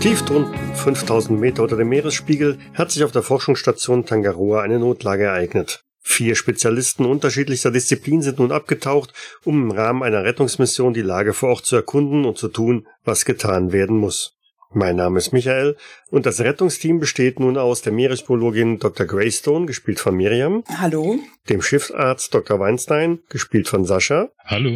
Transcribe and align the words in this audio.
Tief 0.00 0.22
drunten, 0.22 0.54
5000 0.74 1.40
Meter 1.40 1.64
unter 1.64 1.76
dem 1.76 1.88
Meeresspiegel, 1.88 2.58
hat 2.72 2.92
sich 2.92 3.02
auf 3.02 3.10
der 3.10 3.22
Forschungsstation 3.22 4.06
Tangaroa 4.06 4.62
eine 4.62 4.78
Notlage 4.78 5.24
ereignet. 5.24 5.87
Vier 6.10 6.36
Spezialisten 6.36 7.04
unterschiedlichster 7.04 7.70
Disziplin 7.70 8.22
sind 8.22 8.38
nun 8.38 8.50
abgetaucht, 8.50 9.12
um 9.44 9.64
im 9.64 9.70
Rahmen 9.70 10.02
einer 10.02 10.24
Rettungsmission 10.24 10.94
die 10.94 11.02
Lage 11.02 11.34
vor 11.34 11.50
Ort 11.50 11.66
zu 11.66 11.76
erkunden 11.76 12.24
und 12.24 12.38
zu 12.38 12.48
tun, 12.48 12.88
was 13.04 13.26
getan 13.26 13.72
werden 13.72 13.98
muss. 13.98 14.34
Mein 14.72 14.96
Name 14.96 15.18
ist 15.18 15.32
Michael 15.32 15.76
und 16.10 16.24
das 16.24 16.40
Rettungsteam 16.40 16.98
besteht 16.98 17.38
nun 17.38 17.58
aus 17.58 17.82
der 17.82 17.92
Meeresbiologin 17.92 18.78
Dr. 18.78 19.06
Greystone, 19.06 19.66
gespielt 19.66 20.00
von 20.00 20.16
Miriam. 20.16 20.64
Hallo. 20.78 21.20
Dem 21.50 21.60
Schiffsarzt 21.60 22.32
Dr. 22.32 22.58
Weinstein, 22.58 23.18
gespielt 23.28 23.68
von 23.68 23.84
Sascha. 23.84 24.30
Hallo. 24.46 24.70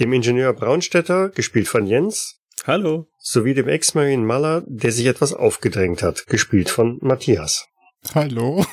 Dem 0.00 0.12
Ingenieur 0.12 0.52
Braunstetter, 0.52 1.28
gespielt 1.28 1.68
von 1.68 1.86
Jens. 1.86 2.40
Hallo. 2.66 3.06
Sowie 3.18 3.54
dem 3.54 3.68
Ex-Marine 3.68 4.24
Maller, 4.24 4.64
der 4.66 4.90
sich 4.90 5.06
etwas 5.06 5.32
aufgedrängt 5.32 6.02
hat, 6.02 6.26
gespielt 6.26 6.70
von 6.70 6.98
Matthias. 7.02 7.68
Hallo. 8.14 8.66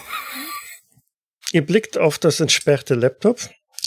Ihr 1.54 1.64
blickt 1.64 2.00
auf 2.00 2.18
das 2.18 2.40
entsperrte 2.40 2.96
Laptop. 2.96 3.40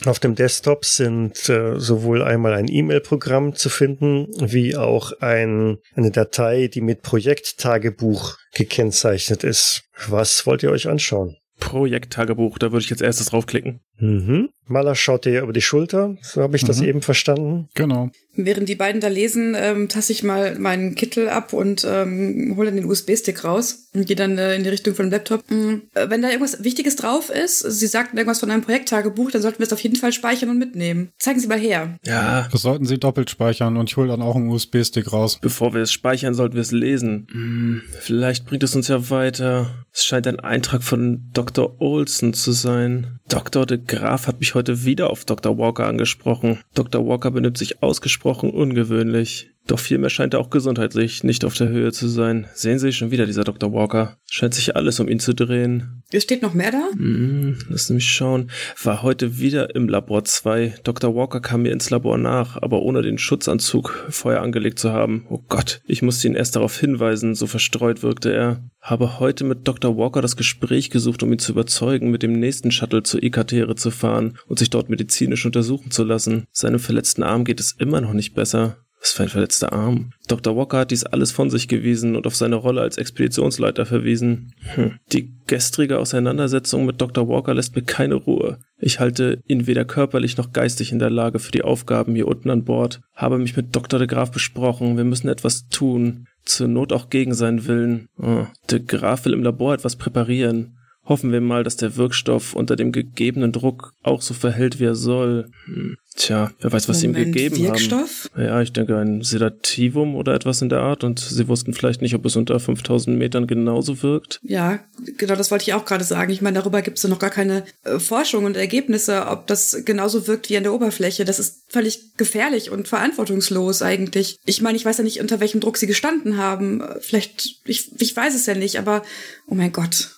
Auf 0.04 0.20
dem 0.20 0.36
Desktop 0.36 0.84
sind 0.84 1.48
äh, 1.48 1.80
sowohl 1.80 2.22
einmal 2.22 2.54
ein 2.54 2.68
E-Mail-Programm 2.68 3.56
zu 3.56 3.70
finden, 3.70 4.28
wie 4.38 4.76
auch 4.76 5.12
ein, 5.20 5.78
eine 5.96 6.12
Datei, 6.12 6.68
die 6.68 6.80
mit 6.80 7.02
Projekttagebuch 7.02 8.36
gekennzeichnet 8.54 9.42
ist. 9.42 9.82
Was 10.06 10.46
wollt 10.46 10.62
ihr 10.62 10.70
euch 10.70 10.86
anschauen? 10.86 11.38
Projekttagebuch, 11.58 12.58
da 12.58 12.70
würde 12.70 12.84
ich 12.84 12.90
jetzt 12.90 13.02
erstes 13.02 13.30
draufklicken. 13.30 13.80
Mhm. 13.98 14.48
Maler 14.68 14.96
schaut 14.96 15.24
dir 15.26 15.42
über 15.42 15.52
die 15.52 15.60
Schulter, 15.62 16.16
so 16.22 16.42
habe 16.42 16.56
ich 16.56 16.64
das 16.64 16.80
Mhm. 16.80 16.88
eben 16.88 17.02
verstanden. 17.02 17.68
Genau. 17.74 18.10
Während 18.34 18.68
die 18.68 18.74
beiden 18.74 19.00
da 19.00 19.06
lesen, 19.06 19.54
ähm, 19.56 19.88
tasse 19.88 20.12
ich 20.12 20.24
mal 20.24 20.58
meinen 20.58 20.96
Kittel 20.96 21.28
ab 21.28 21.52
und 21.52 21.86
ähm, 21.88 22.54
hole 22.56 22.66
dann 22.66 22.76
den 22.76 22.84
USB-Stick 22.84 23.44
raus 23.44 23.88
und 23.94 24.06
gehe 24.08 24.16
dann 24.16 24.36
äh, 24.38 24.56
in 24.56 24.64
die 24.64 24.68
Richtung 24.68 24.94
von 24.96 25.06
dem 25.06 25.12
Laptop. 25.12 25.48
Mhm. 25.50 25.82
Äh, 25.94 26.10
wenn 26.10 26.20
da 26.20 26.28
irgendwas 26.28 26.64
Wichtiges 26.64 26.96
drauf 26.96 27.30
ist, 27.30 27.60
Sie 27.60 27.86
sagten 27.86 28.16
irgendwas 28.16 28.40
von 28.40 28.50
einem 28.50 28.62
Projekttagebuch, 28.62 29.30
dann 29.30 29.40
sollten 29.40 29.60
wir 29.60 29.66
es 29.66 29.72
auf 29.72 29.80
jeden 29.80 29.96
Fall 29.96 30.12
speichern 30.12 30.50
und 30.50 30.58
mitnehmen. 30.58 31.10
Zeigen 31.18 31.38
Sie 31.38 31.46
mal 31.46 31.60
her. 31.60 31.96
Ja, 32.04 32.48
Das 32.50 32.62
sollten 32.62 32.86
Sie 32.86 32.98
doppelt 32.98 33.30
speichern 33.30 33.76
und 33.76 33.88
ich 33.88 33.96
hole 33.96 34.08
dann 34.08 34.20
auch 34.20 34.34
einen 34.34 34.48
USB-Stick 34.48 35.12
raus. 35.12 35.38
bevor 35.40 35.74
wir 35.74 35.82
es 35.82 35.92
speichern, 35.92 36.34
sollten 36.34 36.56
wir 36.56 36.62
es 36.62 36.72
lesen. 36.72 37.28
Hm, 37.30 37.82
vielleicht 38.00 38.46
bringt 38.46 38.64
es 38.64 38.74
uns 38.74 38.88
ja 38.88 39.10
weiter. 39.10 39.86
Es 39.92 40.04
scheint 40.04 40.26
ein 40.26 40.40
Eintrag 40.40 40.82
von 40.82 41.30
Dr. 41.32 41.80
Olson 41.80 42.34
zu 42.34 42.50
sein. 42.50 43.15
Dr. 43.28 43.66
de 43.66 43.78
Graaf 43.84 44.28
hat 44.28 44.38
mich 44.38 44.54
heute 44.54 44.84
wieder 44.84 45.10
auf 45.10 45.24
Dr. 45.24 45.58
Walker 45.58 45.86
angesprochen. 45.86 46.60
Dr. 46.74 47.06
Walker 47.06 47.32
benimmt 47.32 47.58
sich 47.58 47.82
ausgesprochen 47.82 48.50
ungewöhnlich. 48.50 49.50
Doch 49.66 49.80
vielmehr 49.80 50.10
scheint 50.10 50.34
er 50.34 50.40
auch 50.40 50.50
gesundheitlich 50.50 51.24
nicht 51.24 51.44
auf 51.44 51.54
der 51.54 51.68
Höhe 51.68 51.90
zu 51.92 52.06
sein. 52.08 52.46
Sehen 52.54 52.78
Sie 52.78 52.92
schon 52.92 53.10
wieder 53.10 53.26
dieser 53.26 53.44
Dr. 53.44 53.72
Walker. 53.72 54.16
Scheint 54.30 54.54
sich 54.54 54.76
alles 54.76 55.00
um 55.00 55.08
ihn 55.08 55.18
zu 55.18 55.34
drehen. 55.34 56.02
Es 56.12 56.22
steht 56.22 56.42
noch 56.42 56.54
mehr 56.54 56.70
da? 56.70 56.88
Hm, 56.92 57.58
lass 57.68 57.90
mich 57.90 58.08
schauen. 58.08 58.50
War 58.82 59.02
heute 59.02 59.38
wieder 59.38 59.74
im 59.74 59.88
Labor 59.88 60.24
2. 60.24 60.76
Dr. 60.84 61.16
Walker 61.16 61.40
kam 61.40 61.62
mir 61.62 61.72
ins 61.72 61.90
Labor 61.90 62.16
nach, 62.16 62.62
aber 62.62 62.82
ohne 62.82 63.02
den 63.02 63.18
Schutzanzug 63.18 64.06
vorher 64.08 64.42
angelegt 64.42 64.78
zu 64.78 64.92
haben. 64.92 65.26
Oh 65.30 65.42
Gott, 65.48 65.80
ich 65.86 66.02
musste 66.02 66.28
ihn 66.28 66.36
erst 66.36 66.54
darauf 66.54 66.78
hinweisen, 66.78 67.34
so 67.34 67.48
verstreut 67.48 68.04
wirkte 68.04 68.32
er. 68.32 68.62
Habe 68.80 69.18
heute 69.18 69.42
mit 69.42 69.66
Dr. 69.66 69.96
Walker 69.96 70.22
das 70.22 70.36
Gespräch 70.36 70.90
gesucht, 70.90 71.24
um 71.24 71.32
ihn 71.32 71.40
zu 71.40 71.50
überzeugen, 71.50 72.12
mit 72.12 72.22
dem 72.22 72.38
nächsten 72.38 72.70
Shuttle 72.70 73.02
zur 73.02 73.20
Ekatere 73.20 73.74
zu 73.74 73.90
fahren 73.90 74.38
und 74.46 74.60
sich 74.60 74.70
dort 74.70 74.88
medizinisch 74.88 75.44
untersuchen 75.44 75.90
zu 75.90 76.04
lassen. 76.04 76.44
Seinem 76.52 76.78
verletzten 76.78 77.24
Arm 77.24 77.44
geht 77.44 77.58
es 77.58 77.72
immer 77.72 78.00
noch 78.00 78.12
nicht 78.12 78.34
besser. 78.34 78.76
Was 79.00 79.12
für 79.12 79.24
ein 79.24 79.28
verletzter 79.28 79.72
Arm. 79.72 80.10
Dr. 80.26 80.56
Walker 80.56 80.78
hat 80.78 80.90
dies 80.90 81.04
alles 81.04 81.30
von 81.30 81.50
sich 81.50 81.68
gewiesen 81.68 82.16
und 82.16 82.26
auf 82.26 82.34
seine 82.34 82.56
Rolle 82.56 82.80
als 82.80 82.96
Expeditionsleiter 82.96 83.86
verwiesen. 83.86 84.54
Hm. 84.74 84.98
Die 85.12 85.34
gestrige 85.46 85.98
Auseinandersetzung 85.98 86.86
mit 86.86 87.00
Dr. 87.00 87.28
Walker 87.28 87.54
lässt 87.54 87.76
mir 87.76 87.82
keine 87.82 88.14
Ruhe. 88.14 88.58
Ich 88.78 89.00
halte 89.00 89.40
ihn 89.46 89.66
weder 89.66 89.84
körperlich 89.84 90.36
noch 90.36 90.52
geistig 90.52 90.92
in 90.92 90.98
der 90.98 91.10
Lage 91.10 91.38
für 91.38 91.52
die 91.52 91.62
Aufgaben 91.62 92.14
hier 92.14 92.28
unten 92.28 92.50
an 92.50 92.64
Bord. 92.64 93.00
Habe 93.14 93.38
mich 93.38 93.56
mit 93.56 93.74
Dr. 93.76 93.98
de 93.98 94.08
Graaf 94.08 94.30
besprochen. 94.30 94.96
Wir 94.96 95.04
müssen 95.04 95.28
etwas 95.28 95.68
tun. 95.68 96.26
Zur 96.44 96.68
Not 96.68 96.92
auch 96.92 97.10
gegen 97.10 97.34
seinen 97.34 97.66
Willen. 97.66 98.08
Oh, 98.18 98.46
de 98.70 98.80
Graaf 98.80 99.24
will 99.24 99.32
im 99.32 99.42
Labor 99.42 99.74
etwas 99.74 99.96
präparieren. 99.96 100.75
Hoffen 101.06 101.32
wir 101.32 101.40
mal, 101.40 101.62
dass 101.62 101.76
der 101.76 101.96
Wirkstoff 101.96 102.54
unter 102.54 102.74
dem 102.74 102.90
gegebenen 102.92 103.52
Druck 103.52 103.92
auch 104.02 104.22
so 104.22 104.34
verhält, 104.34 104.80
wie 104.80 104.84
er 104.84 104.96
soll. 104.96 105.50
Hm. 105.66 105.96
Tja, 106.16 106.50
wer 106.60 106.72
weiß, 106.72 106.88
was 106.88 107.00
sie 107.00 107.06
ihm 107.06 107.12
Moment, 107.12 107.34
gegeben 107.34 107.58
Wirkstoff? 107.58 108.30
haben. 108.34 108.44
Ja, 108.44 108.62
ich 108.62 108.72
denke 108.72 108.96
ein 108.96 109.22
Sedativum 109.22 110.16
oder 110.16 110.34
etwas 110.34 110.62
in 110.62 110.70
der 110.70 110.80
Art 110.80 111.04
und 111.04 111.20
sie 111.20 111.46
wussten 111.46 111.74
vielleicht 111.74 112.00
nicht, 112.00 112.14
ob 112.14 112.24
es 112.24 112.36
unter 112.36 112.58
5000 112.58 113.18
Metern 113.18 113.46
genauso 113.46 114.02
wirkt. 114.02 114.40
Ja, 114.42 114.80
genau, 115.18 115.36
das 115.36 115.50
wollte 115.50 115.64
ich 115.64 115.74
auch 115.74 115.84
gerade 115.84 116.04
sagen. 116.04 116.32
Ich 116.32 116.40
meine, 116.40 116.58
darüber 116.58 116.80
gibt 116.80 116.96
es 116.96 117.02
ja 117.02 117.10
noch 117.10 117.18
gar 117.18 117.30
keine 117.30 117.64
äh, 117.84 117.98
Forschung 117.98 118.44
und 118.44 118.56
Ergebnisse, 118.56 119.26
ob 119.26 119.46
das 119.46 119.82
genauso 119.84 120.26
wirkt 120.26 120.48
wie 120.48 120.56
an 120.56 120.62
der 120.62 120.72
Oberfläche. 120.72 121.24
Das 121.26 121.38
ist 121.38 121.64
völlig 121.68 122.16
gefährlich 122.16 122.70
und 122.70 122.88
verantwortungslos 122.88 123.82
eigentlich. 123.82 124.38
Ich 124.46 124.62
meine, 124.62 124.76
ich 124.76 124.84
weiß 124.86 124.98
ja 124.98 125.04
nicht, 125.04 125.20
unter 125.20 125.38
welchem 125.40 125.60
Druck 125.60 125.76
sie 125.76 125.86
gestanden 125.86 126.38
haben. 126.38 126.80
Äh, 126.80 127.00
Vielleicht, 127.00 127.60
ich, 127.64 127.92
ich 128.00 128.16
weiß 128.16 128.34
es 128.34 128.46
ja 128.46 128.54
nicht, 128.54 128.78
aber 128.78 129.02
oh 129.46 129.54
mein 129.54 129.70
Gott. 129.72 130.15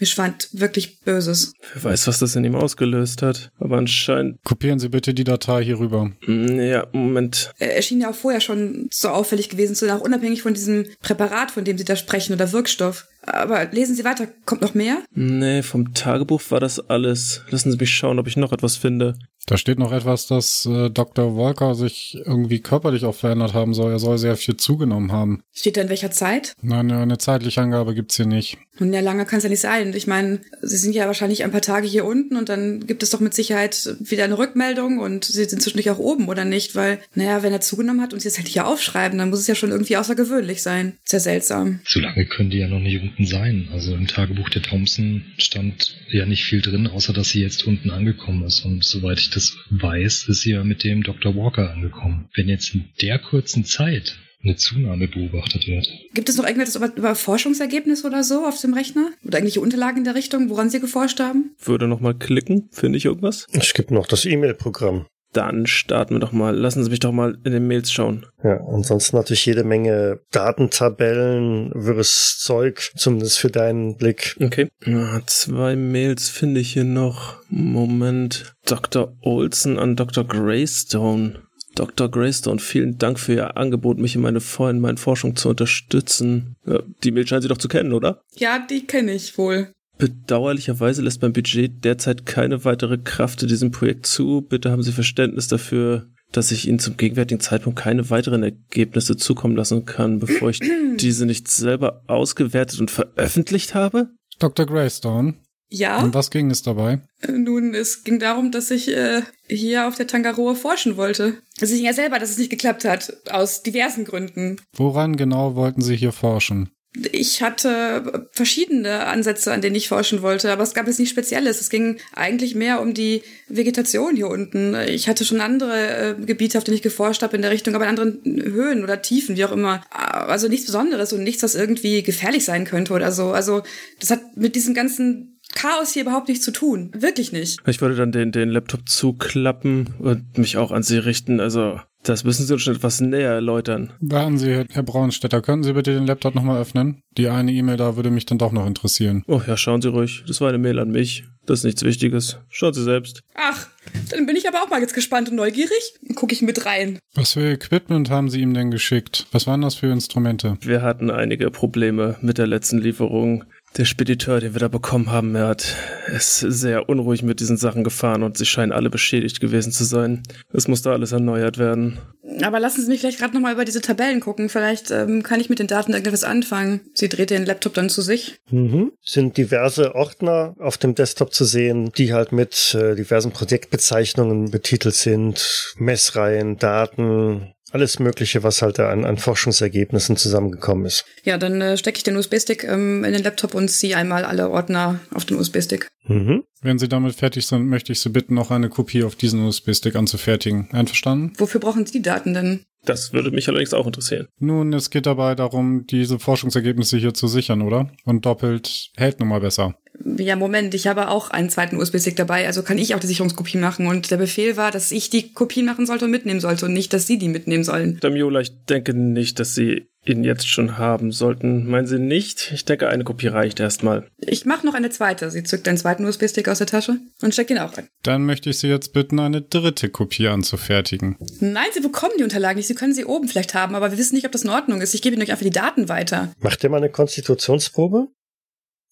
Mir 0.00 0.06
schwand 0.06 0.48
wirklich 0.52 1.00
Böses. 1.00 1.52
Wer 1.74 1.84
weiß, 1.84 2.06
was 2.06 2.18
das 2.18 2.36
in 2.36 2.44
ihm 2.44 2.54
ausgelöst 2.54 3.22
hat. 3.22 3.50
Aber 3.58 3.78
anscheinend. 3.78 4.38
Kopieren 4.44 4.78
Sie 4.78 4.88
bitte 4.88 5.14
die 5.14 5.24
Datei 5.24 5.64
hier 5.64 5.78
rüber. 5.78 6.12
Hm, 6.24 6.60
Ja, 6.60 6.86
Moment. 6.92 7.52
Er 7.58 7.74
er 7.76 7.82
schien 7.82 8.00
ja 8.00 8.10
auch 8.10 8.14
vorher 8.14 8.40
schon 8.40 8.88
so 8.90 9.08
auffällig 9.08 9.48
gewesen 9.48 9.74
zu 9.74 9.86
sein, 9.86 9.96
auch 9.98 10.04
unabhängig 10.04 10.42
von 10.42 10.54
diesem 10.54 10.86
Präparat, 11.00 11.50
von 11.50 11.64
dem 11.64 11.78
Sie 11.78 11.84
da 11.84 11.96
sprechen, 11.96 12.32
oder 12.32 12.52
Wirkstoff. 12.52 13.06
Aber 13.22 13.64
lesen 13.72 13.94
Sie 13.94 14.04
weiter. 14.04 14.26
Kommt 14.46 14.62
noch 14.62 14.74
mehr? 14.74 15.02
Nee, 15.14 15.62
vom 15.62 15.92
Tagebuch 15.94 16.40
war 16.50 16.60
das 16.60 16.78
alles. 16.88 17.42
Lassen 17.50 17.70
Sie 17.70 17.76
mich 17.78 17.90
schauen, 17.90 18.18
ob 18.18 18.26
ich 18.26 18.36
noch 18.36 18.52
etwas 18.52 18.76
finde. 18.76 19.14
Da 19.46 19.56
steht 19.56 19.78
noch 19.78 19.92
etwas, 19.92 20.26
dass 20.26 20.66
äh, 20.66 20.90
Dr. 20.90 21.34
Walker 21.36 21.74
sich 21.74 22.18
irgendwie 22.26 22.60
körperlich 22.60 23.04
auch 23.06 23.14
verändert 23.14 23.54
haben 23.54 23.72
soll. 23.72 23.92
Er 23.92 23.98
soll 23.98 24.18
sehr 24.18 24.36
viel 24.36 24.58
zugenommen 24.58 25.10
haben. 25.10 25.42
Steht 25.54 25.78
da 25.78 25.80
in 25.80 25.88
welcher 25.88 26.10
Zeit? 26.10 26.52
Nein, 26.60 26.90
eine 26.90 27.16
zeitliche 27.16 27.62
Angabe 27.62 27.94
gibt's 27.94 28.16
hier 28.16 28.26
nicht. 28.26 28.58
Nun, 28.78 28.92
ja, 28.92 29.00
lange 29.00 29.26
kann 29.26 29.38
es 29.38 29.44
ja 29.44 29.50
nicht 29.50 29.60
sein. 29.60 29.92
Ich 29.94 30.06
meine, 30.06 30.40
Sie 30.62 30.76
sind 30.76 30.94
ja 30.94 31.06
wahrscheinlich 31.06 31.44
ein 31.44 31.50
paar 31.50 31.62
Tage 31.62 31.86
hier 31.86 32.04
unten 32.04 32.36
und 32.36 32.48
dann 32.48 32.86
gibt 32.86 33.02
es 33.02 33.10
doch 33.10 33.20
mit 33.20 33.34
Sicherheit 33.34 33.96
wieder 34.00 34.24
eine 34.24 34.38
Rückmeldung 34.38 34.98
und 34.98 35.24
Sie 35.24 35.44
sind 35.44 35.60
zwischendurch 35.62 35.90
auch 35.90 35.98
oben, 35.98 36.28
oder 36.28 36.44
nicht? 36.44 36.74
Weil, 36.74 36.98
naja, 37.14 37.42
wenn 37.42 37.52
er 37.52 37.60
zugenommen 37.60 38.00
hat 38.00 38.12
und 38.12 38.20
Sie 38.20 38.28
es 38.28 38.38
halt 38.38 38.48
hier 38.48 38.66
aufschreiben, 38.66 39.18
dann 39.18 39.30
muss 39.30 39.40
es 39.40 39.46
ja 39.46 39.54
schon 39.54 39.70
irgendwie 39.70 39.96
außergewöhnlich 39.96 40.62
sein. 40.62 40.94
Sehr 41.04 41.20
seltsam. 41.20 41.80
So 41.86 42.00
lange 42.00 42.26
können 42.26 42.50
die 42.50 42.58
ja 42.58 42.68
noch 42.68 42.80
nicht 42.80 43.02
unten 43.02 43.26
sein. 43.26 43.68
Also 43.72 43.94
im 43.94 44.06
Tagebuch 44.06 44.48
der 44.48 44.62
Thompson 44.62 45.24
stand 45.38 45.96
ja 46.10 46.26
nicht 46.26 46.44
viel 46.44 46.62
drin, 46.62 46.86
außer 46.86 47.12
dass 47.12 47.30
sie 47.30 47.42
jetzt 47.42 47.66
unten 47.66 47.90
angekommen 47.90 48.44
ist. 48.44 48.64
Und 48.64 48.84
soweit 48.84 49.18
ich 49.18 49.30
das 49.30 49.56
weiß, 49.70 50.28
ist 50.28 50.42
sie 50.42 50.52
ja 50.52 50.64
mit 50.64 50.84
dem 50.84 51.02
Dr. 51.02 51.34
Walker 51.34 51.70
angekommen. 51.70 52.28
Wenn 52.34 52.48
jetzt 52.48 52.74
in 52.74 52.84
der 53.00 53.18
kurzen 53.18 53.64
Zeit 53.64 54.18
eine 54.42 54.56
Zunahme 54.56 55.08
beobachtet 55.08 55.66
wird. 55.66 55.88
Gibt 56.14 56.28
es 56.28 56.36
noch 56.36 56.44
irgendetwas 56.44 56.76
über, 56.76 56.94
über 56.96 57.14
Forschungsergebnisse 57.14 58.06
oder 58.06 58.22
so 58.22 58.46
auf 58.46 58.60
dem 58.60 58.74
Rechner? 58.74 59.10
Oder 59.24 59.38
irgendwelche 59.38 59.60
Unterlagen 59.60 59.98
in 59.98 60.04
der 60.04 60.14
Richtung, 60.14 60.48
woran 60.50 60.70
Sie 60.70 60.80
geforscht 60.80 61.20
haben? 61.20 61.54
Würde 61.62 61.88
noch 61.88 62.00
mal 62.00 62.14
klicken. 62.14 62.68
Finde 62.72 62.98
ich 62.98 63.04
irgendwas? 63.04 63.46
Es 63.52 63.74
gibt 63.74 63.90
noch 63.90 64.06
das 64.06 64.24
E-Mail-Programm. 64.24 65.06
Dann 65.34 65.66
starten 65.66 66.14
wir 66.14 66.20
doch 66.20 66.32
mal. 66.32 66.56
Lassen 66.56 66.82
Sie 66.82 66.88
mich 66.90 67.00
doch 67.00 67.12
mal 67.12 67.36
in 67.44 67.52
den 67.52 67.66
Mails 67.66 67.92
schauen. 67.92 68.24
Ja, 68.42 68.64
ansonsten 68.66 69.14
natürlich 69.16 69.44
jede 69.44 69.62
Menge 69.62 70.20
Datentabellen, 70.30 71.70
wirres 71.74 72.38
Zeug, 72.38 72.90
zumindest 72.96 73.38
für 73.38 73.50
deinen 73.50 73.96
Blick. 73.96 74.36
Okay. 74.40 74.68
Ah, 74.86 75.20
Zwei 75.26 75.76
Mails 75.76 76.30
finde 76.30 76.60
ich 76.60 76.72
hier 76.72 76.84
noch. 76.84 77.42
Moment. 77.50 78.54
Dr. 78.64 79.16
Olson 79.20 79.78
an 79.78 79.96
Dr. 79.96 80.24
Greystone. 80.24 81.42
Dr. 81.78 82.10
Greystone, 82.10 82.58
vielen 82.58 82.98
Dank 82.98 83.20
für 83.20 83.34
Ihr 83.34 83.56
Angebot, 83.56 83.98
mich 83.98 84.16
in, 84.16 84.20
meine, 84.20 84.40
in 84.40 84.80
meinen 84.80 84.96
Forschung 84.96 85.36
zu 85.36 85.48
unterstützen. 85.48 86.56
Ja, 86.66 86.82
die 87.04 87.12
Mail 87.12 87.26
scheinen 87.26 87.42
Sie 87.42 87.48
doch 87.48 87.58
zu 87.58 87.68
kennen, 87.68 87.92
oder? 87.92 88.20
Ja, 88.34 88.58
die 88.58 88.84
kenne 88.84 89.12
ich 89.12 89.38
wohl. 89.38 89.72
Bedauerlicherweise 89.96 91.02
lässt 91.02 91.22
mein 91.22 91.32
Budget 91.32 91.84
derzeit 91.84 92.26
keine 92.26 92.64
weitere 92.64 92.98
Kraft 92.98 93.42
in 93.42 93.48
diesem 93.48 93.70
Projekt 93.70 94.06
zu. 94.06 94.42
Bitte 94.42 94.72
haben 94.72 94.82
Sie 94.82 94.92
Verständnis 94.92 95.46
dafür, 95.46 96.06
dass 96.32 96.50
ich 96.50 96.66
Ihnen 96.66 96.80
zum 96.80 96.96
gegenwärtigen 96.96 97.40
Zeitpunkt 97.40 97.78
keine 97.78 98.10
weiteren 98.10 98.42
Ergebnisse 98.42 99.16
zukommen 99.16 99.56
lassen 99.56 99.84
kann, 99.84 100.18
bevor 100.18 100.50
ich 100.50 100.60
diese 100.96 101.26
nicht 101.26 101.48
selber 101.48 102.02
ausgewertet 102.08 102.80
und 102.80 102.90
veröffentlicht 102.90 103.74
habe. 103.74 104.08
Dr. 104.40 104.66
Greystone, 104.66 105.34
Ja. 105.70 106.00
Und 106.02 106.14
was 106.14 106.30
ging 106.30 106.50
es 106.50 106.62
dabei? 106.62 107.00
Äh, 107.20 107.32
Nun, 107.32 107.74
es 107.74 108.04
ging 108.04 108.18
darum, 108.18 108.50
dass 108.50 108.70
ich 108.70 108.88
äh, 108.88 109.22
hier 109.46 109.86
auf 109.86 109.96
der 109.96 110.06
Tangaroa 110.06 110.54
forschen 110.54 110.96
wollte. 110.96 111.38
Sie 111.60 111.76
ging 111.76 111.84
ja 111.84 111.92
selber, 111.92 112.18
dass 112.18 112.30
es 112.30 112.38
nicht 112.38 112.50
geklappt 112.50 112.84
hat, 112.84 113.12
aus 113.30 113.62
diversen 113.62 114.04
Gründen. 114.04 114.56
Woran 114.74 115.16
genau 115.16 115.54
wollten 115.56 115.82
Sie 115.82 115.96
hier 115.96 116.12
forschen? 116.12 116.70
Ich 117.12 117.42
hatte 117.42 118.28
verschiedene 118.32 119.06
Ansätze, 119.06 119.52
an 119.52 119.60
denen 119.60 119.76
ich 119.76 119.88
forschen 119.88 120.22
wollte, 120.22 120.50
aber 120.50 120.62
es 120.62 120.72
gab 120.72 120.86
jetzt 120.86 120.98
nichts 120.98 121.12
Spezielles. 121.12 121.60
Es 121.60 121.68
ging 121.68 121.98
eigentlich 122.14 122.54
mehr 122.54 122.80
um 122.80 122.94
die 122.94 123.22
Vegetation 123.46 124.16
hier 124.16 124.28
unten. 124.28 124.74
Ich 124.88 125.06
hatte 125.06 125.26
schon 125.26 125.42
andere 125.42 126.16
äh, 126.18 126.24
Gebiete, 126.24 126.56
auf 126.56 126.64
denen 126.64 126.76
ich 126.76 126.82
geforscht 126.82 127.22
habe 127.22 127.36
in 127.36 127.42
der 127.42 127.50
Richtung, 127.50 127.74
aber 127.74 127.84
in 127.84 127.90
anderen 127.90 128.20
Höhen 128.24 128.82
oder 128.82 129.02
Tiefen, 129.02 129.36
wie 129.36 129.44
auch 129.44 129.52
immer. 129.52 129.82
Also 129.90 130.48
nichts 130.48 130.66
Besonderes 130.66 131.12
und 131.12 131.22
nichts, 131.22 131.42
was 131.42 131.54
irgendwie 131.54 132.02
gefährlich 132.02 132.44
sein 132.44 132.64
könnte 132.64 132.94
oder 132.94 133.12
so. 133.12 133.32
Also 133.32 133.62
das 134.00 134.10
hat 134.10 134.36
mit 134.36 134.56
diesem 134.56 134.72
ganzen 134.74 135.37
Chaos 135.54 135.92
hier 135.92 136.02
überhaupt 136.02 136.28
nichts 136.28 136.44
zu 136.44 136.52
tun. 136.52 136.90
Wirklich 136.94 137.32
nicht. 137.32 137.58
Ich 137.66 137.80
würde 137.80 137.96
dann 137.96 138.12
den, 138.12 138.32
den 138.32 138.50
Laptop 138.50 138.88
zuklappen 138.88 139.94
und 139.98 140.38
mich 140.38 140.56
auch 140.56 140.72
an 140.72 140.82
Sie 140.82 140.98
richten. 140.98 141.40
Also, 141.40 141.80
das 142.02 142.24
müssen 142.24 142.46
Sie 142.46 142.52
uns 142.52 142.62
schon 142.62 142.76
etwas 142.76 143.00
näher 143.00 143.32
erläutern. 143.32 143.92
Warten 144.00 144.38
Sie, 144.38 144.64
Herr 144.70 144.82
Braunstetter, 144.82 145.42
können 145.42 145.62
Sie 145.62 145.72
bitte 145.72 145.94
den 145.94 146.06
Laptop 146.06 146.34
nochmal 146.34 146.60
öffnen? 146.60 147.02
Die 147.16 147.28
eine 147.28 147.52
E-Mail 147.52 147.76
da 147.76 147.96
würde 147.96 148.10
mich 148.10 148.26
dann 148.26 148.38
doch 148.38 148.52
noch 148.52 148.66
interessieren. 148.66 149.24
Oh 149.26 149.40
ja, 149.46 149.56
schauen 149.56 149.82
Sie 149.82 149.88
ruhig. 149.88 150.24
Das 150.26 150.40
war 150.40 150.48
eine 150.48 150.58
Mail 150.58 150.78
an 150.78 150.90
mich. 150.90 151.24
Das 151.46 151.60
ist 151.60 151.64
nichts 151.64 151.82
Wichtiges. 151.82 152.38
Schauen 152.50 152.74
Sie 152.74 152.84
selbst. 152.84 153.22
Ach, 153.34 153.68
dann 154.10 154.26
bin 154.26 154.36
ich 154.36 154.46
aber 154.46 154.62
auch 154.62 154.68
mal 154.68 154.80
jetzt 154.80 154.94
gespannt 154.94 155.30
und 155.30 155.36
neugierig. 155.36 155.94
Dann 156.02 156.14
gucke 156.14 156.34
ich 156.34 156.42
mit 156.42 156.66
rein. 156.66 156.98
Was 157.14 157.32
für 157.32 157.52
Equipment 157.52 158.10
haben 158.10 158.28
Sie 158.28 158.42
ihm 158.42 158.52
denn 158.52 158.70
geschickt? 158.70 159.26
Was 159.32 159.46
waren 159.46 159.62
das 159.62 159.74
für 159.74 159.86
Instrumente? 159.86 160.58
Wir 160.60 160.82
hatten 160.82 161.10
einige 161.10 161.50
Probleme 161.50 162.16
mit 162.20 162.36
der 162.38 162.46
letzten 162.46 162.78
Lieferung. 162.78 163.44
Der 163.76 163.84
Spediteur, 163.84 164.40
den 164.40 164.54
wir 164.54 164.60
da 164.60 164.68
bekommen 164.68 165.12
haben, 165.12 165.34
er 165.34 165.48
hat 165.48 165.76
ist 166.14 166.40
sehr 166.40 166.88
unruhig 166.88 167.22
mit 167.22 167.40
diesen 167.40 167.56
Sachen 167.56 167.84
gefahren 167.84 168.22
und 168.22 168.38
sie 168.38 168.46
scheinen 168.46 168.72
alle 168.72 168.90
beschädigt 168.90 169.40
gewesen 169.40 169.72
zu 169.72 169.84
sein. 169.84 170.22
Es 170.52 170.68
musste 170.68 170.90
alles 170.90 171.12
erneuert 171.12 171.58
werden. 171.58 171.98
Aber 172.42 172.60
lassen 172.60 172.82
Sie 172.82 172.88
mich 172.88 173.00
vielleicht 173.00 173.18
gerade 173.18 173.34
nochmal 173.34 173.54
über 173.54 173.64
diese 173.64 173.80
Tabellen 173.80 174.20
gucken. 174.20 174.48
Vielleicht 174.48 174.90
ähm, 174.90 175.22
kann 175.22 175.40
ich 175.40 175.48
mit 175.48 175.58
den 175.58 175.66
Daten 175.66 175.92
irgendetwas 175.92 176.24
anfangen. 176.24 176.80
Sie 176.94 177.08
dreht 177.08 177.30
den 177.30 177.46
Laptop 177.46 177.74
dann 177.74 177.88
zu 177.88 178.02
sich. 178.02 178.38
Mhm. 178.50 178.92
Sind 179.02 179.36
diverse 179.36 179.94
Ordner 179.94 180.54
auf 180.58 180.78
dem 180.78 180.94
Desktop 180.94 181.32
zu 181.32 181.44
sehen, 181.44 181.92
die 181.96 182.12
halt 182.12 182.32
mit 182.32 182.74
äh, 182.74 182.94
diversen 182.94 183.32
Projektbezeichnungen 183.32 184.50
betitelt 184.50 184.94
sind, 184.94 185.74
Messreihen, 185.78 186.58
Daten, 186.58 187.54
alles 187.70 187.98
Mögliche, 187.98 188.42
was 188.42 188.62
halt 188.62 188.78
da 188.78 188.90
an, 188.90 189.04
an 189.04 189.18
Forschungsergebnissen 189.18 190.16
zusammengekommen 190.16 190.86
ist. 190.86 191.04
Ja, 191.24 191.38
dann 191.38 191.60
äh, 191.60 191.76
stecke 191.76 191.98
ich 191.98 192.02
den 192.02 192.16
USB-Stick 192.16 192.64
ähm, 192.64 193.04
in 193.04 193.12
den 193.12 193.22
Laptop 193.22 193.54
und 193.54 193.68
ziehe 193.68 193.96
einmal 193.96 194.24
alle 194.24 194.50
Ordner 194.50 195.00
auf 195.12 195.24
den 195.24 195.38
USB-Stick. 195.38 195.88
Mhm. 196.06 196.44
Wenn 196.62 196.78
Sie 196.78 196.88
damit 196.88 197.14
fertig 197.14 197.46
sind, 197.46 197.66
möchte 197.66 197.92
ich 197.92 198.00
Sie 198.00 198.08
bitten, 198.08 198.34
noch 198.34 198.50
eine 198.50 198.68
Kopie 198.68 199.04
auf 199.04 199.16
diesen 199.16 199.44
USB-Stick 199.44 199.94
anzufertigen. 199.96 200.68
Einverstanden? 200.72 201.32
Wofür 201.36 201.60
brauchen 201.60 201.86
Sie 201.86 201.92
die 201.92 202.02
Daten 202.02 202.34
denn? 202.34 202.64
Das 202.84 203.12
würde 203.12 203.30
mich 203.30 203.48
allerdings 203.48 203.74
auch 203.74 203.86
interessieren. 203.86 204.28
Nun, 204.38 204.72
es 204.72 204.90
geht 204.90 205.06
dabei 205.06 205.34
darum, 205.34 205.86
diese 205.86 206.18
Forschungsergebnisse 206.18 206.96
hier 206.96 207.14
zu 207.14 207.26
sichern, 207.26 207.62
oder? 207.62 207.90
Und 208.04 208.24
doppelt 208.24 208.90
hält 208.96 209.20
nun 209.20 209.28
mal 209.28 209.40
besser. 209.40 209.74
Ja, 210.16 210.36
Moment, 210.36 210.74
ich 210.74 210.86
habe 210.86 211.08
auch 211.08 211.30
einen 211.30 211.50
zweiten 211.50 211.76
USB-Stick 211.76 212.14
dabei, 212.14 212.46
also 212.46 212.62
kann 212.62 212.78
ich 212.78 212.94
auch 212.94 213.00
die 213.00 213.08
Sicherungskopie 213.08 213.58
machen. 213.58 213.88
Und 213.88 214.10
der 214.10 214.16
Befehl 214.16 214.56
war, 214.56 214.70
dass 214.70 214.92
ich 214.92 215.10
die 215.10 215.32
Kopie 215.32 215.62
machen 215.62 215.86
sollte 215.86 216.04
und 216.04 216.12
mitnehmen 216.12 216.40
sollte 216.40 216.66
und 216.66 216.72
nicht, 216.72 216.92
dass 216.92 217.06
Sie 217.06 217.18
die 217.18 217.28
mitnehmen 217.28 217.64
sollen. 217.64 217.98
Damiola, 218.00 218.40
ich 218.40 218.64
denke 218.66 218.94
nicht, 218.94 219.40
dass 219.40 219.54
Sie 219.54 219.88
ihn 220.08 220.24
jetzt 220.24 220.48
schon 220.48 220.78
haben 220.78 221.12
sollten. 221.12 221.66
Meinen 221.66 221.86
Sie 221.86 221.98
nicht? 221.98 222.50
Ich 222.52 222.64
denke, 222.64 222.88
eine 222.88 223.04
Kopie 223.04 223.28
reicht 223.28 223.60
erstmal. 223.60 224.08
Ich 224.18 224.44
mache 224.44 224.66
noch 224.66 224.74
eine 224.74 224.90
zweite. 224.90 225.30
Sie 225.30 225.42
zückt 225.42 225.68
einen 225.68 225.78
zweiten 225.78 226.04
USB-Stick 226.04 226.48
aus 226.48 226.58
der 226.58 226.66
Tasche 226.66 226.96
und 227.22 227.32
steckt 227.32 227.50
ihn 227.50 227.58
auch 227.58 227.76
rein. 227.76 227.88
Dann 228.02 228.24
möchte 228.24 228.50
ich 228.50 228.58
Sie 228.58 228.68
jetzt 228.68 228.92
bitten, 228.92 229.18
eine 229.20 229.42
dritte 229.42 229.88
Kopie 229.88 230.28
anzufertigen. 230.28 231.16
Nein, 231.40 231.66
Sie 231.72 231.80
bekommen 231.80 232.14
die 232.18 232.24
Unterlagen 232.24 232.56
nicht. 232.56 232.68
Sie 232.68 232.74
können 232.74 232.94
sie 232.94 233.04
oben 233.04 233.28
vielleicht 233.28 233.54
haben, 233.54 233.74
aber 233.74 233.90
wir 233.90 233.98
wissen 233.98 234.14
nicht, 234.14 234.26
ob 234.26 234.32
das 234.32 234.44
in 234.44 234.50
Ordnung 234.50 234.80
ist. 234.80 234.94
Ich 234.94 235.02
gebe 235.02 235.14
Ihnen 235.14 235.22
euch 235.22 235.30
einfach 235.30 235.44
die 235.44 235.50
Daten 235.50 235.88
weiter. 235.88 236.32
Macht 236.40 236.64
ihr 236.64 236.70
mal 236.70 236.78
eine 236.78 236.90
Konstitutionsprobe? 236.90 238.08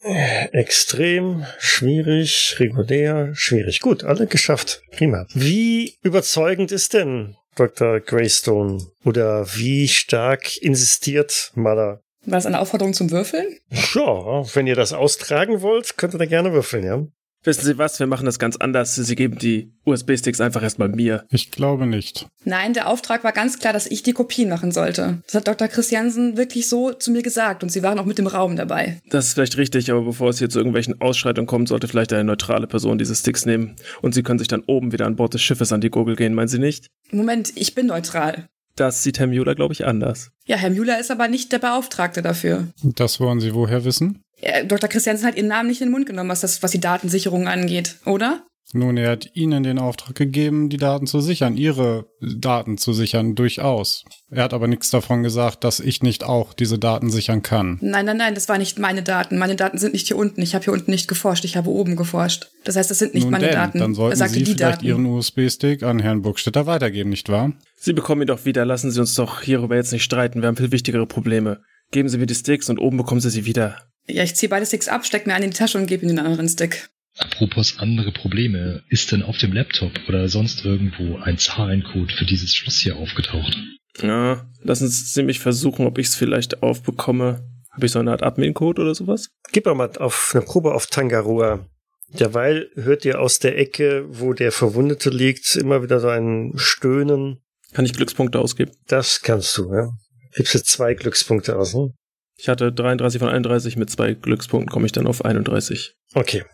Äh, 0.02 0.48
Extrem, 0.52 1.44
schwierig, 1.58 2.56
regulär, 2.58 3.34
schwierig. 3.34 3.80
Gut, 3.80 4.04
alle 4.04 4.26
geschafft. 4.26 4.82
Prima. 4.92 5.26
Wie 5.34 5.94
überzeugend 6.02 6.70
ist 6.72 6.94
denn 6.94 7.36
Dr. 7.56 8.00
Greystone? 8.00 8.86
Oder 9.04 9.46
wie 9.54 9.88
stark 9.88 10.56
insistiert 10.58 11.52
Mother? 11.54 12.02
War 12.24 12.38
das 12.38 12.46
eine 12.46 12.60
Aufforderung 12.60 12.92
zum 12.92 13.10
Würfeln? 13.10 13.58
Ja, 13.94 14.44
wenn 14.54 14.66
ihr 14.66 14.74
das 14.74 14.92
austragen 14.92 15.62
wollt, 15.62 15.96
könnt 15.96 16.14
ihr 16.14 16.18
da 16.18 16.26
gerne 16.26 16.52
würfeln, 16.52 16.84
ja? 16.84 17.06
Wissen 17.46 17.64
Sie 17.64 17.78
was? 17.78 18.00
Wir 18.00 18.08
machen 18.08 18.26
das 18.26 18.40
ganz 18.40 18.56
anders. 18.56 18.96
Sie 18.96 19.14
geben 19.14 19.38
die 19.38 19.72
USB-Sticks 19.84 20.40
einfach 20.40 20.64
erstmal 20.64 20.88
mir. 20.88 21.24
Ich 21.30 21.52
glaube 21.52 21.86
nicht. 21.86 22.26
Nein, 22.44 22.72
der 22.72 22.88
Auftrag 22.88 23.22
war 23.22 23.30
ganz 23.30 23.60
klar, 23.60 23.72
dass 23.72 23.86
ich 23.86 24.02
die 24.02 24.12
Kopien 24.12 24.48
machen 24.48 24.72
sollte. 24.72 25.22
Das 25.26 25.36
hat 25.36 25.46
Dr. 25.46 25.68
Christiansen 25.68 26.36
wirklich 26.36 26.68
so 26.68 26.92
zu 26.92 27.12
mir 27.12 27.22
gesagt 27.22 27.62
und 27.62 27.68
sie 27.70 27.84
waren 27.84 28.00
auch 28.00 28.04
mit 28.04 28.18
im 28.18 28.26
Raum 28.26 28.56
dabei. 28.56 29.00
Das 29.10 29.28
ist 29.28 29.34
vielleicht 29.34 29.56
richtig, 29.58 29.92
aber 29.92 30.02
bevor 30.02 30.30
es 30.30 30.40
hier 30.40 30.50
zu 30.50 30.58
irgendwelchen 30.58 31.00
Ausschreitungen 31.00 31.46
kommt, 31.46 31.68
sollte 31.68 31.86
vielleicht 31.86 32.12
eine 32.12 32.24
neutrale 32.24 32.66
Person 32.66 32.98
diese 32.98 33.14
Sticks 33.14 33.46
nehmen. 33.46 33.76
Und 34.02 34.14
Sie 34.14 34.24
können 34.24 34.40
sich 34.40 34.48
dann 34.48 34.64
oben 34.66 34.90
wieder 34.90 35.06
an 35.06 35.14
Bord 35.14 35.34
des 35.34 35.42
Schiffes 35.42 35.72
an 35.72 35.80
die 35.80 35.90
Gurgel 35.90 36.16
gehen, 36.16 36.34
meinen 36.34 36.48
Sie 36.48 36.58
nicht? 36.58 36.88
Moment, 37.12 37.52
ich 37.54 37.76
bin 37.76 37.86
neutral. 37.86 38.48
Das 38.74 39.02
sieht 39.02 39.18
Herr 39.18 39.26
Müller, 39.26 39.54
glaube 39.54 39.72
ich, 39.72 39.86
anders. 39.86 40.32
Ja, 40.44 40.56
Herr 40.56 40.70
Müller 40.70 40.98
ist 41.00 41.10
aber 41.10 41.28
nicht 41.28 41.50
der 41.52 41.58
Beauftragte 41.58 42.22
dafür. 42.22 42.68
Das 42.82 43.20
wollen 43.20 43.40
Sie 43.40 43.54
woher 43.54 43.84
wissen? 43.84 44.20
Ja, 44.40 44.62
Dr. 44.64 44.88
Christiansen 44.88 45.26
hat 45.26 45.36
Ihren 45.36 45.48
Namen 45.48 45.68
nicht 45.68 45.80
in 45.80 45.88
den 45.88 45.92
Mund 45.92 46.06
genommen, 46.06 46.30
was, 46.30 46.40
das, 46.40 46.62
was 46.62 46.70
die 46.70 46.80
Datensicherung 46.80 47.48
angeht, 47.48 47.96
oder? 48.04 48.44
Nun, 48.72 48.96
er 48.96 49.12
hat 49.12 49.30
Ihnen 49.34 49.62
den 49.62 49.78
Auftrag 49.78 50.16
gegeben, 50.16 50.68
die 50.68 50.76
Daten 50.76 51.06
zu 51.06 51.20
sichern, 51.20 51.56
Ihre 51.56 52.06
Daten 52.20 52.78
zu 52.78 52.92
sichern, 52.92 53.36
durchaus. 53.36 54.04
Er 54.28 54.42
hat 54.42 54.52
aber 54.52 54.66
nichts 54.66 54.90
davon 54.90 55.22
gesagt, 55.22 55.62
dass 55.62 55.78
ich 55.78 56.02
nicht 56.02 56.24
auch 56.24 56.52
diese 56.52 56.76
Daten 56.76 57.08
sichern 57.08 57.42
kann. 57.42 57.78
Nein, 57.80 58.06
nein, 58.06 58.16
nein, 58.16 58.34
das 58.34 58.48
waren 58.48 58.58
nicht 58.58 58.80
meine 58.80 59.04
Daten. 59.04 59.38
Meine 59.38 59.54
Daten 59.54 59.78
sind 59.78 59.92
nicht 59.92 60.08
hier 60.08 60.16
unten. 60.16 60.42
Ich 60.42 60.56
habe 60.56 60.64
hier 60.64 60.72
unten 60.72 60.90
nicht 60.90 61.06
geforscht, 61.06 61.44
ich 61.44 61.56
habe 61.56 61.70
oben 61.70 61.94
geforscht. 61.94 62.48
Das 62.64 62.74
heißt, 62.74 62.90
das 62.90 62.98
sind 62.98 63.14
nicht 63.14 63.22
Nun 63.22 63.32
meine 63.32 63.46
denn, 63.46 63.54
Daten. 63.54 63.78
dann 63.78 63.94
sollten 63.94 64.14
er 64.14 64.16
sagte 64.16 64.34
Sie 64.34 64.40
die 64.40 64.54
vielleicht 64.54 64.78
Daten. 64.78 64.86
Ihren 64.86 65.06
USB-Stick 65.06 65.84
an 65.84 66.00
Herrn 66.00 66.22
Burgstetter 66.22 66.66
weitergeben, 66.66 67.10
nicht 67.10 67.28
wahr? 67.28 67.52
Sie 67.76 67.92
bekommen 67.92 68.22
ihn 68.22 68.26
doch 68.28 68.44
wieder. 68.46 68.64
Lassen 68.66 68.90
Sie 68.90 68.98
uns 68.98 69.14
doch 69.14 69.42
hierüber 69.42 69.76
jetzt 69.76 69.92
nicht 69.92 70.02
streiten. 70.02 70.42
Wir 70.42 70.48
haben 70.48 70.56
viel 70.56 70.72
wichtigere 70.72 71.06
Probleme. 71.06 71.60
Geben 71.92 72.08
Sie 72.08 72.18
mir 72.18 72.26
die 72.26 72.34
Sticks 72.34 72.68
und 72.68 72.80
oben 72.80 72.96
bekommen 72.96 73.20
Sie 73.20 73.30
sie 73.30 73.46
wieder. 73.46 73.76
Ja, 74.08 74.22
ich 74.22 74.36
ziehe 74.36 74.48
beide 74.48 74.66
Sticks 74.66 74.88
ab, 74.88 75.04
steck 75.04 75.26
mir 75.26 75.34
einen 75.34 75.44
in 75.44 75.50
die 75.50 75.56
Tasche 75.56 75.78
und 75.78 75.86
gebe 75.86 76.02
ihm 76.04 76.08
den 76.08 76.18
anderen 76.18 76.48
Stick. 76.48 76.88
Apropos 77.18 77.78
andere 77.78 78.12
Probleme, 78.12 78.82
ist 78.90 79.10
denn 79.10 79.22
auf 79.22 79.38
dem 79.38 79.52
Laptop 79.52 79.92
oder 80.06 80.28
sonst 80.28 80.64
irgendwo 80.64 81.16
ein 81.16 81.38
Zahlencode 81.38 82.12
für 82.12 82.26
dieses 82.26 82.54
Schloss 82.54 82.78
hier 82.78 82.96
aufgetaucht? 82.96 83.56
Ja, 84.02 84.46
lassen 84.62 84.88
Sie 84.88 85.22
mich 85.22 85.40
versuchen, 85.40 85.86
ob 85.86 85.98
ich 85.98 86.08
es 86.08 86.14
vielleicht 86.14 86.62
aufbekomme. 86.62 87.42
Habe 87.70 87.86
ich 87.86 87.92
so 87.92 87.98
eine 87.98 88.10
Art 88.10 88.22
Admin-Code 88.22 88.82
oder 88.82 88.94
sowas? 88.94 89.30
Gib 89.52 89.66
mal 89.66 89.90
auf 89.98 90.32
eine 90.34 90.44
Probe 90.44 90.74
auf 90.74 90.86
Tangaroa. 90.86 91.66
Derweil 92.08 92.70
hört 92.74 93.04
ihr 93.04 93.20
aus 93.20 93.38
der 93.38 93.58
Ecke, 93.58 94.04
wo 94.08 94.32
der 94.32 94.52
Verwundete 94.52 95.10
liegt, 95.10 95.56
immer 95.56 95.82
wieder 95.82 96.00
so 96.00 96.08
ein 96.08 96.52
Stöhnen. 96.56 97.40
Kann 97.72 97.84
ich 97.84 97.94
Glückspunkte 97.94 98.38
ausgeben? 98.38 98.72
Das 98.86 99.22
kannst 99.22 99.56
du, 99.58 99.72
ja. 99.74 99.90
Gibst 100.34 100.54
du 100.54 100.62
zwei 100.62 100.94
Glückspunkte 100.94 101.56
aus, 101.56 101.74
ne? 101.74 101.92
Ich 102.38 102.48
hatte 102.48 102.72
33 102.72 103.18
von 103.18 103.28
31, 103.28 103.76
mit 103.76 103.90
zwei 103.90 104.14
Glückspunkten 104.14 104.70
komme 104.70 104.86
ich 104.86 104.92
dann 104.92 105.06
auf 105.06 105.24
31. 105.24 105.94
Okay. 106.14 106.44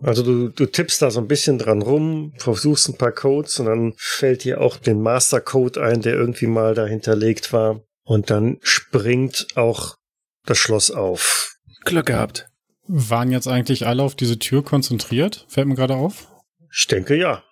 Also 0.00 0.22
du, 0.22 0.48
du 0.48 0.66
tippst 0.66 1.00
da 1.02 1.10
so 1.10 1.20
ein 1.20 1.28
bisschen 1.28 1.58
dran 1.58 1.82
rum, 1.82 2.32
versuchst 2.36 2.88
ein 2.88 2.98
paar 2.98 3.12
Codes 3.12 3.58
und 3.58 3.66
dann 3.66 3.94
fällt 3.96 4.44
dir 4.44 4.60
auch 4.60 4.76
den 4.76 5.00
Mastercode 5.00 5.78
ein, 5.78 6.02
der 6.02 6.14
irgendwie 6.14 6.46
mal 6.46 6.74
da 6.74 6.86
hinterlegt 6.86 7.52
war. 7.52 7.80
Und 8.04 8.30
dann 8.30 8.58
springt 8.60 9.46
auch 9.54 9.96
das 10.44 10.58
Schloss 10.58 10.90
auf. 10.90 11.56
Glück 11.84 12.06
gehabt. 12.06 12.48
Waren 12.86 13.30
jetzt 13.30 13.48
eigentlich 13.48 13.86
alle 13.86 14.02
auf 14.02 14.14
diese 14.14 14.38
Tür 14.38 14.62
konzentriert? 14.62 15.46
Fällt 15.48 15.68
mir 15.68 15.74
gerade 15.74 15.96
auf. 15.96 16.28
Ich 16.70 16.86
denke 16.86 17.16
ja. 17.16 17.42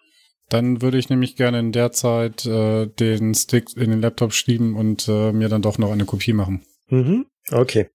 Dann 0.50 0.82
würde 0.82 0.98
ich 0.98 1.08
nämlich 1.08 1.36
gerne 1.36 1.60
in 1.60 1.72
der 1.72 1.92
Zeit 1.92 2.44
äh, 2.44 2.86
den 2.86 3.34
Stick 3.34 3.74
in 3.76 3.90
den 3.90 4.02
Laptop 4.02 4.34
schieben 4.34 4.76
und 4.76 5.08
äh, 5.08 5.32
mir 5.32 5.48
dann 5.48 5.62
doch 5.62 5.78
noch 5.78 5.90
eine 5.90 6.04
Kopie 6.04 6.34
machen. 6.34 6.66
Mhm. 6.88 7.24
Okay. 7.50 7.90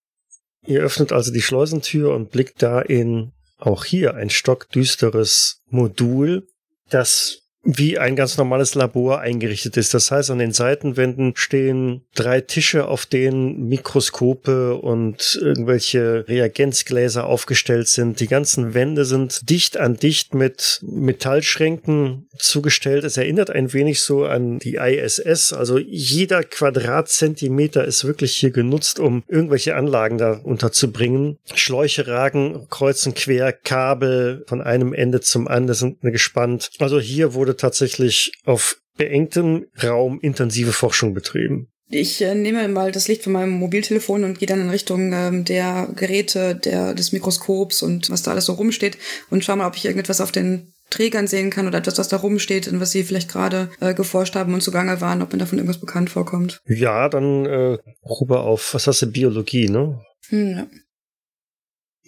Ihr 0.65 0.81
öffnet 0.81 1.11
also 1.11 1.31
die 1.31 1.41
Schleusentür 1.41 2.13
und 2.13 2.31
blickt 2.31 2.61
da 2.61 2.81
in 2.81 3.31
auch 3.57 3.85
hier 3.85 4.15
ein 4.15 4.29
stockdüsteres 4.29 5.61
Modul, 5.69 6.47
das 6.89 7.46
wie 7.69 8.00
ein 8.00 8.15
ganz 8.15 8.38
normales 8.38 8.75
Labor 8.75 9.19
eingerichtet 9.19 9.75
ist. 9.75 9.93
Das 9.93 10.09
heißt, 10.09 10.31
an 10.31 10.39
den 10.39 10.53
Seitenwänden 10.53 11.33
stehen 11.36 12.05
drei 12.15 12.39
Tische, 12.39 12.88
auf 12.88 13.05
denen 13.05 13.67
Mikroskope 13.67 14.75
und 14.75 15.38
irgendwelche 15.41 16.25
Reagenzgläser 16.29 17.25
aufgestellt 17.25 17.89
sind. 17.89 18.21
Die 18.21 18.27
ganzen 18.27 18.74
Wände 18.74 19.03
sind 19.03 19.50
dicht 19.50 19.75
an 19.75 19.97
dicht 19.97 20.33
mit 20.33 20.79
Metallschränken 20.81 22.29
zugestellt. 22.38 23.03
Es 23.03 23.17
erinnert 23.17 23.50
ein 23.50 23.74
wenig 23.74 24.01
so 24.01 24.24
an 24.24 24.59
die 24.59 24.75
ISS. 24.75 25.51
Also 25.51 25.77
jeder 25.77 26.43
Quadratzentimeter 26.43 27.83
ist 27.83 28.05
wirklich 28.05 28.38
hier 28.38 28.51
genutzt, 28.51 28.97
um 28.97 29.24
irgendwelche 29.27 29.75
Anlagen 29.75 30.17
da 30.17 30.39
unterzubringen. 30.41 31.38
Schläuche 31.53 32.07
ragen 32.07 32.67
kreuz 32.69 33.05
und 33.05 33.15
quer, 33.15 33.51
Kabel 33.51 34.45
von 34.47 34.62
einem 34.62 34.93
Ende 34.93 35.19
zum 35.19 35.50
anderen 35.50 35.75
sind 35.75 36.01
gespannt. 36.01 36.69
Also 36.79 37.01
hier 37.01 37.33
wurde 37.33 37.56
tatsächlich 37.57 38.31
auf 38.45 38.77
beengtem 38.97 39.67
Raum 39.83 40.19
intensive 40.21 40.73
Forschung 40.73 41.13
betrieben. 41.13 41.67
Ich 41.89 42.21
äh, 42.21 42.35
nehme 42.35 42.67
mal 42.67 42.91
das 42.91 43.07
Licht 43.07 43.23
von 43.23 43.33
meinem 43.33 43.51
Mobiltelefon 43.51 44.25
und 44.25 44.39
gehe 44.39 44.47
dann 44.47 44.59
in 44.59 44.69
Richtung 44.69 45.13
ähm, 45.13 45.45
der 45.45 45.87
Geräte, 45.95 46.55
der, 46.55 46.93
des 46.93 47.13
Mikroskops 47.13 47.81
und 47.81 48.09
was 48.09 48.23
da 48.23 48.31
alles 48.31 48.45
so 48.45 48.53
rumsteht 48.53 48.97
und 49.29 49.45
schau 49.45 49.55
mal, 49.55 49.67
ob 49.67 49.77
ich 49.77 49.85
irgendetwas 49.85 50.19
auf 50.19 50.33
den 50.33 50.73
Trägern 50.89 51.27
sehen 51.27 51.49
kann 51.49 51.67
oder 51.67 51.77
etwas, 51.77 51.97
was 51.97 52.07
da 52.09 52.17
rumsteht 52.17 52.67
und 52.67 52.79
was 52.79 52.91
sie 52.91 53.03
vielleicht 53.03 53.29
gerade 53.29 53.69
äh, 53.79 53.93
geforscht 53.93 54.35
haben 54.35 54.53
und 54.53 54.61
zugange 54.61 54.99
waren, 54.99 55.21
ob 55.21 55.31
mir 55.31 55.39
davon 55.39 55.59
irgendwas 55.59 55.79
bekannt 55.79 56.09
vorkommt. 56.09 56.59
Ja, 56.65 57.07
dann 57.07 57.45
äh, 57.45 57.77
rüber 58.05 58.43
auf, 58.43 58.73
was 58.73 58.87
hast 58.87 59.01
du, 59.01 59.07
Biologie, 59.07 59.69
ne? 59.69 60.01
Hm, 60.29 60.51
ja. 60.51 60.67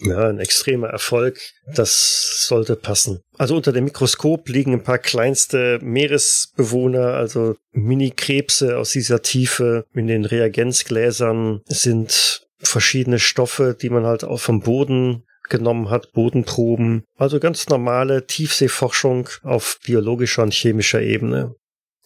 Ja, 0.02 0.28
ein 0.28 0.38
extremer 0.38 0.88
Erfolg. 0.88 1.38
Das 1.74 2.46
sollte 2.46 2.76
passen. 2.76 3.20
Also 3.36 3.56
unter 3.56 3.72
dem 3.72 3.84
Mikroskop 3.84 4.48
liegen 4.48 4.72
ein 4.72 4.82
paar 4.82 4.98
kleinste 4.98 5.78
Meeresbewohner, 5.82 7.14
also 7.14 7.56
Mini-Krebse 7.72 8.78
aus 8.78 8.90
dieser 8.90 9.22
Tiefe. 9.22 9.84
In 9.94 10.06
den 10.06 10.24
Reagenzgläsern 10.24 11.60
sind 11.66 12.46
verschiedene 12.58 13.18
Stoffe, 13.18 13.76
die 13.80 13.90
man 13.90 14.04
halt 14.04 14.24
auch 14.24 14.40
vom 14.40 14.60
Boden 14.60 15.24
genommen 15.48 15.90
hat, 15.90 16.12
Bodenproben. 16.12 17.04
Also 17.16 17.40
ganz 17.40 17.68
normale 17.68 18.26
Tiefseeforschung 18.26 19.28
auf 19.42 19.78
biologischer 19.84 20.42
und 20.42 20.54
chemischer 20.54 21.02
Ebene. 21.02 21.54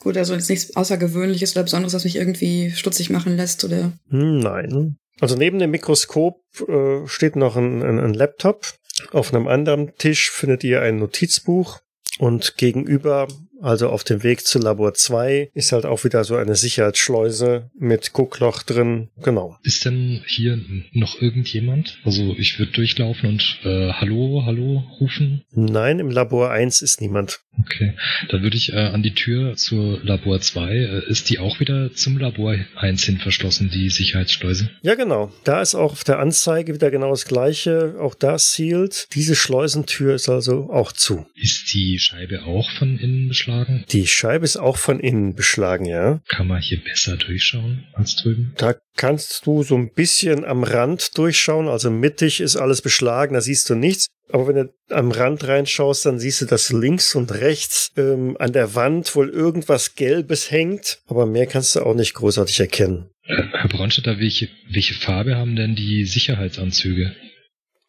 Gut, 0.01 0.17
also 0.17 0.35
jetzt 0.35 0.51
nichts 0.51 0.75
Außergewöhnliches 0.75 1.53
oder 1.53 1.63
Besonderes, 1.63 1.95
was 1.95 2.05
mich 2.05 2.17
irgendwie 2.17 2.73
stutzig 2.73 3.11
machen 3.11 3.37
lässt, 3.37 3.65
oder? 3.65 3.93
Hm, 4.11 4.41
nein. 4.41 4.97
Also 5.21 5.37
neben 5.37 5.59
dem 5.59 5.71
Mikroskop 5.71 6.43
äh, 6.69 7.07
steht 7.07 7.37
noch 7.37 7.57
ein, 7.57 7.83
ein, 7.83 8.01
ein 8.01 8.15
Laptop. 8.15 8.67
Auf 9.13 9.33
einem 9.33 9.49
anderen 9.49 9.95
Tisch 9.97 10.31
findet 10.31 10.65
ihr 10.65 10.83
ein 10.83 10.97
Notizbuch 10.97 11.81
und 12.19 12.57
gegenüber 12.57 13.29
also 13.61 13.89
auf 13.89 14.05
dem 14.05 14.23
Weg 14.23 14.47
zu 14.47 14.59
Labor 14.59 14.95
2 14.95 15.51
ist 15.55 15.73
halt 15.73 15.87
auch 15.87 16.05
wieder 16.05 16.25
so 16.25 16.37
eine 16.37 16.57
Sicherheitsschleuse 16.57 17.71
mit 17.79 18.13
Guckloch 18.13 18.63
drin. 18.63 19.09
Genau. 19.23 19.57
Ist 19.63 19.85
denn 19.85 20.23
hier 20.27 20.59
noch 20.93 21.21
irgendjemand? 21.21 21.99
Also 22.05 22.35
ich 22.37 22.59
würde 22.59 22.73
durchlaufen 22.73 23.29
und 23.29 23.61
äh, 23.65 23.93
Hallo, 23.93 24.43
Hallo 24.45 24.85
rufen? 25.01 25.45
Nein, 25.53 25.99
im 25.99 26.11
Labor 26.11 26.51
1 26.51 26.83
ist 26.83 27.01
niemand. 27.01 27.41
Okay, 27.61 27.95
dann 28.31 28.43
würde 28.43 28.57
ich 28.57 28.73
äh, 28.73 28.77
an 28.77 29.03
die 29.03 29.15
Tür 29.15 29.55
zur 29.55 30.03
Labor 30.03 30.41
2. 30.41 30.75
Äh, 30.75 31.09
ist 31.09 31.31
die 31.31 31.39
auch 31.39 31.61
wieder 31.61 31.93
zum 31.95 32.19
Labor 32.19 32.57
1 32.77 33.05
hin 33.05 33.19
verschlossen, 33.19 33.71
die 33.73 33.91
Sicherheitsschleuse? 33.91 34.71
Ja, 34.83 34.97
genau. 34.97 35.33
Da 35.45 35.63
ist 35.63 35.75
auch 35.75 35.93
auf 35.93 36.05
der 36.05 36.19
Anzeige 36.19 36.75
wieder 36.75 36.91
genau 36.91 37.11
das 37.11 37.27
gleiche. 37.27 37.95
Auch 38.01 38.15
da 38.15 38.39
sealed. 38.39 39.07
Diese 39.15 39.37
Schleusentür 39.37 40.15
ist 40.15 40.29
also 40.29 40.69
auch 40.73 40.93
zu. 40.93 41.27
Ist 41.37 41.73
die 41.73 41.99
Scheibe 41.99 42.45
auch 42.45 42.69
von 42.73 42.99
innen 42.99 43.29
beschlagen? 43.29 43.44
Beschlagen? 43.45 43.85
Die 43.91 44.07
Scheibe 44.07 44.45
ist 44.45 44.57
auch 44.57 44.77
von 44.77 45.01
innen 45.01 45.35
beschlagen, 45.35 45.85
ja. 45.85 46.21
Kann 46.29 46.47
man 46.47 46.61
hier 46.61 46.83
besser 46.83 47.17
durchschauen 47.17 47.87
als 47.93 48.17
drüben? 48.17 48.55
Da 48.57 48.75
kannst 48.97 49.47
du 49.47 49.63
so 49.63 49.77
ein 49.77 49.93
bisschen 49.93 50.45
am 50.45 50.65
Rand 50.65 51.17
durchschauen, 51.19 51.69
also 51.69 51.91
mittig 51.91 52.41
ist 52.41 52.57
alles 52.57 52.83
beschlagen, 52.83 53.35
da 53.35 53.41
siehst 53.41 53.69
du 53.71 53.75
nichts. 53.75 54.07
Aber 54.33 54.49
wenn 54.49 54.57
du 54.57 54.73
am 54.89 55.11
Rand 55.11 55.47
reinschaust, 55.47 56.07
dann 56.07 56.19
siehst 56.19 56.41
du, 56.41 56.47
dass 56.47 56.73
links 56.73 57.15
und 57.15 57.31
rechts 57.31 57.93
ähm, 57.97 58.37
an 58.39 58.53
der 58.53 58.75
Wand 58.75 59.15
wohl 59.15 59.29
irgendwas 59.29 59.97
Gelbes 59.97 60.51
hängt. 60.51 61.01
Aber 61.07 61.27
mehr 61.27 61.47
kannst 61.47 61.77
du 61.77 61.81
auch 61.81 61.95
nicht 61.95 62.15
großartig 62.15 62.59
erkennen. 62.59 63.11
Herr 63.23 63.69
Bronstetter, 63.69 64.19
welche, 64.19 64.49
welche 64.71 64.95
Farbe 64.95 65.37
haben 65.37 65.57
denn 65.57 65.77
die 65.77 66.07
Sicherheitsanzüge? 66.07 67.15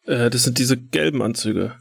Äh, 0.04 0.28
das 0.28 0.44
sind 0.44 0.58
diese 0.58 0.76
gelben 0.76 1.22
Anzüge. 1.22 1.74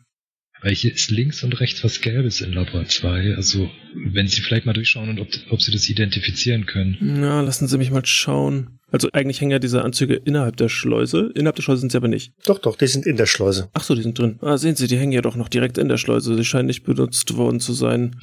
Weil 0.62 0.74
hier 0.74 0.94
ist 0.94 1.12
links 1.12 1.44
und 1.44 1.60
rechts 1.60 1.84
was 1.84 2.02
Gelbes 2.02 2.42
in 2.42 2.54
Labor 2.54 2.86
2. 2.86 3.36
Also, 3.36 3.70
wenn 3.94 4.28
Sie 4.28 4.42
vielleicht 4.42 4.66
mal 4.66 4.74
durchschauen 4.74 5.10
und 5.10 5.20
ob, 5.20 5.28
ob 5.50 5.62
Sie 5.62 5.72
das 5.72 5.90
identifizieren 5.90 6.66
können. 6.66 6.98
Na, 7.00 7.42
lassen 7.42 7.68
Sie 7.68 7.78
mich 7.78 7.92
mal 7.92 8.06
schauen. 8.06 8.80
Also 8.92 9.10
eigentlich 9.12 9.42
hängen 9.42 9.52
ja 9.52 9.60
diese 9.60 9.84
Anzüge 9.84 10.16
innerhalb 10.16 10.58
der 10.58 10.70
Schleuse. 10.70 11.32
Innerhalb 11.36 11.58
der 11.58 11.64
Schleuse 11.64 11.82
sind 11.82 11.92
sie 11.92 11.98
aber 11.98 12.08
nicht. 12.08 12.32
Doch, 12.46 12.60
doch, 12.60 12.78
die 12.78 12.88
sind 12.88 13.06
in 13.06 13.18
der 13.18 13.26
Schleuse. 13.26 13.70
Ach 13.74 13.84
so, 13.84 13.94
die 13.94 14.04
sind 14.04 14.18
drin. 14.18 14.38
Ah, 14.42 14.58
sehen 14.58 14.78
Sie, 14.78 14.88
die 14.88 14.98
hängen 14.98 15.12
ja 15.12 15.22
doch 15.22 15.36
noch 15.36 15.50
direkt 15.50 15.78
in 15.78 15.90
der 15.90 15.98
Schleuse. 15.98 16.36
Sie 16.36 16.46
scheinen 16.46 16.68
nicht 16.68 16.84
benutzt 16.84 17.36
worden 17.36 17.60
zu 17.60 17.74
sein. 17.74 18.16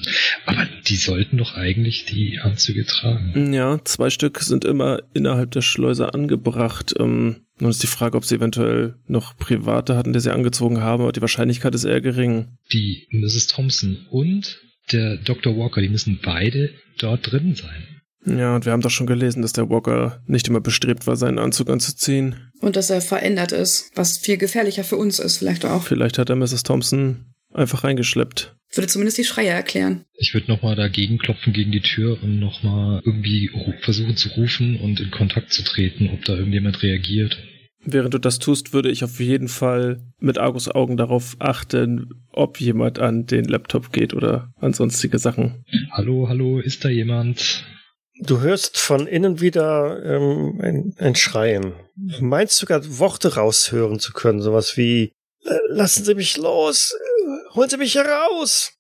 Aber 0.47 0.67
die 0.87 0.97
sollten 0.97 1.37
doch 1.37 1.57
eigentlich 1.57 2.07
die 2.07 2.39
Anzüge 2.39 2.87
tragen. 2.87 3.53
Ja, 3.53 3.81
zwei 3.85 4.09
Stück 4.09 4.39
sind 4.41 4.65
immer 4.65 5.01
innerhalb 5.13 5.51
der 5.51 5.63
Schleuse 5.63 6.15
angebracht. 6.15 6.95
Ähm, 6.99 7.43
nun 7.63 7.71
ist 7.71 7.83
die 7.83 7.87
Frage, 7.87 8.17
ob 8.17 8.25
sie 8.25 8.35
eventuell 8.35 8.97
noch 9.07 9.37
private 9.37 9.97
hatten, 9.97 10.13
die 10.13 10.19
sie 10.19 10.33
angezogen 10.33 10.81
haben, 10.81 11.03
aber 11.03 11.13
die 11.13 11.21
Wahrscheinlichkeit 11.21 11.75
ist 11.77 11.85
eher 11.85 12.01
gering. 12.01 12.59
Die 12.73 13.07
Mrs. 13.13 13.47
Thompson 13.47 14.05
und 14.11 14.61
der 14.91 15.17
Dr. 15.19 15.57
Walker, 15.57 15.81
die 15.81 15.89
müssen 15.89 16.19
beide 16.23 16.71
dort 16.99 17.31
drin 17.31 17.55
sein. 17.55 17.87
Ja, 18.27 18.57
und 18.57 18.65
wir 18.65 18.73
haben 18.73 18.83
doch 18.83 18.91
schon 18.91 19.07
gelesen, 19.07 19.43
dass 19.43 19.53
der 19.53 19.71
Walker 19.71 20.21
nicht 20.27 20.49
immer 20.49 20.61
bestrebt 20.61 21.07
war, 21.07 21.15
seinen 21.15 21.39
Anzug 21.39 21.71
anzuziehen. 21.71 22.51
Und 22.61 22.75
dass 22.75 22.91
er 22.91 23.01
verändert 23.01 23.53
ist, 23.53 23.93
was 23.95 24.19
viel 24.19 24.39
gefährlicher 24.39 24.83
für 24.83 24.97
uns 24.97 25.21
ist, 25.21 25.39
vielleicht 25.39 25.65
auch. 25.65 25.85
Vielleicht 25.85 26.19
hat 26.19 26.31
er 26.31 26.37
Mrs. 26.37 26.65
Thompson 26.65 27.33
einfach 27.53 27.85
reingeschleppt. 27.85 28.57
Würde 28.75 28.89
zumindest 28.89 29.19
die 29.19 29.25
Schreie 29.25 29.51
erklären. 29.51 30.05
Ich 30.17 30.35
würde 30.35 30.51
nochmal 30.51 30.75
dagegen 30.75 31.19
klopfen 31.19 31.53
gegen 31.53 31.71
die 31.71 31.83
Tür 31.83 32.21
und 32.23 32.41
nochmal 32.41 33.03
irgendwie 33.05 33.51
versuchen 33.83 34.17
zu 34.17 34.31
rufen 34.31 34.81
und 34.81 34.99
in 34.99 35.11
Kontakt 35.11 35.53
zu 35.53 35.63
treten, 35.63 36.09
ob 36.13 36.25
da 36.25 36.35
irgendjemand 36.35 36.83
reagiert. 36.83 37.39
Während 37.85 38.15
du 38.15 38.19
das 38.19 38.39
tust, 38.39 38.73
würde 38.73 38.91
ich 38.91 39.03
auf 39.03 39.19
jeden 39.19 39.49
Fall 39.49 40.01
mit 40.19 40.39
Argus 40.39 40.69
Augen 40.69 40.97
darauf 40.97 41.37
achten, 41.41 42.25
ob 42.31 42.61
jemand 42.61 42.99
an 42.99 43.27
den 43.27 43.45
Laptop 43.45 43.93
geht 43.93 44.15
oder 44.15 44.53
an 44.61 44.73
sonstige 44.73 45.19
Sachen. 45.19 45.65
Hallo, 45.91 46.29
hallo, 46.29 46.61
ist 46.61 46.85
da 46.85 46.89
jemand? 46.89 47.65
Du 48.21 48.41
hörst 48.41 48.79
von 48.79 49.09
innen 49.09 49.41
wieder 49.41 50.01
ähm, 50.05 50.61
ein, 50.63 50.95
ein 50.99 51.17
Schreien. 51.17 51.73
Du 51.97 52.25
meinst 52.25 52.59
sogar 52.59 52.83
Worte 52.99 53.35
raushören 53.35 53.99
zu 53.99 54.13
können, 54.13 54.41
sowas 54.41 54.77
wie 54.77 55.13
äh, 55.45 55.59
Lassen 55.69 56.05
Sie 56.05 56.15
mich 56.15 56.37
los, 56.37 56.95
holen 57.55 57.69
Sie 57.69 57.79
mich 57.79 57.97
heraus. 57.97 58.75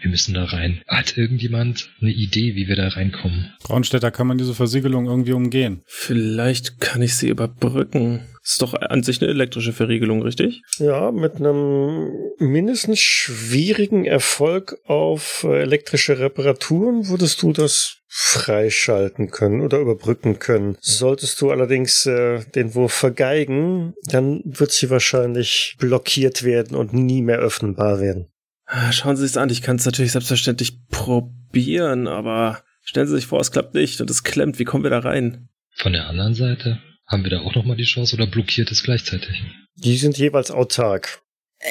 Wir 0.00 0.10
müssen 0.10 0.34
da 0.34 0.44
rein. 0.44 0.82
Hat 0.88 1.16
irgendjemand 1.16 1.90
eine 2.00 2.12
Idee, 2.12 2.54
wie 2.54 2.68
wir 2.68 2.76
da 2.76 2.88
reinkommen? 2.88 3.52
Braunstädter 3.62 4.10
kann 4.10 4.26
man 4.26 4.38
diese 4.38 4.54
Versiegelung 4.54 5.06
irgendwie 5.06 5.32
umgehen. 5.32 5.82
Vielleicht 5.86 6.80
kann 6.80 7.02
ich 7.02 7.16
sie 7.16 7.28
überbrücken. 7.28 8.26
Ist 8.42 8.60
doch 8.60 8.74
an 8.74 9.02
sich 9.02 9.22
eine 9.22 9.30
elektrische 9.30 9.72
Verriegelung, 9.72 10.22
richtig? 10.22 10.62
Ja, 10.76 11.10
mit 11.12 11.36
einem 11.36 12.10
mindestens 12.38 13.00
schwierigen 13.00 14.04
Erfolg 14.04 14.76
auf 14.84 15.46
äh, 15.48 15.62
elektrische 15.62 16.18
Reparaturen 16.18 17.08
würdest 17.08 17.40
du 17.40 17.54
das 17.54 18.02
freischalten 18.06 19.30
können 19.30 19.60
oder 19.60 19.78
überbrücken 19.78 20.38
können. 20.38 20.76
Solltest 20.80 21.40
du 21.40 21.50
allerdings 21.50 22.06
äh, 22.06 22.44
den 22.54 22.74
Wurf 22.74 22.92
vergeigen, 22.92 23.94
dann 24.04 24.42
wird 24.44 24.72
sie 24.72 24.90
wahrscheinlich 24.90 25.76
blockiert 25.78 26.44
werden 26.44 26.76
und 26.76 26.92
nie 26.92 27.22
mehr 27.22 27.38
öffnenbar 27.38 28.00
werden. 28.00 28.28
Ah, 28.76 28.90
schauen 28.90 29.16
Sie 29.16 29.22
sich's 29.22 29.36
an, 29.36 29.50
ich 29.50 29.62
kann 29.62 29.76
es 29.76 29.84
natürlich 29.84 30.10
selbstverständlich 30.10 30.88
probieren, 30.88 32.08
aber 32.08 32.64
stellen 32.82 33.06
Sie 33.06 33.14
sich 33.14 33.26
vor, 33.26 33.40
es 33.40 33.52
klappt 33.52 33.74
nicht 33.74 34.00
und 34.00 34.10
es 34.10 34.24
klemmt. 34.24 34.58
Wie 34.58 34.64
kommen 34.64 34.82
wir 34.82 34.90
da 34.90 34.98
rein? 34.98 35.48
Von 35.76 35.92
der 35.92 36.08
anderen 36.08 36.34
Seite? 36.34 36.80
Haben 37.06 37.22
wir 37.22 37.30
da 37.30 37.38
auch 37.42 37.54
nochmal 37.54 37.76
die 37.76 37.84
Chance 37.84 38.16
oder 38.16 38.26
blockiert 38.26 38.72
es 38.72 38.82
gleichzeitig? 38.82 39.44
Die 39.76 39.96
sind 39.96 40.18
jeweils 40.18 40.50
autark. 40.50 41.20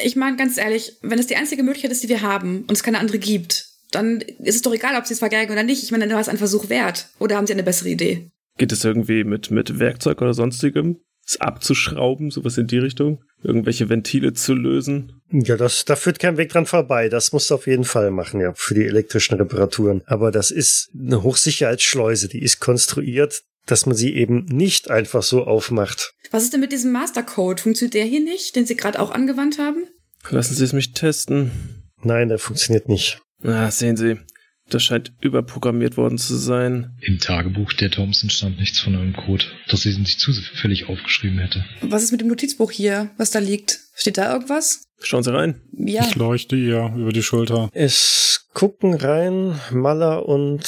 Ich 0.05 0.15
meine, 0.15 0.37
ganz 0.37 0.57
ehrlich, 0.57 0.93
wenn 1.01 1.19
es 1.19 1.27
die 1.27 1.35
einzige 1.35 1.63
Möglichkeit 1.63 1.91
ist, 1.91 2.03
die 2.03 2.09
wir 2.09 2.21
haben 2.21 2.61
und 2.61 2.71
es 2.71 2.83
keine 2.83 2.99
andere 2.99 3.19
gibt, 3.19 3.65
dann 3.91 4.21
ist 4.21 4.55
es 4.55 4.61
doch 4.61 4.73
egal, 4.73 4.97
ob 4.97 5.05
sie 5.05 5.13
es 5.13 5.19
vergeigen 5.19 5.51
oder 5.51 5.63
nicht. 5.63 5.83
Ich 5.83 5.91
meine, 5.91 6.05
dann 6.05 6.13
war 6.13 6.21
es 6.21 6.29
ein 6.29 6.37
Versuch 6.37 6.69
wert. 6.69 7.09
Oder 7.19 7.35
haben 7.35 7.47
sie 7.47 7.53
eine 7.53 7.63
bessere 7.63 7.89
Idee? 7.89 8.31
Geht 8.57 8.71
es 8.71 8.85
irgendwie 8.85 9.25
mit, 9.25 9.51
mit 9.51 9.77
Werkzeug 9.77 10.21
oder 10.21 10.33
sonstigem? 10.33 11.01
Es 11.25 11.39
abzuschrauben, 11.39 12.31
sowas 12.31 12.57
in 12.57 12.67
die 12.67 12.79
Richtung? 12.79 13.23
Irgendwelche 13.41 13.89
Ventile 13.89 14.33
zu 14.33 14.53
lösen? 14.53 15.21
Ja, 15.31 15.55
das, 15.55 15.85
da 15.85 15.95
führt 15.95 16.19
kein 16.19 16.37
Weg 16.37 16.49
dran 16.49 16.65
vorbei. 16.65 17.09
Das 17.09 17.31
musst 17.31 17.49
du 17.49 17.55
auf 17.55 17.67
jeden 17.67 17.85
Fall 17.85 18.11
machen, 18.11 18.41
ja, 18.41 18.53
für 18.55 18.73
die 18.73 18.85
elektrischen 18.85 19.35
Reparaturen. 19.35 20.01
Aber 20.05 20.31
das 20.31 20.51
ist 20.51 20.89
eine 20.93 21.23
Hochsicherheitsschleuse, 21.23 22.27
die 22.27 22.41
ist 22.41 22.59
konstruiert, 22.59 23.43
dass 23.65 23.85
man 23.85 23.95
sie 23.95 24.15
eben 24.15 24.45
nicht 24.45 24.89
einfach 24.89 25.23
so 25.23 25.45
aufmacht. 25.45 26.13
Was 26.31 26.43
ist 26.43 26.53
denn 26.53 26.59
mit 26.59 26.71
diesem 26.71 26.91
Mastercode? 26.91 27.61
Funktioniert 27.61 27.93
der 27.93 28.05
hier 28.05 28.21
nicht, 28.21 28.55
den 28.55 28.65
Sie 28.65 28.75
gerade 28.75 28.99
auch 28.99 29.11
angewandt 29.11 29.59
haben? 29.59 29.87
Lassen 30.29 30.55
Sie 30.55 30.63
es 30.63 30.73
mich 30.73 30.93
testen. 30.93 31.51
Nein, 32.01 32.29
der 32.29 32.39
funktioniert 32.39 32.89
nicht. 32.89 33.21
Na, 33.41 33.71
sehen 33.71 33.97
Sie. 33.97 34.19
Das 34.73 34.81
scheint 34.81 35.13
überprogrammiert 35.21 35.97
worden 35.97 36.17
zu 36.17 36.35
sein. 36.35 36.97
Im 36.99 37.19
Tagebuch 37.19 37.73
der 37.73 37.91
Thompson 37.91 38.31
stand 38.31 38.57
nichts 38.57 38.79
von 38.79 38.95
einem 38.95 39.15
Code, 39.15 39.45
das 39.69 39.83
sie 39.83 39.91
sich 39.91 40.17
zufällig 40.17 40.89
aufgeschrieben 40.89 41.37
hätte. 41.37 41.63
Was 41.81 42.01
ist 42.01 42.11
mit 42.11 42.21
dem 42.21 42.27
Notizbuch 42.27 42.71
hier, 42.71 43.11
was 43.17 43.29
da 43.29 43.37
liegt? 43.37 43.81
Steht 43.93 44.17
da 44.17 44.33
irgendwas? 44.33 44.85
Schauen 44.99 45.21
Sie 45.21 45.31
rein. 45.31 45.61
Ja. 45.77 46.07
Ich 46.07 46.15
leuchte 46.15 46.55
ihr 46.55 46.91
über 46.97 47.11
die 47.11 47.21
Schulter. 47.21 47.69
Es 47.73 48.47
gucken 48.53 48.95
rein 48.95 49.59
Maller 49.71 50.27
und 50.27 50.63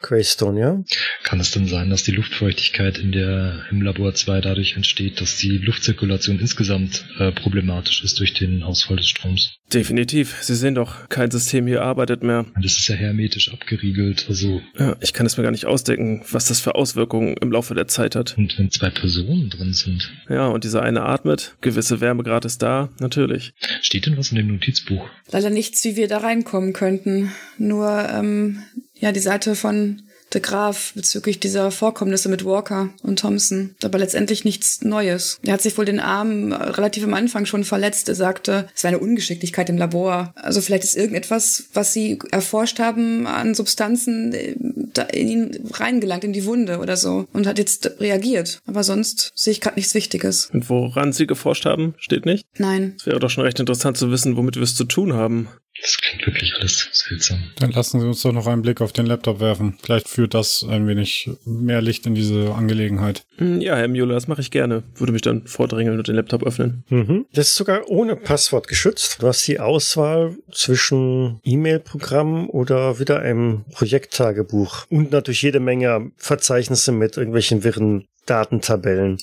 Greystone, 0.00 0.60
ja? 0.60 0.82
Kann 1.24 1.40
es 1.40 1.50
denn 1.50 1.66
sein, 1.66 1.90
dass 1.90 2.02
die 2.02 2.12
Luftfeuchtigkeit 2.12 2.98
in 2.98 3.12
der, 3.12 3.64
im 3.70 3.82
Labor 3.82 4.14
2 4.14 4.40
dadurch 4.40 4.76
entsteht, 4.76 5.20
dass 5.20 5.36
die 5.36 5.58
Luftzirkulation 5.58 6.38
insgesamt 6.40 7.04
äh, 7.18 7.32
problematisch 7.32 8.02
ist 8.02 8.18
durch 8.18 8.34
den 8.34 8.62
Ausfall 8.62 8.96
des 8.96 9.08
Stroms? 9.08 9.56
Definitiv. 9.72 10.36
Sie 10.40 10.56
sehen 10.56 10.74
doch, 10.74 11.08
kein 11.08 11.30
System 11.30 11.66
hier 11.66 11.82
arbeitet 11.82 12.24
mehr. 12.24 12.46
Und 12.54 12.64
das 12.64 12.78
ist 12.78 12.88
ja 12.88 12.96
hermetisch 12.96 13.52
abgeriegelt, 13.52 14.26
also. 14.28 14.60
Ja, 14.76 14.96
ich 15.00 15.12
kann 15.12 15.26
es 15.26 15.36
mir 15.36 15.44
gar 15.44 15.52
nicht 15.52 15.66
ausdenken, 15.66 16.22
was 16.30 16.46
das 16.46 16.60
für 16.60 16.74
Auswirkungen 16.74 17.36
im 17.40 17.52
Laufe 17.52 17.74
der 17.74 17.86
Zeit 17.86 18.16
hat. 18.16 18.36
Und 18.36 18.58
wenn 18.58 18.70
zwei 18.70 18.90
Personen 18.90 19.48
drin 19.50 19.72
sind. 19.72 20.10
Ja, 20.28 20.48
und 20.48 20.64
dieser 20.64 20.82
eine 20.82 21.02
atmet, 21.02 21.56
gewisse 21.60 22.00
Wärmegrad 22.00 22.44
ist 22.44 22.62
da, 22.62 22.88
natürlich. 22.98 23.52
Steht 23.80 24.06
denn 24.06 24.16
was 24.16 24.30
in 24.30 24.38
dem 24.38 24.48
Notizbuch? 24.48 25.08
Leider 25.30 25.50
nichts, 25.50 25.84
wie 25.84 25.96
wir 25.96 26.08
da 26.08 26.18
reinkommen 26.18 26.72
könnten. 26.72 27.30
Nur, 27.58 28.08
ähm, 28.12 28.62
ja, 29.00 29.12
die 29.12 29.20
Seite 29.20 29.54
von 29.54 30.02
de 30.32 30.40
Graaf 30.40 30.92
bezüglich 30.94 31.40
dieser 31.40 31.70
Vorkommnisse 31.70 32.28
mit 32.28 32.44
Walker 32.44 32.90
und 33.02 33.18
Thompson. 33.18 33.74
Aber 33.82 33.98
letztendlich 33.98 34.44
nichts 34.44 34.82
Neues. 34.82 35.38
Er 35.42 35.54
hat 35.54 35.60
sich 35.60 35.76
wohl 35.76 35.84
den 35.84 36.00
Arm 36.00 36.52
relativ 36.52 37.04
am 37.04 37.14
Anfang 37.14 37.46
schon 37.46 37.64
verletzt. 37.64 38.08
Er 38.08 38.14
sagte, 38.14 38.68
es 38.74 38.84
war 38.84 38.88
eine 38.88 38.98
Ungeschicklichkeit 38.98 39.68
im 39.68 39.78
Labor. 39.78 40.32
Also 40.36 40.60
vielleicht 40.60 40.84
ist 40.84 40.96
irgendetwas, 40.96 41.64
was 41.74 41.92
sie 41.92 42.18
erforscht 42.30 42.78
haben 42.78 43.26
an 43.26 43.54
Substanzen 43.54 44.32
in 44.32 45.28
ihn 45.28 45.70
reingelangt, 45.72 46.24
in 46.24 46.32
die 46.32 46.44
Wunde 46.44 46.78
oder 46.78 46.96
so. 46.96 47.26
Und 47.32 47.46
hat 47.46 47.58
jetzt 47.58 48.00
reagiert. 48.00 48.60
Aber 48.66 48.84
sonst 48.84 49.32
sehe 49.34 49.52
ich 49.52 49.60
gerade 49.60 49.76
nichts 49.76 49.94
Wichtiges. 49.94 50.50
Und 50.52 50.68
woran 50.68 51.12
sie 51.12 51.26
geforscht 51.26 51.64
haben, 51.64 51.94
steht 51.98 52.26
nicht? 52.26 52.46
Nein. 52.58 52.94
Es 52.98 53.06
wäre 53.06 53.18
doch 53.18 53.30
schon 53.30 53.44
recht 53.44 53.58
interessant 53.58 53.96
zu 53.96 54.10
wissen, 54.10 54.36
womit 54.36 54.56
wir 54.56 54.62
es 54.62 54.76
zu 54.76 54.84
tun 54.84 55.12
haben. 55.12 55.48
Das 55.82 55.96
klingt 55.96 56.26
wirklich 56.26 56.54
alles 56.56 56.88
seltsam. 56.92 57.50
Dann 57.58 57.72
lassen 57.72 58.00
Sie 58.00 58.06
uns 58.06 58.22
doch 58.22 58.32
noch 58.32 58.46
einen 58.46 58.62
Blick 58.62 58.80
auf 58.80 58.92
den 58.92 59.06
Laptop 59.06 59.40
werfen. 59.40 59.78
Vielleicht 59.82 60.08
führt 60.08 60.34
das 60.34 60.64
ein 60.68 60.86
wenig 60.86 61.30
mehr 61.44 61.80
Licht 61.80 62.06
in 62.06 62.14
diese 62.14 62.54
Angelegenheit. 62.54 63.22
Ja, 63.38 63.76
Herr 63.76 63.88
Müller, 63.88 64.14
das 64.14 64.28
mache 64.28 64.40
ich 64.40 64.50
gerne. 64.50 64.82
Würde 64.94 65.12
mich 65.12 65.22
dann 65.22 65.46
vordrängeln 65.46 65.98
und 65.98 66.08
den 66.08 66.16
Laptop 66.16 66.42
öffnen. 66.42 66.84
Mhm. 66.88 67.26
Das 67.32 67.48
ist 67.48 67.56
sogar 67.56 67.88
ohne 67.88 68.16
Passwort 68.16 68.68
geschützt. 68.68 69.18
Du 69.20 69.26
hast 69.26 69.46
die 69.46 69.60
Auswahl 69.60 70.36
zwischen 70.52 71.40
E-Mail-Programm 71.44 72.50
oder 72.50 72.98
wieder 72.98 73.20
einem 73.20 73.64
Projekttagebuch 73.72 74.86
und 74.90 75.12
natürlich 75.12 75.42
jede 75.42 75.60
Menge 75.60 76.10
Verzeichnisse 76.16 76.92
mit 76.92 77.16
irgendwelchen 77.16 77.64
wirren 77.64 78.06
Datentabellen. 78.26 79.18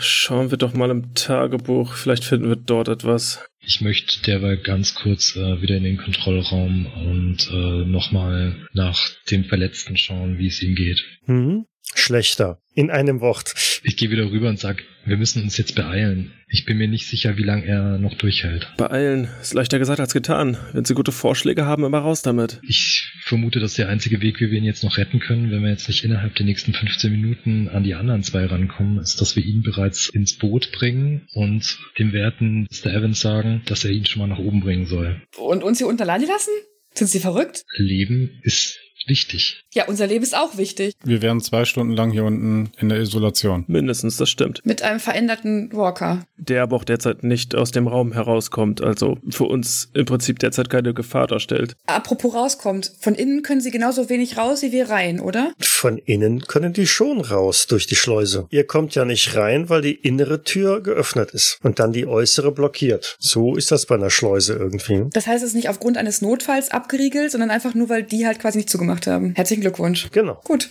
Schauen 0.00 0.50
wir 0.50 0.58
doch 0.58 0.74
mal 0.74 0.90
im 0.90 1.14
Tagebuch. 1.14 1.94
Vielleicht 1.94 2.24
finden 2.24 2.48
wir 2.48 2.56
dort 2.56 2.88
etwas. 2.88 3.40
Ich 3.64 3.80
möchte 3.80 4.20
derweil 4.22 4.56
ganz 4.56 4.94
kurz 4.94 5.36
äh, 5.36 5.62
wieder 5.62 5.76
in 5.76 5.84
den 5.84 5.96
Kontrollraum 5.96 6.86
und 6.86 7.48
äh, 7.50 7.84
nochmal 7.86 8.68
nach 8.72 8.98
dem 9.30 9.44
Verletzten 9.44 9.96
schauen, 9.96 10.38
wie 10.38 10.48
es 10.48 10.62
ihm 10.62 10.74
geht. 10.74 11.04
Mhm. 11.26 11.66
Schlechter. 11.94 12.58
In 12.74 12.90
einem 12.90 13.20
Wort. 13.20 13.54
Ich 13.84 13.96
gehe 13.96 14.10
wieder 14.10 14.30
rüber 14.30 14.48
und 14.48 14.58
sag, 14.58 14.82
wir 15.04 15.16
müssen 15.16 15.42
uns 15.42 15.58
jetzt 15.58 15.74
beeilen. 15.74 16.32
Ich 16.48 16.64
bin 16.64 16.78
mir 16.78 16.88
nicht 16.88 17.06
sicher, 17.06 17.36
wie 17.36 17.42
lange 17.42 17.66
er 17.66 17.98
noch 17.98 18.14
durchhält. 18.14 18.68
Beeilen 18.76 19.28
ist 19.40 19.54
leichter 19.54 19.78
gesagt 19.78 20.00
als 20.00 20.12
getan. 20.12 20.56
Wenn 20.72 20.84
Sie 20.84 20.94
gute 20.94 21.12
Vorschläge 21.12 21.66
haben, 21.66 21.84
immer 21.84 21.98
raus 21.98 22.22
damit. 22.22 22.60
Ich 22.66 23.12
vermute, 23.24 23.60
dass 23.60 23.74
der 23.74 23.88
einzige 23.88 24.20
Weg, 24.20 24.40
wie 24.40 24.50
wir 24.50 24.58
ihn 24.58 24.64
jetzt 24.64 24.84
noch 24.84 24.96
retten 24.96 25.18
können, 25.18 25.50
wenn 25.50 25.62
wir 25.62 25.70
jetzt 25.70 25.88
nicht 25.88 26.04
innerhalb 26.04 26.34
der 26.36 26.46
nächsten 26.46 26.72
15 26.72 27.10
Minuten 27.10 27.68
an 27.68 27.82
die 27.82 27.94
anderen 27.94 28.22
zwei 28.22 28.46
rankommen, 28.46 28.98
ist, 28.98 29.20
dass 29.20 29.36
wir 29.36 29.44
ihn 29.44 29.62
bereits 29.62 30.08
ins 30.08 30.34
Boot 30.34 30.72
bringen 30.72 31.26
und 31.34 31.78
dem 31.98 32.12
werten 32.12 32.68
Mr. 32.70 32.92
Evans 32.92 33.20
sagen, 33.20 33.62
dass 33.66 33.84
er 33.84 33.90
ihn 33.90 34.06
schon 34.06 34.20
mal 34.20 34.28
nach 34.28 34.38
oben 34.38 34.60
bringen 34.60 34.86
soll. 34.86 35.20
Und 35.36 35.62
uns 35.62 35.78
hier 35.78 35.88
unter 35.88 36.04
Lani 36.04 36.26
lassen? 36.26 36.52
Sind 36.94 37.08
Sie 37.08 37.20
verrückt? 37.20 37.62
Leben 37.76 38.38
ist 38.42 38.78
wichtig. 39.06 39.64
Ja, 39.72 39.86
unser 39.86 40.06
Leben 40.06 40.22
ist 40.22 40.36
auch 40.36 40.56
wichtig. 40.56 40.94
Wir 41.02 41.22
wären 41.22 41.40
zwei 41.40 41.64
Stunden 41.64 41.94
lang 41.94 42.10
hier 42.10 42.24
unten 42.24 42.70
in 42.78 42.88
der 42.88 42.98
Isolation. 42.98 43.64
Mindestens, 43.66 44.16
das 44.16 44.30
stimmt. 44.30 44.60
Mit 44.64 44.82
einem 44.82 45.00
veränderten 45.00 45.70
Walker. 45.72 46.24
Der 46.36 46.62
aber 46.62 46.76
auch 46.76 46.84
derzeit 46.84 47.24
nicht 47.24 47.54
aus 47.54 47.70
dem 47.70 47.86
Raum 47.86 48.12
herauskommt, 48.12 48.82
also 48.82 49.18
für 49.30 49.44
uns 49.44 49.90
im 49.94 50.04
Prinzip 50.04 50.38
derzeit 50.38 50.68
keine 50.68 50.94
Gefahr 50.94 51.26
darstellt. 51.26 51.76
Apropos 51.86 52.34
rauskommt, 52.34 52.92
von 53.00 53.14
innen 53.14 53.42
können 53.42 53.60
sie 53.60 53.70
genauso 53.70 54.08
wenig 54.08 54.36
raus 54.36 54.62
wie 54.62 54.72
wir 54.72 54.90
rein, 54.90 55.20
oder? 55.20 55.52
Von 55.58 55.98
innen 55.98 56.42
können 56.42 56.72
die 56.72 56.86
schon 56.86 57.20
raus 57.20 57.66
durch 57.66 57.86
die 57.86 57.96
Schleuse. 57.96 58.46
Ihr 58.50 58.66
kommt 58.66 58.94
ja 58.94 59.04
nicht 59.04 59.36
rein, 59.36 59.68
weil 59.68 59.82
die 59.82 59.94
innere 59.94 60.42
Tür 60.42 60.82
geöffnet 60.82 61.30
ist 61.30 61.58
und 61.62 61.78
dann 61.78 61.92
die 61.92 62.06
äußere 62.06 62.52
blockiert. 62.52 63.16
So 63.18 63.56
ist 63.56 63.70
das 63.70 63.86
bei 63.86 63.94
einer 63.94 64.10
Schleuse 64.10 64.54
irgendwie. 64.54 65.06
Das 65.12 65.26
heißt, 65.26 65.42
es 65.42 65.50
ist 65.50 65.54
nicht 65.54 65.68
aufgrund 65.68 65.96
eines 65.96 66.20
Notfalls 66.22 66.70
abgeriegelt, 66.70 67.30
sondern 67.30 67.50
einfach 67.50 67.74
nur, 67.74 67.88
weil 67.88 68.02
die 68.02 68.26
halt 68.26 68.38
quasi 68.38 68.58
nicht 68.58 68.70
zugemacht 68.70 68.91
haben. 69.06 69.34
Herzlichen 69.34 69.62
Glückwunsch. 69.62 70.08
Genau. 70.12 70.40
Gut. 70.44 70.70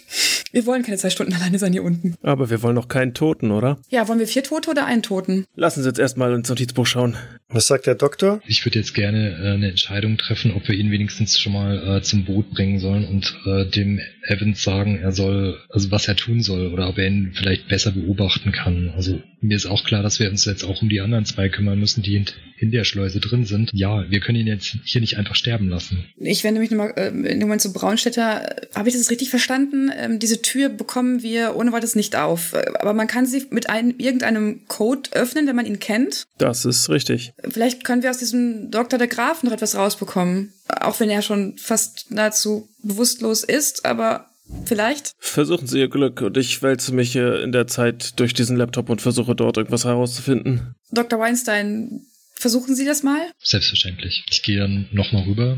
Wir 0.51 0.65
wollen 0.65 0.84
keine 0.84 0.97
zwei 0.97 1.10
Stunden 1.10 1.34
alleine 1.34 1.60
sein 1.60 1.71
hier 1.71 1.84
unten. 1.84 2.15
Aber 2.21 2.49
wir 2.49 2.62
wollen 2.62 2.75
noch 2.75 2.89
keinen 2.89 3.13
Toten, 3.13 3.51
oder? 3.51 3.79
Ja, 3.89 4.07
wollen 4.07 4.19
wir 4.19 4.27
vier 4.27 4.43
Tote 4.43 4.69
oder 4.69 4.86
einen 4.86 5.01
Toten? 5.01 5.45
Lassen 5.55 5.81
Sie 5.81 5.88
jetzt 5.88 5.99
erstmal 5.99 6.34
ins 6.34 6.49
Notizbuch 6.49 6.86
schauen. 6.86 7.15
Was 7.47 7.67
sagt 7.67 7.88
der 7.88 7.95
Doktor? 7.95 8.41
Ich 8.45 8.65
würde 8.65 8.79
jetzt 8.79 8.93
gerne 8.93 9.38
äh, 9.41 9.53
eine 9.53 9.69
Entscheidung 9.69 10.17
treffen, 10.17 10.53
ob 10.53 10.67
wir 10.67 10.75
ihn 10.75 10.91
wenigstens 10.91 11.39
schon 11.39 11.53
mal 11.53 11.97
äh, 11.97 12.01
zum 12.01 12.25
Boot 12.25 12.51
bringen 12.51 12.79
sollen 12.79 13.07
und 13.07 13.38
äh, 13.45 13.65
dem 13.65 13.99
Evans 14.23 14.63
sagen, 14.63 14.97
er 14.97 15.12
soll, 15.12 15.60
also 15.69 15.91
was 15.91 16.07
er 16.07 16.15
tun 16.15 16.41
soll 16.41 16.67
oder 16.67 16.88
ob 16.89 16.97
er 16.97 17.07
ihn 17.07 17.31
vielleicht 17.34 17.67
besser 17.67 17.91
beobachten 17.91 18.51
kann. 18.51 18.91
Also 18.95 19.21
mir 19.41 19.57
ist 19.57 19.65
auch 19.65 19.84
klar, 19.84 20.03
dass 20.03 20.19
wir 20.19 20.29
uns 20.29 20.45
jetzt 20.45 20.63
auch 20.63 20.81
um 20.81 20.89
die 20.89 21.01
anderen 21.01 21.25
zwei 21.25 21.49
kümmern 21.49 21.79
müssen, 21.79 22.03
die 22.03 22.23
in, 22.60 22.71
der 22.71 22.84
Schleuse 22.84 23.19
drin 23.19 23.45
sind. 23.45 23.71
Ja, 23.73 24.07
wir 24.12 24.19
können 24.19 24.39
ihn 24.39 24.45
jetzt 24.45 24.77
hier 24.84 25.01
nicht 25.01 25.17
einfach 25.17 25.34
sterben 25.34 25.67
lassen. 25.67 26.05
Ich 26.17 26.43
wende 26.43 26.62
mich 26.62 26.69
nochmal 26.69 26.93
äh, 26.95 27.07
in 27.07 27.23
dem 27.23 27.41
Moment 27.41 27.62
zu 27.62 27.73
Braunstädter. 27.73 28.55
Habe 28.75 28.88
ich 28.88 28.95
das 28.95 29.10
richtig 29.10 29.31
verstanden? 29.31 29.91
Ähm, 29.97 30.19
diese 30.19 30.43
Tür 30.43 30.69
bekommen 30.69 31.23
wir 31.23 31.55
ohne 31.55 31.71
weiteres 31.71 31.95
nicht 31.95 32.15
auf. 32.15 32.53
Aber 32.79 32.93
man 32.93 33.07
kann 33.07 33.25
sie 33.25 33.47
mit 33.49 33.71
einem, 33.71 33.95
irgendeinem 33.97 34.67
Code 34.67 35.10
öffnen, 35.13 35.47
wenn 35.47 35.55
man 35.55 35.65
ihn 35.65 35.79
kennt. 35.79 36.27
Das 36.38 36.65
ist 36.65 36.89
richtig. 36.91 37.34
Vielleicht 37.49 37.84
können 37.84 38.03
wir 38.03 38.12
aus 38.12 38.19
diesem 38.19 38.69
Dr. 38.69 38.99
der 38.99 39.07
Graf 39.07 39.41
noch 39.41 39.51
etwas 39.51 39.75
rausbekommen. 39.75 40.53
Auch 40.67 40.99
wenn 40.99 41.10
er 41.10 41.23
schon 41.23 41.57
fast 41.57 42.12
nahezu 42.12 42.69
bewusstlos 42.84 43.44
ist, 43.44 43.86
aber 43.86 44.28
vielleicht. 44.65 45.13
Versuchen 45.20 45.67
Sie 45.67 45.80
Ihr 45.80 45.89
Glück 45.89 46.22
und 46.22 46.38
ich 46.38 46.62
wälze 46.62 46.94
mich 46.94 47.15
in 47.15 47.52
der 47.52 47.67
Zeit 47.67 48.20
durch 48.20 48.34
diesen 48.34 48.58
Laptop 48.58 48.89
und 48.89 49.02
versuche 49.02 49.36
dort 49.36 49.58
irgendwas 49.58 49.86
herauszufinden. 49.86 50.76
Dr. 50.91 51.20
Weinstein, 51.20 52.02
versuchen 52.34 52.76
Sie 52.76 52.86
das 52.86 53.04
mal? 53.04 53.20
Selbstverständlich. 53.41 54.26
Ich 54.30 54.44
gehe 54.44 54.60
dann 54.60 54.88
nochmal 54.91 55.24
rüber 55.24 55.58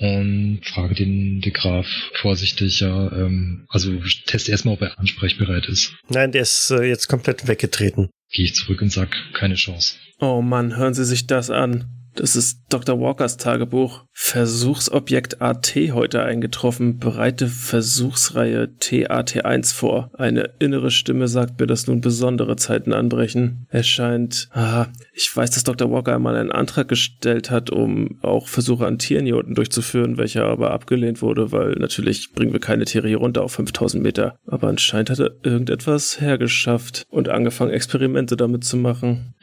und 0.00 0.60
frage 0.64 0.94
den 0.94 1.40
De 1.40 1.52
Graf 1.52 1.86
vorsichtig, 2.20 2.80
ja, 2.80 3.12
ähm, 3.12 3.66
also 3.68 3.92
teste 4.26 4.50
erstmal, 4.50 4.74
ob 4.74 4.82
er 4.82 4.98
ansprechbereit 4.98 5.66
ist. 5.66 5.92
Nein, 6.08 6.32
der 6.32 6.42
ist 6.42 6.70
äh, 6.70 6.82
jetzt 6.84 7.08
komplett 7.08 7.46
weggetreten. 7.46 8.10
Gehe 8.30 8.44
ich 8.46 8.54
zurück 8.54 8.82
und 8.82 8.90
sag, 8.90 9.14
keine 9.32 9.54
Chance. 9.54 9.94
Oh 10.20 10.42
Mann, 10.42 10.76
hören 10.76 10.94
Sie 10.94 11.04
sich 11.04 11.26
das 11.26 11.50
an. 11.50 12.03
Das 12.16 12.36
ist 12.36 12.60
Dr. 12.68 13.00
Walkers 13.00 13.38
Tagebuch. 13.38 14.04
Versuchsobjekt 14.12 15.42
AT 15.42 15.74
heute 15.74 16.22
eingetroffen. 16.22 16.98
Bereite 16.98 17.48
Versuchsreihe 17.48 18.68
TAT1 18.80 19.74
vor. 19.74 20.10
Eine 20.16 20.50
innere 20.60 20.92
Stimme 20.92 21.26
sagt 21.26 21.58
mir, 21.58 21.66
dass 21.66 21.88
nun 21.88 22.00
besondere 22.00 22.54
Zeiten 22.56 22.92
anbrechen. 22.92 23.66
Er 23.68 23.82
scheint, 23.82 24.48
ah, 24.52 24.86
ich 25.12 25.34
weiß, 25.34 25.50
dass 25.50 25.64
Dr. 25.64 25.90
Walker 25.90 26.14
einmal 26.14 26.36
einen 26.36 26.52
Antrag 26.52 26.86
gestellt 26.86 27.50
hat, 27.50 27.70
um 27.70 28.18
auch 28.22 28.46
Versuche 28.46 28.86
an 28.86 28.94
unten 28.94 29.54
durchzuführen, 29.54 30.16
welcher 30.16 30.44
aber 30.44 30.70
abgelehnt 30.70 31.20
wurde, 31.20 31.50
weil 31.50 31.72
natürlich 31.72 32.32
bringen 32.32 32.52
wir 32.52 32.60
keine 32.60 32.84
Tiere 32.84 33.08
hier 33.08 33.18
runter 33.18 33.42
auf 33.42 33.52
5000 33.52 34.02
Meter. 34.02 34.38
Aber 34.46 34.68
anscheinend 34.68 35.10
hat 35.10 35.18
er 35.18 35.32
irgendetwas 35.42 36.20
hergeschafft 36.20 37.06
und 37.10 37.28
angefangen, 37.28 37.72
Experimente 37.72 38.36
damit 38.36 38.64
zu 38.64 38.76
machen. 38.76 39.34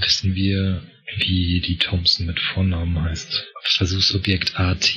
Wissen 0.00 0.34
wir, 0.34 0.80
wie 1.16 1.60
die 1.60 1.78
Thompson 1.78 2.26
mit 2.26 2.40
Vornamen 2.40 3.02
heißt. 3.02 3.46
Versuchsobjekt 3.76 4.58
AT. 4.58 4.94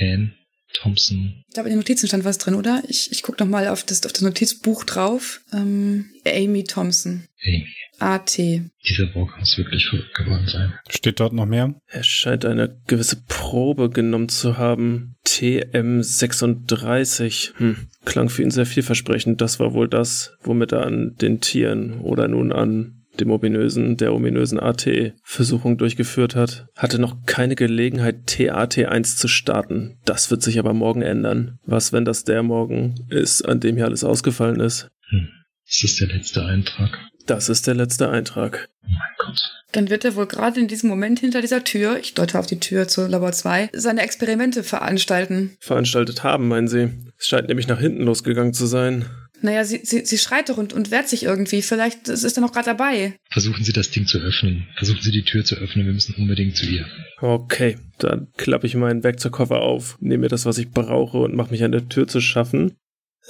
Anne 0.00 0.32
Thompson. 0.72 1.44
Ich 1.48 1.54
glaube, 1.54 1.68
in 1.68 1.74
den 1.74 1.80
Notizen 1.80 2.08
stand 2.08 2.24
was 2.24 2.38
drin, 2.38 2.54
oder? 2.54 2.82
Ich, 2.88 3.12
ich 3.12 3.22
gucke 3.22 3.42
nochmal 3.42 3.68
auf 3.68 3.84
das, 3.84 4.06
auf 4.06 4.12
das 4.12 4.22
Notizbuch 4.22 4.84
drauf. 4.84 5.42
Ähm, 5.52 6.06
Amy 6.26 6.64
Thompson. 6.64 7.26
Amy. 7.44 7.66
AT. 7.98 8.36
Dieser 8.36 9.14
Walker 9.14 9.38
muss 9.38 9.58
wirklich 9.58 9.86
verrückt 9.86 10.14
geworden 10.14 10.48
sein. 10.48 10.72
Steht 10.88 11.20
dort 11.20 11.32
noch 11.32 11.46
mehr? 11.46 11.76
Er 11.86 12.02
scheint 12.02 12.44
eine 12.44 12.80
gewisse 12.88 13.22
Probe 13.28 13.90
genommen 13.90 14.28
zu 14.28 14.58
haben. 14.58 15.14
TM36. 15.24 17.56
Hm. 17.58 17.86
Klang 18.04 18.28
für 18.28 18.42
ihn 18.42 18.50
sehr 18.50 18.66
vielversprechend. 18.66 19.40
Das 19.40 19.60
war 19.60 19.72
wohl 19.72 19.88
das, 19.88 20.36
womit 20.42 20.72
er 20.72 20.84
an 20.84 21.14
den 21.20 21.40
Tieren 21.40 22.00
oder 22.00 22.26
nun 22.26 22.52
an 22.52 23.01
dem 23.20 23.30
ominösen, 23.30 23.96
der 23.96 24.14
ominösen 24.14 24.58
AT-Versuchung 24.58 25.78
durchgeführt 25.78 26.34
hat, 26.34 26.66
hatte 26.76 26.98
noch 26.98 27.24
keine 27.26 27.54
Gelegenheit, 27.54 28.26
TAT1 28.26 29.16
zu 29.16 29.28
starten. 29.28 29.98
Das 30.04 30.30
wird 30.30 30.42
sich 30.42 30.58
aber 30.58 30.72
morgen 30.72 31.02
ändern. 31.02 31.58
Was, 31.64 31.92
wenn 31.92 32.04
das 32.04 32.24
der 32.24 32.42
Morgen 32.42 33.06
ist, 33.10 33.42
an 33.42 33.60
dem 33.60 33.76
hier 33.76 33.86
alles 33.86 34.04
ausgefallen 34.04 34.60
ist? 34.60 34.90
Hm. 35.10 35.28
Ist 35.66 35.84
das 35.84 35.96
der 35.96 36.08
letzte 36.08 36.44
Eintrag? 36.44 36.98
Das 37.26 37.48
ist 37.48 37.66
der 37.66 37.74
letzte 37.74 38.08
Eintrag. 38.08 38.68
Oh 38.82 38.88
mein 38.88 38.98
Gott. 39.18 39.40
Dann 39.72 39.90
wird 39.90 40.04
er 40.04 40.16
wohl 40.16 40.26
gerade 40.26 40.60
in 40.60 40.68
diesem 40.68 40.90
Moment 40.90 41.20
hinter 41.20 41.40
dieser 41.40 41.64
Tür, 41.64 41.98
ich 41.98 42.14
deute 42.14 42.38
auf 42.38 42.46
die 42.46 42.60
Tür 42.60 42.88
zu 42.88 43.06
Labor 43.06 43.32
2, 43.32 43.70
seine 43.72 44.02
Experimente 44.02 44.62
veranstalten. 44.64 45.56
Veranstaltet 45.60 46.24
haben, 46.24 46.48
meinen 46.48 46.68
Sie? 46.68 46.90
Es 47.18 47.28
scheint 47.28 47.48
nämlich 47.48 47.68
nach 47.68 47.80
hinten 47.80 48.02
losgegangen 48.02 48.52
zu 48.52 48.66
sein. 48.66 49.06
Naja, 49.42 49.64
sie, 49.64 49.80
sie, 49.82 50.04
sie 50.04 50.18
schreit 50.18 50.48
doch 50.48 50.56
und, 50.56 50.72
und 50.72 50.90
wehrt 50.90 51.08
sich 51.08 51.24
irgendwie. 51.24 51.62
Vielleicht 51.62 52.08
ist 52.08 52.24
er 52.36 52.40
noch 52.40 52.52
gerade 52.52 52.66
dabei. 52.66 53.16
Versuchen 53.30 53.64
Sie 53.64 53.72
das 53.72 53.90
Ding 53.90 54.06
zu 54.06 54.18
öffnen. 54.18 54.68
Versuchen 54.76 55.02
Sie 55.02 55.10
die 55.10 55.24
Tür 55.24 55.44
zu 55.44 55.56
öffnen. 55.56 55.84
Wir 55.86 55.92
müssen 55.92 56.14
unbedingt 56.16 56.56
zu 56.56 56.66
ihr. 56.66 56.86
Okay, 57.20 57.78
dann 57.98 58.28
klappe 58.36 58.66
ich 58.66 58.74
meinen 58.74 59.04
Werkzeugkoffer 59.04 59.60
auf, 59.60 59.96
nehme 60.00 60.22
mir 60.22 60.28
das, 60.28 60.46
was 60.46 60.58
ich 60.58 60.70
brauche 60.70 61.18
und 61.18 61.34
mache 61.34 61.50
mich 61.50 61.64
an 61.64 61.72
der 61.72 61.88
Tür 61.88 62.06
zu 62.08 62.20
schaffen. 62.20 62.76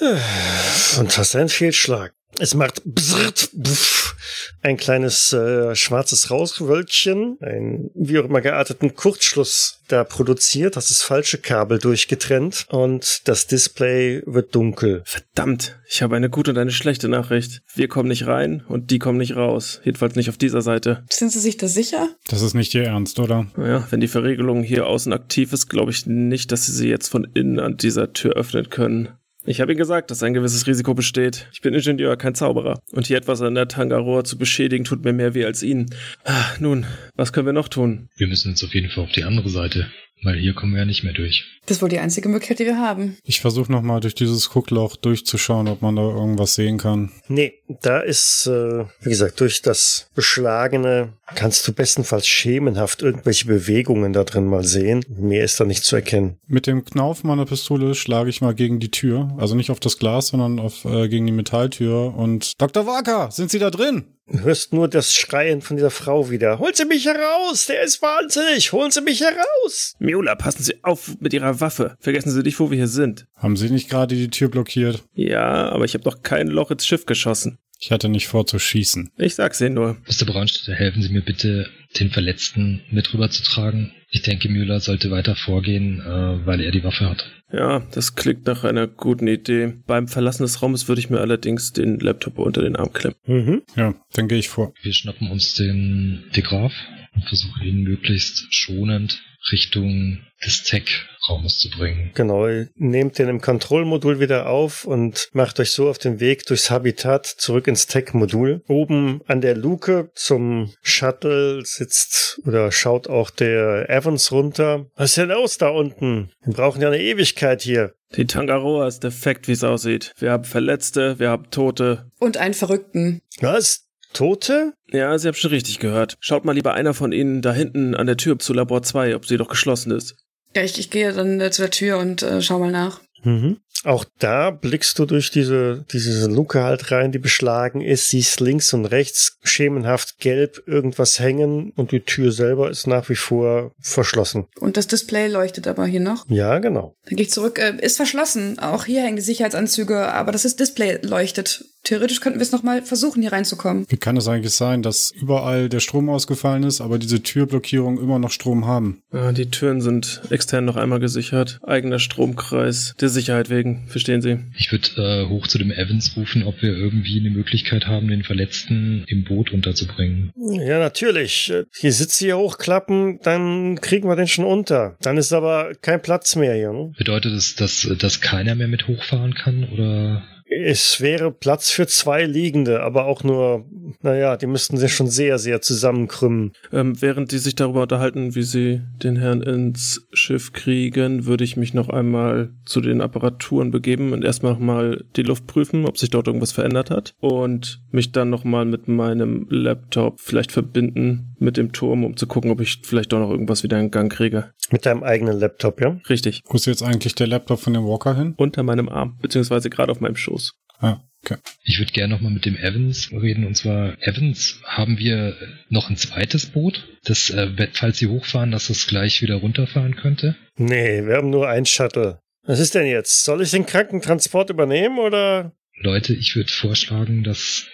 Und 0.01 1.19
hast 1.19 1.37
ein 1.37 1.49
Fehlschlag. 1.49 2.15
Es 2.39 2.55
macht 2.55 2.83
bzzrt, 2.85 3.51
buff, 3.53 4.17
ein 4.63 4.77
kleines 4.77 5.33
äh, 5.33 5.75
schwarzes 5.75 6.31
Rauswölkchen, 6.31 7.37
ein 7.41 7.91
wie 7.95 8.19
auch 8.19 8.25
immer 8.25 8.41
gearteten 8.41 8.95
Kurzschluss 8.95 9.81
da 9.89 10.05
produziert, 10.05 10.77
hast 10.77 10.91
das 10.91 11.03
falsche 11.03 11.39
Kabel 11.39 11.79
durchgetrennt 11.79 12.67
und 12.71 13.29
das 13.29 13.47
Display 13.47 14.23
wird 14.25 14.55
dunkel. 14.55 15.03
Verdammt, 15.05 15.79
ich 15.89 16.01
habe 16.01 16.17
eine 16.17 16.31
gute 16.31 16.53
und 16.53 16.59
eine 16.59 16.71
schlechte 16.71 17.09
Nachricht. 17.09 17.63
Wir 17.75 17.89
kommen 17.89 18.09
nicht 18.09 18.27
rein 18.27 18.65
und 18.67 18.91
die 18.91 18.99
kommen 18.99 19.19
nicht 19.19 19.37
raus. 19.37 19.81
Jedenfalls 19.85 20.17
nicht 20.17 20.31
auf 20.31 20.39
dieser 20.39 20.63
Seite. 20.63 21.05
Sind 21.11 21.33
Sie 21.33 21.41
sich 21.41 21.59
da 21.59 21.69
sicher? 21.69 22.09
Das 22.29 22.41
ist 22.41 22.55
nicht 22.55 22.75
Ihr 22.75 22.85
Ernst, 22.85 23.19
oder? 23.19 23.47
Naja, 23.57 23.87
wenn 23.91 24.01
die 24.01 24.09
Verriegelung 24.09 24.63
hier 24.63 24.87
außen 24.87 25.13
aktiv 25.13 25.53
ist, 25.53 25.69
glaube 25.69 25.91
ich 25.91 26.07
nicht, 26.07 26.51
dass 26.51 26.67
Sie 26.67 26.73
sie 26.73 26.89
jetzt 26.89 27.09
von 27.09 27.25
innen 27.35 27.61
an 27.61 27.77
dieser 27.77 28.15
Tür 28.15 28.33
öffnen 28.33 28.71
können. 28.71 29.11
Ich 29.45 29.61
habe 29.61 29.73
Ihnen 29.73 29.79
gesagt, 29.79 30.11
dass 30.11 30.23
ein 30.23 30.35
gewisses 30.35 30.67
Risiko 30.67 30.95
besteht. 30.95 31.49
Ich 31.53 31.61
bin 31.61 31.75
Ingenieur, 31.75 32.17
kein 32.17 32.35
Zauberer. 32.35 32.81
Und 32.93 33.09
hier 33.09 33.17
etwas 33.17 33.43
an 33.43 33.55
der 33.55 33.67
Tangaroa 33.67 34.23
zu 34.23 34.39
beschädigen, 34.39 34.85
tut 34.85 35.05
mir 35.05 35.13
mehr 35.13 35.35
weh 35.35 35.45
als 35.45 35.63
Ihnen. 35.63 35.93
Ah, 36.25 36.45
nun, 36.61 36.87
was 37.17 37.33
können 37.33 37.47
wir 37.47 37.53
noch 37.53 37.69
tun? 37.69 38.09
Wir 38.17 38.29
müssen 38.29 38.51
uns 38.51 38.63
auf 38.63 38.73
jeden 38.73 38.91
Fall 38.91 39.05
auf 39.05 39.13
die 39.13 39.25
andere 39.25 39.49
Seite. 39.49 39.89
Weil 40.25 40.39
hier 40.39 40.55
kommen 40.55 40.73
wir 40.73 40.81
ja 40.81 40.85
nicht 40.85 41.03
mehr 41.03 41.13
durch. 41.13 41.45
Das 41.67 41.79
ist 41.79 41.83
wohl 41.83 41.89
die 41.89 41.99
einzige 41.99 42.29
Möglichkeit, 42.29 42.61
die 42.61 42.67
wir 42.67 42.79
haben. 42.79 43.17
Ich 43.25 43.41
versuche 43.41 43.73
nochmal 43.73 43.99
durch 43.99 44.15
dieses 44.15 44.51
Guckloch 44.51 44.95
durchzuschauen, 44.95 45.67
ob 45.67 45.83
man 45.83 45.97
da 45.97 46.03
irgendwas 46.03 46.55
sehen 46.55 46.79
kann. 46.79 47.11
Nee, 47.27 47.55
da 47.81 48.01
ist, 48.01 48.47
äh, 48.47 48.85
wie 49.01 49.11
gesagt, 49.11 49.41
durch 49.41 49.63
das 49.63 50.09
Beschlagene 50.15 51.13
kannst 51.35 51.67
du 51.67 51.73
bestenfalls 51.73 52.27
schemenhaft 52.27 53.03
irgendwelche 53.03 53.47
Bewegungen 53.47 54.13
da 54.13 54.25
drin 54.25 54.47
mal 54.47 54.65
sehen. 54.65 55.05
Mehr 55.09 55.45
ist 55.45 55.59
da 55.61 55.65
nicht 55.65 55.85
zu 55.85 55.97
erkennen. 55.97 56.39
Mit 56.47 56.67
dem 56.67 56.85
Knauf 56.85 57.25
meiner 57.25 57.47
Pistole 57.47 57.95
schlage 57.95 58.31
ich 58.31 58.41
mal 58.41 58.55
gegen 58.55 58.81
die 58.81 58.91
Tür. 58.91 59.35
Also 59.39 59.55
nicht 59.55 59.71
auf 59.71 59.81
das 59.81 59.99
Glas, 59.99 60.29
sondern 60.29 60.59
auf, 60.59 60.85
äh, 60.85 61.09
gegen 61.09 61.27
die 61.27 61.33
Metalltür. 61.33 62.15
Und 62.17 62.61
Dr. 62.61 62.87
Walker, 62.87 63.31
sind 63.31 63.51
Sie 63.51 63.59
da 63.59 63.71
drin? 63.71 64.05
Du 64.29 64.41
hörst 64.41 64.73
nur 64.73 64.89
das 64.89 65.13
Schreien 65.13 65.61
von 65.61 65.77
dieser 65.77 65.91
Frau 65.91 66.31
wieder. 66.31 66.59
Holen 66.59 66.73
Sie 66.75 66.85
mich 66.85 67.05
heraus! 67.07 67.67
Der 67.67 67.83
ist 67.83 68.01
wahnsinnig! 68.01 68.73
Holen 68.73 68.91
Sie 68.91 69.01
mich 69.03 69.21
heraus! 69.21 69.95
Miula, 69.99 70.37
passen 70.37 70.63
Sie 70.63 70.83
auf 70.85 71.17
mit 71.21 71.35
Ihrer 71.35 71.61
Waffe. 71.61 71.97
Vergessen 71.99 72.31
Sie 72.31 72.43
nicht, 72.43 72.59
wo 72.59 72.71
wir 72.71 72.79
hier 72.79 72.89
sind. 72.89 73.27
Haben 73.37 73.57
Sie 73.57 73.69
nicht 73.69 73.91
gerade 73.91 74.15
die 74.15 74.31
Tür 74.31 74.49
blockiert? 74.49 75.03
Ja, 75.13 75.69
aber 75.71 75.85
ich 75.85 75.95
habe 75.95 76.05
doch 76.05 76.23
kein 76.23 76.47
Loch 76.47 76.71
ins 76.71 76.87
Schiff 76.87 77.05
geschossen. 77.05 77.59
Ich 77.83 77.91
hatte 77.91 78.09
nicht 78.09 78.29
vor 78.29 78.47
zu 78.47 78.61
schießen. 78.61 79.11
Ich 79.19 79.35
sag's 79.35 79.61
Ihnen 79.61 79.75
nur. 79.75 79.97
Mr. 80.07 80.25
Braunstädter, 80.25 80.73
helfen 80.73 81.03
Sie 81.03 81.09
mir 81.09 81.21
bitte, 81.21 81.69
den 81.99 82.11
Verletzten 82.11 82.81
mit 82.93 83.13
rüberzutragen. 83.13 83.93
Ich 84.09 84.23
denke, 84.23 84.49
Müller 84.49 84.79
sollte 84.79 85.11
weiter 85.11 85.35
vorgehen, 85.35 86.01
äh, 86.01 86.47
weil 86.47 86.61
er 86.61 86.71
die 86.71 86.85
Waffe 86.85 87.11
hat. 87.11 87.29
Ja, 87.53 87.81
das 87.93 88.15
klingt 88.15 88.47
nach 88.47 88.63
einer 88.63 88.87
guten 88.87 89.27
Idee. 89.27 89.75
Beim 89.87 90.07
Verlassen 90.07 90.45
des 90.45 90.63
Raumes 90.63 90.87
würde 90.87 91.01
ich 91.01 91.11
mir 91.11 91.21
allerdings 91.21 91.73
den 91.73 91.99
Laptop 91.99 92.39
unter 92.39 92.63
den 92.63 92.77
Arm 92.77 92.93
klemmen. 92.93 93.17
Mhm. 93.27 93.63
Ja, 93.75 93.95
dann 94.15 94.29
gehe 94.29 94.39
ich 94.39 94.49
vor. 94.49 94.73
Wir 94.83 94.93
schnappen 94.93 95.31
uns 95.31 95.55
den 95.55 96.23
Degraf 96.37 96.73
und 97.15 97.25
versuchen 97.25 97.63
ihn 97.63 97.83
möglichst 97.83 98.55
schonend 98.55 99.23
Richtung 99.51 100.21
des 100.45 100.63
Tech-Raumes 100.65 101.59
zu 101.59 101.71
bringen. 101.71 102.13
Genau, 102.15 102.47
ihr 102.47 102.69
nehmt 102.77 103.19
den 103.19 103.29
im 103.29 103.41
Kontrollmodul 103.41 104.21
wieder 104.21 104.49
auf 104.49 104.85
und 104.85 105.29
macht 105.33 105.59
euch 105.59 105.73
so 105.73 105.89
auf 105.89 105.99
den 105.99 106.21
Weg 106.21 106.47
durchs 106.47 106.71
Habitat 106.71 107.27
zurück 107.27 107.67
ins 107.67 107.87
Tech-Modul. 107.87 108.63
Oben 108.69 109.21
an 109.27 109.41
der 109.41 109.57
Luke 109.57 110.11
zum 110.15 110.73
Shuttle 110.83 111.65
sitzt 111.65 112.41
oder 112.45 112.71
schaut 112.71 113.09
auch 113.09 113.31
der 113.31 113.91
Evans 113.91 114.31
runter. 114.31 114.87
Was 114.95 115.11
ist 115.11 115.19
denn 115.19 115.29
los 115.31 115.59
da 115.59 115.69
unten? 115.69 116.31
Wir 116.45 116.55
brauchen 116.55 116.81
ja 116.81 116.89
eine 116.89 117.01
Ewigkeit 117.03 117.63
hier. 117.63 117.95
Die 118.17 118.27
Tangaroa 118.27 118.87
ist 118.87 119.03
defekt, 119.03 119.49
wie 119.49 119.53
es 119.53 119.65
aussieht. 119.65 120.13
Wir 120.19 120.33
haben 120.33 120.45
Verletzte, 120.45 121.19
wir 121.19 121.31
haben 121.31 121.51
Tote. 121.51 122.11
Und 122.19 122.37
einen 122.37 122.55
Verrückten. 122.55 123.23
Was? 123.41 123.89
Tote? 124.13 124.75
Ja, 124.91 125.17
Sie 125.19 125.29
haben 125.29 125.35
schon 125.35 125.51
richtig 125.51 125.79
gehört. 125.79 126.17
Schaut 126.21 126.45
mal 126.45 126.53
lieber 126.53 126.75
einer 126.75 126.95
von 126.95 127.13
Ihnen 127.13 127.43
da 127.43 127.53
hinten 127.53 127.95
an 127.95 128.07
der 128.07 128.17
Tür 128.17 128.39
zu 128.39 128.53
Labor 128.53 128.83
2, 128.83 129.17
ob 129.17 129.27
sie 129.27 129.37
doch 129.37 129.49
geschlossen 129.49 129.93
ist. 129.93 130.17
Ja, 130.55 130.63
ich, 130.63 130.79
ich 130.79 130.91
gehe 130.91 131.13
dann 131.13 131.41
äh, 131.41 131.51
zu 131.51 131.63
der 131.63 131.71
Tür 131.71 131.99
und 131.99 132.23
äh, 132.23 132.43
schau 132.43 132.59
mal 132.59 132.71
nach. 132.71 133.01
Mhm. 133.25 133.59
Auch 133.85 134.05
da 134.19 134.51
blickst 134.51 134.99
du 134.99 135.07
durch 135.07 135.31
diese, 135.31 135.85
diese 135.93 136.29
Luke 136.29 136.63
halt 136.63 136.93
rein, 136.93 137.11
die 137.11 137.19
beschlagen 137.19 137.81
ist, 137.81 138.09
siehst 138.09 138.41
links 138.41 138.73
und 138.75 138.85
rechts 138.87 139.39
schemenhaft 139.43 140.19
gelb 140.19 140.63
irgendwas 140.67 141.19
hängen 141.19 141.73
und 141.75 141.91
die 141.91 142.01
Tür 142.01 142.31
selber 142.31 142.71
ist 142.71 142.87
nach 142.87 143.09
wie 143.09 143.17
vor 143.17 143.73
verschlossen. 143.81 144.47
Und 144.61 144.77
das 144.77 144.87
Display 144.87 145.27
leuchtet 145.27 145.67
aber 145.67 145.87
hier 145.87 146.01
noch. 146.01 146.25
Ja, 146.29 146.59
genau. 146.59 146.95
Dann 147.07 147.17
gehe 147.17 147.27
ich 147.27 147.33
zurück. 147.33 147.59
Äh, 147.59 147.77
ist 147.81 147.97
verschlossen. 147.97 148.59
Auch 148.59 148.85
hier 148.85 149.03
hängen 149.03 149.17
die 149.17 149.23
Sicherheitsanzüge, 149.23 150.13
aber 150.13 150.31
das 150.31 150.45
ist 150.45 150.61
Display 150.61 151.01
leuchtet. 151.03 151.65
Theoretisch 151.85 152.21
könnten 152.21 152.39
wir 152.39 152.45
es 152.45 152.53
nochmal 152.53 152.83
versuchen, 152.83 153.23
hier 153.23 153.33
reinzukommen. 153.33 153.87
Wie 153.89 153.97
kann 153.97 154.17
es 154.17 154.29
eigentlich 154.29 154.53
sein, 154.53 154.83
dass 154.83 155.11
überall 155.11 155.69
der 155.69 155.81
Strom 155.81 156.09
ausgefallen 156.09 156.63
ist, 156.63 156.81
aber 156.81 156.99
diese 156.99 157.23
Türblockierung 157.23 157.99
immer 158.01 158.21
noch 158.21 158.31
Strom 158.31 158.67
haben? 158.67 159.03
Ja, 159.13 159.33
die 159.33 159.51
Türen 159.51 159.81
sind 159.81 160.23
extern 160.31 160.65
noch 160.65 160.77
einmal 160.77 161.01
gesichert. 161.01 161.59
Eigener 161.65 161.99
Stromkreis. 161.99 162.95
Der 163.01 163.09
Sicherheit 163.09 163.51
wegen, 163.51 163.89
verstehen 163.89 164.23
Sie? 164.23 164.39
Ich 164.57 164.71
würde 164.71 164.89
äh, 164.97 165.29
hoch 165.29 165.49
zu 165.49 165.59
dem 165.59 165.73
Evans 165.73 166.17
rufen, 166.17 166.45
ob 166.45 166.63
wir 166.63 166.71
irgendwie 166.71 167.19
eine 167.19 167.31
Möglichkeit 167.31 167.87
haben, 167.87 168.09
den 168.09 168.23
Verletzten 168.23 169.05
im 169.09 169.25
Boot 169.25 169.53
unterzubringen. 169.53 170.33
Ja, 170.37 170.79
natürlich. 170.79 171.53
Die 171.83 171.91
Sitze 171.91 172.27
hier 172.27 172.39
hochklappen, 172.39 173.19
dann 173.23 173.81
kriegen 173.81 174.09
wir 174.09 174.17
den 174.17 174.29
schon 174.29 174.45
unter. 174.45 174.97
Dann 175.01 175.17
ist 175.17 175.33
aber 175.33 175.73
kein 175.83 176.01
Platz 176.01 176.37
mehr 176.37 176.55
hier. 176.55 176.73
Ne? 176.73 176.93
Bedeutet 176.97 177.33
es, 177.33 177.57
dass, 177.57 177.89
dass 177.99 178.21
keiner 178.21 178.55
mehr 178.55 178.69
mit 178.69 178.87
hochfahren 178.87 179.35
kann 179.35 179.65
oder 179.73 180.23
Es 180.61 181.01
wäre 181.01 181.31
Platz 181.31 181.71
für 181.71 181.87
zwei 181.87 182.25
Liegende, 182.25 182.83
aber 182.83 183.07
auch 183.07 183.25
nur, 183.25 183.65
naja, 184.03 184.37
die 184.37 184.47
müssten 184.47 184.77
sich 184.77 184.95
schon 184.95 185.09
sehr, 185.09 185.39
sehr 185.39 185.61
zusammenkrümmen. 185.61 186.53
Ähm, 186.73 187.01
während 187.01 187.33
die 187.33 187.39
sich 187.39 187.55
darüber 187.55 187.83
unterhalten, 187.83 188.35
wie 188.35 188.43
sie 188.43 188.81
den 189.03 189.17
Herrn 189.17 189.43
ins 189.43 190.07
Schiff 190.13 190.53
kriegen, 190.53 191.27
würde 191.27 191.45
ich 191.45 191.57
mich 191.57 191.75
noch 191.75 191.89
einmal 191.89 192.51
zu 192.65 192.81
den 192.81 193.01
Apparaturen 193.01 193.71
begeben 193.71 194.13
und 194.13 194.25
erstmal 194.25 194.53
nochmal 194.53 195.05
die 195.17 195.23
Luft 195.23 195.47
prüfen, 195.47 195.87
ob 195.87 195.99
sich 195.99 196.11
dort 196.11 196.27
irgendwas 196.27 196.53
verändert 196.53 196.91
hat. 196.91 197.15
Und 197.21 197.83
mich 197.91 198.13
dann 198.13 198.31
nochmal 198.31 198.65
mit 198.65 198.89
meinem 198.89 199.47
Laptop 199.49 200.21
vielleicht 200.21 200.53
verbinden 200.53 201.32
mit 201.43 201.57
dem 201.57 201.73
Turm, 201.73 202.05
um 202.05 202.17
zu 202.17 202.27
gucken, 202.27 202.51
ob 202.51 202.61
ich 202.61 202.79
vielleicht 202.83 203.13
doch 203.13 203.19
noch 203.19 203.31
irgendwas 203.31 203.63
wieder 203.63 203.79
in 203.79 203.91
Gang 203.91 204.11
kriege. 204.11 204.53
Mit 204.71 204.87
deinem 204.87 205.03
eigenen 205.03 205.39
Laptop, 205.39 205.81
ja? 205.81 206.01
Richtig. 206.09 206.43
Wo 206.47 206.57
ist 206.57 206.67
jetzt 206.67 206.83
eigentlich 206.83 207.15
der 207.15 207.27
Laptop 207.27 207.61
von 207.61 207.75
dem 207.75 207.85
Walker 207.85 208.17
hin? 208.17 208.35
Unter 208.37 208.63
meinem 208.63 208.89
Arm, 208.89 209.19
beziehungsweise 209.21 209.69
gerade 209.69 209.93
auf 209.93 210.01
meinem 210.01 210.17
Schoß. 210.17 210.55
Ah, 210.79 211.01
okay. 211.25 211.37
Ich 211.65 211.79
würde 211.79 211.93
gerne 211.93 212.15
nochmal 212.15 212.33
mit 212.33 212.45
dem 212.45 212.57
Evans 212.57 213.11
reden. 213.13 213.47
Und 213.47 213.57
zwar, 213.57 213.97
Evans, 214.01 214.61
haben 214.65 214.99
wir 214.99 215.37
noch 215.69 215.91
ein 215.91 215.97
zweites 215.97 216.47
Boot, 216.47 216.89
das, 217.05 217.31
äh, 217.31 217.69
falls 217.73 217.99
sie 217.99 218.09
hochfahren, 218.09 218.51
dass 218.51 218.69
das 218.69 218.87
gleich 218.87 219.23
wieder 219.23 219.37
runterfahren 219.37 219.97
könnte? 219.97 220.37
Nee, 220.57 221.05
wir 221.07 221.17
haben 221.17 221.31
nur 221.31 221.49
ein 221.49 221.67
Shuttle. 221.67 222.19
Was 222.45 222.59
ist 222.59 222.75
denn 222.75 222.87
jetzt? 222.87 223.25
Soll 223.25 223.43
ich 223.43 223.53
den 223.53 223.67
Krankentransport 223.67 224.51
übernehmen 224.51 224.99
oder? 224.99 225.53
Leute, 225.77 226.15
ich 226.15 226.35
würde 226.35 226.51
vorschlagen, 226.51 227.23
dass 227.23 227.67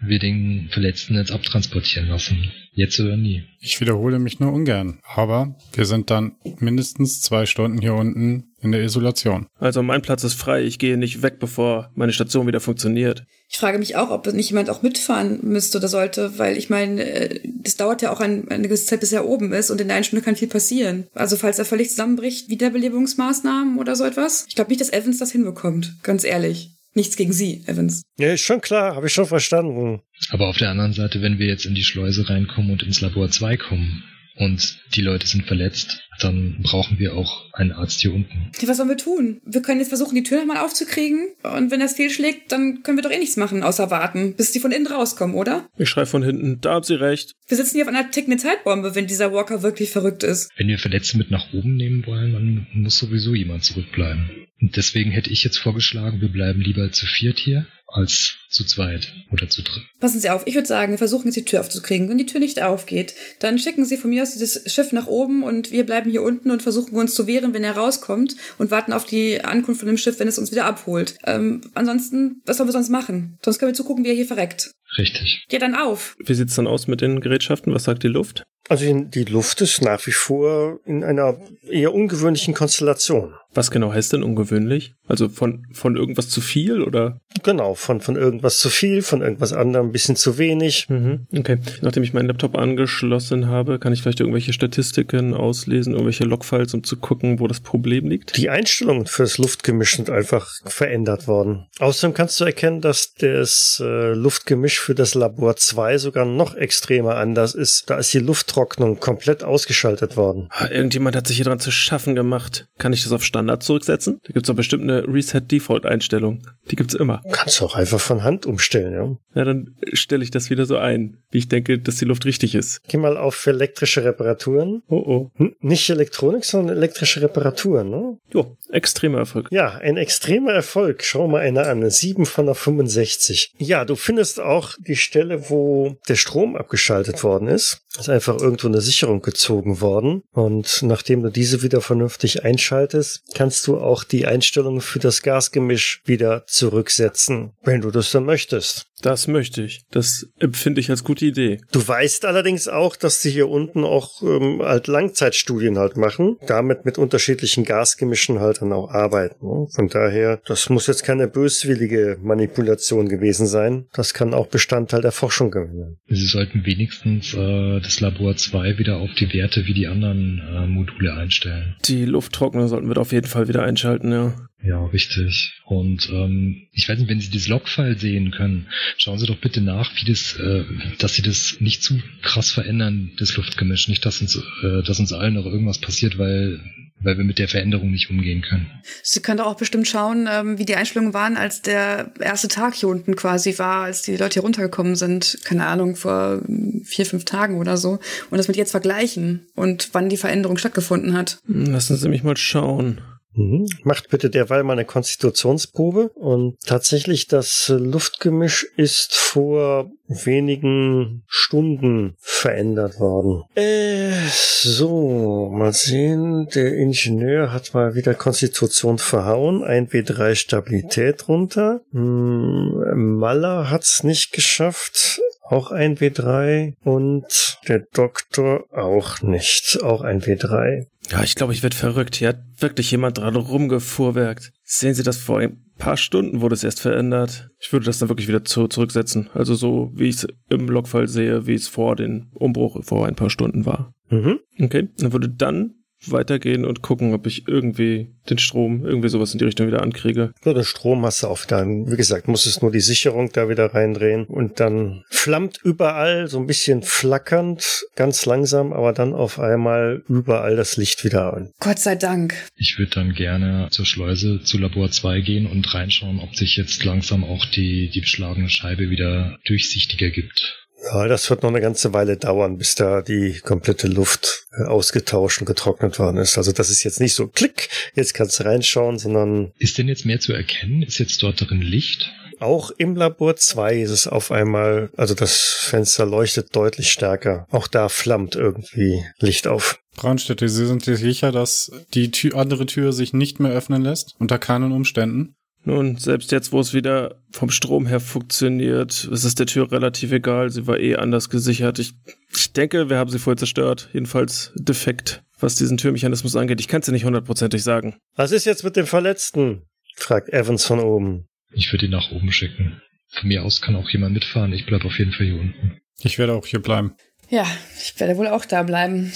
wir 0.00 0.18
den 0.18 0.68
Verletzten 0.70 1.14
jetzt 1.14 1.32
abtransportieren 1.32 2.08
lassen. 2.08 2.50
Jetzt 2.72 3.00
oder 3.00 3.16
nie. 3.16 3.44
Ich 3.58 3.80
wiederhole 3.80 4.18
mich 4.18 4.38
nur 4.38 4.52
ungern, 4.52 5.00
aber 5.02 5.56
wir 5.72 5.86
sind 5.86 6.10
dann 6.10 6.36
mindestens 6.58 7.22
zwei 7.22 7.46
Stunden 7.46 7.80
hier 7.80 7.94
unten 7.94 8.52
in 8.60 8.72
der 8.72 8.82
Isolation. 8.82 9.46
Also 9.58 9.82
mein 9.82 10.02
Platz 10.02 10.24
ist 10.24 10.34
frei, 10.34 10.62
ich 10.62 10.78
gehe 10.78 10.98
nicht 10.98 11.22
weg, 11.22 11.38
bevor 11.38 11.90
meine 11.94 12.12
Station 12.12 12.46
wieder 12.46 12.60
funktioniert. 12.60 13.24
Ich 13.48 13.56
frage 13.56 13.78
mich 13.78 13.96
auch, 13.96 14.10
ob 14.10 14.26
nicht 14.32 14.50
jemand 14.50 14.68
auch 14.68 14.82
mitfahren 14.82 15.38
müsste 15.42 15.78
oder 15.78 15.88
sollte, 15.88 16.38
weil 16.38 16.58
ich 16.58 16.68
meine, 16.68 17.02
äh, 17.02 17.40
das 17.62 17.76
dauert 17.76 18.02
ja 18.02 18.12
auch 18.12 18.20
ein, 18.20 18.48
eine 18.48 18.64
gewisse 18.64 18.86
Zeit, 18.86 19.00
bis 19.00 19.12
er 19.12 19.26
oben 19.26 19.52
ist 19.52 19.70
und 19.70 19.80
in 19.80 19.88
der 19.88 19.96
einen 19.96 20.04
Stunde 20.04 20.24
kann 20.24 20.36
viel 20.36 20.48
passieren. 20.48 21.06
Also 21.14 21.36
falls 21.36 21.58
er 21.58 21.64
völlig 21.64 21.90
zusammenbricht, 21.90 22.50
Wiederbelebungsmaßnahmen 22.50 23.78
oder 23.78 23.96
so 23.96 24.04
etwas. 24.04 24.44
Ich 24.48 24.54
glaube 24.54 24.70
nicht, 24.70 24.80
dass 24.80 24.92
Evans 24.92 25.18
das 25.18 25.32
hinbekommt, 25.32 25.96
ganz 26.02 26.24
ehrlich. 26.24 26.75
Nichts 26.96 27.16
gegen 27.16 27.34
Sie, 27.34 27.62
Evans. 27.66 28.04
Ja, 28.18 28.32
ist 28.32 28.40
schon 28.40 28.62
klar, 28.62 28.96
habe 28.96 29.06
ich 29.06 29.12
schon 29.12 29.26
verstanden. 29.26 30.00
Aber 30.30 30.48
auf 30.48 30.56
der 30.56 30.70
anderen 30.70 30.94
Seite, 30.94 31.20
wenn 31.20 31.38
wir 31.38 31.46
jetzt 31.46 31.66
in 31.66 31.74
die 31.74 31.84
Schleuse 31.84 32.26
reinkommen 32.28 32.70
und 32.70 32.82
ins 32.82 33.02
Labor 33.02 33.30
2 33.30 33.58
kommen 33.58 34.02
und 34.36 34.78
die 34.94 35.02
Leute 35.02 35.26
sind 35.26 35.46
verletzt, 35.46 36.02
dann 36.20 36.58
brauchen 36.62 36.98
wir 36.98 37.14
auch 37.14 37.52
einen 37.52 37.72
Arzt 37.72 38.00
hier 38.00 38.14
unten. 38.14 38.50
Was 38.62 38.76
sollen 38.76 38.88
wir 38.88 38.96
tun? 38.96 39.40
Wir 39.44 39.62
können 39.62 39.80
jetzt 39.80 39.88
versuchen, 39.88 40.14
die 40.14 40.22
Tür 40.22 40.38
nochmal 40.38 40.58
aufzukriegen. 40.58 41.28
Und 41.42 41.70
wenn 41.70 41.80
das 41.80 41.94
fehlschlägt, 41.94 42.52
dann 42.52 42.82
können 42.82 42.98
wir 42.98 43.02
doch 43.02 43.10
eh 43.10 43.18
nichts 43.18 43.36
machen, 43.36 43.62
außer 43.62 43.90
warten, 43.90 44.34
bis 44.34 44.52
die 44.52 44.60
von 44.60 44.72
innen 44.72 44.86
rauskommen, 44.86 45.36
oder? 45.36 45.68
Ich 45.78 45.88
schreibe 45.88 46.06
von 46.06 46.22
hinten, 46.22 46.60
da 46.60 46.74
haben 46.74 46.84
Sie 46.84 46.94
recht. 46.94 47.32
Wir 47.46 47.56
sitzen 47.56 47.76
hier 47.76 47.84
auf 47.84 47.88
einer 47.88 48.10
tickenden 48.10 48.38
Zeitbombe, 48.38 48.94
wenn 48.94 49.06
dieser 49.06 49.32
Walker 49.32 49.62
wirklich 49.62 49.90
verrückt 49.90 50.22
ist. 50.22 50.50
Wenn 50.56 50.68
wir 50.68 50.78
Verletzte 50.78 51.18
mit 51.18 51.30
nach 51.30 51.52
oben 51.52 51.76
nehmen 51.76 52.06
wollen, 52.06 52.32
dann 52.32 52.66
muss 52.72 52.98
sowieso 52.98 53.34
jemand 53.34 53.64
zurückbleiben. 53.64 54.30
Und 54.60 54.76
deswegen 54.76 55.10
hätte 55.10 55.30
ich 55.30 55.44
jetzt 55.44 55.58
vorgeschlagen, 55.58 56.20
wir 56.20 56.30
bleiben 56.30 56.60
lieber 56.60 56.90
zu 56.90 57.06
viert 57.06 57.38
hier 57.38 57.66
als 57.86 58.34
zu 58.50 58.64
zweit 58.64 59.12
oder 59.30 59.48
zu 59.48 59.62
dritt. 59.62 59.84
Passen 60.00 60.20
Sie 60.20 60.30
auf, 60.30 60.46
ich 60.46 60.54
würde 60.54 60.66
sagen, 60.66 60.92
wir 60.92 60.98
versuchen 60.98 61.26
jetzt 61.26 61.36
die 61.36 61.44
Tür 61.44 61.60
aufzukriegen. 61.60 62.08
Wenn 62.08 62.18
die 62.18 62.26
Tür 62.26 62.40
nicht 62.40 62.60
aufgeht, 62.62 63.14
dann 63.38 63.58
schicken 63.58 63.84
Sie 63.84 63.96
von 63.96 64.10
mir 64.10 64.22
aus 64.22 64.32
dieses 64.32 64.72
Schiff 64.72 64.92
nach 64.92 65.06
oben 65.06 65.42
und 65.42 65.70
wir 65.70 65.86
bleiben 65.86 66.10
hier 66.10 66.22
unten 66.22 66.50
und 66.50 66.62
versuchen 66.62 66.96
uns 66.96 67.14
zu 67.14 67.26
wehren, 67.26 67.54
wenn 67.54 67.64
er 67.64 67.76
rauskommt 67.76 68.36
und 68.58 68.70
warten 68.70 68.92
auf 68.92 69.04
die 69.04 69.44
Ankunft 69.44 69.80
von 69.80 69.88
dem 69.88 69.98
Schiff, 69.98 70.18
wenn 70.18 70.28
es 70.28 70.38
uns 70.38 70.50
wieder 70.50 70.64
abholt. 70.64 71.16
Ähm, 71.24 71.60
ansonsten, 71.74 72.42
was 72.44 72.56
sollen 72.56 72.68
wir 72.68 72.72
sonst 72.72 72.90
machen? 72.90 73.38
Sonst 73.44 73.58
können 73.58 73.70
wir 73.70 73.76
zugucken, 73.76 74.04
wie 74.04 74.08
er 74.08 74.14
hier 74.14 74.26
verreckt. 74.26 74.72
Richtig. 74.98 75.44
Ja, 75.50 75.58
dann 75.58 75.74
auf. 75.74 76.16
Wie 76.24 76.34
sieht's 76.34 76.54
dann 76.54 76.66
aus 76.66 76.86
mit 76.86 77.00
den 77.00 77.20
Gerätschaften? 77.20 77.74
Was 77.74 77.84
sagt 77.84 78.02
die 78.02 78.08
Luft? 78.08 78.44
Also 78.68 78.84
die 78.92 79.24
Luft 79.24 79.60
ist 79.60 79.82
nach 79.82 80.04
wie 80.06 80.12
vor 80.12 80.80
in 80.84 81.04
einer 81.04 81.36
eher 81.70 81.94
ungewöhnlichen 81.94 82.54
Konstellation. 82.54 83.34
Was 83.54 83.70
genau 83.70 83.92
heißt 83.92 84.12
denn 84.12 84.22
ungewöhnlich? 84.22 84.94
Also 85.08 85.28
von, 85.28 85.64
von 85.72 85.96
irgendwas 85.96 86.28
zu 86.28 86.40
viel 86.40 86.82
oder? 86.82 87.20
Genau, 87.42 87.74
von, 87.74 88.00
von 88.00 88.16
irgendwas 88.16 88.58
zu 88.58 88.68
viel, 88.68 89.02
von 89.02 89.22
irgendwas 89.22 89.52
anderem 89.52 89.86
ein 89.86 89.92
bisschen 89.92 90.16
zu 90.16 90.36
wenig. 90.36 90.86
Mhm, 90.88 91.26
okay. 91.34 91.58
Nachdem 91.80 92.02
ich 92.02 92.12
meinen 92.12 92.26
Laptop 92.26 92.58
angeschlossen 92.58 93.46
habe, 93.46 93.78
kann 93.78 93.92
ich 93.92 94.02
vielleicht 94.02 94.20
irgendwelche 94.20 94.52
Statistiken 94.52 95.32
auslesen, 95.32 95.92
irgendwelche 95.94 96.24
Logfiles, 96.24 96.74
um 96.74 96.84
zu 96.84 96.96
gucken, 96.98 97.40
wo 97.40 97.46
das 97.46 97.60
Problem 97.60 98.08
liegt? 98.08 98.36
Die 98.36 98.50
Einstellungen 98.50 99.06
für 99.06 99.22
das 99.22 99.38
Luftgemisch 99.38 99.96
sind 99.96 100.10
einfach 100.10 100.50
verändert 100.66 101.26
worden. 101.26 101.66
Außerdem 101.78 102.14
kannst 102.14 102.38
du 102.40 102.44
erkennen, 102.44 102.80
dass 102.82 103.14
das 103.14 103.80
äh, 103.82 104.12
Luftgemisch 104.12 104.80
für 104.86 104.94
das 104.94 105.16
Labor 105.16 105.56
2 105.56 105.98
sogar 105.98 106.24
noch 106.24 106.54
extremer 106.54 107.16
anders 107.16 107.56
ist. 107.56 107.90
Da 107.90 107.98
ist 107.98 108.14
die 108.14 108.20
Lufttrocknung 108.20 109.00
komplett 109.00 109.42
ausgeschaltet 109.42 110.16
worden. 110.16 110.46
Ah, 110.52 110.68
Irgendjemand 110.70 111.16
hat 111.16 111.26
sich 111.26 111.34
hier 111.34 111.44
dran 111.44 111.58
zu 111.58 111.72
schaffen 111.72 112.14
gemacht. 112.14 112.68
Kann 112.78 112.92
ich 112.92 113.02
das 113.02 113.10
auf 113.10 113.24
Standard 113.24 113.64
zurücksetzen? 113.64 114.20
Da 114.24 114.32
gibt's 114.32 114.46
doch 114.46 114.54
bestimmt 114.54 114.84
eine 114.84 115.02
Reset-Default-Einstellung. 115.08 116.42
Die 116.70 116.76
gibt's 116.76 116.94
immer. 116.94 117.20
Kannst 117.32 117.58
du 117.60 117.64
auch 117.64 117.74
einfach 117.74 117.98
von 117.98 118.22
Hand 118.22 118.46
umstellen, 118.46 118.92
ja. 118.92 119.16
Ja, 119.40 119.44
dann 119.44 119.74
stelle 119.92 120.22
ich 120.22 120.30
das 120.30 120.50
wieder 120.50 120.66
so 120.66 120.76
ein, 120.76 121.18
wie 121.32 121.38
ich 121.38 121.48
denke, 121.48 121.80
dass 121.80 121.96
die 121.96 122.04
Luft 122.04 122.24
richtig 122.24 122.54
ist. 122.54 122.80
Geh 122.86 122.96
mal 122.96 123.16
auf 123.16 123.44
elektrische 123.48 124.04
Reparaturen. 124.04 124.82
Oh 124.88 124.96
oh. 125.04 125.30
Hm, 125.34 125.56
Nicht 125.60 125.90
Elektronik, 125.90 126.44
sondern 126.44 126.76
elektrische 126.76 127.22
Reparaturen, 127.22 127.90
ne? 127.90 128.18
Jo, 128.32 128.56
extremer 128.70 129.18
Erfolg. 129.18 129.48
Ja, 129.50 129.74
ein 129.78 129.96
extremer 129.96 130.52
Erfolg. 130.52 131.02
Schau 131.02 131.26
mal 131.26 131.40
einer 131.40 131.66
an. 131.66 131.90
7 131.90 132.24
von 132.24 132.46
der 132.46 132.54
65. 132.54 133.52
Ja, 133.58 133.84
du 133.84 133.96
findest 133.96 134.40
auch 134.40 134.75
die 134.78 134.96
Stelle, 134.96 135.50
wo 135.50 135.96
der 136.08 136.16
Strom 136.16 136.56
abgeschaltet 136.56 137.22
worden 137.22 137.48
ist. 137.48 137.85
Ist 137.98 138.08
einfach 138.08 138.38
irgendwo 138.38 138.68
eine 138.68 138.80
Sicherung 138.80 139.22
gezogen 139.22 139.80
worden. 139.80 140.22
Und 140.32 140.82
nachdem 140.82 141.22
du 141.22 141.30
diese 141.30 141.62
wieder 141.62 141.80
vernünftig 141.80 142.44
einschaltest, 142.44 143.22
kannst 143.34 143.66
du 143.66 143.78
auch 143.78 144.04
die 144.04 144.26
Einstellungen 144.26 144.80
für 144.80 144.98
das 144.98 145.22
Gasgemisch 145.22 146.02
wieder 146.04 146.44
zurücksetzen, 146.46 147.52
wenn 147.62 147.80
du 147.80 147.90
das 147.90 148.10
dann 148.10 148.24
möchtest. 148.24 148.86
Das 149.02 149.28
möchte 149.28 149.62
ich. 149.62 149.84
Das 149.90 150.26
empfinde 150.38 150.80
ich 150.80 150.90
als 150.90 151.04
gute 151.04 151.26
Idee. 151.26 151.60
Du 151.70 151.86
weißt 151.86 152.24
allerdings 152.24 152.66
auch, 152.66 152.96
dass 152.96 153.20
sie 153.20 153.30
hier 153.30 153.48
unten 153.48 153.84
auch 153.84 154.22
ähm, 154.22 154.62
halt 154.62 154.86
Langzeitstudien 154.86 155.78
halt 155.78 155.96
machen, 155.96 156.38
damit 156.46 156.86
mit 156.86 156.96
unterschiedlichen 156.96 157.64
Gasgemischen 157.64 158.40
halt 158.40 158.62
dann 158.62 158.72
auch 158.72 158.90
arbeiten. 158.90 159.46
Ne? 159.46 159.66
Von 159.70 159.88
daher, 159.88 160.40
das 160.46 160.70
muss 160.70 160.86
jetzt 160.86 161.04
keine 161.04 161.28
böswillige 161.28 162.18
Manipulation 162.22 163.08
gewesen 163.08 163.46
sein. 163.46 163.86
Das 163.92 164.14
kann 164.14 164.32
auch 164.32 164.46
Bestandteil 164.46 165.02
der 165.02 165.12
Forschung 165.12 165.50
gewesen 165.50 165.78
sein. 165.78 165.96
Sie 166.08 166.26
sollten 166.26 166.64
wenigstens 166.64 167.34
äh, 167.34 167.80
das 167.86 168.00
Labor 168.00 168.36
2 168.36 168.78
wieder 168.78 168.96
auf 168.96 169.14
die 169.14 169.32
Werte 169.32 169.66
wie 169.66 169.74
die 169.74 169.86
anderen 169.86 170.40
äh, 170.40 170.66
Module 170.66 171.14
einstellen. 171.14 171.76
Die 171.84 172.04
Lufttrockner 172.04 172.68
sollten 172.68 172.88
wir 172.88 172.98
auf 172.98 173.12
jeden 173.12 173.26
Fall 173.26 173.48
wieder 173.48 173.62
einschalten, 173.62 174.12
ja. 174.12 174.34
Ja, 174.62 174.84
richtig. 174.86 175.60
Und 175.64 176.08
ähm, 176.10 176.66
ich 176.72 176.88
weiß 176.88 176.98
nicht, 176.98 177.08
wenn 177.08 177.20
Sie 177.20 177.30
das 177.30 177.46
Logfile 177.46 177.96
sehen 177.96 178.32
können, 178.32 178.66
schauen 178.96 179.18
Sie 179.18 179.26
doch 179.26 179.36
bitte 179.36 179.60
nach, 179.60 179.92
wie 179.96 180.10
das, 180.10 180.36
äh, 180.38 180.64
dass 180.98 181.14
Sie 181.14 181.22
das 181.22 181.58
nicht 181.60 181.82
zu 181.82 182.00
krass 182.22 182.50
verändern, 182.50 183.12
das 183.18 183.36
Luftgemisch. 183.36 183.86
Nicht, 183.88 184.04
dass 184.04 184.20
uns, 184.20 184.36
äh, 184.62 184.82
dass 184.82 184.98
uns 184.98 185.12
allen 185.12 185.34
noch 185.34 185.46
irgendwas 185.46 185.78
passiert, 185.78 186.18
weil 186.18 186.60
weil 187.00 187.18
wir 187.18 187.24
mit 187.24 187.38
der 187.38 187.48
Veränderung 187.48 187.90
nicht 187.90 188.10
umgehen 188.10 188.42
können. 188.42 188.70
Sie 189.02 189.20
können 189.20 189.38
doch 189.38 189.46
auch 189.46 189.56
bestimmt 189.56 189.86
schauen, 189.86 190.28
ähm, 190.30 190.58
wie 190.58 190.64
die 190.64 190.76
Einstellungen 190.76 191.14
waren, 191.14 191.36
als 191.36 191.62
der 191.62 192.12
erste 192.20 192.48
Tag 192.48 192.74
hier 192.74 192.88
unten 192.88 193.16
quasi 193.16 193.58
war, 193.58 193.84
als 193.84 194.02
die 194.02 194.16
Leute 194.16 194.34
hier 194.34 194.42
runtergekommen 194.42 194.96
sind. 194.96 195.38
Keine 195.44 195.66
Ahnung, 195.66 195.96
vor 195.96 196.42
vier, 196.84 197.06
fünf 197.06 197.24
Tagen 197.24 197.58
oder 197.58 197.76
so. 197.76 197.98
Und 198.30 198.38
das 198.38 198.48
mit 198.48 198.56
jetzt 198.56 198.70
vergleichen 198.70 199.46
und 199.54 199.90
wann 199.92 200.08
die 200.08 200.16
Veränderung 200.16 200.56
stattgefunden 200.58 201.16
hat. 201.16 201.38
Hm, 201.46 201.66
Lassen 201.66 201.96
Sie 201.96 202.08
mich 202.08 202.22
mal 202.22 202.36
schauen. 202.36 203.00
Mhm. 203.36 203.66
Macht 203.84 204.08
bitte 204.08 204.30
derweil 204.30 204.64
mal 204.64 204.72
eine 204.72 204.84
Konstitutionsprobe. 204.84 206.10
Und 206.14 206.56
tatsächlich, 206.66 207.28
das 207.28 207.72
Luftgemisch 207.74 208.66
ist 208.76 209.14
vor 209.14 209.90
wenigen 210.08 211.22
Stunden 211.26 212.16
verändert 212.18 212.98
worden. 212.98 213.42
Äh, 213.54 214.12
so, 214.30 215.50
mal 215.52 215.72
sehen. 215.72 216.48
Der 216.54 216.74
Ingenieur 216.74 217.52
hat 217.52 217.74
mal 217.74 217.94
wieder 217.94 218.14
Konstitution 218.14 218.98
verhauen. 218.98 219.62
1W3 219.62 220.34
Stabilität 220.34 221.28
runter. 221.28 221.82
Hm, 221.92 223.16
Maller 223.18 223.70
hat's 223.70 224.02
nicht 224.02 224.32
geschafft. 224.32 225.20
Auch 225.48 225.70
ein 225.70 225.96
W3 225.96 226.74
und 226.82 227.58
der 227.68 227.84
Doktor 227.92 228.64
auch 228.72 229.22
nicht. 229.22 229.78
Auch 229.80 230.02
ein 230.02 230.22
W3. 230.22 230.86
Ja, 231.10 231.22
ich 231.22 231.34
glaube, 231.34 231.52
ich 231.52 231.62
werde 231.62 231.76
verrückt. 231.76 232.16
Hier 232.16 232.28
hat 232.28 232.42
wirklich 232.58 232.90
jemand 232.90 233.18
dran 233.18 233.36
rumgefuhrwerkt. 233.36 234.52
Sehen 234.64 234.94
Sie 234.94 235.02
das 235.02 235.18
vor 235.18 235.38
ein 235.38 235.62
paar 235.78 235.96
Stunden 235.96 236.40
wurde 236.40 236.54
es 236.54 236.64
erst 236.64 236.80
verändert. 236.80 237.50
Ich 237.58 237.72
würde 237.72 237.86
das 237.86 237.98
dann 237.98 238.08
wirklich 238.08 238.28
wieder 238.28 238.44
zu, 238.44 238.66
zurücksetzen. 238.66 239.28
Also 239.34 239.54
so, 239.54 239.92
wie 239.94 240.08
ich 240.08 240.16
es 240.16 240.26
im 240.48 240.68
Logfile 240.68 241.08
sehe, 241.08 241.46
wie 241.46 241.54
es 241.54 241.68
vor 241.68 241.96
den 241.96 242.30
Umbruch 242.32 242.82
vor 242.82 243.06
ein 243.06 243.14
paar 243.14 243.30
Stunden 243.30 243.66
war. 243.66 243.92
Mhm. 244.08 244.40
Okay, 244.58 244.88
dann 244.98 245.12
würde 245.12 245.28
dann 245.28 245.74
weitergehen 246.10 246.64
und 246.64 246.82
gucken, 246.82 247.14
ob 247.14 247.26
ich 247.26 247.46
irgendwie 247.48 248.08
den 248.30 248.38
Strom, 248.38 248.84
irgendwie 248.84 249.08
sowas 249.08 249.32
in 249.32 249.38
die 249.38 249.44
Richtung 249.44 249.66
wieder 249.66 249.82
ankriege. 249.82 250.32
Nur 250.44 250.54
den 250.54 250.64
Strom 250.64 251.04
hast 251.04 251.22
du 251.22 251.28
auf 251.28 251.46
dann, 251.46 251.90
wie 251.90 251.96
gesagt, 251.96 252.28
musstest 252.28 252.62
nur 252.62 252.72
die 252.72 252.80
Sicherung 252.80 253.30
da 253.32 253.48
wieder 253.48 253.74
reindrehen 253.74 254.24
und 254.24 254.60
dann 254.60 255.04
flammt 255.10 255.58
überall 255.62 256.28
so 256.28 256.38
ein 256.38 256.46
bisschen 256.46 256.82
flackernd, 256.82 257.86
ganz 257.94 258.26
langsam, 258.26 258.72
aber 258.72 258.92
dann 258.92 259.14
auf 259.14 259.38
einmal 259.38 260.02
überall 260.08 260.56
das 260.56 260.76
Licht 260.76 261.04
wieder 261.04 261.34
an. 261.34 261.52
Gott 261.60 261.78
sei 261.78 261.94
Dank. 261.94 262.34
Ich 262.56 262.78
würde 262.78 262.92
dann 262.92 263.12
gerne 263.12 263.68
zur 263.70 263.86
Schleuse 263.86 264.42
zu 264.42 264.58
Labor 264.58 264.90
2 264.90 265.20
gehen 265.20 265.46
und 265.46 265.72
reinschauen, 265.72 266.20
ob 266.20 266.34
sich 266.34 266.56
jetzt 266.56 266.84
langsam 266.84 267.24
auch 267.24 267.44
die, 267.46 267.90
die 267.90 268.00
beschlagene 268.00 268.48
Scheibe 268.48 268.90
wieder 268.90 269.38
durchsichtiger 269.44 270.10
gibt. 270.10 270.65
Ja, 270.84 271.08
das 271.08 271.28
wird 271.30 271.42
noch 271.42 271.50
eine 271.50 271.60
ganze 271.60 271.92
Weile 271.92 272.16
dauern, 272.16 272.58
bis 272.58 272.74
da 272.74 273.02
die 273.02 273.40
komplette 273.40 273.88
Luft 273.88 274.46
äh, 274.52 274.64
ausgetauscht 274.64 275.40
und 275.40 275.46
getrocknet 275.46 275.98
worden 275.98 276.18
ist. 276.18 276.38
Also 276.38 276.52
das 276.52 276.70
ist 276.70 276.84
jetzt 276.84 277.00
nicht 277.00 277.14
so 277.14 277.26
klick, 277.26 277.68
jetzt 277.94 278.14
kannst 278.14 278.38
du 278.38 278.44
reinschauen, 278.44 278.98
sondern 278.98 279.52
Ist 279.58 279.78
denn 279.78 279.88
jetzt 279.88 280.04
mehr 280.04 280.20
zu 280.20 280.32
erkennen? 280.32 280.82
Ist 280.82 280.98
jetzt 280.98 281.22
dort 281.22 281.40
drin 281.40 281.62
Licht? 281.62 282.12
auch 282.40 282.70
im 282.70 282.96
Labor 282.96 283.36
2 283.36 283.76
ist 283.76 283.90
es 283.90 284.06
auf 284.06 284.30
einmal, 284.30 284.90
also 284.96 285.14
das 285.14 285.40
Fenster 285.40 286.06
leuchtet 286.06 286.54
deutlich 286.54 286.90
stärker. 286.90 287.46
Auch 287.50 287.66
da 287.66 287.88
flammt 287.88 288.36
irgendwie 288.36 289.02
Licht 289.18 289.46
auf. 289.46 289.80
Braunstädte, 289.96 290.48
Sie 290.48 290.66
sind 290.66 290.84
sich 290.84 290.98
sicher, 290.98 291.32
dass 291.32 291.70
die 291.94 292.10
Tür, 292.10 292.36
andere 292.36 292.66
Tür 292.66 292.92
sich 292.92 293.12
nicht 293.14 293.40
mehr 293.40 293.52
öffnen 293.52 293.82
lässt? 293.82 294.14
Unter 294.18 294.38
keinen 294.38 294.72
Umständen? 294.72 295.35
Nun, 295.66 295.96
selbst 295.96 296.30
jetzt, 296.30 296.52
wo 296.52 296.60
es 296.60 296.74
wieder 296.74 297.20
vom 297.32 297.50
Strom 297.50 297.88
her 297.88 297.98
funktioniert, 297.98 299.02
ist 299.10 299.24
es 299.24 299.34
der 299.34 299.46
Tür 299.46 299.72
relativ 299.72 300.12
egal. 300.12 300.48
Sie 300.48 300.68
war 300.68 300.78
eh 300.78 300.94
anders 300.94 301.28
gesichert. 301.28 301.80
Ich, 301.80 301.94
ich 302.32 302.52
denke, 302.52 302.88
wir 302.88 302.98
haben 302.98 303.10
sie 303.10 303.18
voll 303.18 303.36
zerstört. 303.36 303.88
Jedenfalls 303.92 304.52
defekt, 304.54 305.24
was 305.40 305.56
diesen 305.56 305.76
Türmechanismus 305.76 306.36
angeht. 306.36 306.60
Ich 306.60 306.68
kann 306.68 306.82
es 306.82 306.86
dir 306.86 306.92
nicht 306.92 307.04
hundertprozentig 307.04 307.64
sagen. 307.64 307.96
Was 308.14 308.30
ist 308.30 308.44
jetzt 308.44 308.62
mit 308.62 308.76
dem 308.76 308.86
Verletzten? 308.86 309.62
fragt 309.96 310.28
Evans 310.28 310.64
von 310.64 310.78
oben. 310.78 311.26
Ich 311.52 311.72
würde 311.72 311.86
ihn 311.86 311.92
nach 311.92 312.12
oben 312.12 312.30
schicken. 312.30 312.80
Von 313.08 313.28
mir 313.28 313.42
aus 313.42 313.60
kann 313.60 313.74
auch 313.74 313.90
jemand 313.90 314.14
mitfahren. 314.14 314.52
Ich 314.52 314.66
bleib 314.66 314.84
auf 314.84 314.96
jeden 315.00 315.10
Fall 315.10 315.26
hier 315.26 315.40
unten. 315.40 315.80
Ich 316.00 316.16
werde 316.16 316.34
auch 316.34 316.46
hier 316.46 316.62
bleiben. 316.62 316.94
Ja, 317.28 317.44
ich 317.80 317.98
werde 317.98 318.16
wohl 318.16 318.28
auch 318.28 318.44
da 318.44 318.62
bleiben. 318.62 319.12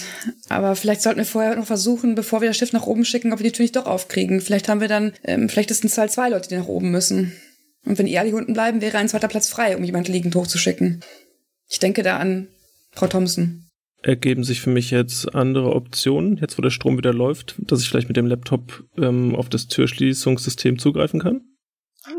Aber 0.48 0.74
vielleicht 0.74 1.02
sollten 1.02 1.18
wir 1.18 1.24
vorher 1.24 1.54
noch 1.56 1.66
versuchen, 1.66 2.14
bevor 2.14 2.40
wir 2.40 2.48
das 2.48 2.56
Schiff 2.56 2.72
nach 2.72 2.86
oben 2.86 3.04
schicken, 3.04 3.32
ob 3.32 3.38
wir 3.38 3.44
die 3.44 3.52
Tür 3.52 3.62
nicht 3.62 3.76
doch 3.76 3.86
aufkriegen. 3.86 4.40
Vielleicht 4.40 4.68
haben 4.68 4.80
wir 4.80 4.88
dann, 4.88 5.12
ähm, 5.22 5.48
vielleicht 5.48 5.70
ist 5.70 5.84
es 5.84 5.94
Zahl 5.94 6.10
zwei 6.10 6.28
Leute, 6.28 6.48
die 6.48 6.56
nach 6.56 6.66
oben 6.66 6.90
müssen. 6.90 7.32
Und 7.84 7.98
wenn 7.98 8.06
ihr 8.06 8.20
alle 8.20 8.28
hier 8.28 8.38
unten 8.38 8.52
bleiben, 8.52 8.80
wäre 8.80 8.98
ein 8.98 9.08
zweiter 9.08 9.28
Platz 9.28 9.48
frei, 9.48 9.76
um 9.76 9.84
jemanden 9.84 10.12
liegend 10.12 10.34
hochzuschicken. 10.34 11.00
Ich 11.68 11.78
denke 11.78 12.02
da 12.02 12.18
an 12.18 12.48
Frau 12.92 13.06
Thompson. 13.06 13.66
Ergeben 14.02 14.44
sich 14.44 14.60
für 14.60 14.70
mich 14.70 14.90
jetzt 14.90 15.34
andere 15.34 15.74
Optionen, 15.74 16.38
jetzt 16.38 16.58
wo 16.58 16.62
der 16.62 16.70
Strom 16.70 16.96
wieder 16.96 17.12
läuft, 17.12 17.56
dass 17.58 17.80
ich 17.80 17.88
vielleicht 17.88 18.08
mit 18.08 18.16
dem 18.16 18.26
Laptop 18.26 18.84
ähm, 18.98 19.36
auf 19.36 19.48
das 19.48 19.68
Türschließungssystem 19.68 20.78
zugreifen 20.78 21.20
kann? 21.20 21.42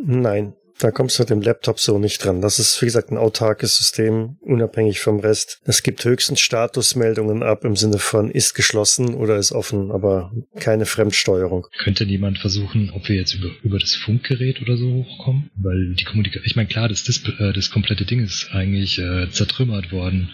Nein, 0.04 0.54
da 0.82 0.92
kommst 0.92 1.18
du 1.18 1.24
mit 1.24 1.30
dem 1.30 1.42
Laptop 1.42 1.80
so 1.80 2.00
nicht 2.00 2.24
dran. 2.24 2.42
Das 2.42 2.60
ist, 2.60 2.82
wie 2.82 2.86
gesagt, 2.86 3.12
ein 3.12 3.18
autarkes 3.18 3.78
System, 3.78 4.38
unabhängig 4.42 5.00
vom 5.00 5.20
Rest. 5.20 5.60
Es 5.66 5.84
gibt 5.84 6.04
höchstens 6.04 6.40
Statusmeldungen 6.40 7.44
ab 7.44 7.64
im 7.64 7.76
Sinne 7.76 8.00
von 8.00 8.32
ist 8.32 8.56
geschlossen 8.56 9.14
oder 9.14 9.38
ist 9.38 9.52
offen, 9.52 9.92
aber 9.92 10.32
keine 10.60 10.86
Fremdsteuerung. 10.86 11.68
Könnte 11.84 12.06
niemand 12.06 12.40
versuchen, 12.40 12.92
ob 12.96 13.08
wir 13.08 13.16
jetzt 13.16 13.34
über, 13.34 13.50
über 13.64 13.80
das 13.80 13.94
Funkgerät 13.94 14.62
oder 14.62 14.78
so 14.78 15.06
hochkommen? 15.06 15.52
Weil 15.56 15.94
die 15.94 16.04
Kommunikation, 16.04 16.46
ich 16.46 16.56
meine, 16.56 16.68
klar, 16.68 16.90
das, 16.90 17.04
Display, 17.04 17.50
äh, 17.50 17.54
das 17.54 17.70
komplette 17.70 18.06
Ding 18.06 18.24
ist 18.24 18.50
eigentlich 18.52 18.98
äh, 18.98 19.30
zertrümmert 19.32 19.92
worden, 19.92 20.34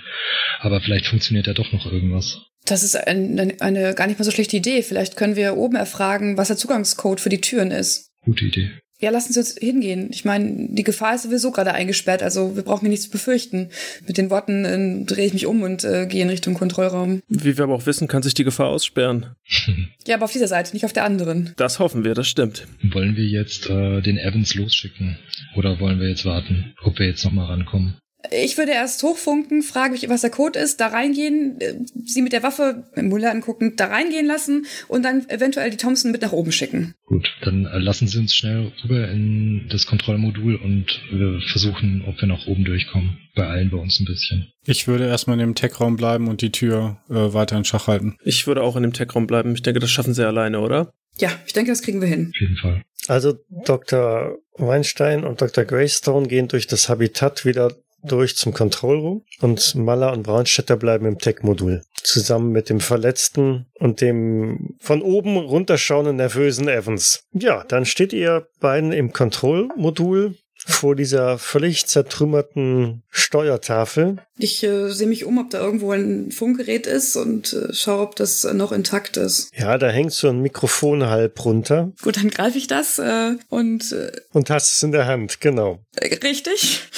aber 0.60 0.80
vielleicht 0.82 1.08
funktioniert 1.08 1.48
ja 1.48 1.54
doch 1.54 1.72
noch 1.74 1.92
irgendwas. 1.92 2.42
Das 2.66 2.84
ist 2.84 2.96
ein, 2.96 3.40
eine, 3.40 3.62
eine 3.62 3.96
gar 3.96 4.08
nicht 4.08 4.20
mal 4.20 4.26
so 4.26 4.32
schlechte 4.32 4.58
Idee. 4.58 4.82
Vielleicht 4.82 5.16
können 5.16 5.36
wir 5.36 5.56
oben 5.56 5.76
erfragen, 5.76 6.38
was 6.38 6.50
der 6.50 6.58
Zugangscode 6.58 7.22
für 7.22 7.30
die 7.30 7.42
Türen 7.42 7.72
ist. 7.72 8.12
Gute 8.26 8.46
Idee. 8.46 8.72
Ja, 9.00 9.12
lassen 9.12 9.34
Sie 9.34 9.40
uns 9.40 9.56
hingehen. 9.56 10.10
Ich 10.12 10.26
meine, 10.26 10.70
die 10.70 10.84
Gefahr 10.84 11.16
ist 11.16 11.24
sowieso 11.24 11.52
gerade 11.52 11.74
eingesperrt, 11.74 12.24
also 12.24 12.56
wir 12.56 12.64
brauchen 12.64 12.82
hier 12.82 12.90
nichts 12.90 13.06
zu 13.06 13.12
befürchten. 13.12 13.70
Mit 14.08 14.18
den 14.18 14.30
Worten 14.30 14.66
äh, 14.66 15.06
drehe 15.06 15.28
ich 15.28 15.34
mich 15.34 15.46
um 15.46 15.62
und 15.62 15.84
äh, 15.84 16.08
gehe 16.08 16.24
in 16.24 16.30
Richtung 16.30 16.56
Kontrollraum. 16.56 17.22
Wie 17.28 17.58
wir 17.58 17.64
aber 17.64 17.76
auch 17.76 17.86
wissen, 17.86 18.08
kann 18.08 18.24
sich 18.24 18.34
die 18.34 18.44
Gefahr 18.44 18.68
aussperren. 18.68 19.36
ja, 20.08 20.16
aber 20.16 20.26
auf 20.26 20.32
dieser 20.32 20.48
Seite, 20.48 20.74
nicht 20.74 20.86
auf 20.86 20.94
der 20.94 21.04
anderen. 21.04 21.54
Das 21.58 21.80
hoffen 21.80 22.04
wir, 22.04 22.16
das 22.16 22.28
stimmt. 22.28 22.68
Wollen 22.82 23.16
wir 23.16 23.26
jetzt 23.26 23.70
äh, 23.70 24.02
den 24.02 24.18
Evans 24.18 24.56
losschicken? 24.56 25.18
Oder 25.56 25.80
wollen 25.80 26.00
wir 26.00 26.10
jetzt 26.10 26.26
warten, 26.26 26.74
ob 26.82 26.98
wir 26.98 27.06
jetzt 27.06 27.24
nochmal 27.24 27.48
rankommen? 27.48 27.98
Ich 28.32 28.58
würde 28.58 28.72
erst 28.72 29.02
hochfunken, 29.04 29.64
frage 29.64 29.92
mich, 29.92 30.08
was 30.10 30.22
der 30.22 30.30
Code 30.30 30.60
ist, 30.60 30.80
da 30.80 30.88
reingehen, 30.88 31.60
äh, 31.60 31.76
sie 32.06 32.22
mit 32.22 32.34
der 32.34 32.44
Waffe 32.44 32.84
im 32.96 33.10
Muller 33.10 33.32
angucken, 33.32 33.76
da 33.76 33.88
reingehen 33.88 34.26
lassen 34.26 34.66
und 34.88 35.04
dann 35.04 35.28
eventuell 35.30 35.70
die 35.70 35.78
Thompson 35.78 36.12
mit 36.12 36.22
nach 36.22 36.32
oben 36.32 36.52
schicken. 36.52 36.94
Gut, 37.06 37.28
dann 37.44 37.66
äh, 37.66 37.78
lassen 37.80 38.08
Sie 38.08 38.18
uns 38.18 38.36
schnell 38.36 38.72
rüber 38.84 39.10
in 39.10 39.68
das 39.70 39.86
Kontrollmodul 39.86 40.56
und 40.56 40.86
wir 41.12 41.40
versuchen, 41.52 42.04
ob 42.08 42.20
wir 42.20 42.28
nach 42.28 42.48
oben 42.48 42.66
durchkommen. 42.66 43.18
Beeilen 43.36 43.72
wir 43.72 43.80
uns 43.80 44.00
ein 44.00 44.06
bisschen. 44.06 44.52
Ich 44.66 44.88
würde 44.88 45.08
erstmal 45.08 45.36
in 45.36 45.42
dem 45.42 45.56
Tech-Raum 45.56 45.96
bleiben 45.96 46.28
und 46.28 46.42
die 46.42 46.52
Tür 46.52 46.98
äh, 47.10 47.14
weiter 47.14 47.58
in 47.58 47.66
Schach 47.66 47.88
halten. 47.88 48.18
Ich 48.24 48.48
würde 48.48 48.64
auch 48.64 48.76
in 48.76 48.84
dem 48.84 48.94
Tech-Raum 48.94 49.28
bleiben. 49.28 49.54
Ich 49.54 49.62
denke, 49.62 49.80
das 49.80 49.92
schaffen 49.92 50.14
Sie 50.14 50.26
alleine, 50.26 50.60
oder? 50.60 50.92
Ja, 51.20 51.32
ich 51.46 51.54
denke, 51.54 51.72
das 51.72 51.82
kriegen 51.82 52.02
wir 52.02 52.08
hin. 52.08 52.32
Auf 52.34 52.42
jeden 52.42 52.58
Fall. 52.58 52.84
Also 53.08 53.36
Dr. 53.66 54.38
Weinstein 54.58 55.24
und 55.24 55.42
Dr. 55.42 55.66
Greystone 55.66 56.28
gehen 56.28 56.48
durch 56.48 56.68
das 56.68 56.90
Habitat 56.90 57.46
wieder 57.46 57.74
durch 58.08 58.36
zum 58.36 58.54
Kontrollraum 58.54 59.24
und 59.42 59.76
Maller 59.76 60.14
und 60.14 60.24
Braunstädter 60.24 60.78
bleiben 60.78 61.06
im 61.06 61.20
Tech-Modul. 61.20 61.84
Zusammen 62.02 62.52
mit 62.52 62.70
dem 62.70 62.80
Verletzten 62.80 63.68
und 63.76 64.02
dem 64.02 64.76
von 64.80 65.02
oben 65.02 65.38
runterschauenden 65.38 66.16
nervösen 66.16 66.68
Evans. 66.68 67.26
Ja, 67.34 67.64
dann 67.68 67.86
steht 67.86 68.14
ihr 68.14 68.48
beiden 68.60 68.92
im 68.92 69.12
Kontrollmodul 69.12 70.36
vor 70.66 70.96
dieser 70.96 71.38
völlig 71.38 71.88
zertrümmerten 71.88 73.04
Steuertafel. 73.10 74.18
Ich 74.38 74.64
äh, 74.64 74.90
sehe 74.90 75.08
mich 75.08 75.26
um, 75.26 75.38
ob 75.40 75.50
da 75.50 75.60
irgendwo 75.60 75.92
ein 75.92 76.32
Funkgerät 76.32 76.86
ist 76.86 77.16
und 77.16 77.54
äh, 77.54 77.74
schaue, 77.74 78.04
ob 78.04 78.16
das 78.16 78.44
noch 78.54 78.72
intakt 78.72 79.18
ist. 79.18 79.52
Ja, 79.58 79.78
da 79.78 79.90
hängt 79.90 80.14
so 80.14 80.30
ein 80.30 80.42
Mikrofon 80.42 81.08
halb 81.08 81.44
runter. 81.44 81.92
Gut, 82.04 82.18
dann 82.18 82.30
greife 82.30 82.58
ich 82.58 82.68
das 82.68 83.00
äh, 83.00 83.36
und. 83.50 83.92
Äh, 83.92 84.12
und 84.34 84.50
hast 84.50 84.76
es 84.76 84.84
in 84.84 84.92
der 84.92 85.08
Hand, 85.08 85.42
genau. 85.42 85.80
Äh, 85.96 86.16
richtig. 86.16 86.82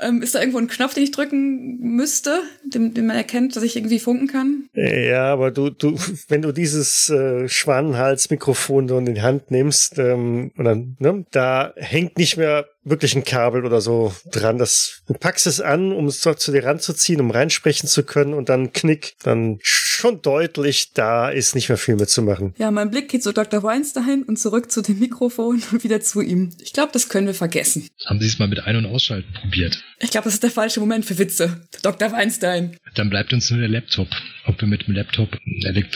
Ähm, 0.00 0.22
ist 0.22 0.34
da 0.34 0.40
irgendwo 0.40 0.58
ein 0.58 0.68
Knopf, 0.68 0.94
den 0.94 1.04
ich 1.04 1.10
drücken 1.10 1.78
müsste, 1.80 2.40
den, 2.64 2.94
den 2.94 3.06
man 3.06 3.16
erkennt, 3.16 3.56
dass 3.56 3.62
ich 3.62 3.76
irgendwie 3.76 3.98
funken 3.98 4.26
kann? 4.26 4.68
Ja, 4.72 5.30
aber 5.32 5.50
du, 5.50 5.68
du, 5.68 5.98
wenn 6.28 6.40
du 6.40 6.52
dieses 6.52 7.10
äh, 7.10 7.46
Schwanenhals-Mikrofon 7.46 8.88
in 8.88 9.14
die 9.14 9.20
Hand 9.20 9.50
nimmst, 9.50 9.98
ähm, 9.98 10.50
und 10.56 10.64
dann, 10.64 10.96
ne, 10.98 11.26
da 11.30 11.74
hängt 11.76 12.16
nicht 12.16 12.38
mehr 12.38 12.66
wirklich 12.86 13.14
ein 13.16 13.24
Kabel 13.24 13.64
oder 13.64 13.80
so 13.80 14.14
dran. 14.30 14.58
Das, 14.58 15.02
du 15.06 15.14
packst 15.14 15.46
es 15.46 15.60
an, 15.60 15.92
um 15.92 16.06
es 16.06 16.20
dort 16.20 16.40
zu 16.40 16.52
dir 16.52 16.64
ranzuziehen, 16.64 17.20
um 17.20 17.30
reinsprechen 17.30 17.88
zu 17.88 18.04
können 18.04 18.32
und 18.32 18.48
dann 18.48 18.72
Knick, 18.72 19.16
dann 19.22 19.58
schon 19.62 20.22
deutlich, 20.22 20.92
da 20.94 21.28
ist 21.28 21.54
nicht 21.54 21.68
mehr 21.68 21.78
viel 21.78 21.96
mitzumachen. 21.96 22.54
Ja, 22.58 22.70
mein 22.70 22.90
Blick 22.90 23.08
geht 23.08 23.22
zu 23.22 23.32
Dr. 23.32 23.62
Weinstein 23.62 24.22
und 24.22 24.38
zurück 24.38 24.70
zu 24.70 24.82
dem 24.82 24.98
Mikrofon 24.98 25.62
und 25.72 25.84
wieder 25.84 26.00
zu 26.00 26.20
ihm. 26.20 26.50
Ich 26.60 26.72
glaube, 26.72 26.92
das 26.92 27.08
können 27.08 27.26
wir 27.26 27.34
vergessen. 27.34 27.88
Haben 28.06 28.20
Sie 28.20 28.26
es 28.26 28.38
mal 28.38 28.48
mit 28.48 28.60
Ein- 28.60 28.76
und 28.76 28.86
Ausschalten 28.86 29.32
probiert? 29.32 29.82
Ich 29.98 30.10
glaube, 30.10 30.24
das 30.26 30.34
ist 30.34 30.42
der 30.42 30.50
falsche 30.50 30.80
Moment 30.80 31.04
für 31.04 31.18
Witze. 31.18 31.60
Dr. 31.82 32.12
Weinstein. 32.12 32.76
Dann 32.94 33.10
bleibt 33.10 33.32
uns 33.32 33.50
nur 33.50 33.60
der 33.60 33.68
Laptop. 33.68 34.08
Ob 34.46 34.60
wir 34.60 34.68
mit 34.68 34.86
dem 34.86 34.94
Laptop, 34.94 35.36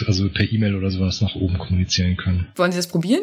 also 0.06 0.28
per 0.28 0.50
E-Mail 0.50 0.74
oder 0.74 0.90
sowas 0.90 1.20
nach 1.20 1.36
oben 1.36 1.58
kommunizieren 1.58 2.16
können. 2.16 2.48
Wollen 2.56 2.72
Sie 2.72 2.78
das 2.78 2.88
probieren? 2.88 3.22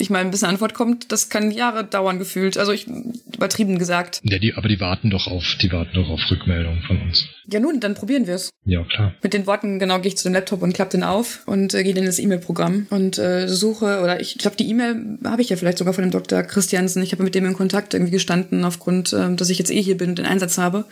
Ich 0.00 0.10
meine, 0.10 0.30
bis 0.30 0.42
eine 0.42 0.52
Antwort 0.52 0.74
kommt, 0.74 1.12
das 1.12 1.28
kann 1.28 1.50
Jahre 1.50 1.84
dauern 1.84 2.18
gefühlt. 2.18 2.58
Also 2.58 2.72
ich 2.72 2.86
übertrieben 2.86 3.78
gesagt. 3.78 4.20
Ja, 4.22 4.38
die, 4.38 4.54
aber 4.54 4.68
die 4.68 4.80
warten 4.80 5.10
doch 5.10 5.26
auf, 5.26 5.56
die 5.60 5.72
warten 5.72 5.94
doch 5.94 6.08
auf 6.08 6.20
Rückmeldung 6.30 6.82
von 6.86 7.00
uns. 7.02 7.28
Ja 7.50 7.60
nun, 7.60 7.80
dann 7.80 7.94
probieren 7.94 8.26
wir 8.26 8.34
es. 8.34 8.50
Ja, 8.64 8.84
klar. 8.84 9.14
Mit 9.22 9.34
den 9.34 9.46
Worten, 9.46 9.78
genau, 9.78 9.98
gehe 9.98 10.08
ich 10.08 10.16
zu 10.16 10.28
dem 10.28 10.34
Laptop 10.34 10.62
und 10.62 10.72
klappe 10.72 10.92
den 10.92 11.02
auf 11.02 11.42
und 11.46 11.74
äh, 11.74 11.82
gehe 11.82 11.94
in 11.94 12.06
das 12.06 12.18
E-Mail-Programm 12.18 12.86
und 12.90 13.18
äh, 13.18 13.48
suche, 13.48 14.00
oder 14.02 14.20
ich 14.20 14.38
glaube, 14.38 14.56
die 14.56 14.68
E-Mail 14.68 15.18
habe 15.24 15.42
ich 15.42 15.48
ja 15.48 15.56
vielleicht 15.56 15.78
sogar 15.78 15.94
von 15.94 16.02
dem 16.02 16.10
Dr. 16.10 16.42
Christiansen. 16.42 17.02
Ich 17.02 17.12
habe 17.12 17.22
mit 17.22 17.34
dem 17.34 17.46
in 17.46 17.54
Kontakt 17.54 17.94
irgendwie 17.94 18.12
gestanden, 18.12 18.64
aufgrund, 18.64 19.12
äh, 19.12 19.34
dass 19.34 19.50
ich 19.50 19.58
jetzt 19.58 19.70
eh 19.70 19.82
hier 19.82 19.96
bin 19.96 20.10
und 20.10 20.18
den 20.18 20.26
Einsatz 20.26 20.58
habe 20.58 20.84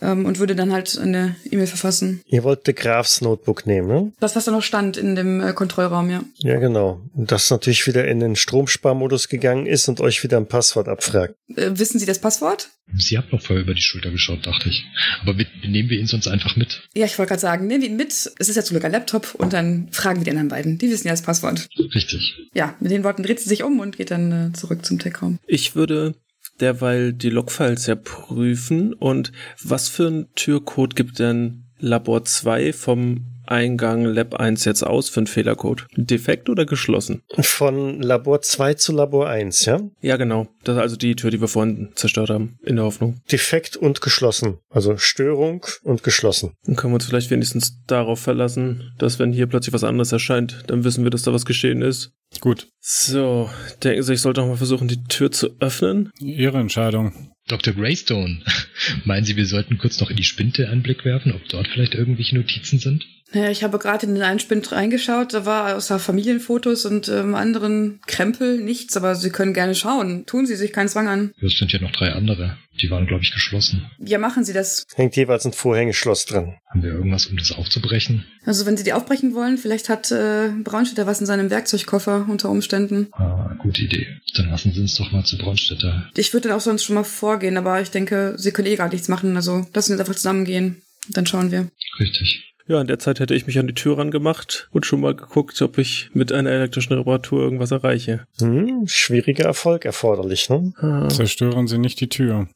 ähm, 0.00 0.26
und 0.26 0.38
würde 0.38 0.54
dann 0.54 0.72
halt 0.72 0.98
eine 0.98 1.36
E-Mail 1.50 1.66
verfassen. 1.66 2.20
Ihr 2.26 2.44
wollt 2.44 2.66
de 2.66 2.74
Grafs 2.74 3.20
Notebook 3.20 3.66
nehmen, 3.66 3.88
ne? 3.88 4.12
Das, 4.20 4.36
was 4.36 4.44
da 4.44 4.52
noch 4.52 4.62
stand 4.62 4.96
in 4.96 5.16
dem 5.16 5.40
äh, 5.40 5.52
Kontrollraum, 5.52 6.10
ja. 6.10 6.22
Ja, 6.36 6.58
genau. 6.58 7.00
Und 7.14 7.32
das 7.32 7.50
natürlich 7.50 7.86
wieder 7.86 8.06
in 8.06 8.20
den 8.20 8.36
Stromsparmodus 8.36 9.28
gegangen 9.28 9.66
ist 9.66 9.88
und 9.88 10.00
euch 10.00 10.22
wieder 10.22 10.36
ein 10.36 10.46
Passwort 10.46 10.88
abfragt. 10.88 11.34
Äh, 11.54 11.70
wissen 11.74 11.98
Sie 11.98 12.06
das 12.06 12.20
Passwort? 12.20 12.70
Sie 12.94 13.18
hat 13.18 13.32
noch 13.32 13.42
vorher 13.42 13.64
über 13.64 13.74
die 13.74 13.82
Schulter 13.82 14.10
geschaut, 14.10 14.46
dachte 14.46 14.68
ich. 14.68 14.84
Aber 15.20 15.34
mit, 15.34 15.48
nehmen 15.66 15.90
wir 15.90 15.98
ihn 15.98 16.06
sonst 16.06 16.28
einfach 16.28 16.56
mit? 16.56 16.82
Ja, 16.94 17.04
ich 17.04 17.18
wollte 17.18 17.30
gerade 17.30 17.40
sagen, 17.40 17.66
nehmen 17.66 17.82
wir 17.82 17.88
ihn 17.88 17.96
mit. 17.96 18.12
Es 18.12 18.48
ist 18.48 18.56
ja 18.56 18.62
zum 18.62 18.74
Glück 18.74 18.84
ein 18.84 18.92
Laptop 18.92 19.34
und 19.34 19.52
dann 19.52 19.88
fragen 19.90 20.20
wir 20.20 20.24
die 20.24 20.30
anderen 20.30 20.48
beiden. 20.48 20.78
Die 20.78 20.88
wissen 20.90 21.08
ja 21.08 21.12
das 21.12 21.22
Passwort. 21.22 21.68
Richtig. 21.94 22.38
Ja, 22.54 22.76
mit 22.80 22.92
den 22.92 23.04
Worten 23.04 23.22
dreht 23.22 23.40
sie 23.40 23.48
sich 23.48 23.64
um 23.64 23.80
und 23.80 23.96
geht 23.96 24.10
dann 24.10 24.50
äh, 24.50 24.52
zurück 24.52 24.84
zum 24.86 24.98
Tech-Raum. 24.98 25.38
Ich 25.46 25.74
würde 25.74 26.14
derweil 26.60 27.12
die 27.12 27.30
Logfiles 27.30 27.86
ja 27.86 27.96
prüfen 27.96 28.94
und 28.94 29.32
was 29.62 29.88
für 29.88 30.08
ein 30.08 30.26
Türcode 30.34 30.96
gibt 30.96 31.18
denn 31.18 31.64
Labor 31.78 32.24
2 32.24 32.72
vom 32.72 33.26
Eingang 33.48 34.04
Lab 34.04 34.34
1 34.34 34.64
jetzt 34.64 34.82
aus 34.82 35.08
für 35.08 35.20
einen 35.20 35.26
Fehlercode? 35.26 35.86
Defekt 35.96 36.48
oder 36.48 36.66
geschlossen? 36.66 37.22
Von 37.40 38.02
Labor 38.02 38.42
2 38.42 38.74
zu 38.74 38.92
Labor 38.92 39.28
1, 39.28 39.64
ja? 39.64 39.80
Ja, 40.00 40.16
genau. 40.16 40.48
Das 40.64 40.76
ist 40.76 40.82
also 40.82 40.96
die 40.96 41.16
Tür, 41.16 41.30
die 41.30 41.40
wir 41.40 41.48
vorhin 41.48 41.90
zerstört 41.94 42.30
haben, 42.30 42.58
in 42.62 42.76
der 42.76 42.84
Hoffnung. 42.84 43.20
Defekt 43.30 43.76
und 43.76 44.00
geschlossen. 44.00 44.58
Also 44.70 44.96
Störung 44.96 45.64
und 45.82 46.02
geschlossen. 46.02 46.54
Dann 46.64 46.76
können 46.76 46.92
wir 46.92 46.96
uns 46.96 47.06
vielleicht 47.06 47.30
wenigstens 47.30 47.82
darauf 47.86 48.20
verlassen, 48.20 48.92
dass 48.98 49.18
wenn 49.18 49.32
hier 49.32 49.46
plötzlich 49.46 49.72
was 49.72 49.84
anderes 49.84 50.12
erscheint, 50.12 50.64
dann 50.66 50.84
wissen 50.84 51.04
wir, 51.04 51.10
dass 51.10 51.22
da 51.22 51.32
was 51.32 51.44
geschehen 51.44 51.82
ist. 51.82 52.12
Gut. 52.40 52.68
So, 52.80 53.50
denken 53.82 54.02
Sie, 54.02 54.14
ich 54.14 54.20
sollte 54.20 54.40
noch 54.40 54.48
mal 54.48 54.56
versuchen, 54.56 54.88
die 54.88 55.02
Tür 55.04 55.30
zu 55.30 55.56
öffnen? 55.60 56.10
Ihre 56.18 56.58
Entscheidung. 56.58 57.32
Dr. 57.48 57.74
Greystone, 57.74 58.42
meinen 59.04 59.24
Sie, 59.24 59.36
wir 59.36 59.46
sollten 59.46 59.78
kurz 59.78 60.00
noch 60.00 60.10
in 60.10 60.16
die 60.16 60.24
Spinte 60.24 60.68
einen 60.68 60.82
Blick 60.82 61.04
werfen, 61.04 61.32
ob 61.32 61.48
dort 61.48 61.68
vielleicht 61.68 61.94
irgendwelche 61.94 62.36
Notizen 62.36 62.78
sind? 62.78 63.06
Naja, 63.36 63.50
ich 63.50 63.62
habe 63.62 63.78
gerade 63.78 64.06
in 64.06 64.14
den 64.14 64.22
einen 64.22 64.38
Spind 64.38 64.72
reingeschaut, 64.72 65.34
da 65.34 65.44
war 65.44 65.76
außer 65.76 65.98
Familienfotos 65.98 66.86
und 66.86 67.08
ähm, 67.08 67.34
anderen 67.34 68.00
Krempel 68.06 68.56
nichts, 68.58 68.96
aber 68.96 69.14
Sie 69.14 69.28
können 69.28 69.52
gerne 69.52 69.74
schauen. 69.74 70.24
Tun 70.24 70.46
Sie 70.46 70.56
sich 70.56 70.72
keinen 70.72 70.88
Zwang 70.88 71.06
an. 71.06 71.32
Es 71.42 71.58
sind 71.58 71.70
ja 71.70 71.78
noch 71.78 71.90
drei 71.90 72.12
andere. 72.12 72.56
Die 72.80 72.90
waren, 72.90 73.06
glaube 73.06 73.22
ich, 73.22 73.32
geschlossen. 73.32 73.90
Ja, 73.98 74.16
machen 74.16 74.42
Sie 74.42 74.54
das. 74.54 74.86
Hängt 74.94 75.16
jeweils 75.16 75.44
ein 75.44 75.52
Vorhängeschloss 75.52 76.24
dran. 76.24 76.56
Haben 76.70 76.82
wir 76.82 76.92
irgendwas, 76.92 77.26
um 77.26 77.36
das 77.36 77.52
aufzubrechen? 77.52 78.24
Also, 78.46 78.64
wenn 78.64 78.78
Sie 78.78 78.84
die 78.84 78.94
aufbrechen 78.94 79.34
wollen, 79.34 79.58
vielleicht 79.58 79.90
hat 79.90 80.10
äh, 80.10 80.48
Braunstädter 80.64 81.06
was 81.06 81.20
in 81.20 81.26
seinem 81.26 81.50
Werkzeugkoffer 81.50 82.24
unter 82.30 82.48
Umständen. 82.48 83.08
Ah, 83.12 83.54
gute 83.58 83.82
Idee. 83.82 84.06
Dann 84.34 84.48
lassen 84.48 84.72
Sie 84.72 84.80
uns 84.80 84.94
doch 84.94 85.12
mal 85.12 85.24
zu 85.24 85.36
Braunstädter. 85.36 86.10
Ich 86.16 86.32
würde 86.32 86.56
auch 86.56 86.60
sonst 86.60 86.84
schon 86.84 86.94
mal 86.94 87.04
vorgehen, 87.04 87.58
aber 87.58 87.82
ich 87.82 87.90
denke, 87.90 88.32
Sie 88.38 88.52
können 88.52 88.68
eh 88.68 88.76
gar 88.76 88.88
nichts 88.88 89.08
machen. 89.08 89.36
Also, 89.36 89.66
lassen 89.74 89.88
Sie 89.88 89.92
uns 89.92 90.00
einfach 90.00 90.14
zusammengehen. 90.14 90.80
Dann 91.10 91.26
schauen 91.26 91.50
wir. 91.50 91.68
Richtig. 92.00 92.55
Ja, 92.68 92.80
in 92.80 92.88
der 92.88 92.98
Zeit 92.98 93.20
hätte 93.20 93.34
ich 93.34 93.46
mich 93.46 93.58
an 93.58 93.68
die 93.68 93.74
Tür 93.74 93.98
rangemacht 93.98 94.68
und 94.72 94.84
schon 94.84 95.00
mal 95.00 95.14
geguckt, 95.14 95.60
ob 95.62 95.78
ich 95.78 96.10
mit 96.14 96.32
einer 96.32 96.50
elektrischen 96.50 96.94
Reparatur 96.94 97.42
irgendwas 97.42 97.70
erreiche. 97.70 98.26
Hm, 98.40 98.84
schwieriger 98.86 99.44
Erfolg 99.44 99.84
erforderlich, 99.84 100.48
ne? 100.48 100.72
Ah. 100.78 101.08
Zerstören 101.08 101.68
Sie 101.68 101.78
nicht 101.78 102.00
die 102.00 102.08
Tür. 102.08 102.48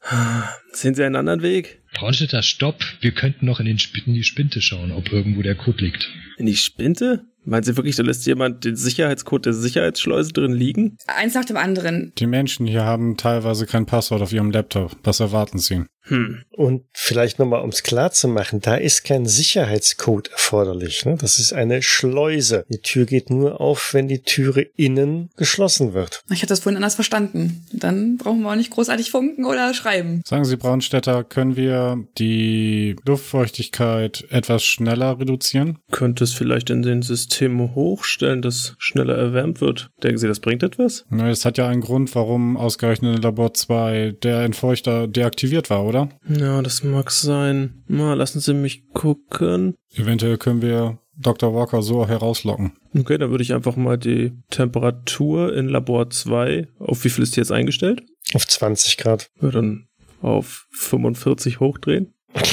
Sehen 0.73 0.95
Sie 0.95 1.05
einen 1.05 1.17
anderen 1.17 1.43
Weg? 1.43 1.81
Braunstädter, 1.95 2.43
stopp! 2.43 2.83
Wir 3.01 3.13
könnten 3.13 3.47
noch 3.47 3.61
in, 3.61 3.67
den 3.67 3.77
Sp 3.79 4.03
in 4.05 4.15
die 4.15 4.25
Spinte 4.25 4.61
schauen, 4.61 4.91
ob 4.91 5.13
irgendwo 5.13 5.43
der 5.43 5.55
Code 5.55 5.85
liegt. 5.85 6.09
In 6.39 6.47
die 6.47 6.57
Spinte? 6.57 7.25
Meinen 7.45 7.63
Sie 7.63 7.77
wirklich, 7.77 7.97
da 7.97 8.03
lässt 8.03 8.27
jemand 8.27 8.65
den 8.65 8.77
Sicherheitscode 8.77 9.47
der 9.47 9.53
Sicherheitsschleuse 9.55 10.33
drin 10.33 10.53
liegen? 10.53 10.99
Eins 11.07 11.35
nach 11.35 11.45
dem 11.45 11.57
anderen. 11.57 12.13
Die 12.19 12.27
Menschen 12.27 12.67
hier 12.67 12.85
haben 12.85 13.17
teilweise 13.17 13.67
kein 13.67 13.87
Passwort 13.87 14.21
auf 14.21 14.33
ihrem 14.33 14.51
Laptop. 14.51 14.97
Was 15.05 15.21
erwarten 15.21 15.59
sie? 15.59 15.85
Hm. 16.03 16.43
Und 16.51 16.85
vielleicht 16.93 17.39
nochmal, 17.39 17.63
um 17.63 17.71
es 17.71 17.83
klar 17.83 18.11
zu 18.11 18.29
machen, 18.29 18.61
da 18.61 18.77
ist 18.77 19.05
kein 19.05 19.27
Sicherheitscode 19.27 20.29
erforderlich. 20.29 21.05
Ne? 21.05 21.17
Das 21.21 21.39
ist 21.39 21.53
eine 21.53 21.83
Schleuse. 21.83 22.65
Die 22.69 22.81
Tür 22.81 23.07
geht 23.07 23.31
nur 23.31 23.61
auf, 23.61 23.95
wenn 23.95 24.09
die 24.09 24.23
Türe 24.23 24.63
innen 24.77 25.31
geschlossen 25.37 25.95
wird. 25.95 26.23
Ich 26.31 26.39
hatte 26.39 26.49
das 26.49 26.61
vorhin 26.61 26.77
anders 26.77 26.95
verstanden. 26.95 27.65
Dann 27.73 28.17
brauchen 28.17 28.43
wir 28.43 28.51
auch 28.51 28.57
nicht 28.57 28.71
großartig 28.71 29.11
funken 29.11 29.45
oder 29.45 29.75
schreiben. 29.75 30.23
Sagen 30.27 30.45
Sie, 30.45 30.57
Braunstädter, 30.57 31.25
können 31.25 31.57
wir 31.57 32.03
die 32.19 32.97
Luftfeuchtigkeit 33.05 34.27
etwas 34.31 34.65
schneller 34.65 35.19
reduzieren? 35.19 35.79
Könnte 35.91 36.25
es 36.25 36.33
vielleicht 36.33 36.71
in 36.71 36.83
den 36.83 37.03
Systemen 37.03 37.75
hochstellen, 37.75 38.43
dass 38.43 38.75
schneller 38.79 39.17
erwärmt 39.17 39.61
wird? 39.61 39.91
Denken 40.03 40.19
Sie, 40.19 40.29
das 40.29 40.41
bringt 40.41 40.63
etwas? 40.63 41.05
Na, 41.11 41.31
es 41.31 41.45
hat 41.45 41.59
ja 41.59 41.69
einen 41.69 41.81
Grund, 41.81 42.15
warum 42.15 42.57
ausgerechnet 42.57 43.17
in 43.17 43.23
Labor 43.23 43.55
2 43.55 44.17
der 44.23 44.43
Entfeuchter 44.43 45.07
deaktiviert 45.07 45.71
war, 45.71 45.85
oder? 45.91 46.09
Ja, 46.29 46.63
das 46.63 46.83
mag 46.83 47.11
sein. 47.11 47.85
Na, 47.87 48.15
lassen 48.15 48.41
Sie 48.41 48.55
mich 48.55 48.89
gucken. 48.93 49.75
Eventuell 49.95 50.39
können 50.39 50.63
wir 50.63 50.99
Dr. 51.19 51.55
Walker 51.55 51.83
so 51.83 52.09
herauslocken. 52.09 52.73
Okay, 52.97 53.19
dann 53.19 53.31
würde 53.31 53.43
ich 53.43 53.53
einfach 53.53 53.77
mal 53.77 53.99
die 53.99 54.33
Temperatur 54.49 55.55
in 55.55 55.69
Labor 55.69 56.09
2, 56.09 56.69
auf 56.79 57.05
wie 57.05 57.11
viel 57.11 57.23
ist 57.23 57.37
die 57.37 57.41
jetzt 57.41 57.53
eingestellt? 57.53 58.03
Auf 58.33 58.47
20 58.47 58.97
Grad. 58.97 59.29
Ja, 59.43 59.51
dann 59.51 59.89
auf 60.23 60.67
45 60.71 61.61
hochdrehen. 61.61 62.15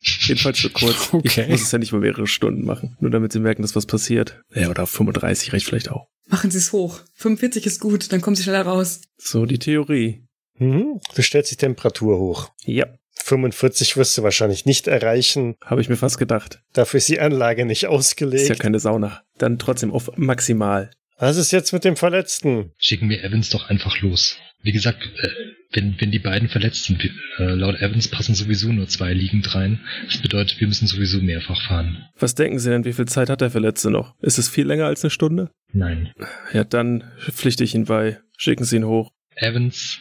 Jedenfalls 0.00 0.58
für 0.58 0.70
kurz. 0.70 1.12
Okay. 1.12 1.44
Ich 1.44 1.48
muss 1.50 1.62
es 1.62 1.72
ja 1.72 1.78
nicht 1.78 1.92
mal 1.92 2.00
mehrere 2.00 2.26
Stunden 2.26 2.64
machen. 2.64 2.96
Nur 3.00 3.10
damit 3.10 3.32
sie 3.32 3.40
merken, 3.40 3.62
dass 3.62 3.76
was 3.76 3.86
passiert. 3.86 4.42
Ja, 4.54 4.68
oder 4.70 4.84
auf 4.84 4.90
35 4.90 5.52
reicht 5.52 5.66
vielleicht 5.66 5.90
auch. 5.90 6.08
Machen 6.28 6.50
Sie 6.50 6.58
es 6.58 6.72
hoch. 6.72 7.00
45 7.14 7.66
ist 7.66 7.80
gut, 7.80 8.12
dann 8.12 8.20
kommen 8.20 8.34
Sie 8.34 8.42
schneller 8.42 8.62
raus. 8.62 9.02
So 9.18 9.44
die 9.44 9.58
Theorie. 9.58 10.23
Mhm. 10.58 11.00
Du 11.14 11.22
stellst 11.22 11.50
die 11.50 11.56
Temperatur 11.56 12.18
hoch. 12.18 12.50
Ja, 12.64 12.86
45 13.24 13.96
wirst 13.96 14.16
du 14.18 14.22
wahrscheinlich 14.22 14.66
nicht 14.66 14.86
erreichen. 14.86 15.56
habe 15.64 15.80
ich 15.80 15.88
mir 15.88 15.96
fast 15.96 16.18
gedacht. 16.18 16.60
Dafür 16.72 16.98
ist 16.98 17.08
die 17.08 17.20
Anlage 17.20 17.64
nicht 17.64 17.78
Ist 17.78 17.82
ja 17.82 17.88
ausgelegt. 17.90 18.58
keine 18.60 18.80
Sauna. 18.80 19.22
Dann 19.38 19.58
trotzdem 19.58 19.92
auf 19.92 20.10
maximal. 20.16 20.90
Was 21.18 21.36
ist 21.36 21.52
jetzt 21.52 21.72
mit 21.72 21.84
dem 21.84 21.96
Verletzten? 21.96 22.72
Schicken 22.78 23.08
wir 23.08 23.22
Evans 23.22 23.48
doch 23.50 23.68
einfach 23.70 24.00
los. 24.00 24.36
Wie 24.62 24.72
gesagt, 24.72 25.02
äh, 25.18 25.28
wenn, 25.72 25.94
wenn 26.00 26.10
die 26.10 26.18
beiden 26.18 26.48
verletzt 26.48 26.84
sind, 26.84 27.02
äh, 27.38 27.44
laut 27.44 27.76
Evans 27.80 28.08
passen 28.08 28.34
sowieso 28.34 28.72
nur 28.72 28.88
zwei 28.88 29.12
liegend 29.12 29.54
rein. 29.54 29.80
Das 30.06 30.18
bedeutet, 30.22 30.58
wir 30.60 30.66
müssen 30.66 30.86
sowieso 30.86 31.20
mehrfach 31.20 31.60
fahren. 31.68 32.04
Was 32.18 32.34
denken 32.34 32.58
Sie 32.58 32.70
denn, 32.70 32.84
wie 32.84 32.92
viel 32.94 33.06
Zeit 33.06 33.28
hat 33.30 33.40
der 33.42 33.50
Verletzte 33.50 33.90
noch? 33.90 34.14
Ist 34.22 34.38
es 34.38 34.48
viel 34.48 34.66
länger 34.66 34.86
als 34.86 35.04
eine 35.04 35.10
Stunde? 35.10 35.50
Nein. 35.72 36.12
Ja, 36.52 36.64
dann 36.64 37.04
pflichte 37.20 37.62
ich 37.62 37.74
ihn 37.74 37.84
bei. 37.84 38.18
Schicken 38.38 38.64
Sie 38.64 38.76
ihn 38.76 38.86
hoch. 38.86 39.10
Evans, 39.36 39.98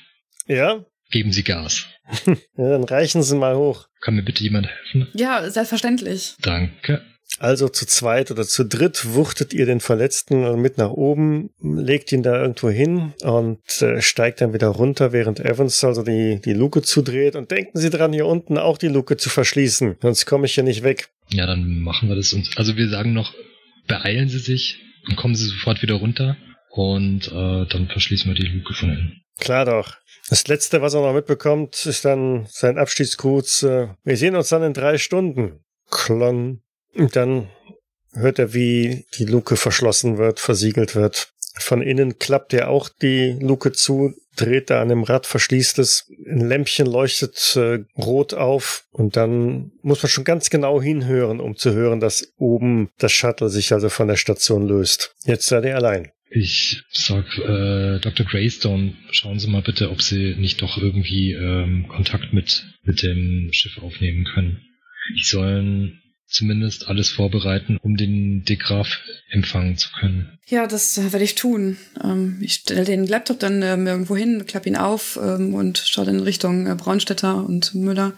Ja? 0.47 0.85
geben 1.13 1.31
Sie 1.31 1.43
Gas. 1.43 1.85
ja 2.25 2.35
dann 2.57 2.83
reichen 2.83 3.23
Sie 3.23 3.37
mal 3.37 3.55
hoch. 3.55 3.87
Kann 4.01 4.15
mir 4.15 4.23
bitte 4.23 4.43
jemand 4.43 4.67
helfen? 4.67 5.07
Ja, 5.13 5.49
selbstverständlich. 5.49 6.35
Danke. 6.41 7.01
Also 7.39 7.69
zu 7.69 7.85
zweit 7.85 8.29
oder 8.31 8.43
zu 8.43 8.63
dritt 8.63 9.13
wuchtet 9.13 9.53
ihr 9.53 9.65
den 9.65 9.79
Verletzten 9.79 10.61
mit 10.61 10.77
nach 10.77 10.91
oben, 10.91 11.49
legt 11.61 12.11
ihn 12.11 12.21
da 12.21 12.39
irgendwo 12.39 12.69
hin 12.69 13.13
und 13.21 13.81
äh, 13.81 14.01
steigt 14.01 14.41
dann 14.41 14.53
wieder 14.53 14.67
runter, 14.67 15.13
während 15.13 15.39
Evans 15.39 15.83
also 15.83 16.03
die, 16.03 16.41
die 16.43 16.53
Luke 16.53 16.81
zudreht. 16.83 17.35
Und 17.35 17.49
denken 17.49 17.79
Sie 17.79 17.89
dran, 17.89 18.13
hier 18.13 18.27
unten 18.27 18.57
auch 18.57 18.77
die 18.77 18.87
Luke 18.87 19.17
zu 19.17 19.29
verschließen, 19.29 19.95
sonst 20.01 20.25
komme 20.25 20.45
ich 20.45 20.53
hier 20.53 20.63
nicht 20.63 20.83
weg. 20.83 21.09
Ja, 21.29 21.47
dann 21.47 21.79
machen 21.79 22.09
wir 22.09 22.15
das 22.15 22.33
uns. 22.33 22.55
Also 22.55 22.75
wir 22.75 22.89
sagen 22.89 23.13
noch, 23.13 23.33
beeilen 23.87 24.29
Sie 24.29 24.39
sich 24.39 24.79
und 25.07 25.15
kommen 25.15 25.35
Sie 25.35 25.45
sofort 25.45 25.81
wieder 25.81 25.95
runter. 25.95 26.37
Und 26.69 27.27
äh, 27.27 27.65
dann 27.67 27.87
verschließen 27.91 28.33
wir 28.33 28.39
die 28.39 28.47
Luke 28.47 28.73
von 28.73 28.89
innen. 28.89 29.22
Klar 29.39 29.65
doch. 29.65 29.95
Das 30.29 30.47
Letzte, 30.47 30.81
was 30.81 30.93
er 30.93 31.01
noch 31.01 31.13
mitbekommt, 31.13 31.85
ist 31.85 32.05
dann 32.05 32.45
sein 32.49 32.77
Abschiedsgruß. 32.77 33.63
Äh, 33.63 33.87
wir 34.03 34.17
sehen 34.17 34.35
uns 34.35 34.49
dann 34.49 34.63
in 34.63 34.73
drei 34.73 34.97
Stunden. 34.97 35.63
Klong. 35.89 36.61
Und 36.95 37.15
dann 37.15 37.49
hört 38.13 38.39
er, 38.39 38.53
wie 38.53 39.05
die 39.17 39.25
Luke 39.25 39.57
verschlossen 39.57 40.17
wird, 40.17 40.39
versiegelt 40.39 40.95
wird. 40.95 41.33
Von 41.59 41.81
innen 41.81 42.17
klappt 42.17 42.53
er 42.53 42.69
auch 42.69 42.89
die 42.89 43.37
Luke 43.39 43.73
zu, 43.73 44.13
dreht 44.35 44.71
da 44.71 44.81
an 44.81 44.89
dem 44.89 45.03
Rad, 45.03 45.27
verschließt 45.27 45.77
es. 45.79 46.09
Ein 46.25 46.47
Lämpchen 46.47 46.87
leuchtet 46.87 47.55
äh, 47.55 47.79
rot 48.01 48.33
auf 48.33 48.85
und 48.91 49.15
dann 49.15 49.71
muss 49.83 50.01
man 50.01 50.09
schon 50.09 50.23
ganz 50.23 50.49
genau 50.49 50.81
hinhören, 50.81 51.39
um 51.39 51.55
zu 51.55 51.73
hören, 51.73 51.99
dass 51.99 52.27
oben 52.37 52.89
das 52.97 53.11
Shuttle 53.11 53.49
sich 53.49 53.71
also 53.71 53.89
von 53.89 54.07
der 54.07 54.15
Station 54.15 54.67
löst. 54.67 55.13
Jetzt 55.25 55.47
seid 55.47 55.65
ihr 55.65 55.75
allein. 55.75 56.11
Ich 56.35 56.81
sag, 56.91 57.25
äh, 57.37 57.99
Dr. 57.99 58.25
Greystone, 58.25 58.93
schauen 59.11 59.39
Sie 59.39 59.47
mal 59.47 59.61
bitte, 59.61 59.91
ob 59.91 60.01
Sie 60.01 60.35
nicht 60.35 60.61
doch 60.63 60.77
irgendwie 60.77 61.33
ähm, 61.33 61.87
Kontakt 61.87 62.33
mit, 62.33 62.65
mit 62.83 63.03
dem 63.03 63.49
Schiff 63.51 63.77
aufnehmen 63.77 64.25
können. 64.25 64.61
Die 65.15 65.23
sollen 65.23 66.01
zumindest 66.27 66.87
alles 66.87 67.09
vorbereiten, 67.09 67.77
um 67.81 67.95
den 67.95 68.43
Degraf 68.43 68.99
empfangen 69.29 69.77
zu 69.77 69.89
können. 69.91 70.39
Ja, 70.47 70.65
das 70.65 70.97
äh, 70.97 71.13
werde 71.13 71.23
ich 71.23 71.35
tun. 71.35 71.77
Ähm, 72.03 72.39
ich 72.41 72.53
stelle 72.53 72.85
den 72.85 73.05
Laptop 73.05 73.39
dann 73.39 73.61
ähm, 73.61 73.85
irgendwo 73.85 74.15
hin, 74.15 74.45
klappe 74.47 74.69
ihn 74.69 74.75
auf 74.75 75.19
ähm, 75.21 75.53
und 75.53 75.77
schaue 75.77 76.05
dann 76.05 76.15
in 76.15 76.23
Richtung 76.23 76.65
äh, 76.65 76.75
Braunstädter 76.75 77.45
und 77.45 77.75
Müller. 77.75 78.13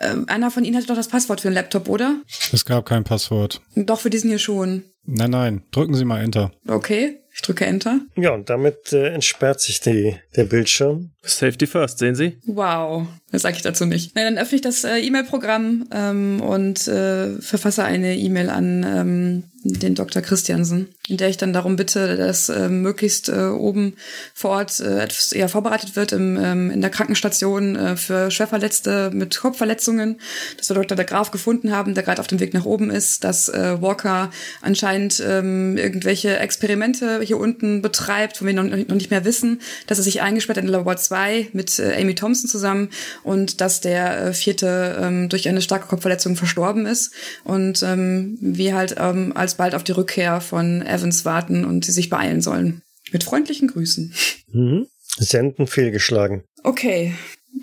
Ähm, 0.00 0.26
einer 0.28 0.52
von 0.52 0.64
Ihnen 0.64 0.76
hatte 0.76 0.86
doch 0.86 0.94
das 0.94 1.08
Passwort 1.08 1.40
für 1.40 1.48
den 1.48 1.54
Laptop, 1.54 1.88
oder? 1.88 2.22
Es 2.52 2.64
gab 2.64 2.86
kein 2.86 3.02
Passwort. 3.02 3.60
Doch, 3.74 4.00
für 4.00 4.10
diesen 4.10 4.30
hier 4.30 4.38
schon. 4.38 4.84
Nein, 5.04 5.30
nein. 5.30 5.62
Drücken 5.72 5.94
Sie 5.94 6.04
mal 6.04 6.20
Enter. 6.20 6.52
Okay, 6.66 7.18
ich 7.38 7.42
drücke 7.42 7.64
Enter. 7.66 8.00
Ja, 8.16 8.32
und 8.32 8.50
damit 8.50 8.92
äh, 8.92 9.10
entsperrt 9.10 9.60
sich 9.60 9.80
die, 9.80 10.16
der 10.34 10.44
Bildschirm. 10.44 11.12
Safety 11.30 11.66
first, 11.66 11.98
sehen 11.98 12.14
Sie? 12.14 12.38
Wow, 12.46 13.06
das 13.30 13.42
sage 13.42 13.56
ich 13.56 13.62
dazu 13.62 13.84
nicht. 13.84 14.12
Na, 14.14 14.24
dann 14.24 14.38
öffne 14.38 14.56
ich 14.56 14.62
das 14.62 14.84
äh, 14.84 14.98
E-Mail-Programm 14.98 15.86
ähm, 15.92 16.40
und 16.40 16.88
äh, 16.88 17.40
verfasse 17.40 17.84
eine 17.84 18.16
E-Mail 18.16 18.48
an 18.48 18.84
ähm, 18.84 19.42
den 19.64 19.94
Dr. 19.94 20.22
Christiansen, 20.22 20.88
in 21.08 21.16
der 21.16 21.28
ich 21.28 21.36
dann 21.36 21.52
darum 21.52 21.76
bitte, 21.76 22.16
dass 22.16 22.48
äh, 22.48 22.68
möglichst 22.68 23.28
äh, 23.28 23.46
oben 23.46 23.94
vor 24.32 24.50
Ort 24.50 24.80
äh, 24.80 25.00
etwas 25.02 25.32
eher 25.32 25.48
vorbereitet 25.48 25.96
wird 25.96 26.12
im, 26.12 26.38
ähm, 26.40 26.70
in 26.70 26.80
der 26.80 26.90
Krankenstation 26.90 27.76
äh, 27.76 27.96
für 27.96 28.30
Schwerverletzte 28.30 29.10
mit 29.12 29.38
Kopfverletzungen, 29.38 30.20
dass 30.56 30.70
wir 30.70 30.74
dort 30.74 30.90
der 30.90 31.04
Graf 31.04 31.30
gefunden 31.30 31.72
haben, 31.72 31.94
der 31.94 32.04
gerade 32.04 32.20
auf 32.20 32.28
dem 32.28 32.40
Weg 32.40 32.54
nach 32.54 32.64
oben 32.64 32.90
ist, 32.90 33.24
dass 33.24 33.48
äh, 33.48 33.82
Walker 33.82 34.30
anscheinend 34.62 35.22
ähm, 35.26 35.76
irgendwelche 35.76 36.38
Experimente 36.38 37.20
hier 37.22 37.38
unten 37.38 37.82
betreibt, 37.82 38.36
von 38.38 38.46
denen 38.46 38.70
wir 38.70 38.76
noch, 38.76 38.88
noch 38.88 38.96
nicht 38.96 39.10
mehr 39.10 39.24
wissen, 39.24 39.60
dass 39.86 39.98
er 39.98 40.04
sich 40.04 40.22
eingesperrt 40.22 40.58
in 40.58 40.68
Labor 40.68 40.96
2 40.96 41.17
mit 41.52 41.78
äh, 41.78 42.00
Amy 42.00 42.14
Thompson 42.14 42.48
zusammen 42.48 42.90
und 43.22 43.60
dass 43.60 43.80
der 43.80 44.26
äh, 44.26 44.32
vierte 44.32 44.98
ähm, 45.00 45.28
durch 45.28 45.48
eine 45.48 45.62
starke 45.62 45.86
Kopfverletzung 45.86 46.36
verstorben 46.36 46.86
ist 46.86 47.12
und 47.44 47.82
ähm, 47.82 48.38
wir 48.40 48.74
halt 48.74 48.96
ähm, 48.98 49.32
alsbald 49.36 49.74
auf 49.74 49.84
die 49.84 49.92
Rückkehr 49.92 50.40
von 50.40 50.82
Evans 50.82 51.24
warten 51.24 51.64
und 51.64 51.84
sie 51.84 51.92
sich 51.92 52.10
beeilen 52.10 52.40
sollen. 52.40 52.82
Mit 53.12 53.24
freundlichen 53.24 53.68
Grüßen. 53.68 54.14
Mhm. 54.52 54.86
Senden 55.16 55.66
fehlgeschlagen. 55.66 56.44
Okay, 56.62 57.14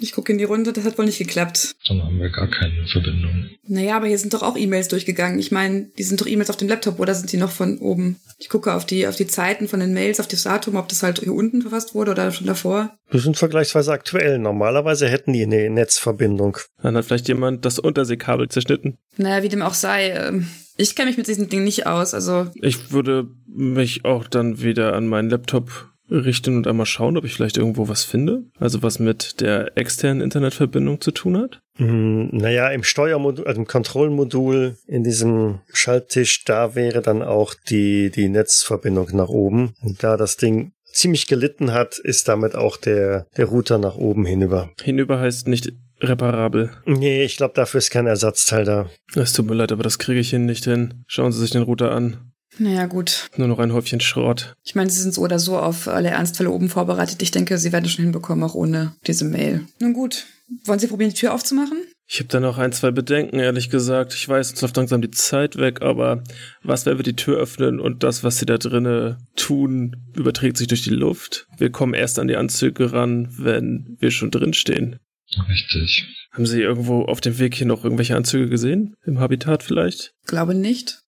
ich 0.02 0.12
gucke 0.12 0.32
in 0.32 0.38
die 0.38 0.44
Runde, 0.44 0.74
das 0.74 0.84
hat 0.84 0.98
wohl 0.98 1.06
nicht 1.06 1.18
geklappt. 1.18 1.76
Dann 1.88 2.04
haben 2.04 2.20
wir 2.20 2.30
gar 2.30 2.50
keine 2.50 2.86
Verbindung. 2.88 3.50
Naja, 3.68 3.98
aber 3.98 4.08
hier 4.08 4.18
sind 4.20 4.34
doch 4.34 4.44
auch 4.44 4.58
E-Mails 4.58 4.88
durchgegangen. 4.90 5.40
Ich 5.40 5.52
meine, 5.52 5.90
die 5.98 6.04
sind 6.04 6.20
doch 6.22 6.28
E-Mails 6.28 6.50
auf 6.50 6.58
dem 6.58 6.68
Laptop 6.68 7.00
oder 7.00 7.14
sind 7.16 7.32
die 7.32 7.38
noch 7.38 7.52
von 7.52 7.78
oben? 7.80 8.18
Ich 8.38 8.50
gucke 8.50 8.74
auf 8.74 8.86
die, 8.86 9.08
auf 9.08 9.16
die 9.16 9.28
Zeiten 9.28 9.68
von 9.68 9.80
den 9.80 9.94
Mails, 9.94 10.20
auf 10.20 10.28
das 10.28 10.44
Datum, 10.44 10.76
ob 10.76 10.88
das 10.90 11.02
halt 11.04 11.20
hier 11.20 11.34
unten 11.34 11.62
verfasst 11.62 11.96
wurde 11.96 12.12
oder 12.12 12.32
schon 12.32 12.48
davor. 12.48 12.96
Wir 13.10 13.20
sind 13.20 13.38
vergleichsweise 13.38 13.92
aktuell. 13.94 14.40
Normalerweise 14.40 15.08
hätten 15.08 15.34
die 15.34 15.44
eine 15.44 15.70
Netzverbindung. 15.70 16.58
Dann 16.82 16.96
hat 16.98 17.06
vielleicht 17.06 17.28
jemand 17.28 17.66
das 17.66 17.80
Unterseekabel 17.80 18.50
zerschnitten. 18.50 18.98
Naja, 19.18 19.44
wie 19.44 19.50
dem 19.50 19.62
auch 19.62 19.74
sei. 19.76 20.10
ähm, 20.12 20.48
Ich 20.78 20.96
kenne 20.96 21.08
mich 21.10 21.18
mit 21.18 21.28
diesem 21.28 21.48
Ding 21.50 21.64
nicht 21.64 21.88
aus. 21.88 22.14
Also, 22.14 22.48
Ich 22.62 22.92
würde 22.92 23.28
mich 23.48 24.04
auch 24.06 24.28
dann 24.28 24.62
wieder 24.62 24.94
an 24.94 25.08
meinen 25.08 25.30
Laptop 25.30 25.90
richten 26.10 26.58
und 26.58 26.68
einmal 26.68 26.86
schauen, 26.86 27.18
ob 27.18 27.26
ich 27.26 27.34
vielleicht 27.34 27.58
irgendwo 27.58 27.88
was 27.88 28.04
finde. 28.04 28.44
Also 28.60 28.84
was 28.84 29.00
mit 29.00 29.42
der 29.42 29.78
externen 29.78 30.22
Internetverbindung 30.22 31.02
zu 31.02 31.12
tun 31.12 31.38
hat. 31.38 31.62
Hm, 31.78 32.30
naja, 32.32 32.70
im 32.70 32.84
Steuermodul, 32.84 33.46
also 33.48 33.60
im 33.60 33.68
Kontrollmodul 33.68 34.78
in 34.88 35.04
diesem 35.04 35.60
Schalttisch, 35.74 36.46
da 36.46 36.76
wäre 36.76 37.02
dann 37.02 37.22
auch 37.22 37.54
die, 37.54 38.12
die 38.12 38.30
Netzverbindung 38.30 39.10
nach 39.14 39.30
oben. 39.30 39.74
Und 39.82 40.04
da 40.04 40.18
das 40.18 40.38
Ding 40.38 40.72
ziemlich 40.86 41.28
gelitten 41.28 41.74
hat, 41.74 41.98
ist 41.98 42.28
damit 42.28 42.56
auch 42.56 42.78
der, 42.78 43.28
der 43.38 43.46
Router 43.46 43.78
nach 43.78 43.96
oben 43.96 44.26
hinüber. 44.26 44.72
Hinüber 44.82 45.20
heißt 45.20 45.48
nicht 45.48 45.74
reparabel. 46.02 46.72
Nee, 46.86 47.24
ich 47.24 47.38
glaube, 47.38 47.54
dafür 47.54 47.80
ist 47.80 47.90
kein 47.90 48.08
Ersatzteil 48.08 48.66
da. 48.66 48.90
Es 49.16 49.34
tut 49.34 49.48
mir 49.48 49.56
leid, 49.56 49.72
aber 49.72 49.84
das 49.84 50.00
kriege 50.00 50.20
ich 50.20 50.30
hin 50.30 50.46
nicht 50.46 50.66
hin. 50.66 51.06
Schauen 51.08 51.32
Sie 51.32 51.40
sich 51.40 51.52
den 51.52 51.64
Router 51.64 51.92
an. 51.92 52.32
Naja, 52.58 52.86
gut. 52.86 53.30
Nur 53.38 53.48
noch 53.48 53.60
ein 53.60 53.74
Häufchen 53.74 54.00
Schrott. 54.00 54.56
Ich 54.64 54.76
meine, 54.76 54.90
sie 54.90 55.02
sind 55.02 55.14
so 55.14 55.22
oder 55.22 55.40
so 55.40 55.58
auf 55.58 55.88
alle 55.88 56.10
Ernstfälle 56.10 56.52
oben 56.52 56.70
vorbereitet. 56.70 57.22
Ich 57.22 57.32
denke, 57.32 57.58
sie 57.58 57.72
werden 57.72 57.86
es 57.86 57.92
schon 57.92 58.04
hinbekommen, 58.04 58.44
auch 58.44 58.56
ohne 58.56 58.96
diese 59.08 59.26
Mail. 59.26 59.62
Nun 59.80 59.94
gut. 59.94 60.26
Wollen 60.66 60.80
Sie 60.80 60.88
probieren, 60.88 61.10
die 61.10 61.18
Tür 61.18 61.34
aufzumachen? 61.34 61.78
Ich 62.08 62.20
habe 62.20 62.28
da 62.28 62.40
noch 62.40 62.60
ein, 62.60 62.72
zwei 62.72 62.92
Bedenken, 62.92 63.40
ehrlich 63.40 63.72
gesagt. 63.72 64.14
Ich 64.14 64.30
weiß, 64.30 64.52
uns 64.52 64.62
läuft 64.62 64.78
langsam 64.78 65.02
die 65.02 65.10
Zeit 65.10 65.58
weg, 65.58 65.82
aber 65.82 66.24
was, 66.62 66.86
wenn 66.86 66.98
wir 66.98 67.04
die 67.04 67.16
Tür 67.16 67.38
öffnen 67.38 67.80
und 67.80 68.04
das, 68.04 68.24
was 68.24 68.38
sie 68.38 68.46
da 68.46 68.60
drinnen 68.60 69.18
tun, 69.36 69.96
überträgt 70.16 70.58
sich 70.58 70.68
durch 70.68 70.84
die 70.84 70.92
Luft? 70.92 71.48
Wir 71.58 71.72
kommen 71.72 71.96
erst 71.96 72.20
an 72.20 72.28
die 72.28 72.36
Anzüge 72.36 72.94
ran, 72.94 73.34
wenn 73.38 73.98
wir 74.00 74.12
schon 74.12 74.30
drinstehen. 74.30 75.00
Richtig. 75.50 76.06
Haben 76.32 76.46
Sie 76.46 76.62
irgendwo 76.62 77.04
auf 77.04 77.22
dem 77.22 77.40
Weg 77.40 77.56
hier 77.56 77.66
noch 77.66 77.84
irgendwelche 77.84 78.16
Anzüge 78.16 78.50
gesehen? 78.50 78.96
Im 79.04 79.20
Habitat 79.20 79.64
vielleicht? 79.64 80.14
Glaube 80.28 80.54
nicht. 80.54 81.00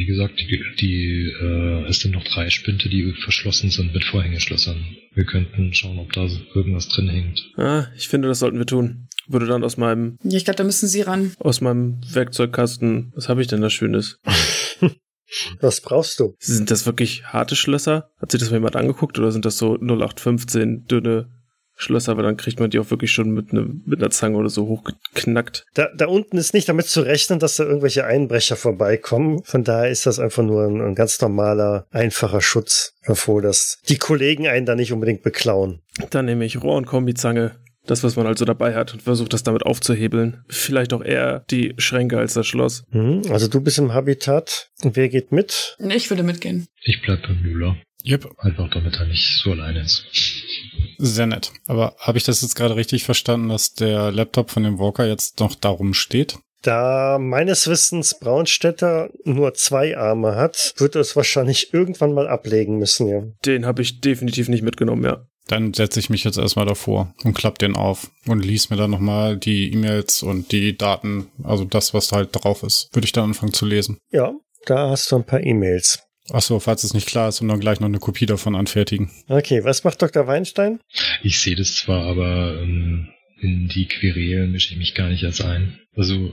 Wie 0.00 0.06
gesagt, 0.06 0.40
die, 0.40 0.64
die 0.80 1.30
äh, 1.42 1.84
es 1.86 2.00
sind 2.00 2.12
noch 2.12 2.24
drei 2.24 2.48
Spinte, 2.48 2.88
die 2.88 3.12
verschlossen 3.22 3.68
sind 3.68 3.92
mit 3.92 4.02
Vorhängeschlössern. 4.04 4.82
Wir 5.14 5.24
könnten 5.24 5.74
schauen, 5.74 5.98
ob 5.98 6.10
da 6.14 6.26
irgendwas 6.54 6.88
drin 6.88 7.10
hängt. 7.10 7.50
Ah, 7.58 7.86
ich 7.96 8.08
finde, 8.08 8.28
das 8.28 8.38
sollten 8.38 8.56
wir 8.56 8.64
tun. 8.64 9.08
Würde 9.28 9.44
dann 9.46 9.62
aus 9.62 9.76
meinem, 9.76 10.16
Ja, 10.24 10.38
ich 10.38 10.44
glaube, 10.46 10.56
da 10.56 10.64
müssen 10.64 10.88
Sie 10.88 11.02
ran. 11.02 11.34
aus 11.38 11.60
meinem 11.60 12.00
Werkzeugkasten, 12.10 13.12
was 13.14 13.28
habe 13.28 13.42
ich 13.42 13.48
denn 13.48 13.60
da 13.60 13.68
Schönes? 13.68 14.20
Was 15.60 15.80
brauchst 15.80 16.18
du? 16.18 16.34
Sind 16.40 16.72
das 16.72 16.86
wirklich 16.86 17.22
harte 17.26 17.54
Schlösser? 17.54 18.10
Hat 18.20 18.32
sich 18.32 18.40
das 18.40 18.50
mal 18.50 18.56
jemand 18.56 18.74
angeguckt 18.74 19.16
oder 19.16 19.30
sind 19.30 19.44
das 19.44 19.58
so 19.58 19.76
0815 19.76 20.86
dünne 20.86 21.30
Schlösser? 21.80 22.16
Weil 22.16 22.24
dann 22.24 22.36
kriegt 22.36 22.60
man 22.60 22.70
die 22.70 22.78
auch 22.78 22.90
wirklich 22.90 23.10
schon 23.12 23.30
mit, 23.30 23.52
ne, 23.52 23.68
mit 23.86 24.00
einer 24.00 24.10
Zange 24.10 24.36
oder 24.36 24.48
so 24.50 24.66
hochgeknackt. 24.66 25.64
Da, 25.74 25.88
da 25.96 26.06
unten 26.06 26.36
ist 26.36 26.54
nicht 26.54 26.68
damit 26.68 26.86
zu 26.86 27.00
rechnen, 27.02 27.38
dass 27.38 27.56
da 27.56 27.64
irgendwelche 27.64 28.04
Einbrecher 28.04 28.56
vorbeikommen. 28.56 29.42
Von 29.44 29.64
daher 29.64 29.90
ist 29.90 30.06
das 30.06 30.18
einfach 30.18 30.42
nur 30.42 30.64
ein, 30.66 30.80
ein 30.80 30.94
ganz 30.94 31.20
normaler, 31.20 31.86
einfacher 31.90 32.40
Schutz 32.40 32.94
davor, 33.06 33.42
dass 33.42 33.78
die 33.88 33.98
Kollegen 33.98 34.46
einen 34.46 34.66
da 34.66 34.74
nicht 34.74 34.92
unbedingt 34.92 35.22
beklauen. 35.22 35.80
Dann 36.10 36.26
nehme 36.26 36.44
ich 36.44 36.62
Rohr 36.62 36.76
und 36.76 36.86
Kombizange. 36.86 37.56
Das, 37.86 38.04
was 38.04 38.14
man 38.14 38.26
also 38.26 38.44
dabei 38.44 38.74
hat 38.74 38.92
und 38.92 39.02
versucht 39.02 39.32
das 39.32 39.42
damit 39.42 39.62
aufzuhebeln. 39.64 40.44
Vielleicht 40.48 40.92
auch 40.92 41.02
eher 41.02 41.44
die 41.50 41.74
Schränke 41.78 42.18
als 42.18 42.34
das 42.34 42.46
Schloss. 42.46 42.84
Mhm, 42.90 43.22
Also 43.30 43.48
du 43.48 43.62
bist 43.62 43.78
im 43.78 43.94
Habitat. 43.94 44.68
Wer 44.82 45.08
geht 45.08 45.32
mit? 45.32 45.76
Ich 45.88 46.10
würde 46.10 46.22
mitgehen. 46.22 46.66
Ich 46.82 47.00
bleib 47.00 47.22
beim 47.22 47.40
Müller. 47.40 47.76
Yep, 48.06 48.28
Einfach 48.38 48.68
damit 48.70 48.96
er 48.98 49.06
nicht 49.06 49.40
so 49.42 49.52
alleine 49.52 49.80
ist. 49.80 50.06
Sehr 51.00 51.26
nett. 51.26 51.52
Aber 51.66 51.94
habe 51.98 52.18
ich 52.18 52.24
das 52.24 52.42
jetzt 52.42 52.54
gerade 52.54 52.76
richtig 52.76 53.04
verstanden, 53.04 53.48
dass 53.48 53.74
der 53.74 54.12
Laptop 54.12 54.50
von 54.50 54.62
dem 54.62 54.78
Walker 54.78 55.06
jetzt 55.06 55.40
noch 55.40 55.54
darum 55.54 55.94
steht? 55.94 56.38
Da 56.62 57.18
meines 57.18 57.68
Wissens 57.68 58.18
Braunstädter 58.18 59.08
nur 59.24 59.54
zwei 59.54 59.96
Arme 59.96 60.36
hat, 60.36 60.74
wird 60.76 60.94
er 60.94 61.00
es 61.00 61.16
wahrscheinlich 61.16 61.72
irgendwann 61.72 62.12
mal 62.12 62.28
ablegen 62.28 62.78
müssen, 62.78 63.08
ja. 63.08 63.22
Den 63.46 63.64
habe 63.64 63.80
ich 63.80 64.00
definitiv 64.00 64.48
nicht 64.48 64.62
mitgenommen, 64.62 65.04
ja. 65.04 65.24
Dann 65.48 65.72
setze 65.72 65.98
ich 65.98 66.10
mich 66.10 66.22
jetzt 66.22 66.36
erstmal 66.38 66.66
davor 66.66 67.14
und 67.24 67.32
klapp 67.34 67.58
den 67.58 67.74
auf 67.74 68.10
und 68.26 68.44
lies 68.44 68.68
mir 68.68 68.76
dann 68.76 68.90
nochmal 68.90 69.38
die 69.38 69.72
E-Mails 69.72 70.22
und 70.22 70.52
die 70.52 70.76
Daten, 70.76 71.28
also 71.42 71.64
das, 71.64 71.94
was 71.94 72.08
da 72.08 72.16
halt 72.16 72.28
drauf 72.32 72.62
ist, 72.62 72.88
würde 72.92 73.06
ich 73.06 73.12
dann 73.12 73.24
anfangen 73.24 73.54
zu 73.54 73.64
lesen. 73.64 73.98
Ja, 74.10 74.32
da 74.66 74.90
hast 74.90 75.10
du 75.10 75.16
ein 75.16 75.24
paar 75.24 75.40
E-Mails. 75.40 76.00
Achso, 76.32 76.60
falls 76.60 76.84
es 76.84 76.94
nicht 76.94 77.08
klar 77.08 77.28
ist 77.28 77.40
und 77.40 77.48
dann 77.48 77.60
gleich 77.60 77.80
noch 77.80 77.88
eine 77.88 77.98
Kopie 77.98 78.26
davon 78.26 78.54
anfertigen. 78.54 79.10
Okay, 79.28 79.64
was 79.64 79.84
macht 79.84 80.00
Dr. 80.00 80.26
Weinstein? 80.26 80.80
Ich 81.22 81.40
sehe 81.40 81.56
das 81.56 81.74
zwar, 81.74 82.04
aber 82.04 82.60
ähm, 82.60 83.08
in 83.40 83.68
die 83.68 83.86
Querelen 83.86 84.52
mische 84.52 84.72
ich 84.72 84.78
mich 84.78 84.94
gar 84.94 85.08
nicht 85.08 85.22
erst 85.22 85.44
ein. 85.44 85.78
Also 85.96 86.32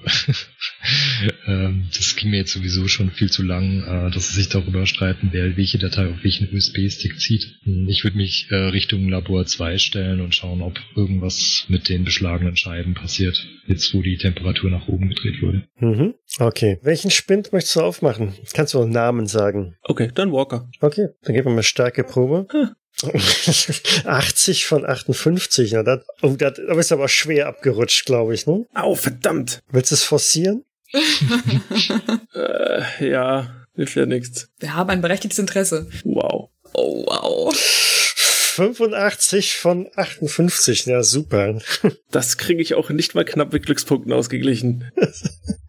ähm, 1.47 1.87
das 1.95 2.15
ging 2.15 2.29
mir 2.29 2.37
jetzt 2.37 2.53
sowieso 2.53 2.87
schon 2.87 3.09
viel 3.09 3.31
zu 3.31 3.41
lang, 3.41 3.83
äh, 3.83 4.11
dass 4.11 4.29
sie 4.29 4.35
sich 4.35 4.49
darüber 4.49 4.85
streiten, 4.85 5.29
wer 5.31 5.57
welche 5.57 5.79
Datei 5.79 6.07
auf 6.07 6.23
welchen 6.23 6.53
USB-Stick 6.53 7.19
zieht. 7.19 7.57
Hm, 7.63 7.87
Ich 7.89 8.03
würde 8.03 8.17
mich 8.17 8.47
äh, 8.51 8.55
Richtung 8.55 9.09
Labor 9.09 9.45
2 9.45 9.77
stellen 9.79 10.21
und 10.21 10.35
schauen, 10.35 10.61
ob 10.61 10.79
irgendwas 10.95 11.65
mit 11.69 11.89
den 11.89 12.03
beschlagenen 12.03 12.55
Scheiben 12.55 12.93
passiert, 12.93 13.47
jetzt 13.65 13.93
wo 13.93 14.01
die 14.01 14.17
Temperatur 14.17 14.69
nach 14.69 14.87
oben 14.87 15.09
gedreht 15.09 15.41
wurde. 15.41 15.67
Mhm. 15.79 16.13
Okay. 16.39 16.77
Welchen 16.83 17.09
Spind 17.09 17.51
möchtest 17.51 17.75
du 17.77 17.81
aufmachen? 17.81 18.33
Kannst 18.53 18.75
du 18.75 18.81
einen 18.81 18.91
Namen 18.91 19.25
sagen? 19.25 19.75
Okay, 19.81 20.11
dann 20.13 20.31
Walker. 20.31 20.69
Okay, 20.81 21.07
dann 21.23 21.33
geben 21.33 21.49
wir 21.49 21.55
mal 21.55 21.63
Stärkeprobe. 21.63 22.47
80 24.05 24.65
von 24.65 24.85
58. 24.85 25.71
Na, 25.73 25.83
das, 25.83 26.01
oh, 26.21 26.35
das, 26.37 26.53
da 26.55 26.73
bist 26.73 26.91
du 26.91 26.95
aber 26.95 27.07
schwer 27.07 27.47
abgerutscht, 27.47 28.05
glaube 28.05 28.33
ich, 28.33 28.47
ne? 28.47 28.65
Au, 28.73 28.95
verdammt! 28.95 29.61
Willst 29.69 29.91
du 29.91 29.95
es 29.95 30.03
forcieren? 30.03 30.63
Äh, 32.33 33.09
ja, 33.09 33.65
hilft 33.75 33.95
ja 33.95 34.05
nichts. 34.05 34.49
Wir 34.59 34.75
haben 34.75 34.89
ein 34.89 35.01
berechtigtes 35.01 35.39
Interesse. 35.39 35.87
Wow. 36.03 36.49
Oh, 36.73 37.05
wow. 37.05 37.53
85 37.53 39.57
von 39.57 39.89
58. 39.95 40.85
Ja, 40.85 41.03
super. 41.03 41.59
Das 42.11 42.37
kriege 42.37 42.61
ich 42.61 42.75
auch 42.75 42.89
nicht 42.89 43.15
mal 43.15 43.25
knapp 43.25 43.53
mit 43.53 43.65
Glückspunkten 43.65 44.13
ausgeglichen. 44.13 44.91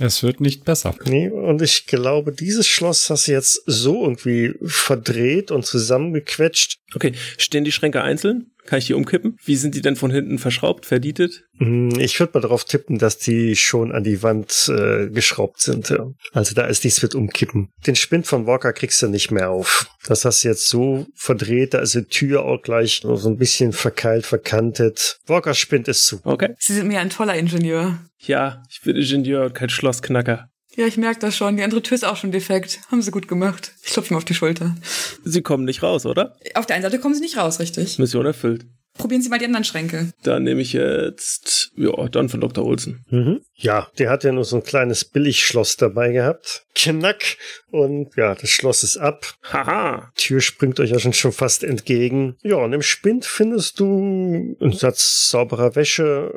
Es 0.00 0.22
wird 0.22 0.40
nicht 0.40 0.64
besser. 0.64 0.94
Nee, 1.04 1.28
und 1.28 1.60
ich 1.62 1.86
glaube, 1.86 2.32
dieses 2.32 2.66
Schloss 2.66 3.10
hast 3.10 3.26
du 3.26 3.32
jetzt 3.32 3.62
so 3.66 4.04
irgendwie 4.04 4.54
verdreht 4.62 5.50
und 5.50 5.66
zusammengequetscht. 5.66 6.78
Okay, 6.94 7.12
stehen 7.36 7.64
die 7.64 7.72
Schränke 7.72 8.02
einzeln? 8.02 8.52
Kann 8.68 8.80
ich 8.80 8.86
die 8.86 8.92
umkippen? 8.92 9.38
Wie 9.42 9.56
sind 9.56 9.74
die 9.74 9.80
denn 9.80 9.96
von 9.96 10.10
hinten 10.10 10.38
verschraubt, 10.38 10.84
verdietet? 10.84 11.44
Hm, 11.56 11.88
Ich 11.98 12.20
würde 12.20 12.32
mal 12.34 12.40
darauf 12.42 12.64
tippen, 12.66 12.98
dass 12.98 13.16
die 13.16 13.56
schon 13.56 13.92
an 13.92 14.04
die 14.04 14.22
Wand 14.22 14.68
äh, 14.68 15.08
geschraubt 15.08 15.62
sind. 15.62 15.88
Ja. 15.88 16.06
Also 16.32 16.54
da 16.54 16.66
ist 16.66 16.84
nichts 16.84 17.02
mit 17.02 17.14
umkippen. 17.14 17.70
Den 17.86 17.96
Spind 17.96 18.26
von 18.26 18.46
Walker 18.46 18.74
kriegst 18.74 19.00
du 19.00 19.08
nicht 19.08 19.30
mehr 19.30 19.48
auf. 19.48 19.86
Das 20.06 20.26
hast 20.26 20.44
du 20.44 20.48
jetzt 20.48 20.68
so 20.68 21.06
verdreht, 21.14 21.72
da 21.72 21.78
ist 21.78 21.94
die 21.94 22.04
Tür 22.04 22.44
auch 22.44 22.60
gleich 22.60 23.00
so 23.02 23.28
ein 23.28 23.38
bisschen 23.38 23.72
verkeilt, 23.72 24.26
verkantet. 24.26 25.18
Walkers 25.26 25.56
Spind 25.58 25.88
ist 25.88 26.06
zu. 26.06 26.20
Okay. 26.24 26.54
Sie 26.58 26.74
sind 26.74 26.88
mir 26.88 27.00
ein 27.00 27.08
toller 27.08 27.36
Ingenieur. 27.36 27.98
Ja, 28.18 28.62
ich 28.70 28.82
bin 28.82 28.96
Ingenieur 28.96 29.46
und 29.46 29.54
kein 29.54 29.70
Schlossknacker. 29.70 30.50
Ja, 30.78 30.86
ich 30.86 30.96
merke 30.96 31.18
das 31.18 31.36
schon. 31.36 31.56
Die 31.56 31.64
andere 31.64 31.82
Tür 31.82 31.96
ist 31.96 32.04
auch 32.04 32.16
schon 32.16 32.30
defekt. 32.30 32.78
Haben 32.88 33.02
sie 33.02 33.10
gut 33.10 33.26
gemacht. 33.26 33.72
Ich 33.82 33.90
klopfe 33.90 34.14
mir 34.14 34.18
auf 34.18 34.24
die 34.24 34.34
Schulter. 34.34 34.76
Sie 35.24 35.42
kommen 35.42 35.64
nicht 35.64 35.82
raus, 35.82 36.06
oder? 36.06 36.36
Auf 36.54 36.66
der 36.66 36.76
einen 36.76 36.84
Seite 36.84 37.00
kommen 37.00 37.16
sie 37.16 37.20
nicht 37.20 37.36
raus, 37.36 37.58
richtig? 37.58 37.98
Mission 37.98 38.24
erfüllt. 38.24 38.64
Probieren 38.94 39.20
Sie 39.20 39.28
mal 39.28 39.40
die 39.40 39.44
anderen 39.46 39.64
Schränke. 39.64 40.12
Dann 40.22 40.44
nehme 40.44 40.60
ich 40.60 40.72
jetzt, 40.72 41.72
ja, 41.76 42.08
dann 42.08 42.28
von 42.28 42.40
Dr. 42.40 42.64
Olsen. 42.64 43.04
Mhm. 43.10 43.40
Ja, 43.54 43.88
der 43.98 44.08
hat 44.08 44.22
ja 44.22 44.30
nur 44.30 44.44
so 44.44 44.54
ein 44.54 44.62
kleines 44.62 45.04
Billigschloss 45.04 45.76
dabei 45.76 46.12
gehabt. 46.12 46.64
Knack. 46.76 47.36
Und 47.72 48.14
ja, 48.16 48.36
das 48.36 48.48
Schloss 48.48 48.84
ist 48.84 48.98
ab. 48.98 49.34
Haha. 49.52 50.12
Tür 50.14 50.40
springt 50.40 50.78
euch 50.78 50.90
ja 50.90 51.00
schon, 51.00 51.12
schon 51.12 51.32
fast 51.32 51.64
entgegen. 51.64 52.36
Ja, 52.42 52.56
und 52.56 52.72
im 52.72 52.82
Spind 52.82 53.24
findest 53.24 53.80
du 53.80 54.56
einen 54.60 54.72
Satz 54.74 55.28
sauberer 55.28 55.74
Wäsche, 55.74 56.32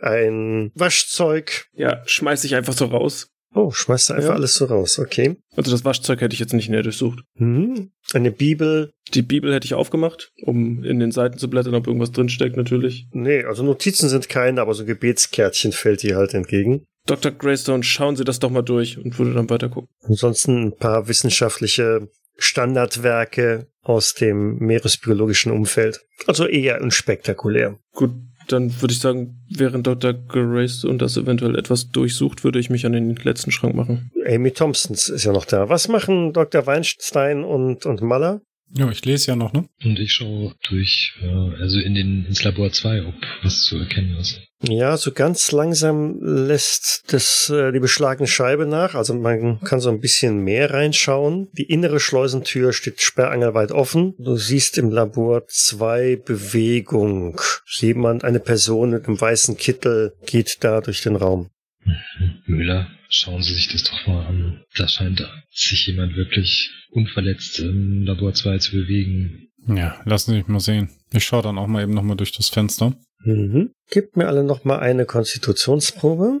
ein 0.00 0.72
Waschzeug. 0.74 1.66
Ja, 1.72 2.02
schmeiß 2.06 2.42
ich 2.42 2.56
einfach 2.56 2.72
so 2.72 2.86
raus. 2.86 3.28
Oh, 3.58 3.70
schmeißt 3.70 4.10
du 4.10 4.14
einfach 4.14 4.28
Ja. 4.28 4.34
alles 4.34 4.54
so 4.54 4.66
raus, 4.66 4.98
okay. 4.98 5.36
Also 5.56 5.70
das 5.70 5.82
Waschzeug 5.84 6.20
hätte 6.20 6.34
ich 6.34 6.40
jetzt 6.40 6.52
nicht 6.52 6.68
näher 6.68 6.82
durchsucht. 6.82 7.20
Mhm. 7.38 7.90
Eine 8.12 8.30
Bibel. 8.30 8.92
Die 9.14 9.22
Bibel 9.22 9.52
hätte 9.54 9.64
ich 9.64 9.72
aufgemacht, 9.72 10.30
um 10.42 10.84
in 10.84 10.98
den 10.98 11.10
Seiten 11.10 11.38
zu 11.38 11.48
blättern, 11.48 11.74
ob 11.74 11.86
irgendwas 11.86 12.12
drinsteckt 12.12 12.56
natürlich. 12.58 13.06
Nee, 13.12 13.44
also 13.44 13.62
Notizen 13.62 14.10
sind 14.10 14.28
keine, 14.28 14.60
aber 14.60 14.74
so 14.74 14.84
Gebetskärtchen 14.84 15.72
fällt 15.72 16.02
dir 16.02 16.16
halt 16.16 16.34
entgegen. 16.34 16.84
Dr. 17.06 17.32
Greystone, 17.32 17.82
schauen 17.82 18.16
Sie 18.16 18.24
das 18.24 18.40
doch 18.40 18.50
mal 18.50 18.60
durch 18.62 18.98
und 18.98 19.18
würde 19.18 19.32
dann 19.32 19.48
weiter 19.48 19.70
gucken. 19.70 19.88
Ansonsten 20.02 20.64
ein 20.66 20.76
paar 20.76 21.08
wissenschaftliche 21.08 22.08
Standardwerke 22.36 23.68
aus 23.82 24.12
dem 24.14 24.58
meeresbiologischen 24.58 25.52
Umfeld. 25.52 26.00
Also 26.26 26.46
eher 26.46 26.82
unspektakulär. 26.82 27.78
Gut, 27.92 28.10
dann 28.48 28.80
würde 28.80 28.92
ich 28.92 29.00
sagen, 29.00 29.44
während 29.48 29.86
Dr. 29.86 30.12
Greystone 30.12 30.98
das 30.98 31.16
eventuell 31.16 31.56
etwas 31.56 31.90
durchsucht, 31.90 32.44
würde 32.44 32.58
ich 32.58 32.70
mich 32.70 32.86
an 32.86 32.92
den 32.92 33.16
letzten 33.16 33.50
Schrank 33.50 33.74
machen. 33.74 34.10
Amy 34.26 34.50
Thompsons 34.50 35.08
ist 35.08 35.24
ja 35.24 35.32
noch 35.32 35.44
da. 35.44 35.68
Was 35.68 35.88
machen 35.88 36.32
Dr. 36.32 36.66
Weinstein 36.66 37.44
und, 37.44 37.86
und 37.86 38.02
Maller? 38.02 38.40
Ja, 38.72 38.90
ich 38.90 39.04
lese 39.04 39.28
ja 39.28 39.36
noch, 39.36 39.52
ne? 39.52 39.68
Und 39.84 39.98
ich 39.98 40.12
schaue 40.12 40.54
durch, 40.68 41.14
äh, 41.22 41.26
also 41.60 41.78
in 41.78 41.94
den, 41.94 42.26
ins 42.26 42.42
Labor 42.42 42.70
2, 42.70 43.06
ob 43.06 43.14
was 43.42 43.62
zu 43.62 43.78
erkennen 43.78 44.16
ist. 44.16 44.40
Ja, 44.62 44.96
so 44.96 45.12
ganz 45.12 45.52
langsam 45.52 46.18
lässt 46.20 47.12
das 47.12 47.50
äh, 47.50 47.72
die 47.72 47.78
beschlagene 47.78 48.26
Scheibe 48.26 48.66
nach. 48.66 48.94
Also 48.94 49.14
man 49.14 49.60
kann 49.60 49.80
so 49.80 49.90
ein 49.90 50.00
bisschen 50.00 50.38
mehr 50.38 50.70
reinschauen. 50.70 51.48
Die 51.52 51.64
innere 51.64 52.00
Schleusentür 52.00 52.72
steht 52.72 53.02
sperrangelweit 53.02 53.70
offen. 53.70 54.14
Du 54.18 54.36
siehst 54.36 54.78
im 54.78 54.90
Labor 54.90 55.46
zwei 55.48 56.16
Bewegung. 56.16 57.40
Jemand, 57.78 58.24
eine 58.24 58.40
Person 58.40 58.90
mit 58.90 59.06
einem 59.06 59.20
weißen 59.20 59.56
Kittel 59.58 60.14
geht 60.24 60.64
da 60.64 60.80
durch 60.80 61.02
den 61.02 61.16
Raum. 61.16 61.50
Mhm. 61.84 62.42
Müller, 62.46 62.88
schauen 63.10 63.42
Sie 63.42 63.54
sich 63.54 63.68
das 63.68 63.84
doch 63.84 64.06
mal 64.06 64.26
an. 64.26 64.64
Da 64.76 64.88
scheint 64.88 65.22
sich 65.52 65.86
jemand 65.86 66.16
wirklich 66.16 66.70
unverletzt 66.96 67.60
im 67.60 68.02
Labor 68.02 68.34
2 68.34 68.58
zu 68.58 68.72
bewegen. 68.72 69.48
Ja, 69.68 70.00
lassen 70.04 70.32
Sie 70.32 70.38
mich 70.38 70.48
mal 70.48 70.60
sehen. 70.60 70.90
Ich 71.12 71.24
schaue 71.24 71.42
dann 71.42 71.58
auch 71.58 71.66
mal 71.66 71.82
eben 71.82 71.94
nochmal 71.94 72.16
durch 72.16 72.32
das 72.32 72.48
Fenster. 72.48 72.94
Mhm. 73.24 73.72
Gebt 73.90 74.16
mir 74.16 74.28
alle 74.28 74.44
noch 74.44 74.64
mal 74.64 74.78
eine 74.78 75.06
Konstitutionsprobe. 75.06 76.40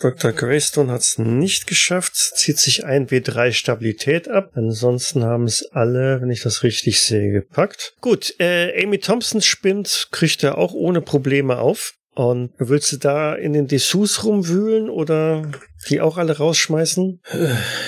Dr. 0.00 0.32
Greystone 0.32 0.90
hat 0.90 1.02
es 1.02 1.18
nicht 1.18 1.66
geschafft, 1.68 2.16
zieht 2.16 2.58
sich 2.58 2.84
ein 2.84 3.08
W3 3.08 3.52
Stabilität 3.52 4.28
ab. 4.28 4.50
Ansonsten 4.54 5.22
haben 5.22 5.44
es 5.44 5.64
alle, 5.70 6.20
wenn 6.20 6.30
ich 6.30 6.42
das 6.42 6.64
richtig 6.64 7.00
sehe, 7.00 7.30
gepackt. 7.30 7.94
Gut, 8.00 8.34
äh, 8.40 8.82
Amy 8.82 8.98
Thompson 8.98 9.42
spinnt, 9.42 10.08
kriegt 10.10 10.42
er 10.42 10.58
auch 10.58 10.72
ohne 10.72 11.02
Probleme 11.02 11.58
auf. 11.58 11.94
Und 12.14 12.50
willst 12.58 12.92
du 12.92 12.96
da 12.98 13.34
in 13.34 13.52
den 13.52 13.68
Dessous 13.68 14.24
rumwühlen 14.24 14.90
oder 14.90 15.50
die 15.88 16.00
auch 16.00 16.18
alle 16.18 16.36
rausschmeißen? 16.36 17.20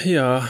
Ja, 0.05 0.49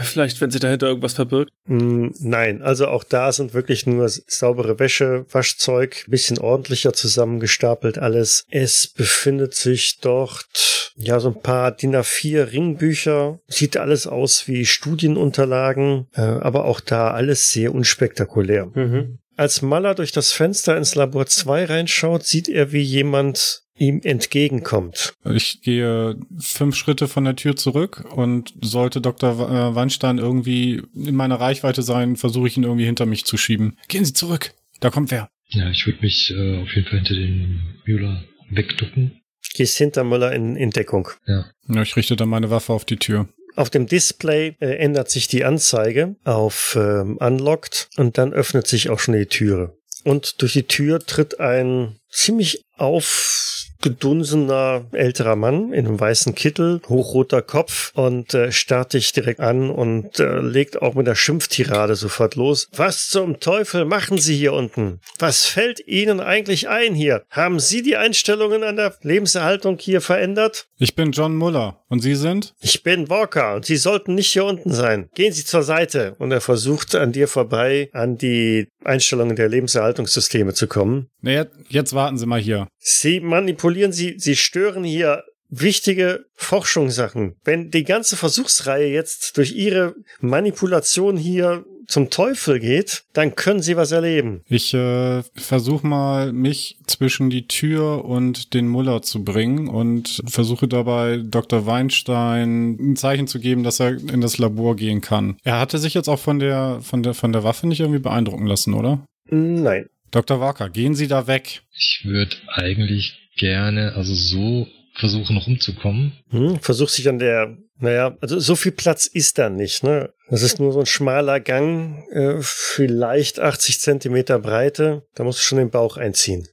Vielleicht, 0.00 0.40
wenn 0.40 0.50
sich 0.50 0.60
dahinter 0.60 0.88
irgendwas 0.88 1.14
verbirgt? 1.14 1.52
Mm, 1.66 2.08
nein, 2.20 2.62
also 2.62 2.88
auch 2.88 3.04
da 3.04 3.32
sind 3.32 3.54
wirklich 3.54 3.86
nur 3.86 4.08
saubere 4.08 4.78
Wäsche, 4.78 5.26
Waschzeug, 5.30 6.04
bisschen 6.08 6.38
ordentlicher 6.38 6.92
zusammengestapelt 6.92 7.98
alles. 7.98 8.44
Es 8.50 8.86
befindet 8.88 9.54
sich 9.54 9.98
dort 10.00 10.92
ja 10.96 11.20
so 11.20 11.28
ein 11.28 11.40
paar 11.40 11.72
DIN 11.72 11.94
A4 11.94 12.52
Ringbücher. 12.52 13.38
Sieht 13.48 13.76
alles 13.76 14.06
aus 14.06 14.48
wie 14.48 14.64
Studienunterlagen, 14.66 16.06
äh, 16.14 16.20
aber 16.20 16.64
auch 16.64 16.80
da 16.80 17.10
alles 17.10 17.50
sehr 17.50 17.74
unspektakulär. 17.74 18.66
Mhm. 18.74 19.18
Als 19.36 19.62
Maller 19.62 19.94
durch 19.94 20.12
das 20.12 20.32
Fenster 20.32 20.76
ins 20.76 20.94
Labor 20.94 21.26
2 21.26 21.66
reinschaut, 21.66 22.24
sieht 22.24 22.48
er, 22.48 22.72
wie 22.72 22.80
jemand 22.80 23.62
ihm 23.78 24.00
entgegenkommt. 24.02 25.14
Ich 25.24 25.60
gehe 25.62 26.16
fünf 26.38 26.76
Schritte 26.76 27.08
von 27.08 27.24
der 27.24 27.36
Tür 27.36 27.56
zurück 27.56 28.04
und 28.14 28.54
sollte 28.62 29.00
Dr. 29.00 29.32
Äh, 29.32 29.74
Weinstein 29.74 30.18
irgendwie 30.18 30.82
in 30.94 31.14
meiner 31.14 31.36
Reichweite 31.36 31.82
sein, 31.82 32.16
versuche 32.16 32.48
ich 32.48 32.56
ihn 32.56 32.64
irgendwie 32.64 32.86
hinter 32.86 33.04
mich 33.04 33.24
zu 33.24 33.36
schieben. 33.36 33.76
Gehen 33.88 34.04
Sie 34.04 34.14
zurück, 34.14 34.54
da 34.80 34.90
kommt 34.90 35.10
wer. 35.10 35.28
Ja, 35.48 35.70
ich 35.70 35.86
würde 35.86 36.00
mich 36.00 36.30
äh, 36.30 36.62
auf 36.62 36.74
jeden 36.74 36.88
Fall 36.88 36.98
hinter 37.00 37.14
den 37.14 37.60
Müller 37.84 38.24
wegducken. 38.50 39.20
Gehst 39.54 39.78
hinter 39.78 40.04
Müller 40.04 40.32
in, 40.32 40.56
in 40.56 40.70
Deckung. 40.70 41.08
Ja. 41.26 41.46
ja. 41.68 41.82
Ich 41.82 41.96
richte 41.96 42.16
dann 42.16 42.28
meine 42.28 42.50
Waffe 42.50 42.72
auf 42.72 42.84
die 42.84 42.96
Tür. 42.96 43.28
Auf 43.56 43.70
dem 43.70 43.86
Display 43.86 44.54
äh, 44.60 44.76
ändert 44.76 45.10
sich 45.10 45.28
die 45.28 45.44
Anzeige 45.44 46.14
auf 46.24 46.76
ähm, 46.78 47.16
Unlocked 47.16 47.88
und 47.96 48.18
dann 48.18 48.34
öffnet 48.34 48.66
sich 48.66 48.90
auch 48.90 48.98
schon 48.98 49.14
die 49.14 49.26
Türe. 49.26 49.76
Und 50.04 50.40
durch 50.42 50.52
die 50.52 50.68
Tür 50.68 51.00
tritt 51.00 51.40
ein 51.40 51.96
ziemlich 52.10 52.62
auf 52.76 53.45
gedunsener 53.82 54.84
älterer 54.92 55.36
Mann 55.36 55.72
in 55.72 55.86
einem 55.86 55.98
weißen 55.98 56.34
Kittel, 56.34 56.80
hochroter 56.88 57.42
Kopf 57.42 57.92
und 57.94 58.34
äh, 58.34 58.52
starrt 58.52 58.92
dich 58.92 59.12
direkt 59.12 59.40
an 59.40 59.70
und 59.70 60.18
äh, 60.18 60.40
legt 60.40 60.82
auch 60.82 60.94
mit 60.94 61.06
der 61.06 61.14
Schimpftirade 61.14 61.94
sofort 61.94 62.34
los. 62.34 62.68
Was 62.74 63.08
zum 63.08 63.40
Teufel 63.40 63.84
machen 63.84 64.18
Sie 64.18 64.36
hier 64.36 64.52
unten? 64.52 65.00
Was 65.18 65.46
fällt 65.46 65.86
Ihnen 65.86 66.20
eigentlich 66.20 66.68
ein 66.68 66.94
hier? 66.94 67.24
Haben 67.30 67.60
Sie 67.60 67.82
die 67.82 67.96
Einstellungen 67.96 68.62
an 68.62 68.76
der 68.76 68.94
Lebenserhaltung 69.02 69.78
hier 69.78 70.00
verändert? 70.00 70.68
Ich 70.78 70.94
bin 70.94 71.12
John 71.12 71.36
Muller. 71.36 71.80
Und 71.88 72.00
Sie 72.00 72.16
sind? 72.16 72.54
Ich 72.60 72.82
bin 72.82 73.08
Walker 73.08 73.54
und 73.54 73.64
Sie 73.64 73.76
sollten 73.76 74.16
nicht 74.16 74.32
hier 74.32 74.44
unten 74.44 74.72
sein. 74.72 75.08
Gehen 75.14 75.32
Sie 75.32 75.44
zur 75.44 75.62
Seite. 75.62 76.16
Und 76.18 76.32
er 76.32 76.40
versucht 76.40 76.96
an 76.96 77.12
dir 77.12 77.28
vorbei 77.28 77.90
an 77.92 78.18
die 78.18 78.68
Einstellungen 78.84 79.36
der 79.36 79.48
Lebenserhaltungssysteme 79.48 80.52
zu 80.52 80.66
kommen. 80.66 81.08
Nee, 81.20 81.44
jetzt 81.68 81.94
warten 81.94 82.18
Sie 82.18 82.26
mal 82.26 82.40
hier. 82.40 82.66
Sie 82.78 83.20
manipulieren, 83.20 83.65
Sie, 83.92 84.16
Sie 84.18 84.36
stören 84.36 84.84
hier 84.84 85.24
wichtige 85.48 86.26
Forschungssachen. 86.34 87.36
Wenn 87.44 87.70
die 87.70 87.84
ganze 87.84 88.16
Versuchsreihe 88.16 88.88
jetzt 88.88 89.36
durch 89.36 89.52
Ihre 89.52 89.94
Manipulation 90.20 91.16
hier 91.16 91.64
zum 91.86 92.10
Teufel 92.10 92.58
geht, 92.58 93.04
dann 93.12 93.36
können 93.36 93.62
Sie 93.62 93.76
was 93.76 93.92
erleben. 93.92 94.42
Ich 94.48 94.74
äh, 94.74 95.22
versuche 95.34 95.86
mal, 95.86 96.32
mich 96.32 96.78
zwischen 96.86 97.30
die 97.30 97.46
Tür 97.46 98.04
und 98.04 98.54
den 98.54 98.66
Muller 98.66 99.02
zu 99.02 99.22
bringen 99.22 99.68
und 99.68 100.20
versuche 100.26 100.66
dabei 100.66 101.20
Dr. 101.22 101.66
Weinstein 101.66 102.76
ein 102.80 102.96
Zeichen 102.96 103.28
zu 103.28 103.38
geben, 103.38 103.62
dass 103.62 103.80
er 103.80 103.90
in 103.90 104.20
das 104.20 104.38
Labor 104.38 104.76
gehen 104.76 105.00
kann. 105.00 105.36
Er 105.44 105.60
hatte 105.60 105.78
sich 105.78 105.94
jetzt 105.94 106.08
auch 106.08 106.18
von 106.18 106.38
der, 106.38 106.80
von 106.82 107.02
der, 107.02 107.14
von 107.14 107.32
der 107.32 107.44
Waffe 107.44 107.66
nicht 107.68 107.80
irgendwie 107.80 108.00
beeindrucken 108.00 108.46
lassen, 108.46 108.74
oder? 108.74 109.04
Nein. 109.28 109.88
Dr. 110.10 110.40
Walker, 110.40 110.70
gehen 110.70 110.94
Sie 110.94 111.08
da 111.08 111.26
weg. 111.26 111.62
Ich 111.72 112.02
würde 112.04 112.36
eigentlich 112.48 113.25
gerne, 113.36 113.94
also 113.94 114.14
so 114.14 114.66
versuchen 114.94 115.36
rumzukommen. 115.36 116.12
Hm, 116.30 116.58
versuch 116.60 116.88
sich 116.88 117.08
an 117.08 117.18
der, 117.18 117.56
naja, 117.78 118.16
also 118.20 118.38
so 118.38 118.56
viel 118.56 118.72
Platz 118.72 119.06
ist 119.06 119.38
da 119.38 119.50
nicht, 119.50 119.82
ne? 119.82 120.10
Das 120.30 120.42
ist 120.42 120.58
nur 120.58 120.72
so 120.72 120.80
ein 120.80 120.86
schmaler 120.86 121.40
Gang, 121.40 122.04
äh, 122.12 122.36
vielleicht 122.40 123.38
80 123.38 123.80
Zentimeter 123.80 124.38
Breite. 124.38 125.02
Da 125.14 125.24
musst 125.24 125.40
du 125.40 125.42
schon 125.42 125.58
den 125.58 125.70
Bauch 125.70 125.96
einziehen. 125.96 126.48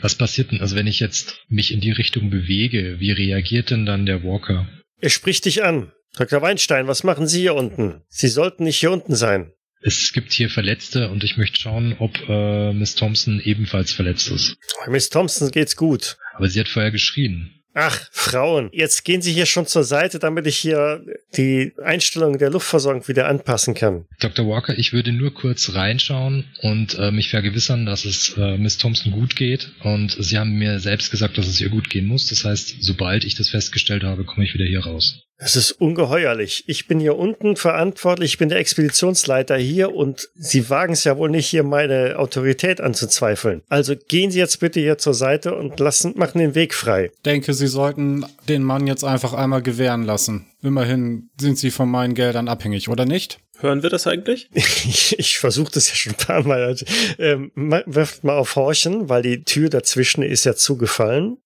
Was 0.00 0.14
passiert 0.14 0.50
denn, 0.50 0.60
also 0.60 0.76
wenn 0.76 0.86
ich 0.86 1.00
jetzt 1.00 1.34
mich 1.48 1.72
in 1.72 1.80
die 1.80 1.90
Richtung 1.90 2.30
bewege, 2.30 3.00
wie 3.00 3.10
reagiert 3.10 3.70
denn 3.70 3.84
dann 3.84 4.06
der 4.06 4.22
Walker? 4.22 4.66
Er 5.00 5.10
spricht 5.10 5.44
dich 5.44 5.62
an. 5.62 5.92
Dr. 6.16 6.40
Weinstein, 6.40 6.86
was 6.86 7.04
machen 7.04 7.26
Sie 7.26 7.40
hier 7.40 7.54
unten? 7.54 8.02
Sie 8.08 8.28
sollten 8.28 8.64
nicht 8.64 8.78
hier 8.78 8.90
unten 8.90 9.14
sein. 9.14 9.52
Es 9.80 10.12
gibt 10.12 10.32
hier 10.32 10.50
Verletzte 10.50 11.08
und 11.10 11.24
ich 11.24 11.36
möchte 11.36 11.60
schauen, 11.60 11.94
ob 11.98 12.18
äh, 12.28 12.72
Miss 12.72 12.94
Thompson 12.94 13.40
ebenfalls 13.40 13.92
verletzt 13.92 14.30
ist. 14.30 14.56
Miss 14.88 15.08
Thompson 15.08 15.50
geht's 15.50 15.76
gut. 15.76 16.16
Aber 16.34 16.48
sie 16.48 16.60
hat 16.60 16.68
vorher 16.68 16.90
geschrien. 16.90 17.58
Ach, 17.80 18.08
Frauen, 18.10 18.70
jetzt 18.72 19.04
gehen 19.04 19.22
Sie 19.22 19.32
hier 19.32 19.46
schon 19.46 19.66
zur 19.66 19.84
Seite, 19.84 20.18
damit 20.18 20.48
ich 20.48 20.56
hier 20.56 21.04
die 21.36 21.74
Einstellung 21.80 22.36
der 22.36 22.50
Luftversorgung 22.50 23.06
wieder 23.06 23.28
anpassen 23.28 23.74
kann. 23.74 24.06
Dr. 24.18 24.48
Walker, 24.48 24.76
ich 24.76 24.92
würde 24.92 25.12
nur 25.12 25.32
kurz 25.32 25.74
reinschauen 25.74 26.44
und 26.62 26.98
äh, 26.98 27.12
mich 27.12 27.28
vergewissern, 27.28 27.86
dass 27.86 28.04
es 28.04 28.36
äh, 28.36 28.56
Miss 28.56 28.78
Thompson 28.78 29.12
gut 29.12 29.36
geht. 29.36 29.70
Und 29.84 30.16
Sie 30.18 30.38
haben 30.38 30.58
mir 30.58 30.80
selbst 30.80 31.12
gesagt, 31.12 31.38
dass 31.38 31.46
es 31.46 31.60
ihr 31.60 31.68
gut 31.68 31.88
gehen 31.88 32.06
muss. 32.06 32.26
Das 32.26 32.44
heißt, 32.44 32.78
sobald 32.80 33.24
ich 33.24 33.36
das 33.36 33.50
festgestellt 33.50 34.02
habe, 34.02 34.24
komme 34.24 34.44
ich 34.44 34.54
wieder 34.54 34.64
hier 34.64 34.84
raus. 34.84 35.27
Es 35.40 35.54
ist 35.54 35.70
ungeheuerlich. 35.72 36.64
Ich 36.66 36.88
bin 36.88 36.98
hier 36.98 37.16
unten 37.16 37.54
verantwortlich, 37.54 38.32
ich 38.32 38.38
bin 38.38 38.48
der 38.48 38.58
Expeditionsleiter 38.58 39.56
hier 39.56 39.94
und 39.94 40.28
Sie 40.34 40.68
wagen 40.68 40.94
es 40.94 41.04
ja 41.04 41.16
wohl 41.16 41.30
nicht, 41.30 41.46
hier 41.46 41.62
meine 41.62 42.18
Autorität 42.18 42.80
anzuzweifeln. 42.80 43.62
Also 43.68 43.94
gehen 43.96 44.32
Sie 44.32 44.40
jetzt 44.40 44.58
bitte 44.58 44.80
hier 44.80 44.98
zur 44.98 45.14
Seite 45.14 45.54
und 45.54 45.78
lassen, 45.78 46.14
machen 46.16 46.38
den 46.38 46.56
Weg 46.56 46.74
frei. 46.74 47.12
Denke, 47.24 47.54
Sie 47.54 47.68
sollten 47.68 48.26
den 48.48 48.64
Mann 48.64 48.88
jetzt 48.88 49.04
einfach 49.04 49.32
einmal 49.32 49.62
gewähren 49.62 50.02
lassen. 50.02 50.46
Immerhin 50.60 51.30
sind 51.40 51.56
Sie 51.56 51.70
von 51.70 51.88
meinen 51.88 52.14
Geldern 52.14 52.48
abhängig, 52.48 52.88
oder 52.88 53.06
nicht? 53.06 53.38
Hören 53.60 53.84
wir 53.84 53.90
das 53.90 54.08
eigentlich? 54.08 54.48
ich 54.54 55.16
ich 55.18 55.38
versuche 55.38 55.70
das 55.72 55.88
ja 55.88 55.94
schon 55.94 56.14
ein 56.14 56.26
paar 56.26 56.42
Mal. 56.42 56.76
Ähm, 57.18 57.52
wirft 57.86 58.24
mal 58.24 58.38
auf 58.38 58.56
Horchen, 58.56 59.08
weil 59.08 59.22
die 59.22 59.44
Tür 59.44 59.68
dazwischen 59.68 60.22
ist 60.22 60.44
ja 60.44 60.56
zugefallen. 60.56 61.38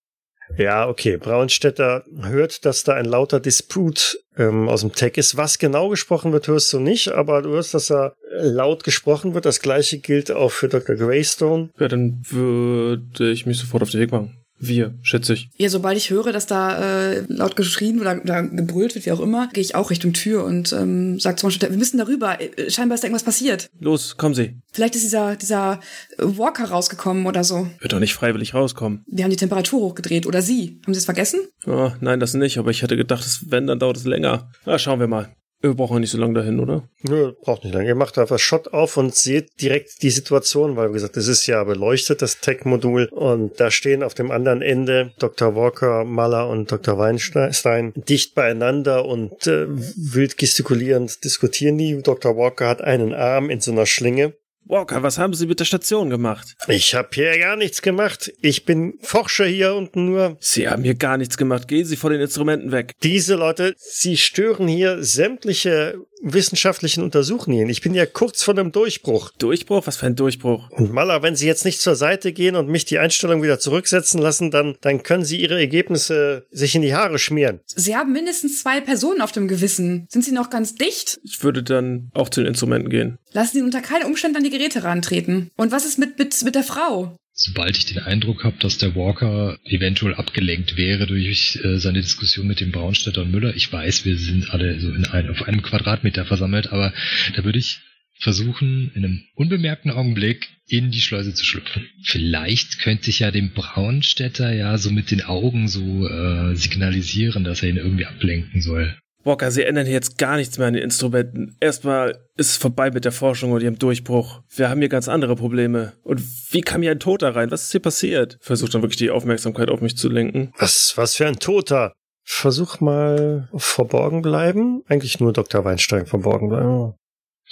Ja, 0.56 0.88
okay. 0.88 1.16
Braunstädter 1.16 2.04
hört, 2.22 2.64
dass 2.64 2.84
da 2.84 2.94
ein 2.94 3.04
lauter 3.04 3.40
Disput 3.40 4.18
ähm, 4.36 4.68
aus 4.68 4.80
dem 4.80 4.92
Tech 4.92 5.16
ist. 5.16 5.36
Was 5.36 5.58
genau 5.58 5.88
gesprochen 5.88 6.32
wird, 6.32 6.48
hörst 6.48 6.72
du 6.72 6.80
nicht, 6.80 7.12
aber 7.12 7.42
du 7.42 7.50
hörst, 7.50 7.74
dass 7.74 7.86
da 7.86 8.12
laut 8.30 8.84
gesprochen 8.84 9.34
wird. 9.34 9.46
Das 9.46 9.60
gleiche 9.60 9.98
gilt 9.98 10.30
auch 10.30 10.50
für 10.50 10.68
Dr. 10.68 10.96
Greystone. 10.96 11.70
Ja, 11.78 11.88
dann 11.88 12.22
würde 12.28 13.30
ich 13.30 13.46
mich 13.46 13.58
sofort 13.58 13.82
auf 13.82 13.90
den 13.90 14.00
Weg 14.00 14.12
machen. 14.12 14.41
Wir, 14.64 14.94
schätze 15.02 15.34
ich. 15.34 15.50
Ja, 15.56 15.68
sobald 15.68 15.96
ich 15.96 16.10
höre, 16.10 16.30
dass 16.32 16.46
da 16.46 17.10
äh, 17.10 17.24
laut 17.26 17.56
geschrien 17.56 18.00
oder, 18.00 18.20
oder 18.22 18.44
gebrüllt 18.44 18.94
wird, 18.94 19.06
wie 19.06 19.10
auch 19.10 19.18
immer, 19.18 19.48
gehe 19.48 19.60
ich 19.60 19.74
auch 19.74 19.90
Richtung 19.90 20.12
Tür 20.12 20.44
und 20.44 20.72
ähm, 20.72 21.18
sage 21.18 21.34
zum 21.34 21.48
Beispiel, 21.48 21.68
wir 21.68 21.76
müssen 21.76 21.98
darüber. 21.98 22.40
Äh, 22.40 22.70
scheinbar 22.70 22.94
ist 22.94 23.02
da 23.02 23.08
irgendwas 23.08 23.24
passiert. 23.24 23.70
Los, 23.80 24.16
kommen 24.16 24.36
Sie. 24.36 24.54
Vielleicht 24.72 24.94
ist 24.94 25.02
dieser, 25.02 25.34
dieser 25.34 25.80
Walker 26.16 26.66
rausgekommen 26.66 27.26
oder 27.26 27.42
so. 27.42 27.66
Wird 27.80 27.92
doch 27.92 27.98
nicht 27.98 28.14
freiwillig 28.14 28.54
rauskommen. 28.54 29.04
Wir 29.08 29.24
haben 29.24 29.32
die 29.32 29.36
Temperatur 29.36 29.80
hochgedreht. 29.80 30.26
Oder 30.26 30.42
Sie. 30.42 30.80
Haben 30.84 30.94
Sie 30.94 30.98
es 30.98 31.06
vergessen? 31.06 31.40
Oh, 31.66 31.90
nein, 32.00 32.20
das 32.20 32.34
nicht. 32.34 32.58
Aber 32.58 32.70
ich 32.70 32.82
hätte 32.82 32.96
gedacht, 32.96 33.26
wenn, 33.48 33.66
dann 33.66 33.80
dauert 33.80 33.96
es 33.96 34.04
länger. 34.04 34.48
Na, 34.64 34.78
schauen 34.78 35.00
wir 35.00 35.08
mal. 35.08 35.34
Wir 35.62 35.74
brauchen 35.74 36.00
nicht 36.00 36.10
so 36.10 36.18
lange 36.18 36.34
dahin, 36.34 36.58
oder? 36.58 36.82
Nö, 37.02 37.32
braucht 37.40 37.62
nicht 37.62 37.72
lange. 37.72 37.86
Ihr 37.86 37.94
macht 37.94 38.18
einfach 38.18 38.40
Shot 38.40 38.68
auf 38.68 38.96
und 38.96 39.14
seht 39.14 39.60
direkt 39.60 40.02
die 40.02 40.10
Situation, 40.10 40.74
weil, 40.74 40.88
wie 40.88 40.94
gesagt, 40.94 41.16
es 41.16 41.28
ist 41.28 41.46
ja 41.46 41.62
beleuchtet, 41.62 42.20
das 42.20 42.40
Tech-Modul. 42.40 43.08
Und 43.12 43.60
da 43.60 43.70
stehen 43.70 44.02
auf 44.02 44.14
dem 44.14 44.32
anderen 44.32 44.60
Ende 44.60 45.12
Dr. 45.20 45.54
Walker, 45.54 46.04
Maller 46.04 46.48
und 46.48 46.72
Dr. 46.72 46.98
Weinstein 46.98 47.92
dicht 47.94 48.34
beieinander 48.34 49.04
und 49.04 49.46
äh, 49.46 49.66
wild 49.68 50.36
gestikulierend 50.36 51.22
diskutieren 51.22 51.78
die. 51.78 52.02
Dr. 52.02 52.36
Walker 52.36 52.68
hat 52.68 52.82
einen 52.82 53.14
Arm 53.14 53.48
in 53.48 53.60
so 53.60 53.70
einer 53.70 53.86
Schlinge 53.86 54.34
Walker, 54.64 55.02
was 55.02 55.18
haben 55.18 55.34
Sie 55.34 55.46
mit 55.46 55.60
der 55.60 55.64
Station 55.64 56.08
gemacht? 56.08 56.54
Ich 56.68 56.94
habe 56.94 57.08
hier 57.12 57.38
gar 57.38 57.56
nichts 57.56 57.82
gemacht. 57.82 58.32
Ich 58.40 58.64
bin 58.64 58.94
Forscher 59.02 59.44
hier 59.44 59.74
unten 59.74 60.06
nur. 60.06 60.36
Sie 60.40 60.68
haben 60.68 60.84
hier 60.84 60.94
gar 60.94 61.16
nichts 61.16 61.36
gemacht. 61.36 61.68
Gehen 61.68 61.84
Sie 61.84 61.96
vor 61.96 62.10
den 62.10 62.20
Instrumenten 62.20 62.72
weg. 62.72 62.94
Diese 63.02 63.34
Leute, 63.34 63.74
sie 63.76 64.16
stören 64.16 64.68
hier 64.68 65.02
sämtliche 65.02 65.98
wissenschaftlichen 66.22 67.02
Untersuchungen. 67.02 67.68
Ich 67.68 67.80
bin 67.80 67.94
ja 67.94 68.06
kurz 68.06 68.42
vor 68.42 68.54
einem 68.54 68.72
Durchbruch. 68.72 69.30
Durchbruch? 69.38 69.86
Was 69.86 69.96
für 69.96 70.06
ein 70.06 70.16
Durchbruch? 70.16 70.70
Und 70.70 70.92
Maler, 70.92 71.22
wenn 71.22 71.36
Sie 71.36 71.46
jetzt 71.46 71.64
nicht 71.64 71.80
zur 71.80 71.96
Seite 71.96 72.32
gehen 72.32 72.56
und 72.56 72.68
mich 72.68 72.84
die 72.84 72.98
Einstellung 72.98 73.42
wieder 73.42 73.58
zurücksetzen 73.58 74.20
lassen, 74.20 74.50
dann, 74.50 74.76
dann 74.80 75.02
können 75.02 75.24
Sie 75.24 75.40
Ihre 75.40 75.58
Ergebnisse 75.58 76.46
sich 76.50 76.74
in 76.74 76.82
die 76.82 76.94
Haare 76.94 77.18
schmieren. 77.18 77.60
Sie 77.66 77.96
haben 77.96 78.12
mindestens 78.12 78.62
zwei 78.62 78.80
Personen 78.80 79.20
auf 79.20 79.32
dem 79.32 79.48
Gewissen. 79.48 80.06
Sind 80.08 80.24
Sie 80.24 80.32
noch 80.32 80.50
ganz 80.50 80.74
dicht? 80.74 81.20
Ich 81.24 81.42
würde 81.42 81.62
dann 81.62 82.10
auch 82.14 82.28
zu 82.28 82.40
den 82.40 82.48
Instrumenten 82.48 82.88
gehen. 82.88 83.18
Lassen 83.32 83.56
Sie 83.56 83.62
unter 83.62 83.80
keinen 83.80 84.04
Umständen 84.04 84.36
an 84.36 84.44
die 84.44 84.50
Geräte 84.50 84.84
rantreten. 84.84 85.50
Und 85.56 85.72
was 85.72 85.84
ist 85.84 85.98
mit, 85.98 86.18
mit, 86.18 86.42
mit 86.44 86.54
der 86.54 86.64
Frau? 86.64 87.16
Sobald 87.44 87.76
ich 87.76 87.86
den 87.86 87.98
Eindruck 87.98 88.44
habe, 88.44 88.56
dass 88.60 88.78
der 88.78 88.94
Walker 88.94 89.58
eventuell 89.64 90.14
abgelenkt 90.14 90.76
wäre 90.76 91.08
durch 91.08 91.58
äh, 91.64 91.78
seine 91.78 92.00
Diskussion 92.00 92.46
mit 92.46 92.60
dem 92.60 92.70
Braunstädter 92.70 93.22
und 93.22 93.32
Müller, 93.32 93.56
ich 93.56 93.72
weiß, 93.72 94.04
wir 94.04 94.16
sind 94.16 94.50
alle 94.50 94.78
so 94.78 94.92
in 94.92 95.06
ein, 95.06 95.28
auf 95.28 95.42
einem 95.42 95.60
Quadratmeter 95.60 96.24
versammelt, 96.24 96.72
aber 96.72 96.94
da 97.34 97.42
würde 97.42 97.58
ich 97.58 97.80
versuchen, 98.20 98.92
in 98.94 99.04
einem 99.04 99.24
unbemerkten 99.34 99.90
Augenblick 99.90 100.50
in 100.68 100.92
die 100.92 101.00
Schleuse 101.00 101.34
zu 101.34 101.44
schlüpfen. 101.44 101.84
Vielleicht 102.04 102.78
könnte 102.78 103.10
ich 103.10 103.18
ja 103.18 103.32
dem 103.32 103.50
Braunstädter 103.50 104.52
ja 104.52 104.78
so 104.78 104.92
mit 104.92 105.10
den 105.10 105.22
Augen 105.22 105.66
so 105.66 106.06
äh, 106.06 106.54
signalisieren, 106.54 107.42
dass 107.42 107.64
er 107.64 107.70
ihn 107.70 107.76
irgendwie 107.76 108.06
ablenken 108.06 108.62
soll. 108.62 108.96
Walker, 109.24 109.50
Sie 109.50 109.62
ändern 109.62 109.86
jetzt 109.86 110.18
gar 110.18 110.36
nichts 110.36 110.58
mehr 110.58 110.68
an 110.68 110.74
den 110.74 110.82
Instrumenten. 110.82 111.56
Erstmal 111.60 112.18
ist 112.36 112.50
es 112.50 112.56
vorbei 112.56 112.90
mit 112.90 113.04
der 113.04 113.12
Forschung 113.12 113.52
und 113.52 113.62
Ihrem 113.62 113.78
Durchbruch. 113.78 114.42
Wir 114.54 114.68
haben 114.68 114.80
hier 114.80 114.88
ganz 114.88 115.08
andere 115.08 115.36
Probleme. 115.36 115.92
Und 116.02 116.22
wie 116.50 116.60
kam 116.60 116.82
hier 116.82 116.90
ein 116.90 117.00
Toter 117.00 117.34
rein? 117.34 117.50
Was 117.50 117.64
ist 117.64 117.72
hier 117.72 117.80
passiert? 117.80 118.38
Versucht 118.40 118.74
dann 118.74 118.82
wirklich 118.82 118.98
die 118.98 119.10
Aufmerksamkeit 119.10 119.70
auf 119.70 119.80
mich 119.80 119.96
zu 119.96 120.08
lenken. 120.08 120.52
Was, 120.58 120.92
was 120.96 121.16
für 121.16 121.26
ein 121.26 121.38
Toter? 121.38 121.92
Versuch 122.24 122.80
mal 122.80 123.48
verborgen 123.54 124.22
bleiben. 124.22 124.82
Eigentlich 124.86 125.18
nur 125.20 125.32
Dr. 125.32 125.64
Weinstein 125.64 126.06
verborgen 126.06 126.48
bleiben. 126.48 126.94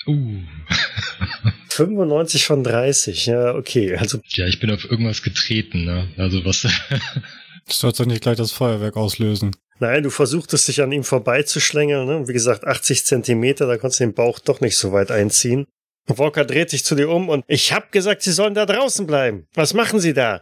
Uh. 0.06 0.40
95 1.70 2.44
von 2.44 2.64
30, 2.64 3.26
ja, 3.26 3.54
okay. 3.54 3.96
Also 3.96 4.20
ja, 4.28 4.46
ich 4.46 4.60
bin 4.60 4.70
auf 4.70 4.84
irgendwas 4.84 5.22
getreten, 5.22 5.84
ne? 5.84 6.08
Also 6.16 6.44
was. 6.44 6.62
Du 6.62 6.68
sollst 7.68 8.00
doch 8.00 8.06
nicht 8.06 8.22
gleich 8.22 8.36
das 8.36 8.52
Feuerwerk 8.52 8.96
auslösen. 8.96 9.54
Nein, 9.80 10.02
du 10.02 10.10
versuchtest 10.10 10.68
dich 10.68 10.82
an 10.82 10.92
ihm 10.92 11.04
vorbeizuschlängeln. 11.04 12.06
Ne? 12.06 12.28
Wie 12.28 12.34
gesagt, 12.34 12.66
80 12.66 13.06
Zentimeter, 13.06 13.66
da 13.66 13.78
konntest 13.78 14.00
du 14.00 14.04
den 14.04 14.14
Bauch 14.14 14.38
doch 14.38 14.60
nicht 14.60 14.76
so 14.76 14.92
weit 14.92 15.10
einziehen. 15.10 15.66
Walker 16.06 16.44
dreht 16.44 16.70
sich 16.70 16.84
zu 16.84 16.94
dir 16.94 17.08
um 17.08 17.28
und 17.28 17.44
ich 17.46 17.72
hab 17.72 17.92
gesagt, 17.92 18.22
Sie 18.22 18.32
sollen 18.32 18.54
da 18.54 18.66
draußen 18.66 19.06
bleiben. 19.06 19.46
Was 19.54 19.74
machen 19.74 20.00
Sie 20.00 20.12
da? 20.12 20.40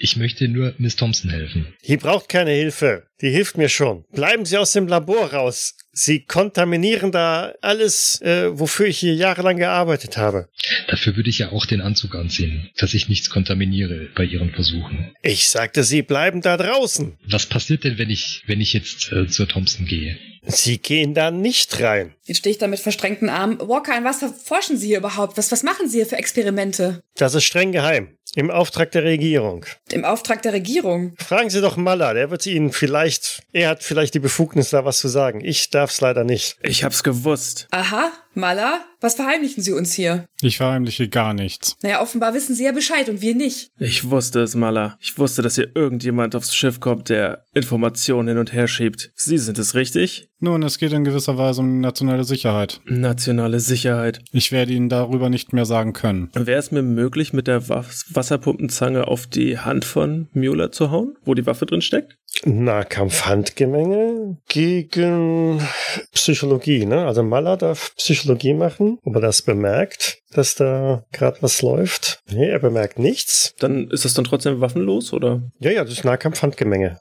Ich 0.00 0.16
möchte 0.16 0.48
nur 0.48 0.74
Miss 0.78 0.96
Thompson 0.96 1.30
helfen. 1.30 1.74
Die 1.86 1.96
braucht 1.96 2.28
keine 2.28 2.52
Hilfe. 2.52 3.04
Die 3.20 3.30
hilft 3.30 3.58
mir 3.58 3.68
schon. 3.68 4.04
Bleiben 4.12 4.44
Sie 4.44 4.56
aus 4.56 4.72
dem 4.72 4.86
Labor 4.86 5.32
raus. 5.32 5.74
Sie 5.92 6.24
kontaminieren 6.24 7.12
da 7.12 7.52
alles, 7.60 8.20
äh, 8.22 8.58
wofür 8.58 8.86
ich 8.86 8.98
hier 8.98 9.14
jahrelang 9.14 9.58
gearbeitet 9.58 10.16
habe. 10.16 10.48
Dafür 10.88 11.16
würde 11.16 11.28
ich 11.28 11.38
ja 11.38 11.52
auch 11.52 11.66
den 11.66 11.82
Anzug 11.82 12.14
anziehen, 12.14 12.70
dass 12.78 12.94
ich 12.94 13.08
nichts 13.08 13.28
kontaminiere 13.28 14.08
bei 14.14 14.24
Ihren 14.24 14.52
Versuchen. 14.52 15.14
Ich 15.22 15.48
sagte, 15.48 15.84
Sie 15.84 16.02
bleiben 16.02 16.40
da 16.40 16.56
draußen. 16.56 17.18
Was 17.28 17.46
passiert 17.46 17.84
denn, 17.84 17.98
wenn 17.98 18.08
ich, 18.08 18.42
wenn 18.46 18.60
ich 18.60 18.72
jetzt 18.72 19.12
äh, 19.12 19.26
zur 19.26 19.46
Thompson 19.48 19.84
gehe? 19.84 20.16
Sie 20.44 20.78
gehen 20.78 21.14
da 21.14 21.30
nicht 21.30 21.80
rein. 21.80 22.14
Jetzt 22.24 22.38
stehe 22.38 22.52
ich 22.52 22.58
da 22.58 22.66
mit 22.66 22.80
verschränkten 22.80 23.28
Armen. 23.28 23.60
Walker, 23.60 23.94
an 23.94 24.04
was 24.04 24.24
forschen 24.44 24.76
Sie 24.76 24.88
hier 24.88 24.98
überhaupt? 24.98 25.36
Was, 25.38 25.52
was 25.52 25.62
machen 25.62 25.88
Sie 25.88 25.98
hier 25.98 26.06
für 26.06 26.16
Experimente? 26.16 27.02
Das 27.14 27.34
ist 27.34 27.44
streng 27.44 27.70
geheim. 27.70 28.16
Im 28.34 28.50
Auftrag 28.50 28.90
der 28.92 29.04
Regierung. 29.04 29.66
Im 29.90 30.04
Auftrag 30.04 30.40
der 30.42 30.54
Regierung? 30.54 31.14
Fragen 31.18 31.50
Sie 31.50 31.60
doch 31.60 31.76
Maller, 31.76 32.14
der 32.14 32.30
wird 32.30 32.46
Ihnen 32.46 32.72
vielleicht, 32.72 33.42
er 33.52 33.68
hat 33.68 33.82
vielleicht 33.82 34.14
die 34.14 34.20
Befugnis, 34.20 34.70
da 34.70 34.86
was 34.86 34.98
zu 34.98 35.08
sagen. 35.08 35.42
Ich 35.44 35.68
darf's 35.68 36.00
leider 36.00 36.24
nicht. 36.24 36.56
Ich 36.62 36.82
hab's 36.82 37.02
gewusst. 37.02 37.68
Aha, 37.70 38.10
Maller, 38.34 38.80
was 39.02 39.16
verheimlichen 39.16 39.62
Sie 39.62 39.72
uns 39.72 39.92
hier? 39.92 40.26
Ich 40.40 40.56
verheimliche 40.56 41.08
gar 41.08 41.34
nichts. 41.34 41.76
Naja, 41.82 42.00
offenbar 42.00 42.34
wissen 42.34 42.54
Sie 42.54 42.64
ja 42.64 42.72
Bescheid 42.72 43.08
und 43.08 43.20
wir 43.20 43.34
nicht. 43.34 43.70
Ich 43.78 44.08
wusste 44.08 44.40
es, 44.40 44.54
Mala. 44.54 44.96
Ich 45.00 45.18
wusste, 45.18 45.42
dass 45.42 45.56
hier 45.56 45.70
irgendjemand 45.74 46.34
aufs 46.34 46.54
Schiff 46.54 46.80
kommt, 46.80 47.08
der 47.08 47.44
Informationen 47.52 48.28
hin 48.28 48.38
und 48.38 48.52
her 48.52 48.68
schiebt. 48.68 49.10
Sie 49.14 49.38
sind 49.38 49.58
es, 49.58 49.74
richtig? 49.74 50.28
Nun, 50.38 50.62
es 50.62 50.78
geht 50.78 50.92
in 50.92 51.04
gewisser 51.04 51.36
Weise 51.36 51.60
um 51.60 51.80
nationale 51.80 52.24
Sicherheit. 52.24 52.80
Nationale 52.84 53.60
Sicherheit. 53.60 54.20
Ich 54.32 54.50
werde 54.50 54.72
Ihnen 54.72 54.88
darüber 54.88 55.30
nicht 55.30 55.52
mehr 55.52 55.66
sagen 55.66 55.92
können. 55.92 56.30
Wäre 56.34 56.58
es 56.58 56.70
mir 56.70 56.82
möglich, 56.82 57.32
mit 57.32 57.46
der 57.46 57.68
Was 57.68 58.21
Wasserpumpenzange 58.22 59.08
auf 59.08 59.26
die 59.26 59.58
Hand 59.58 59.84
von 59.84 60.28
Mueller 60.32 60.70
zu 60.70 60.92
hauen, 60.92 61.16
wo 61.24 61.34
die 61.34 61.44
Waffe 61.44 61.66
drin 61.66 61.82
steckt? 61.82 62.16
Nahkampfhandgemenge 62.44 64.38
gegen 64.48 65.60
Psychologie, 66.12 66.86
ne? 66.86 67.04
Also 67.04 67.24
Maller 67.24 67.56
darf 67.56 67.96
Psychologie 67.96 68.54
machen, 68.54 68.98
ob 69.02 69.16
er 69.16 69.20
das 69.20 69.42
bemerkt, 69.42 70.18
dass 70.32 70.54
da 70.54 71.04
gerade 71.10 71.38
was 71.40 71.62
läuft. 71.62 72.22
Nee, 72.30 72.48
er 72.48 72.60
bemerkt 72.60 73.00
nichts. 73.00 73.54
Dann 73.58 73.90
ist 73.90 74.04
das 74.04 74.14
dann 74.14 74.24
trotzdem 74.24 74.60
waffenlos, 74.60 75.12
oder? 75.12 75.42
Ja, 75.58 75.72
ja, 75.72 75.82
das 75.82 75.94
ist 75.94 76.04
Nahkampfhandgemenge. 76.04 77.00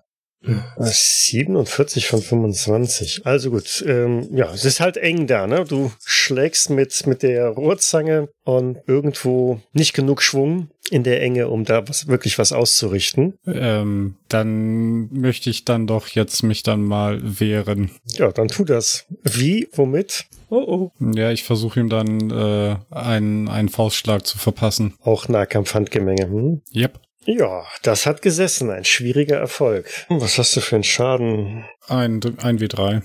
47 0.77 2.07
von 2.07 2.21
25. 2.21 3.25
Also 3.25 3.51
gut, 3.51 3.83
ähm, 3.87 4.27
ja, 4.31 4.51
es 4.53 4.65
ist 4.65 4.79
halt 4.79 4.97
eng 4.97 5.27
da, 5.27 5.45
ne? 5.47 5.65
Du 5.65 5.91
schlägst 6.03 6.69
mit, 6.69 7.05
mit 7.05 7.21
der 7.23 7.47
Rohrzange 7.47 8.29
und 8.43 8.79
irgendwo 8.87 9.61
nicht 9.73 9.93
genug 9.93 10.21
Schwung 10.21 10.69
in 10.89 11.03
der 11.03 11.21
Enge, 11.21 11.47
um 11.47 11.63
da 11.63 11.87
was, 11.87 12.07
wirklich 12.07 12.39
was 12.39 12.51
auszurichten. 12.51 13.35
Ähm, 13.45 14.15
dann 14.29 15.13
möchte 15.13 15.49
ich 15.49 15.63
dann 15.63 15.87
doch 15.87 16.07
jetzt 16.07 16.43
mich 16.43 16.63
dann 16.63 16.81
mal 16.81 17.19
wehren. 17.39 17.91
Ja, 18.07 18.31
dann 18.31 18.47
tu 18.47 18.65
das. 18.65 19.05
Wie? 19.23 19.69
Womit? 19.73 20.25
Oh 20.49 20.91
oh. 20.99 21.13
Ja, 21.15 21.31
ich 21.31 21.43
versuche 21.43 21.79
ihm 21.79 21.89
dann 21.89 22.29
äh, 22.29 22.75
einen, 22.89 23.47
einen 23.47 23.69
Faustschlag 23.69 24.25
zu 24.25 24.37
verpassen. 24.37 24.95
Auch 25.01 25.27
Nahkampfhandgemenge, 25.27 26.27
hm? 26.27 26.61
Yep. 26.75 26.99
Ja, 27.25 27.65
das 27.83 28.05
hat 28.05 28.21
gesessen. 28.21 28.69
Ein 28.71 28.85
schwieriger 28.85 29.37
Erfolg. 29.37 29.89
Was 30.09 30.37
hast 30.37 30.55
du 30.55 30.61
für 30.61 30.75
einen 30.75 30.83
Schaden? 30.83 31.65
Ein, 31.87 32.19
ein 32.41 32.59
W3. 32.59 33.03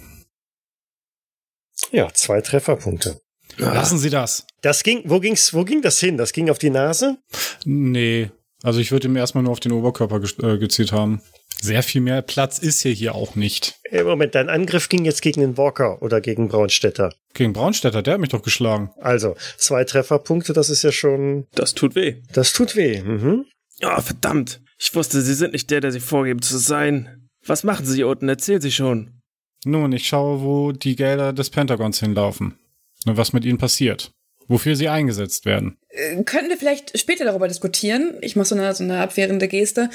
Ja, 1.93 2.13
zwei 2.13 2.41
Trefferpunkte. 2.41 3.21
Lassen 3.59 3.99
Sie 3.99 4.11
das. 4.11 4.47
Das 4.63 4.83
ging, 4.83 5.03
wo 5.05 5.21
ging's, 5.21 5.55
wo 5.55 5.65
ging 5.65 5.83
das 5.83 6.01
hin? 6.01 6.17
Das 6.17 6.33
ging 6.33 6.51
auf 6.51 6.59
die 6.59 6.71
Nase? 6.71 7.19
Nee. 7.65 8.31
Also 8.63 8.81
ich 8.81 8.91
würde 8.91 9.09
ihm 9.09 9.17
erstmal 9.17 9.45
nur 9.45 9.53
auf 9.53 9.61
den 9.61 9.73
Oberkörper 9.73 10.21
ge 10.21 10.31
äh, 10.43 10.59
gezielt 10.59 10.93
haben. 10.93 11.21
Sehr 11.61 11.83
viel 11.83 12.01
mehr 12.03 12.21
Platz 12.23 12.59
ist 12.59 12.83
hier 12.83 12.93
hier 12.93 13.15
auch 13.15 13.35
nicht. 13.35 13.77
Äh, 13.85 14.03
Moment, 14.03 14.35
dein 14.35 14.49
Angriff 14.51 14.89
ging 14.89 15.05
jetzt 15.05 15.23
gegen 15.23 15.41
den 15.41 15.57
Walker 15.57 16.03
oder 16.03 16.21
gegen 16.21 16.49
Braunstädter. 16.49 17.15
Gegen 17.35 17.53
Braunstädter, 17.53 18.03
der 18.03 18.15
hat 18.15 18.21
mich 18.21 18.31
doch 18.31 18.43
geschlagen. 18.43 18.91
Also, 19.01 19.37
zwei 19.57 19.85
Trefferpunkte, 19.85 20.53
das 20.53 20.69
ist 20.69 20.83
ja 20.83 20.93
schon, 20.93 21.47
Das 21.55 21.73
tut 21.75 21.95
weh. 21.95 22.17
das 22.33 22.53
tut 22.53 22.77
weh. 22.77 23.01
Mhm. 23.03 23.47
Oh, 23.83 24.01
verdammt. 24.01 24.61
Ich 24.79 24.95
wusste, 24.95 25.21
Sie 25.21 25.35
sind 25.35 25.53
nicht 25.53 25.71
der, 25.71 25.81
der 25.81 25.93
Sie 25.93 26.01
vorgeben 26.01 26.43
zu 26.43 26.59
sein. 26.59 27.29
Was 27.45 27.65
machen 27.65 27.87
Sie 27.87 27.97
hier 27.97 28.09
unten? 28.09 28.29
Erzählen 28.29 28.61
Sie 28.61 28.73
schon. 28.73 29.23
Nun, 29.65 29.93
ich 29.93 30.07
schaue, 30.07 30.43
wo 30.43 30.73
die 30.73 30.97
Gelder 30.97 31.33
des 31.33 31.51
Pentagons 31.51 32.01
hinlaufen. 32.01 32.59
Und 33.05 33.17
was 33.17 33.33
mit 33.33 33.45
ihnen 33.45 33.59
passiert. 33.59 34.13
Wofür 34.49 34.77
sie 34.77 34.89
eingesetzt 34.89 35.45
werden. 35.45 35.77
Äh, 35.97 36.23
Könnten 36.25 36.51
wir 36.51 36.57
vielleicht 36.57 36.99
später 36.99 37.25
darüber 37.25 37.49
diskutieren? 37.49 38.15
Ich 38.21 38.37
mache 38.37 38.47
so 38.47 38.55
eine, 38.55 38.75
so 38.75 38.85
eine 38.85 38.99
abwehrende 39.01 39.49
Geste. 39.49 39.91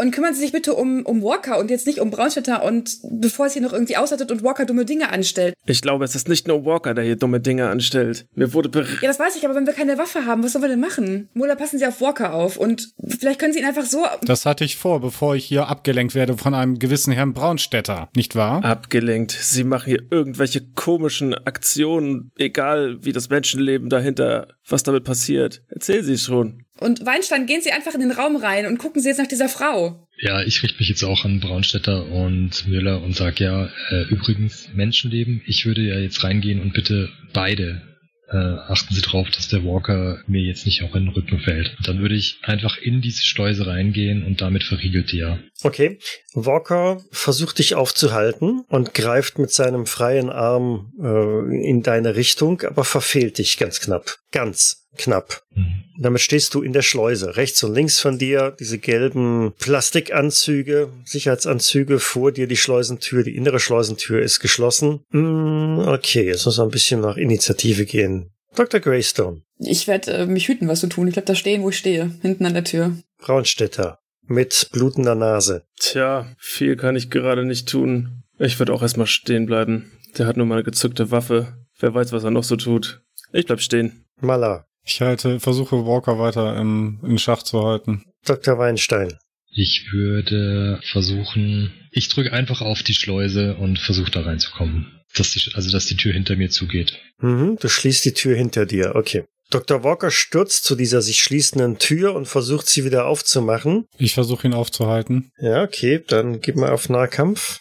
Und 0.00 0.10
kümmern 0.12 0.34
Sie 0.34 0.40
sich 0.40 0.52
bitte 0.52 0.74
um, 0.74 1.04
um 1.06 1.22
Walker 1.22 1.58
und 1.58 1.70
jetzt 1.70 1.86
nicht 1.86 2.00
um 2.00 2.10
Braunstädter 2.10 2.62
und 2.64 2.98
bevor 3.02 3.46
es 3.46 3.52
hier 3.52 3.62
noch 3.62 3.72
irgendwie 3.72 3.96
ausartet 3.96 4.30
und 4.30 4.42
Walker 4.42 4.64
dumme 4.66 4.84
Dinge 4.84 5.10
anstellt. 5.10 5.54
Ich 5.66 5.80
glaube, 5.82 6.04
es 6.04 6.14
ist 6.14 6.28
nicht 6.28 6.48
nur 6.48 6.64
Walker, 6.64 6.94
der 6.94 7.04
hier 7.04 7.16
dumme 7.16 7.40
Dinge 7.40 7.68
anstellt. 7.68 8.26
Mir 8.34 8.52
wurde 8.52 8.68
ber 8.68 8.82
Ja, 9.00 9.08
das 9.08 9.18
weiß 9.18 9.36
ich, 9.36 9.44
aber 9.44 9.54
wenn 9.54 9.66
wir 9.66 9.72
keine 9.72 9.98
Waffe 9.98 10.26
haben, 10.26 10.42
was 10.42 10.52
sollen 10.52 10.64
wir 10.64 10.68
denn 10.68 10.80
machen? 10.80 11.28
Mola, 11.34 11.54
passen 11.54 11.78
Sie 11.78 11.86
auf 11.86 12.00
Walker 12.00 12.34
auf 12.34 12.56
und 12.56 12.92
vielleicht 13.06 13.38
können 13.38 13.52
Sie 13.52 13.60
ihn 13.60 13.64
einfach 13.66 13.84
so. 13.84 14.04
Das 14.22 14.46
hatte 14.46 14.64
ich 14.64 14.76
vor, 14.76 15.00
bevor 15.00 15.34
ich 15.36 15.44
hier 15.44 15.68
abgelenkt 15.68 16.14
werde 16.14 16.36
von 16.36 16.54
einem 16.54 16.78
gewissen 16.78 17.12
Herrn 17.12 17.32
Braunstädter, 17.34 18.08
nicht 18.16 18.34
wahr? 18.36 18.64
abgelenkt. 18.64 19.32
Sie 19.32 19.64
machen 19.64 19.86
hier 19.86 20.02
irgendwelche 20.10 20.60
komischen 20.74 21.34
Aktionen, 21.34 22.30
egal 22.36 22.98
wie 23.04 23.12
das 23.12 23.28
Menschenleben 23.28 23.88
dahinter, 23.88 24.48
was 24.68 24.82
damit 24.82 25.04
passiert. 25.04 25.43
Erzählen 25.68 26.04
Sie 26.04 26.18
schon. 26.18 26.64
Und 26.80 27.06
Weinstein, 27.06 27.46
gehen 27.46 27.60
Sie 27.62 27.72
einfach 27.72 27.94
in 27.94 28.00
den 28.00 28.10
Raum 28.10 28.36
rein 28.36 28.66
und 28.66 28.78
gucken 28.78 29.00
Sie 29.00 29.08
jetzt 29.08 29.18
nach 29.18 29.28
dieser 29.28 29.48
Frau. 29.48 30.06
Ja, 30.18 30.42
ich 30.42 30.62
richte 30.62 30.78
mich 30.78 30.88
jetzt 30.88 31.02
auch 31.02 31.24
an 31.24 31.40
Braunstädter 31.40 32.06
und 32.06 32.66
Müller 32.66 33.02
und 33.02 33.16
sag 33.16 33.40
ja, 33.40 33.68
äh, 33.90 34.02
übrigens 34.08 34.68
Menschenleben, 34.74 35.42
ich 35.46 35.66
würde 35.66 35.82
ja 35.82 35.98
jetzt 35.98 36.22
reingehen 36.24 36.60
und 36.60 36.72
bitte 36.72 37.10
beide 37.32 37.82
äh, 38.30 38.36
achten 38.36 38.94
Sie 38.94 39.02
drauf, 39.02 39.28
dass 39.30 39.48
der 39.48 39.64
Walker 39.64 40.22
mir 40.26 40.42
jetzt 40.42 40.66
nicht 40.66 40.82
auch 40.82 40.94
in 40.94 41.06
den 41.06 41.14
Rücken 41.14 41.38
fällt. 41.40 41.76
Dann 41.84 42.00
würde 42.00 42.14
ich 42.14 42.38
einfach 42.42 42.78
in 42.78 43.00
diese 43.00 43.22
Schleuse 43.22 43.66
reingehen 43.66 44.24
und 44.24 44.40
damit 44.40 44.64
verriegelt 44.64 45.12
die 45.12 45.18
ja. 45.18 45.38
Okay. 45.62 45.98
Walker 46.32 47.02
versucht 47.10 47.58
dich 47.58 47.74
aufzuhalten 47.74 48.64
und 48.68 48.94
greift 48.94 49.38
mit 49.38 49.52
seinem 49.52 49.86
freien 49.86 50.30
Arm 50.30 50.92
äh, 51.00 51.68
in 51.68 51.82
deine 51.82 52.16
Richtung, 52.16 52.62
aber 52.62 52.84
verfehlt 52.84 53.38
dich 53.38 53.58
ganz 53.58 53.80
knapp. 53.80 54.16
Ganz 54.32 54.83
knapp. 54.96 55.42
Mhm. 55.54 55.84
Damit 55.98 56.20
stehst 56.20 56.54
du 56.54 56.62
in 56.62 56.72
der 56.72 56.82
Schleuse. 56.82 57.36
Rechts 57.36 57.62
und 57.62 57.74
links 57.74 58.00
von 58.00 58.18
dir 58.18 58.54
diese 58.58 58.78
gelben 58.78 59.52
Plastikanzüge, 59.58 60.88
Sicherheitsanzüge, 61.04 62.00
vor 62.00 62.32
dir 62.32 62.46
die 62.48 62.56
Schleusentür, 62.56 63.22
die 63.22 63.36
innere 63.36 63.60
Schleusentür 63.60 64.20
ist 64.20 64.40
geschlossen. 64.40 65.04
Mm, 65.10 65.78
okay, 65.86 66.26
jetzt 66.26 66.46
muss 66.46 66.58
man 66.58 66.68
ein 66.68 66.72
bisschen 66.72 67.00
nach 67.00 67.16
Initiative 67.16 67.84
gehen. 67.84 68.30
Dr. 68.56 68.80
Greystone, 68.80 69.42
Ich 69.58 69.86
werde 69.86 70.12
äh, 70.12 70.26
mich 70.26 70.48
hüten, 70.48 70.68
was 70.68 70.80
zu 70.80 70.88
tun. 70.88 71.08
Ich 71.08 71.14
bleib 71.14 71.26
da 71.26 71.34
stehen, 71.34 71.62
wo 71.62 71.70
ich 71.70 71.78
stehe, 71.78 72.10
hinten 72.22 72.46
an 72.46 72.54
der 72.54 72.64
Tür. 72.64 72.96
Braunstädter, 73.18 73.98
mit 74.26 74.68
blutender 74.72 75.14
Nase. 75.14 75.64
Tja, 75.78 76.26
viel 76.38 76.76
kann 76.76 76.96
ich 76.96 77.10
gerade 77.10 77.44
nicht 77.44 77.68
tun. 77.68 78.22
Ich 78.38 78.58
würde 78.58 78.72
auch 78.72 78.82
erstmal 78.82 79.06
stehen 79.06 79.46
bleiben. 79.46 79.92
Der 80.18 80.26
hat 80.26 80.36
nur 80.36 80.46
mal 80.46 80.56
eine 80.56 80.64
gezückte 80.64 81.10
Waffe. 81.10 81.54
Wer 81.78 81.94
weiß, 81.94 82.12
was 82.12 82.24
er 82.24 82.30
noch 82.30 82.44
so 82.44 82.56
tut. 82.56 83.02
Ich 83.32 83.46
bleib 83.46 83.60
stehen. 83.60 84.04
Maler, 84.20 84.66
Ich 84.84 85.00
halte, 85.00 85.40
versuche 85.40 85.86
Walker 85.86 86.18
weiter 86.18 86.56
im, 86.56 87.00
in 87.02 87.18
Schach 87.18 87.42
zu 87.42 87.64
halten. 87.64 88.04
Dr. 88.24 88.58
Weinstein. 88.58 89.14
Ich 89.50 89.88
würde 89.92 90.80
versuchen, 90.90 91.72
ich 91.90 92.08
drücke 92.08 92.32
einfach 92.32 92.60
auf 92.60 92.82
die 92.82 92.94
Schleuse 92.94 93.54
und 93.54 93.78
versuche 93.78 94.10
da 94.10 94.22
reinzukommen. 94.22 95.00
Dass 95.16 95.30
die, 95.30 95.40
also, 95.54 95.70
dass 95.70 95.86
die 95.86 95.96
Tür 95.96 96.12
hinter 96.12 96.34
mir 96.34 96.50
zugeht. 96.50 96.98
Mhm, 97.18 97.56
du 97.60 97.68
schließt 97.68 98.04
die 98.04 98.14
Tür 98.14 98.36
hinter 98.36 98.66
dir, 98.66 98.96
okay. 98.96 99.24
Dr. 99.50 99.84
Walker 99.84 100.10
stürzt 100.10 100.64
zu 100.64 100.74
dieser 100.74 101.02
sich 101.02 101.20
schließenden 101.20 101.78
Tür 101.78 102.14
und 102.14 102.26
versucht 102.26 102.68
sie 102.68 102.84
wieder 102.84 103.06
aufzumachen. 103.06 103.86
Ich 103.98 104.14
versuche 104.14 104.48
ihn 104.48 104.54
aufzuhalten. 104.54 105.30
Ja, 105.38 105.62
okay, 105.62 106.02
dann 106.04 106.40
gib 106.40 106.56
mal 106.56 106.72
auf 106.72 106.88
Nahkampf. 106.88 107.60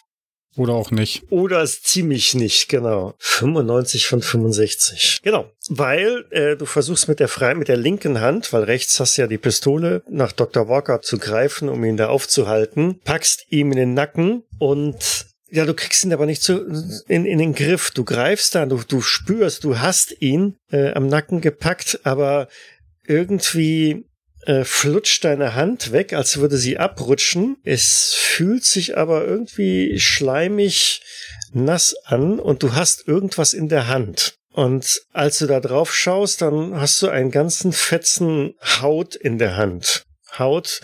Oder 0.56 0.74
auch 0.74 0.92
nicht. 0.92 1.24
Oder 1.32 1.62
es 1.62 1.82
ziemlich 1.82 2.36
nicht, 2.36 2.70
genau. 2.70 3.16
95 3.20 4.08
von 4.08 4.22
65. 4.22 5.22
Genau. 5.24 5.50
Weil 5.70 6.26
äh, 6.30 6.56
du 6.56 6.66
versuchst 6.66 7.08
mit 7.08 7.20
der 7.20 7.28
frei 7.28 7.56
mit 7.56 7.68
der 7.68 7.78
linken 7.78 8.22
Hand, 8.22 8.54
weil 8.54 8.64
rechts 8.64 9.00
hast 9.00 9.18
du 9.18 9.24
ja 9.24 9.28
die 9.28 9.38
Pistole, 9.38 10.04
nach 10.10 10.32
Dr. 10.32 10.68
Walker 10.70 11.02
zu 11.02 11.18
greifen, 11.18 11.70
um 11.70 11.84
ihn 11.84 11.98
da 11.98 12.10
aufzuhalten, 12.10 13.00
packst 13.04 13.46
ihm 13.50 13.72
in 13.72 13.78
den 13.78 13.94
Nacken 13.94 14.44
und 14.60 15.26
ja, 15.50 15.66
du 15.66 15.76
kriegst 15.76 16.04
ihn 16.04 16.14
aber 16.14 16.26
nicht 16.26 16.42
zu, 16.42 16.66
in, 17.08 17.26
in 17.26 17.38
den 17.38 17.54
Griff. 17.54 17.92
Du 17.92 18.04
greifst 18.04 18.56
da, 18.56 18.66
du, 18.66 18.82
du 18.88 19.02
spürst, 19.02 19.64
du 19.64 19.78
hast 19.78 20.20
ihn 20.20 20.58
äh, 20.72 20.94
am 20.94 21.08
Nacken 21.08 21.42
gepackt, 21.42 22.00
aber 22.04 22.48
irgendwie 23.06 24.06
äh, 24.46 24.64
flutscht 24.64 25.24
deine 25.24 25.56
Hand 25.56 25.92
weg, 25.92 26.14
als 26.14 26.38
würde 26.38 26.58
sie 26.58 26.78
abrutschen. 26.78 27.58
Es 27.64 28.14
fühlt 28.16 28.64
sich 28.64 28.98
aber 28.98 29.26
irgendwie 29.26 30.00
schleimig 30.00 31.02
nass 31.54 31.96
an 32.06 32.40
und 32.40 32.64
du 32.64 32.74
hast 32.74 33.08
irgendwas 33.08 33.54
in 33.54 33.70
der 33.70 33.88
Hand. 33.88 34.36
Und 34.52 35.02
als 35.12 35.40
du 35.40 35.48
da 35.48 35.60
drauf 35.60 35.94
schaust, 35.94 36.42
dann 36.42 36.80
hast 36.80 37.02
du 37.02 37.10
einen 37.10 37.32
ganzen 37.32 37.74
fetzen 37.74 38.54
Haut 38.82 39.16
in 39.16 39.40
der 39.40 39.58
Hand. 39.58 40.04
Haut, 40.38 40.82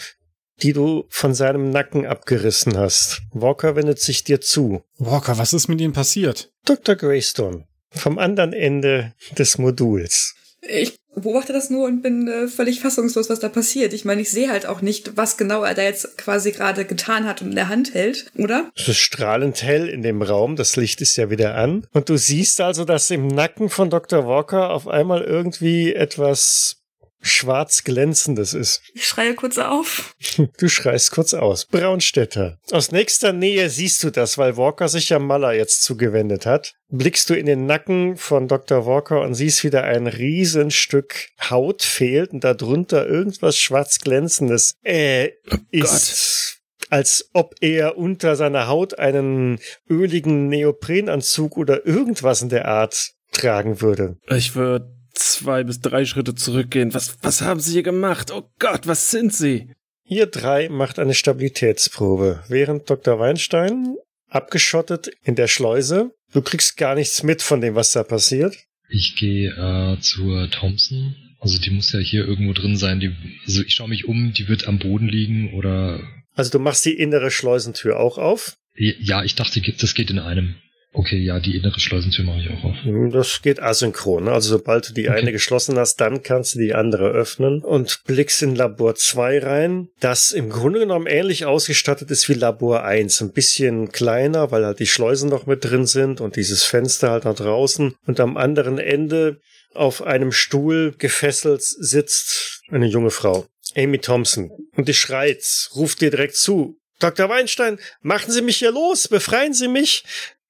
die 0.62 0.74
du 0.74 1.06
von 1.10 1.34
seinem 1.34 1.70
Nacken 1.70 2.06
abgerissen 2.06 2.78
hast. 2.78 3.22
Walker 3.32 3.76
wendet 3.76 4.00
sich 4.00 4.24
dir 4.24 4.42
zu. 4.42 4.84
Walker, 4.98 5.38
was 5.38 5.54
ist 5.54 5.68
mit 5.68 5.82
ihm 5.82 5.94
passiert? 5.94 6.52
Dr. 6.66 6.96
Greystone, 6.96 7.68
vom 7.92 8.18
anderen 8.18 8.54
Ende 8.54 9.14
des 9.38 9.58
Moduls. 9.58 10.36
Ich 10.62 11.00
beobachte 11.22 11.54
das 11.54 11.70
nur 11.70 11.88
und 11.88 12.02
bin 12.02 12.28
äh, 12.28 12.48
völlig 12.48 12.80
fassungslos, 12.82 13.30
was 13.30 13.40
da 13.40 13.50
passiert. 13.50 13.94
Ich 13.94 14.06
meine, 14.06 14.22
ich 14.22 14.32
sehe 14.32 14.50
halt 14.50 14.66
auch 14.66 14.82
nicht, 14.82 15.18
was 15.18 15.38
genau 15.38 15.64
er 15.64 15.76
da 15.76 15.84
jetzt 15.84 16.18
quasi 16.18 16.52
gerade 16.52 16.86
getan 16.86 17.26
hat 17.26 17.42
und 17.42 17.50
in 17.50 17.56
der 17.56 17.70
Hand 17.70 17.94
hält, 17.94 18.32
oder? 18.38 18.70
Es 18.76 18.88
ist 18.88 18.98
strahlend 18.98 19.62
hell 19.64 19.88
in 19.88 20.02
dem 20.02 20.22
Raum, 20.22 20.56
das 20.56 20.76
Licht 20.76 21.02
ist 21.02 21.16
ja 21.16 21.30
wieder 21.30 21.56
an. 21.56 21.86
Und 21.94 22.10
du 22.10 22.18
siehst 22.18 22.62
also, 22.62 22.86
dass 22.86 23.10
im 23.12 23.28
Nacken 23.28 23.70
von 23.70 23.90
Dr. 23.90 24.26
Walker 24.26 24.72
auf 24.72 24.88
einmal 24.88 25.22
irgendwie 25.22 25.94
etwas 25.94 26.79
schwarz 27.22 27.84
glänzendes 27.84 28.54
ist. 28.54 28.82
Ich 28.94 29.06
schreie 29.06 29.36
kurz 29.36 29.58
auf. 29.58 30.14
Du 30.58 30.70
schreist 30.70 31.12
kurz 31.12 31.34
aus. 31.34 31.66
Braunstädter. 31.66 32.58
Aus 32.72 32.92
nächster 32.92 33.34
Nähe 33.34 33.70
siehst 33.70 34.04
du 34.04 34.10
das, 34.10 34.38
weil 34.38 34.58
Walker 34.58 34.88
sich 34.88 35.10
ja 35.10 35.20
Maller 35.20 35.54
jetzt 35.54 35.84
zugewendet 35.84 36.46
hat. 36.46 36.74
Blickst 36.90 37.30
du 37.30 37.34
in 37.36 37.46
den 37.46 37.66
Nacken 37.66 38.18
von 38.18 38.48
Dr. 38.48 38.86
Walker 38.86 39.22
und 39.22 39.34
siehst 39.36 39.64
wieder 39.64 39.84
ein 39.84 40.08
Riesenstück 40.08 41.30
Haut 41.50 41.84
fehlt 41.84 42.32
und 42.32 42.44
darunter 42.44 43.08
irgendwas 43.08 43.58
schwarz 43.58 44.00
glänzendes. 44.00 44.74
Äh, 44.84 45.30
oh 45.52 45.58
ist 45.72 46.60
als 46.90 47.30
ob 47.34 47.54
er 47.62 47.98
unter 47.98 48.36
seiner 48.36 48.68
Haut 48.68 48.98
einen 48.98 49.60
öligen 49.90 50.48
Neoprenanzug 50.48 51.58
oder 51.58 51.86
irgendwas 51.86 52.42
in 52.42 52.50
der 52.50 52.68
Art 52.68 53.12
tragen 53.32 53.82
würde. 53.82 54.18
Ich 54.28 54.56
würde 54.56 54.99
zwei 55.20 55.64
bis 55.64 55.80
drei 55.80 56.06
Schritte 56.06 56.36
zurückgehen. 56.36 56.94
Was, 56.94 57.18
was 57.22 57.42
haben 57.42 57.60
Sie 57.60 57.74
hier 57.74 57.84
gemacht? 57.84 58.32
Oh 58.32 58.50
Gott, 58.60 58.88
was 58.88 59.12
sind 59.12 59.34
Sie? 59.34 59.70
Ihr 60.06 60.26
drei 60.26 60.70
macht 60.70 60.98
eine 60.98 61.14
Stabilitätsprobe, 61.14 62.44
während 62.48 62.90
Dr. 62.90 63.20
Weinstein 63.20 63.96
abgeschottet 64.28 65.12
in 65.24 65.36
der 65.36 65.48
Schleuse. 65.48 66.12
Du 66.34 66.42
kriegst 66.42 66.78
gar 66.78 66.96
nichts 66.96 67.24
mit 67.24 67.42
von 67.42 67.62
dem, 67.62 67.76
was 67.76 67.92
da 67.92 68.04
passiert. 68.04 68.56
Ich 68.90 69.16
gehe 69.16 69.50
äh, 69.52 70.00
zur 70.02 70.50
Thompson. 70.50 71.16
Also 71.40 71.60
die 71.60 71.70
muss 71.70 71.92
ja 71.94 72.00
hier 72.00 72.26
irgendwo 72.26 72.54
drin 72.54 72.76
sein. 72.76 73.00
Die, 73.00 73.16
also 73.46 73.62
ich 73.62 73.74
schaue 73.74 73.90
mich 73.90 74.06
um, 74.06 74.34
die 74.34 74.48
wird 74.48 74.68
am 74.68 74.80
Boden 74.80 75.08
liegen 75.08 75.54
oder. 75.54 76.02
Also 76.36 76.52
du 76.52 76.60
machst 76.60 76.86
die 76.86 76.98
innere 76.98 77.32
Schleusentür 77.32 78.00
auch 78.00 78.18
auf? 78.18 78.56
Ja, 78.76 79.24
ich 79.24 79.36
dachte, 79.36 79.62
das 79.62 79.94
geht 79.94 80.10
in 80.10 80.20
einem. 80.20 80.56
Okay, 80.92 81.20
ja, 81.20 81.40
die 81.40 81.56
innere 81.56 81.80
Schleusentür 81.80 82.26
mache 82.26 82.40
ich 82.40 82.50
auch 82.50 82.64
auf. 82.64 82.76
Hm, 82.84 83.12
das 83.12 83.44
geht 83.44 83.62
asynchron. 83.62 84.24
Ne? 84.24 84.32
Also 84.32 84.50
sobald 84.50 84.90
du 84.90 84.94
die 84.94 85.08
okay. 85.08 85.20
eine 85.20 85.32
geschlossen 85.32 85.78
hast, 85.78 85.98
dann 85.98 86.24
kannst 86.24 86.56
du 86.56 86.60
die 86.60 86.74
andere 86.74 87.10
öffnen 87.10 87.62
und 87.64 88.02
blickst 88.06 88.42
in 88.42 88.56
Labor 88.56 88.96
2 88.96 89.40
rein, 89.40 89.90
das 90.00 90.32
im 90.32 90.50
Grunde 90.50 90.80
genommen 90.80 91.06
ähnlich 91.06 91.46
ausgestattet 91.46 92.10
ist 92.10 92.28
wie 92.28 92.34
Labor 92.34 92.84
1. 92.84 93.22
Ein 93.22 93.34
bisschen 93.34 93.92
kleiner, 93.92 94.50
weil 94.52 94.66
halt 94.66 94.80
die 94.80 94.88
Schleusen 94.88 95.30
noch 95.30 95.46
mit 95.46 95.64
drin 95.64 95.86
sind 95.86 96.22
und 96.22 96.36
dieses 96.36 96.64
Fenster 96.64 97.12
halt 97.12 97.26
nach 97.26 97.36
draußen. 97.36 97.96
Und 98.08 98.20
am 98.20 98.36
anderen 98.36 98.80
Ende 98.80 99.40
auf 99.76 100.02
einem 100.02 100.32
Stuhl 100.32 100.96
gefesselt 100.98 101.62
sitzt 101.62 102.64
eine 102.72 102.88
junge 102.88 103.12
Frau. 103.12 103.46
Amy 103.76 104.00
Thompson. 104.00 104.50
Und 104.76 104.88
die 104.88 104.96
schreit, 104.96 105.70
ruft 105.76 106.02
dir 106.02 106.10
direkt 106.10 106.36
zu. 106.36 106.78
Dr. 107.00 107.30
Weinstein, 107.30 107.80
machen 108.02 108.32
Sie 108.32 108.42
mich 108.42 108.58
hier 108.58 108.72
los, 108.72 109.08
befreien 109.08 109.54
Sie 109.54 109.68
mich. 109.68 110.04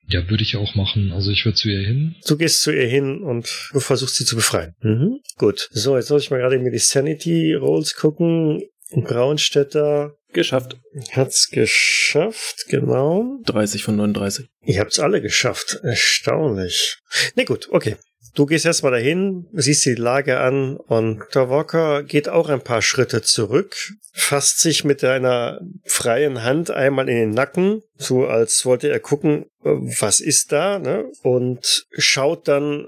Ja, 0.09 0.27
würde 0.29 0.43
ich 0.43 0.55
auch 0.57 0.75
machen. 0.75 1.11
Also 1.11 1.31
ich 1.31 1.45
würde 1.45 1.57
zu 1.57 1.69
ihr 1.69 1.85
hin. 1.85 2.15
Du 2.27 2.37
gehst 2.37 2.63
zu 2.63 2.71
ihr 2.71 2.87
hin 2.87 3.21
und 3.21 3.69
du 3.73 3.79
versuchst 3.79 4.15
sie 4.15 4.25
zu 4.25 4.35
befreien. 4.35 4.75
Mhm. 4.81 5.19
Gut. 5.37 5.69
So, 5.71 5.95
jetzt 5.95 6.07
soll 6.07 6.19
ich 6.19 6.31
mal 6.31 6.39
gerade 6.39 6.57
mir 6.57 6.71
die 6.71 6.79
Sanity 6.79 7.53
Rolls 7.53 7.95
gucken. 7.95 8.63
Braunstädter. 8.91 10.15
Geschafft. 10.31 10.77
Hat's 11.11 11.49
geschafft, 11.49 12.65
genau. 12.67 13.39
30 13.45 13.83
von 13.83 13.95
39. 13.95 14.47
Ihr 14.63 14.79
habt's 14.79 14.99
alle 14.99 15.21
geschafft. 15.21 15.79
Erstaunlich. 15.81 16.99
Ne 17.35 17.45
gut, 17.45 17.67
okay. 17.71 17.95
Du 18.39 18.45
gehst 18.45 18.65
erstmal 18.65 18.93
dahin, 18.93 19.47
siehst 19.51 19.85
die 19.85 19.95
Lage 19.95 20.39
an 20.39 20.77
und 20.77 21.25
der 21.35 21.49
Walker 21.49 22.03
geht 22.03 22.29
auch 22.29 22.47
ein 22.47 22.61
paar 22.61 22.81
Schritte 22.81 23.21
zurück, 23.21 23.75
fasst 24.13 24.61
sich 24.61 24.85
mit 24.85 25.03
einer 25.03 25.59
freien 25.83 26.41
Hand 26.41 26.71
einmal 26.71 27.09
in 27.09 27.17
den 27.17 27.31
Nacken, 27.31 27.81
so 27.97 28.27
als 28.27 28.65
wollte 28.65 28.87
er 28.87 29.01
gucken, 29.01 29.47
was 29.59 30.21
ist 30.21 30.53
da, 30.53 30.79
ne? 30.79 31.11
und 31.21 31.85
schaut 31.97 32.47
dann 32.47 32.87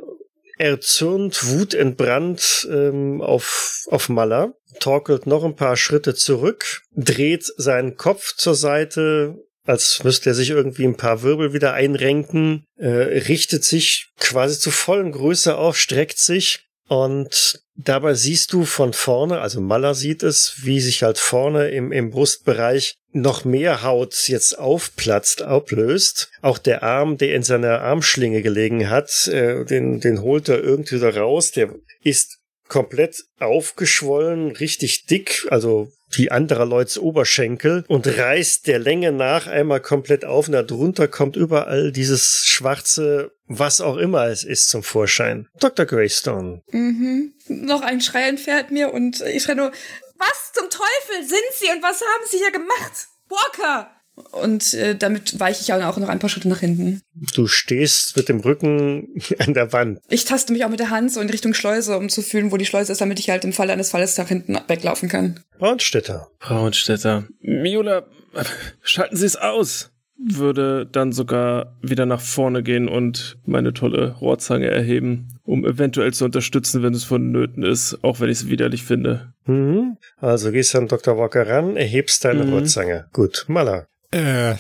erzürnt, 0.58 1.46
wutentbrannt 1.46 2.70
ähm, 2.72 3.22
auf, 3.22 3.84
auf 3.90 4.08
Maller, 4.08 4.54
torkelt 4.80 5.28
noch 5.28 5.44
ein 5.44 5.58
paar 5.58 5.76
Schritte 5.76 6.16
zurück, 6.16 6.84
dreht 6.96 7.44
seinen 7.58 7.98
Kopf 7.98 8.38
zur 8.38 8.56
Seite, 8.56 9.36
als 9.66 10.04
müsste 10.04 10.32
er 10.32 10.34
sich 10.34 10.50
irgendwie 10.50 10.86
ein 10.86 10.98
paar 10.98 11.22
Wirbel 11.24 11.54
wieder 11.54 11.74
einrenken, 11.74 12.64
äh, 12.78 12.88
richtet 12.88 13.64
sich 13.64 14.10
quasi 14.20 14.60
zu 14.60 14.72
vollen 14.72 15.12
Größe 15.12 15.58
auf, 15.58 15.78
streckt 15.78 16.18
sich 16.18 16.66
und 16.88 17.62
dabei 17.76 18.16
siehst 18.16 18.54
du 18.54 18.66
von 18.66 18.94
vorne, 18.94 19.40
also 19.40 19.62
Maller 19.62 19.96
sieht 19.96 20.24
es, 20.24 20.56
wie 20.64 20.82
sich 20.82 21.04
halt 21.04 21.18
vorne 21.18 21.70
im, 21.70 21.92
im 21.92 22.12
Brustbereich 22.12 22.96
noch 23.14 23.46
mehr 23.46 23.84
Haut 23.84 24.28
jetzt 24.28 24.58
aufplatzt, 24.58 25.42
ablöst. 25.42 26.32
Auch 26.42 26.58
der 26.58 26.84
Arm, 26.84 27.18
der 27.18 27.36
in 27.36 27.44
seiner 27.44 27.82
Armschlinge 27.82 28.42
gelegen 28.42 28.90
hat, 28.90 29.28
äh, 29.28 29.66
den, 29.66 30.00
den 30.00 30.22
holt 30.22 30.50
er 30.50 30.62
irgendwie 30.62 31.00
da 31.00 31.10
raus. 31.10 31.52
Der 31.52 31.74
ist 32.04 32.40
komplett 32.68 33.24
aufgeschwollen, 33.40 34.52
richtig 34.52 35.06
dick, 35.06 35.48
also 35.50 35.92
wie 36.12 36.32
anderer 36.32 36.66
Leuts 36.66 36.98
Oberschenkel 36.98 37.84
und 37.88 38.08
reißt 38.08 38.68
der 38.68 38.80
Länge 38.80 39.12
nach 39.12 39.48
einmal 39.48 39.82
komplett 39.82 40.26
auf 40.26 40.48
und 40.48 40.54
darunter 40.54 41.08
kommt 41.08 41.36
überall 41.36 41.92
dieses 41.92 42.46
schwarze, 42.46 43.32
was 43.48 43.82
auch 43.82 43.98
immer 43.98 44.28
es 44.28 44.44
ist, 44.44 44.70
zum 44.70 44.84
Vorschein. 44.84 45.48
Dr. 45.60 45.86
Greystone. 45.86 46.62
Mhm. 46.72 47.34
Noch 47.48 47.82
ein 47.82 48.02
Schrei 48.02 48.28
entfernt 48.28 48.72
mir 48.72 48.94
und 48.94 49.22
ich 49.22 49.44
schreie 49.44 49.56
nur, 49.56 49.72
was 50.18 50.52
zum 50.54 50.70
Teufel 50.70 51.28
sind 51.28 51.52
Sie 51.54 51.70
und 51.72 51.82
was 51.82 52.02
haben 52.02 52.26
Sie 52.30 52.38
hier 52.38 52.52
gemacht? 52.52 53.08
Walker! 53.30 53.90
Und 54.32 54.74
äh, 54.74 54.96
damit 54.96 55.40
weiche 55.40 55.62
ich 55.62 55.74
auch 55.74 55.98
noch 55.98 56.10
ein 56.10 56.20
paar 56.20 56.30
Schritte 56.30 56.50
nach 56.50 56.60
hinten. 56.60 57.02
Du 57.34 57.48
stehst 57.48 58.16
mit 58.16 58.30
dem 58.30 58.40
Rücken 58.40 59.10
an 59.40 59.54
der 59.54 59.74
Wand. 59.74 60.00
Ich 60.10 60.26
taste 60.26 60.54
mich 60.54 60.66
auch 60.66 60.70
mit 60.70 60.80
der 60.80 60.90
Hand 60.90 61.12
so 61.12 61.22
in 61.22 61.30
Richtung 61.30 61.54
Schleuse, 61.54 61.98
um 61.98 62.10
zu 62.10 62.22
fühlen, 62.22 62.52
wo 62.52 62.58
die 62.58 62.66
Schleuse 62.66 62.92
ist, 62.92 63.02
damit 63.02 63.20
ich 63.20 63.30
halt 63.30 63.44
im 63.44 63.54
Falle 63.54 63.74
eines 63.74 63.90
Falles 63.90 64.18
nach 64.18 64.28
hinten 64.28 64.58
weglaufen 64.68 65.10
kann. 65.10 65.40
Braunstädter. 65.58 66.30
Braunstädter. 66.40 67.26
Miula, 67.42 68.06
schalten 68.82 69.16
Sie 69.16 69.26
es 69.26 69.36
aus! 69.36 69.92
Würde 70.24 70.86
dann 70.86 71.14
sogar 71.14 71.80
wieder 71.82 72.06
nach 72.06 72.22
vorne 72.22 72.62
gehen 72.62 72.88
und 72.88 73.40
meine 73.44 73.74
tolle 73.74 74.12
Rohrzange 74.18 74.68
erheben, 74.68 75.40
um 75.44 75.66
eventuell 75.66 76.14
zu 76.14 76.26
unterstützen, 76.26 76.84
wenn 76.84 76.94
es 76.94 77.04
vonnöten 77.04 77.64
ist, 77.64 78.04
auch 78.04 78.20
wenn 78.20 78.30
ich 78.30 78.38
es 78.38 78.48
widerlich 78.48 78.84
finde. 78.84 79.34
Mhm. 79.46 79.98
Also 80.18 80.52
gehst 80.52 80.76
an 80.76 80.88
Dr. 80.88 81.18
Walker 81.18 81.48
ran, 81.48 81.76
erhebst 81.76 82.24
deine 82.24 82.44
mhm. 82.44 82.54
Rohrzange. 82.54 83.08
Gut, 83.14 83.46
Maler. 83.48 83.88
Äh, 84.12 84.56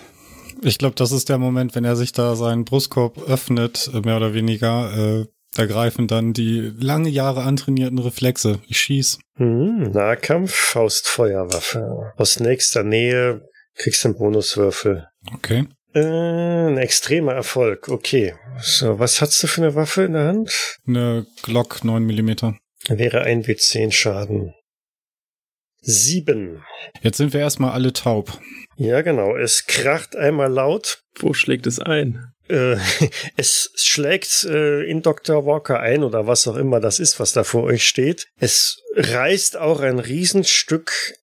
ich 0.62 0.78
glaube, 0.78 0.96
das 0.96 1.12
ist 1.12 1.30
der 1.30 1.38
Moment, 1.38 1.76
wenn 1.76 1.86
er 1.86 1.96
sich 1.96 2.12
da 2.12 2.36
seinen 2.36 2.66
Brustkorb 2.66 3.30
öffnet, 3.30 3.90
mehr 4.06 4.18
oder 4.18 4.34
weniger. 4.34 5.22
Äh, 5.22 5.26
da 5.54 5.66
greifen 5.66 6.08
dann 6.08 6.34
die 6.34 6.72
lange 6.80 7.10
Jahre 7.10 7.44
antrainierten 7.44 8.00
Reflexe. 8.00 8.60
Ich 8.68 8.80
schieß. 8.80 9.20
Hm, 9.36 9.92
Nahkampf, 9.92 10.54
Faustfeuerwaffe. 10.54 12.14
Aus 12.16 12.40
nächster 12.40 12.84
Nähe 12.84 13.42
kriegst 13.76 14.04
du 14.04 14.10
einen 14.10 14.18
Bonuswürfel. 14.18 15.08
Okay. 15.34 15.66
Äh, 15.94 16.00
ein 16.00 16.78
extremer 16.78 17.34
Erfolg, 17.34 17.90
okay. 17.90 18.34
So, 18.62 19.00
was 19.00 19.20
hast 19.20 19.44
du 19.44 19.48
für 19.48 19.62
eine 19.62 19.76
Waffe 19.76 20.04
in 20.04 20.14
der 20.14 20.28
Hand? 20.28 20.78
Eine 20.88 21.26
Glock 21.44 21.84
9 21.84 22.06
mm. 22.06 22.56
Wäre 22.88 23.22
ein 23.24 23.44
W10 23.44 23.92
Schaden. 23.92 24.54
Sieben. 25.82 26.64
Jetzt 27.02 27.18
sind 27.18 27.34
wir 27.34 27.42
erstmal 27.42 27.72
alle 27.72 27.92
taub. 27.92 28.40
Ja, 28.78 29.02
genau. 29.02 29.36
Es 29.36 29.66
kracht 29.66 30.16
einmal 30.16 30.52
laut. 30.52 31.04
Wo 31.16 31.34
schlägt 31.34 31.68
es 31.68 31.80
ein? 31.80 32.32
Äh, 32.48 32.78
es 33.38 33.72
schlägt 33.76 34.44
äh, 34.44 34.84
in 34.84 35.02
Dr. 35.02 35.46
Walker 35.46 35.80
ein 35.80 36.04
oder 36.04 36.28
was 36.28 36.48
auch 36.48 36.56
immer 36.56 36.80
das 36.80 37.00
ist, 37.00 37.20
was 37.20 37.34
da 37.34 37.44
vor 37.44 37.64
euch 37.64 37.86
steht. 37.86 38.28
Es 38.38 38.82
reißt 38.96 39.58
auch 39.58 39.80
ein 39.82 40.00
Riesenstück 40.00 41.16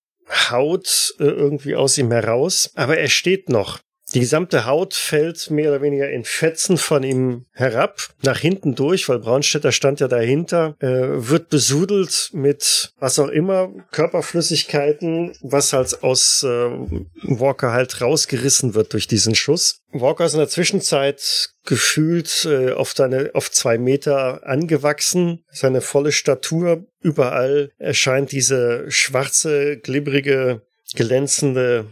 Haut 0.50 1.14
äh, 1.20 1.24
irgendwie 1.24 1.74
aus 1.74 1.96
ihm 1.96 2.10
heraus, 2.10 2.70
aber 2.74 2.98
er 2.98 3.08
steht 3.08 3.48
noch. 3.48 3.78
Die 4.14 4.20
gesamte 4.20 4.64
Haut 4.64 4.94
fällt 4.94 5.50
mehr 5.50 5.70
oder 5.70 5.82
weniger 5.82 6.08
in 6.10 6.24
Fetzen 6.24 6.78
von 6.78 7.02
ihm 7.02 7.44
herab, 7.52 8.08
nach 8.22 8.38
hinten 8.38 8.74
durch, 8.74 9.06
weil 9.08 9.18
Braunstädter 9.18 9.70
stand 9.70 10.00
ja 10.00 10.08
dahinter, 10.08 10.76
äh, 10.80 10.86
wird 10.88 11.50
besudelt 11.50 12.30
mit 12.32 12.92
was 12.98 13.18
auch 13.18 13.28
immer, 13.28 13.70
Körperflüssigkeiten, 13.90 15.32
was 15.42 15.74
halt 15.74 16.02
aus 16.02 16.42
äh, 16.42 16.70
Walker 17.22 17.72
halt 17.72 18.00
rausgerissen 18.00 18.74
wird 18.74 18.94
durch 18.94 19.08
diesen 19.08 19.34
Schuss. 19.34 19.82
Walker 19.92 20.24
ist 20.24 20.34
in 20.34 20.40
der 20.40 20.48
Zwischenzeit 20.48 21.50
gefühlt 21.66 22.46
äh, 22.46 22.72
auf, 22.72 22.94
deine, 22.94 23.30
auf 23.34 23.50
zwei 23.50 23.76
Meter 23.76 24.46
angewachsen, 24.46 25.44
seine 25.50 25.82
volle 25.82 26.12
Statur. 26.12 26.86
Überall 27.00 27.70
erscheint 27.78 28.32
diese 28.32 28.90
schwarze, 28.90 29.78
glibbrige 29.78 30.62
glänzende 30.94 31.86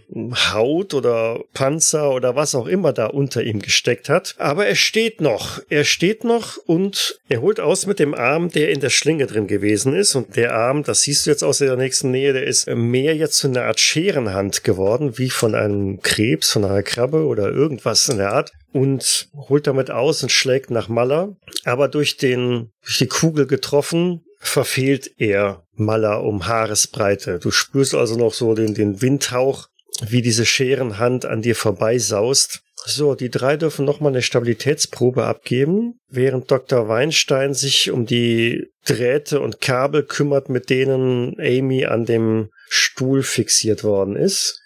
Haut 0.52 0.94
oder 0.94 1.40
Panzer 1.52 2.12
oder 2.12 2.34
was 2.34 2.54
auch 2.54 2.66
immer 2.66 2.92
da 2.92 3.06
unter 3.06 3.42
ihm 3.42 3.60
gesteckt 3.60 4.08
hat. 4.08 4.34
Aber 4.38 4.66
er 4.66 4.74
steht 4.74 5.20
noch. 5.20 5.60
Er 5.68 5.84
steht 5.84 6.24
noch 6.24 6.56
und 6.56 7.18
er 7.28 7.42
holt 7.42 7.60
aus 7.60 7.86
mit 7.86 7.98
dem 7.98 8.14
Arm, 8.14 8.50
der 8.50 8.70
in 8.70 8.80
der 8.80 8.90
Schlinge 8.90 9.26
drin 9.26 9.46
gewesen 9.46 9.94
ist. 9.94 10.14
Und 10.14 10.36
der 10.36 10.54
Arm, 10.54 10.82
das 10.82 11.02
siehst 11.02 11.26
du 11.26 11.30
jetzt 11.30 11.44
aus 11.44 11.58
der 11.58 11.76
nächsten 11.76 12.10
Nähe, 12.10 12.32
der 12.32 12.44
ist 12.44 12.68
mehr 12.68 13.14
jetzt 13.14 13.38
zu 13.38 13.48
einer 13.48 13.64
Art 13.64 13.80
Scherenhand 13.80 14.64
geworden, 14.64 15.18
wie 15.18 15.30
von 15.30 15.54
einem 15.54 16.00
Krebs, 16.00 16.52
von 16.52 16.64
einer 16.64 16.82
Krabbe 16.82 17.26
oder 17.26 17.50
irgendwas 17.50 18.08
in 18.08 18.18
der 18.18 18.32
Art 18.32 18.52
und 18.72 19.28
holt 19.34 19.66
damit 19.66 19.90
aus 19.90 20.22
und 20.22 20.30
schlägt 20.30 20.70
nach 20.70 20.88
Maller. 20.88 21.36
Aber 21.64 21.88
durch 21.88 22.16
den, 22.16 22.70
durch 22.82 22.98
die 22.98 23.06
Kugel 23.08 23.46
getroffen, 23.46 24.22
verfehlt 24.48 25.10
er 25.18 25.64
Maller 25.74 26.22
um 26.22 26.46
Haaresbreite. 26.46 27.38
Du 27.38 27.50
spürst 27.50 27.94
also 27.94 28.16
noch 28.16 28.34
so 28.34 28.54
den, 28.54 28.74
den 28.74 29.02
Windhauch, 29.02 29.68
wie 30.06 30.22
diese 30.22 30.46
Scherenhand 30.46 31.24
an 31.24 31.42
dir 31.42 31.54
vorbeisaust. 31.54 32.62
So, 32.84 33.14
die 33.14 33.30
drei 33.30 33.56
dürfen 33.56 33.84
nochmal 33.84 34.12
eine 34.12 34.22
Stabilitätsprobe 34.22 35.24
abgeben, 35.24 35.98
während 36.08 36.50
Dr. 36.50 36.88
Weinstein 36.88 37.52
sich 37.52 37.90
um 37.90 38.06
die 38.06 38.68
Drähte 38.84 39.40
und 39.40 39.60
Kabel 39.60 40.04
kümmert, 40.04 40.48
mit 40.48 40.70
denen 40.70 41.34
Amy 41.40 41.86
an 41.86 42.04
dem 42.04 42.50
Stuhl 42.68 43.22
fixiert 43.22 43.82
worden 43.82 44.14
ist. 44.14 44.60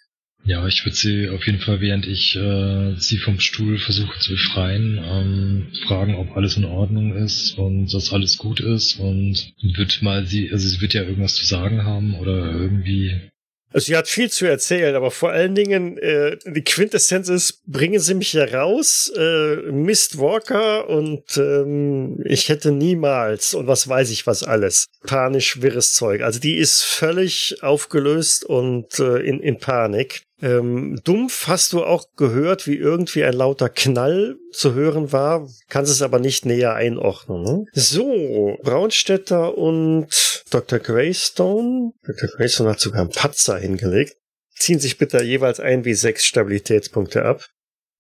Ja, 0.45 0.67
ich 0.67 0.85
würde 0.85 0.97
sie 0.97 1.29
auf 1.29 1.45
jeden 1.47 1.61
Fall, 1.61 1.81
während 1.81 2.07
ich 2.07 2.35
äh, 2.35 2.95
sie 2.97 3.19
vom 3.19 3.41
Stuhl 3.41 3.79
versuche 3.79 4.19
zu 4.19 4.33
befreien, 4.33 4.99
ähm, 5.03 5.67
fragen, 5.87 6.15
ob 6.15 6.37
alles 6.37 6.57
in 6.57 6.65
Ordnung 6.65 7.15
ist 7.15 7.59
und 7.59 7.93
dass 7.93 8.13
alles 8.13 8.39
gut 8.39 8.61
ist 8.61 8.99
und 8.99 9.53
wird 9.63 10.03
mal 10.03 10.27
sie, 10.27 10.51
also 10.51 10.67
sie 10.67 10.81
wird 10.81 10.95
ja 10.95 11.03
irgendwas 11.03 11.35
zu 11.35 11.45
sagen 11.45 11.85
haben 11.85 12.15
oder 12.19 12.51
irgendwie 12.53 13.31
also 13.73 13.87
sie 13.87 13.97
hat 13.97 14.09
viel 14.09 14.29
zu 14.31 14.47
erzählen, 14.47 14.97
aber 14.97 15.13
vor 15.13 15.31
allen 15.31 15.55
Dingen 15.55 15.97
äh, 15.99 16.37
die 16.45 16.65
Quintessenz 16.65 17.29
ist, 17.29 17.63
bringen 17.67 18.01
Sie 18.01 18.15
mich 18.15 18.31
hier 18.31 18.53
raus, 18.53 19.13
äh, 19.17 19.57
Mist 19.71 20.19
Walker 20.19 20.89
und 20.89 21.37
ähm, 21.37 22.21
ich 22.25 22.49
hätte 22.49 22.73
niemals 22.73 23.55
und 23.55 23.69
was 23.69 23.87
weiß 23.89 24.11
ich 24.11 24.27
was 24.27 24.43
alles. 24.43 24.87
Panisch 25.07 25.63
wirres 25.63 25.95
Zeug. 25.95 26.23
Also 26.23 26.41
die 26.41 26.57
ist 26.57 26.83
völlig 26.83 27.63
aufgelöst 27.63 28.45
und 28.45 28.99
äh, 28.99 29.19
in, 29.19 29.39
in 29.39 29.59
Panik. 29.59 30.23
Ähm, 30.43 31.01
dumpf 31.05 31.49
hast 31.49 31.73
du 31.73 31.85
auch 31.85 32.05
gehört, 32.17 32.67
wie 32.67 32.77
irgendwie 32.77 33.25
ein 33.25 33.35
lauter 33.35 33.69
Knall 33.69 34.37
zu 34.53 34.75
hören 34.75 35.13
war, 35.13 35.49
kannst 35.69 35.93
es 35.93 36.03
aber 36.03 36.19
nicht 36.19 36.47
näher 36.47 36.75
einordnen. 36.75 37.43
Ne? 37.43 37.65
So, 37.73 38.57
Braunstädter 38.63 39.57
und 39.59 40.09
Dr. 40.51 40.79
Greystone. 40.79 41.93
Dr. 42.07 42.29
Greystone 42.37 42.71
hat 42.71 42.81
sogar 42.81 43.03
einen 43.03 43.11
Patzer 43.11 43.59
hingelegt. 43.59 44.17
Ziehen 44.57 44.79
sich 44.79 44.99
bitte 44.99 45.23
jeweils 45.23 45.61
ein 45.61 45.85
wie 45.85 45.95
sechs 45.95 46.25
Stabilitätspunkte 46.25 47.25
ab. 47.25 47.47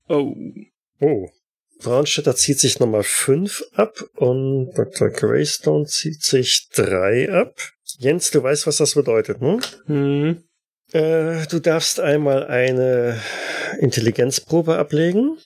Oh. 0.08 0.34
Oh. 1.00 1.28
Braunstädter 1.82 2.36
zieht 2.36 2.60
sich 2.60 2.78
nochmal 2.78 3.04
fünf 3.04 3.64
ab 3.72 4.02
und 4.16 4.72
Dr. 4.74 5.08
Greystone 5.08 5.86
zieht 5.86 6.22
sich 6.22 6.68
drei 6.74 7.30
ab. 7.32 7.54
Jens, 7.98 8.30
du 8.30 8.42
weißt, 8.42 8.66
was 8.66 8.78
das 8.78 8.94
bedeutet, 8.94 9.40
ne? 9.40 9.58
Hm. 9.86 10.44
Äh, 10.92 11.46
du 11.46 11.60
darfst 11.60 12.00
einmal 12.00 12.46
eine 12.46 13.20
Intelligenzprobe 13.78 14.76
ablegen. 14.76 15.38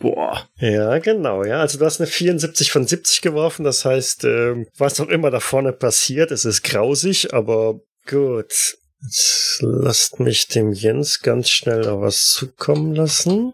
Boah. 0.00 0.48
Ja, 0.58 0.98
genau, 0.98 1.44
ja. 1.44 1.60
Also 1.60 1.78
du 1.78 1.84
hast 1.84 2.00
eine 2.00 2.06
74 2.06 2.72
von 2.72 2.86
70 2.86 3.22
geworfen, 3.22 3.64
das 3.64 3.84
heißt, 3.84 4.24
äh, 4.24 4.66
was 4.76 5.00
auch 5.00 5.08
immer 5.08 5.30
da 5.30 5.40
vorne 5.40 5.72
passiert, 5.72 6.30
es 6.30 6.44
ist 6.44 6.62
grausig, 6.62 7.32
aber 7.32 7.80
gut. 8.06 8.76
Jetzt 9.02 9.58
lasst 9.60 10.18
mich 10.18 10.48
dem 10.48 10.72
Jens 10.72 11.20
ganz 11.20 11.50
schnell 11.50 11.82
noch 11.82 12.00
was 12.00 12.26
zukommen 12.26 12.94
lassen. 12.94 13.52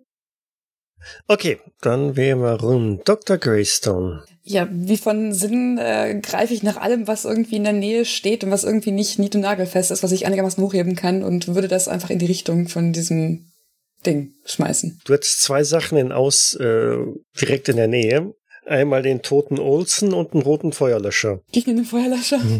Okay, 1.26 1.60
dann 1.80 2.16
wählen 2.16 2.40
wir 2.40 2.60
rum. 2.60 3.02
Dr. 3.04 3.36
Greystone. 3.36 4.22
Ja, 4.50 4.68
wie 4.68 4.96
von 4.96 5.32
Sinn 5.32 5.78
äh, 5.78 6.20
greife 6.20 6.52
ich 6.52 6.64
nach 6.64 6.76
allem, 6.76 7.06
was 7.06 7.24
irgendwie 7.24 7.54
in 7.54 7.62
der 7.62 7.72
Nähe 7.72 8.04
steht 8.04 8.42
und 8.42 8.50
was 8.50 8.64
irgendwie 8.64 8.90
nicht 8.90 9.20
nied- 9.20 9.36
und 9.36 9.42
nagelfest 9.42 9.92
ist, 9.92 10.02
was 10.02 10.10
ich 10.10 10.26
einigermaßen 10.26 10.62
hochheben 10.62 10.96
kann 10.96 11.22
und 11.22 11.54
würde 11.54 11.68
das 11.68 11.86
einfach 11.86 12.10
in 12.10 12.18
die 12.18 12.26
Richtung 12.26 12.66
von 12.66 12.92
diesem 12.92 13.52
Ding 14.04 14.32
schmeißen. 14.44 15.00
Du 15.04 15.12
hättest 15.12 15.42
zwei 15.42 15.62
Sachen 15.62 15.96
in 15.98 16.10
Aus 16.10 16.56
äh, 16.56 16.96
direkt 17.40 17.68
in 17.68 17.76
der 17.76 17.86
Nähe. 17.86 18.34
Einmal 18.66 19.02
den 19.02 19.22
toten 19.22 19.60
Olsen 19.60 20.12
und 20.12 20.32
einen 20.32 20.42
roten 20.42 20.72
Feuerlöscher. 20.72 21.40
Ich 21.52 21.68
nehme 21.68 21.82
den 21.82 21.86
Feuerlöscher. 21.86 22.40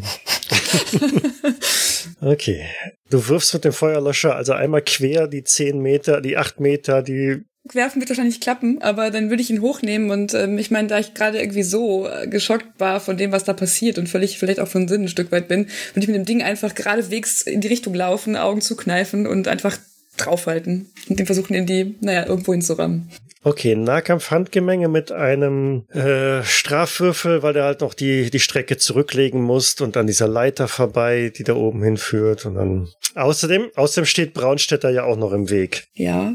Okay. 2.22 2.66
Du 3.08 3.28
wirfst 3.28 3.54
mit 3.54 3.64
dem 3.64 3.72
Feuerlöscher 3.72 4.36
also 4.36 4.52
einmal 4.52 4.82
quer 4.82 5.26
die 5.26 5.42
10 5.42 5.80
Meter, 5.80 6.20
die 6.20 6.36
8 6.36 6.60
Meter, 6.60 7.02
die 7.02 7.42
Werfen 7.72 8.00
wird 8.00 8.08
wahrscheinlich 8.08 8.40
klappen, 8.40 8.80
aber 8.80 9.10
dann 9.10 9.30
würde 9.30 9.42
ich 9.42 9.50
ihn 9.50 9.60
hochnehmen 9.60 10.10
und 10.10 10.34
ähm, 10.34 10.58
ich 10.58 10.70
meine, 10.70 10.88
da 10.88 10.98
ich 10.98 11.14
gerade 11.14 11.38
irgendwie 11.38 11.62
so 11.62 12.08
äh, 12.08 12.26
geschockt 12.26 12.66
war 12.78 13.00
von 13.00 13.16
dem, 13.16 13.32
was 13.32 13.44
da 13.44 13.52
passiert 13.52 13.98
und 13.98 14.08
völlig 14.08 14.38
vielleicht 14.38 14.60
auch 14.60 14.68
von 14.68 14.88
Sinn 14.88 15.02
ein 15.02 15.08
Stück 15.08 15.30
weit 15.30 15.46
bin, 15.46 15.66
würde 15.94 16.00
ich 16.00 16.08
mit 16.08 16.16
dem 16.16 16.24
Ding 16.24 16.42
einfach 16.42 16.74
geradewegs 16.74 17.42
in 17.42 17.60
die 17.60 17.68
Richtung 17.68 17.94
laufen, 17.94 18.36
Augen 18.36 18.60
zukneifen 18.60 19.26
und 19.26 19.46
einfach 19.46 19.78
draufhalten 20.16 20.90
und 21.08 21.18
den 21.18 21.26
versuchen 21.26 21.54
in 21.54 21.66
die, 21.66 21.96
naja, 22.00 22.26
irgendwo 22.26 22.52
hinzurammen. 22.52 23.10
Okay, 23.42 23.74
Nahkampf-Handgemenge 23.74 24.88
mit 24.88 25.12
einem 25.12 25.86
äh, 25.88 26.42
Strafwürfel, 26.42 27.42
weil 27.42 27.54
der 27.54 27.64
halt 27.64 27.80
noch 27.80 27.94
die, 27.94 28.30
die 28.30 28.40
Strecke 28.40 28.76
zurücklegen 28.76 29.40
muss 29.40 29.80
und 29.80 29.96
an 29.96 30.06
dieser 30.06 30.28
Leiter 30.28 30.68
vorbei, 30.68 31.32
die 31.34 31.44
da 31.44 31.54
oben 31.54 31.82
hinführt. 31.82 32.44
Und 32.44 32.56
dann. 32.56 32.88
Außerdem, 33.14 33.70
außerdem 33.76 34.04
steht 34.04 34.34
Braunstädter 34.34 34.90
ja 34.90 35.04
auch 35.04 35.16
noch 35.16 35.32
im 35.32 35.48
Weg. 35.48 35.88
Ja. 35.94 36.34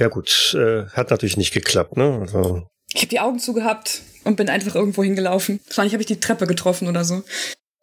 Ja 0.00 0.08
gut, 0.08 0.56
äh, 0.58 0.86
hat 0.86 1.10
natürlich 1.10 1.36
nicht 1.36 1.52
geklappt, 1.52 1.96
ne? 1.96 2.18
Also, 2.22 2.66
Ich 2.94 3.02
habe 3.02 3.08
die 3.08 3.20
Augen 3.20 3.38
zugehabt 3.38 4.00
und 4.24 4.36
bin 4.36 4.48
einfach 4.48 4.74
irgendwo 4.74 5.04
hingelaufen. 5.04 5.60
Wahrscheinlich 5.66 5.92
habe 5.92 6.02
ich 6.02 6.06
die 6.08 6.18
Treppe 6.18 6.46
getroffen 6.48 6.88
oder 6.88 7.04
so. 7.04 7.22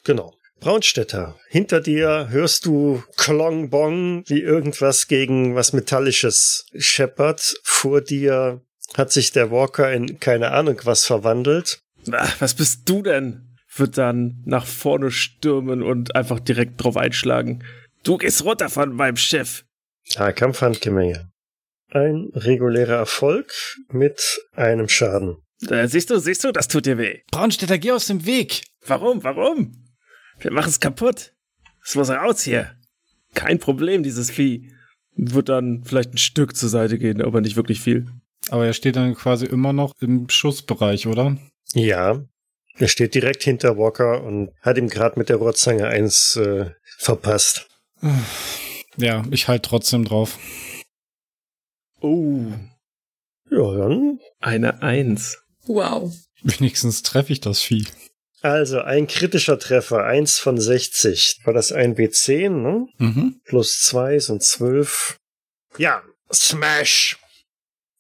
genau. 0.04 0.34
Braunstädter, 0.60 1.36
hinter 1.50 1.82
dir 1.82 2.30
hörst 2.32 2.66
du 2.66 3.04
Klong 3.16 3.70
Bong, 3.70 4.24
wie 4.26 4.42
irgendwas 4.42 5.08
gegen 5.08 5.54
was 5.54 5.72
Metallisches 5.72 6.66
scheppert. 6.76 7.60
Vor 7.62 8.02
dir 8.02 8.62
hat 8.96 9.12
sich 9.12 9.32
der 9.32 9.52
Walker 9.52 9.94
in 9.94 10.20
keine 10.20 10.50
Ahnung 10.50 10.82
was 10.84 11.06
verwandelt. 11.06 11.82
Ach, 12.12 12.42
was 12.42 12.56
bist 12.56 12.90
du 12.90 13.04
denn? 13.04 13.56
Wird 13.76 14.00
dann 14.00 14.42
nach 14.46 14.66
vorne 14.66 15.12
stürmen 15.12 15.84
und 15.84 16.16
einfach 16.16 16.40
direkt 16.40 16.84
drauf 16.84 16.98
einschlagen. 16.98 17.64
Du 18.02 18.18
gehst 18.18 18.44
runter 18.44 18.70
von 18.70 18.94
meinem 18.94 19.18
Chef. 19.18 19.64
Nahkampf-Handgemenge. 20.16 21.30
Ein 21.90 22.30
regulärer 22.34 22.96
Erfolg 22.96 23.54
mit 23.90 24.40
einem 24.54 24.90
Schaden. 24.90 25.38
Äh, 25.70 25.88
siehst 25.88 26.10
du, 26.10 26.20
siehst 26.20 26.44
du, 26.44 26.52
das 26.52 26.68
tut 26.68 26.86
dir 26.86 26.98
weh. 26.98 27.22
Braunstädter, 27.32 27.78
geh 27.78 27.92
aus 27.92 28.08
dem 28.08 28.26
Weg! 28.26 28.64
Warum, 28.86 29.24
warum? 29.24 29.86
Wir 30.40 30.52
machen's 30.52 30.80
kaputt. 30.80 31.34
Es 31.84 31.96
muss 31.96 32.10
raus 32.10 32.44
hier. 32.44 32.72
Kein 33.34 33.60
Problem, 33.60 34.04
dieses 34.04 34.32
Vieh. 34.32 34.72
Wird 35.16 35.50
dann 35.50 35.84
vielleicht 35.84 36.14
ein 36.14 36.18
Stück 36.18 36.56
zur 36.56 36.70
Seite 36.70 37.00
gehen, 37.00 37.22
aber 37.22 37.42
nicht 37.42 37.56
wirklich 37.56 37.82
viel. 37.82 38.06
Aber 38.50 38.66
er 38.66 38.74
steht 38.74 38.96
dann 38.96 39.16
quasi 39.16 39.46
immer 39.46 39.74
noch 39.74 39.94
im 40.00 40.30
Schussbereich, 40.30 41.08
oder? 41.08 41.38
Ja, 41.74 42.24
er 42.80 42.88
steht 42.88 43.16
direkt 43.16 43.44
hinter 43.44 43.78
Walker 43.78 44.24
und 44.24 44.52
hat 44.62 44.78
ihm 44.78 44.88
gerade 44.88 45.18
mit 45.18 45.30
der 45.30 45.38
Rohrzange 45.38 45.88
eins 45.88 46.36
äh, 46.36 46.70
verpasst. 46.98 47.68
Ja, 48.98 49.24
ich 49.32 49.48
halt 49.48 49.64
trotzdem 49.64 50.06
drauf. 50.06 50.38
Oh. 52.02 52.52
Ja, 53.50 53.78
dann. 53.78 54.20
Eine 54.40 54.82
Eins. 54.82 55.38
Wow. 55.66 56.14
Wenigstens 56.44 57.02
treffe 57.04 57.34
ich 57.34 57.42
das 57.42 57.62
Vieh. 57.62 57.86
Also 58.42 58.82
ein 58.82 59.08
kritischer 59.08 59.58
Treffer, 59.58 60.06
eins 60.06 60.38
von 60.38 60.60
60. 60.60 61.42
War 61.44 61.54
das 61.54 61.72
ein 61.72 61.96
W10, 61.96 62.50
ne? 62.50 62.88
Mhm. 62.98 63.42
Plus 63.46 63.82
zwei 63.82 64.20
sind 64.20 64.44
zwölf. 64.44 65.18
Ja, 65.78 66.04
Smash! 66.34 67.18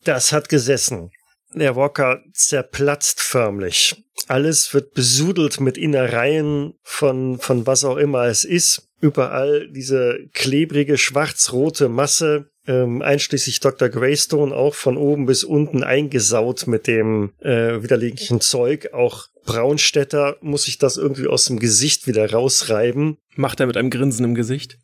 Das 0.03 0.31
hat 0.31 0.49
gesessen. 0.49 1.11
Der 1.53 1.75
Walker 1.75 2.21
zerplatzt 2.33 3.21
förmlich. 3.21 4.03
Alles 4.27 4.73
wird 4.73 4.93
besudelt 4.93 5.59
mit 5.59 5.77
Innereien 5.77 6.73
von, 6.83 7.39
von 7.39 7.65
was 7.65 7.83
auch 7.83 7.97
immer 7.97 8.25
es 8.25 8.43
ist. 8.43 8.89
Überall 8.99 9.69
diese 9.71 10.17
klebrige 10.33 10.97
schwarz-rote 10.97 11.87
Masse, 11.87 12.49
ähm, 12.67 13.01
einschließlich 13.01 13.59
Dr. 13.59 13.89
Greystone, 13.89 14.53
auch 14.53 14.75
von 14.75 14.97
oben 14.97 15.25
bis 15.25 15.43
unten 15.43 15.83
eingesaut 15.83 16.67
mit 16.67 16.87
dem 16.87 17.33
äh, 17.39 17.81
widerleglichen 17.81 18.41
Zeug. 18.41 18.93
Auch 18.93 19.27
Braunstädter 19.45 20.37
muss 20.41 20.63
sich 20.63 20.77
das 20.77 20.97
irgendwie 20.97 21.27
aus 21.27 21.45
dem 21.45 21.59
Gesicht 21.59 22.05
wieder 22.07 22.29
rausreiben. 22.31 23.17
Macht 23.35 23.59
er 23.59 23.67
mit 23.67 23.77
einem 23.77 23.89
Grinsen 23.89 24.25
im 24.25 24.35
Gesicht. 24.35 24.77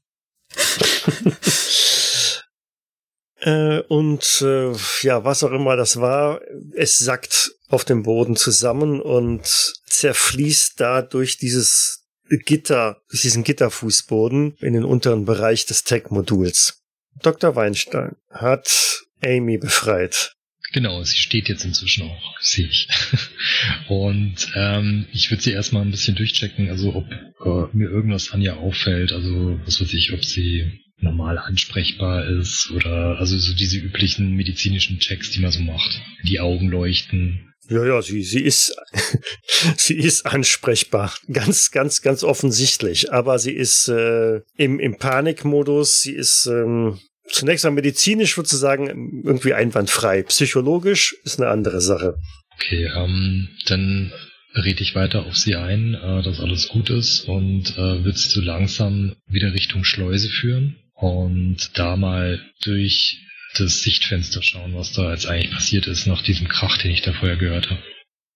Äh, 3.45 3.81
und 3.89 4.41
äh, 4.41 4.71
ja, 5.01 5.25
was 5.25 5.43
auch 5.43 5.51
immer 5.51 5.75
das 5.75 5.99
war, 5.99 6.39
es 6.75 6.97
sackt 6.97 7.51
auf 7.67 7.83
dem 7.83 8.03
Boden 8.03 8.37
zusammen 8.37 9.01
und 9.01 9.73
zerfließt 9.85 10.79
da 10.79 11.01
durch 11.01 11.37
dieses 11.37 12.05
Gitter, 12.29 13.01
durch 13.09 13.21
diesen 13.21 13.43
Gitterfußboden 13.43 14.55
in 14.61 14.73
den 14.73 14.85
unteren 14.85 15.25
Bereich 15.25 15.65
des 15.65 15.83
Tech-Moduls. 15.83 16.82
Dr. 17.21 17.55
Weinstein 17.55 18.15
hat 18.31 19.03
Amy 19.23 19.57
befreit. 19.57 20.35
Genau, 20.73 21.03
sie 21.03 21.17
steht 21.17 21.49
jetzt 21.49 21.65
inzwischen 21.65 22.09
auch, 22.09 22.39
sehe 22.41 22.65
ich. 22.65 22.87
Und 23.87 24.51
ähm, 24.55 25.05
ich 25.13 25.29
würde 25.29 25.43
sie 25.43 25.51
erstmal 25.51 25.83
ein 25.83 25.91
bisschen 25.91 26.15
durchchecken, 26.15 26.69
also 26.69 26.95
ob 26.95 27.11
äh, 27.11 27.77
mir 27.77 27.89
irgendwas 27.89 28.31
an 28.31 28.41
ihr 28.41 28.57
auffällt, 28.57 29.11
also 29.11 29.59
was 29.65 29.79
weiß 29.79 29.93
ich, 29.93 30.13
ob 30.13 30.25
sie 30.25 30.79
normal 30.97 31.37
ansprechbar 31.37 32.25
ist 32.25 32.71
oder 32.71 33.19
also 33.19 33.37
so 33.37 33.53
diese 33.53 33.77
üblichen 33.77 34.35
medizinischen 34.35 34.99
Checks, 34.99 35.29
die 35.31 35.41
man 35.41 35.51
so 35.51 35.59
macht. 35.59 36.01
Die 36.23 36.39
Augen 36.39 36.69
leuchten. 36.69 37.53
Ja, 37.69 37.85
ja, 37.85 38.01
sie, 38.01 38.23
sie 38.23 38.41
ist, 38.41 38.75
sie 39.77 39.95
ist 39.95 40.25
ansprechbar. 40.25 41.13
Ganz, 41.31 41.71
ganz, 41.71 42.01
ganz 42.01 42.23
offensichtlich. 42.23 43.13
Aber 43.13 43.37
sie 43.37 43.53
ist 43.53 43.89
äh, 43.89 44.41
im, 44.57 44.79
im 44.79 44.97
Panikmodus. 44.97 46.01
Sie 46.01 46.13
ist 46.13 46.47
ähm, 46.47 46.99
zunächst 47.29 47.65
mal 47.65 47.71
medizinisch, 47.71 48.37
würde 48.37 48.49
ich 48.51 48.57
sagen, 48.57 49.23
irgendwie 49.25 49.53
einwandfrei. 49.53 50.23
Psychologisch 50.23 51.15
ist 51.23 51.39
eine 51.39 51.49
andere 51.49 51.81
Sache. 51.81 52.15
Okay, 52.55 52.89
ähm, 52.95 53.49
dann 53.65 54.11
rede 54.55 54.81
ich 54.81 54.95
weiter 54.95 55.25
auf 55.25 55.35
sie 55.35 55.55
ein, 55.55 55.95
äh, 55.95 56.21
dass 56.21 56.39
alles 56.39 56.67
gut 56.67 56.89
ist 56.89 57.27
und 57.27 57.77
äh, 57.77 58.03
wird 58.03 58.17
sie 58.17 58.29
so 58.29 58.41
langsam 58.41 59.15
wieder 59.27 59.53
Richtung 59.53 59.83
Schleuse 59.83 60.29
führen 60.29 60.77
und 60.93 61.77
da 61.77 61.95
mal 61.95 62.39
durch 62.63 63.19
das 63.57 63.81
Sichtfenster 63.81 64.41
schauen, 64.41 64.75
was 64.75 64.93
da 64.93 65.11
jetzt 65.11 65.27
eigentlich 65.27 65.51
passiert 65.53 65.87
ist 65.87 66.07
nach 66.07 66.21
diesem 66.23 66.47
Krach, 66.47 66.77
den 66.77 66.91
ich 66.91 67.01
da 67.01 67.13
vorher 67.13 67.37
gehört 67.37 67.69
habe. 67.69 67.83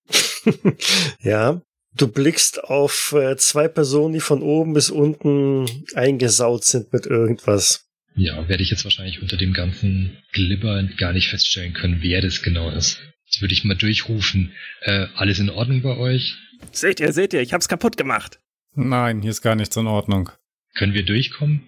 ja, 1.21 1.61
du 1.95 2.07
blickst 2.07 2.63
auf 2.63 3.13
äh, 3.17 3.35
zwei 3.37 3.67
Personen, 3.67 4.13
die 4.13 4.19
von 4.19 4.41
oben 4.41 4.73
bis 4.73 4.89
unten 4.89 5.65
eingesaut 5.95 6.63
sind 6.63 6.93
mit 6.93 7.05
irgendwas. 7.05 7.86
Ja, 8.17 8.49
werde 8.49 8.63
ich 8.63 8.71
jetzt 8.71 8.83
wahrscheinlich 8.83 9.21
unter 9.21 9.37
dem 9.37 9.53
ganzen 9.53 10.17
Glibber 10.33 10.83
gar 10.97 11.13
nicht 11.13 11.29
feststellen 11.29 11.73
können, 11.73 12.01
wer 12.01 12.21
das 12.21 12.41
genau 12.41 12.69
ist. 12.71 12.99
Jetzt 13.25 13.41
würde 13.41 13.53
ich 13.53 13.63
mal 13.63 13.75
durchrufen, 13.75 14.53
äh, 14.81 15.07
alles 15.15 15.39
in 15.39 15.49
Ordnung 15.49 15.83
bei 15.83 15.95
euch? 15.97 16.35
Seht 16.71 16.99
ihr, 16.99 17.13
seht 17.13 17.33
ihr, 17.33 17.41
ich 17.41 17.53
hab's 17.53 17.67
kaputt 17.67 17.95
gemacht. 17.95 18.39
Nein, 18.73 19.21
hier 19.21 19.31
ist 19.31 19.41
gar 19.41 19.55
nichts 19.55 19.75
in 19.77 19.85
Ordnung. 19.85 20.31
Können 20.73 20.93
wir 20.93 21.03
durchkommen? 21.03 21.61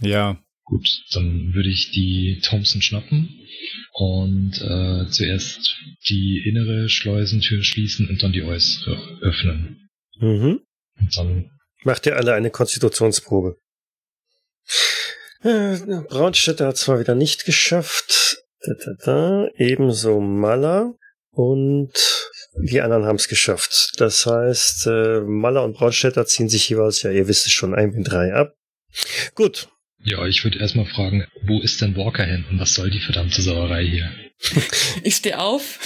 Ja. 0.00 0.42
Gut, 0.64 0.88
dann 1.12 1.54
würde 1.54 1.68
ich 1.68 1.92
die 1.92 2.40
Thompson 2.42 2.82
schnappen 2.82 3.28
und 3.92 4.60
äh, 4.60 5.08
zuerst 5.08 5.76
die 6.08 6.42
innere 6.44 6.88
Schleusentür 6.88 7.62
schließen 7.62 8.08
und 8.08 8.22
dann 8.24 8.32
die 8.32 8.42
äußere 8.42 9.20
öffnen. 9.22 9.88
Mhm. 10.18 10.60
Und 10.98 11.16
dann 11.16 11.50
Macht 11.84 12.04
ihr 12.06 12.16
alle 12.16 12.34
eine 12.34 12.50
Konstitutionsprobe. 12.50 13.60
Äh, 15.42 15.76
Braunstädter 16.08 16.68
hat 16.68 16.76
zwar 16.76 16.98
wieder 17.00 17.14
nicht 17.14 17.44
geschafft. 17.44 18.38
Da, 18.60 18.72
da, 18.84 18.92
da. 19.04 19.48
Ebenso 19.56 20.20
Maller. 20.20 20.94
Und 21.30 21.92
die 22.62 22.80
anderen 22.80 23.04
haben 23.04 23.16
es 23.16 23.28
geschafft. 23.28 23.92
Das 23.98 24.24
heißt, 24.26 24.86
äh, 24.86 25.20
Maller 25.20 25.64
und 25.64 25.74
Braunstädter 25.74 26.24
ziehen 26.26 26.48
sich 26.48 26.68
jeweils, 26.68 27.02
ja, 27.02 27.10
ihr 27.10 27.28
wisst 27.28 27.46
es 27.46 27.52
schon, 27.52 27.74
ein 27.74 27.94
wie 27.94 28.02
drei 28.02 28.32
ab. 28.32 28.54
Gut. 29.34 29.68
Ja, 29.98 30.24
ich 30.26 30.42
würde 30.44 30.58
erstmal 30.58 30.86
fragen, 30.86 31.26
wo 31.46 31.60
ist 31.60 31.80
denn 31.80 31.96
Walker 31.96 32.24
hin 32.24 32.44
und 32.50 32.58
was 32.60 32.74
soll 32.74 32.90
die 32.90 33.00
verdammte 33.00 33.42
Sauerei 33.42 33.84
hier? 33.84 34.10
Ich 35.02 35.16
stehe 35.16 35.38
auf, 35.38 35.78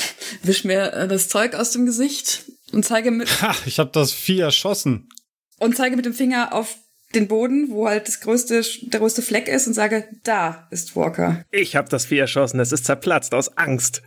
wisch 0.42 0.64
mir 0.64 0.92
äh, 0.92 1.08
das 1.08 1.28
Zeug 1.28 1.54
aus 1.54 1.70
dem 1.72 1.86
Gesicht 1.86 2.42
und 2.72 2.84
zeige 2.84 3.10
mit 3.10 3.42
Ha, 3.42 3.54
ich 3.66 3.78
habe 3.78 3.90
das 3.92 4.12
Vieh 4.12 4.40
erschossen. 4.40 5.08
und 5.58 5.76
zeige 5.76 5.96
mit 5.96 6.04
dem 6.04 6.14
Finger 6.14 6.52
auf 6.52 6.76
den 7.14 7.28
Boden, 7.28 7.70
wo 7.70 7.88
halt 7.88 8.06
das 8.06 8.20
größte, 8.20 8.62
der 8.82 9.00
größte 9.00 9.22
Fleck 9.22 9.48
ist 9.48 9.66
und 9.66 9.74
sage, 9.74 10.08
da 10.22 10.68
ist 10.70 10.94
Walker. 10.96 11.44
Ich 11.50 11.76
hab 11.76 11.88
das 11.88 12.06
Vieh 12.06 12.18
erschossen, 12.18 12.60
es 12.60 12.72
ist 12.72 12.84
zerplatzt 12.84 13.34
aus 13.34 13.56
Angst. 13.56 14.02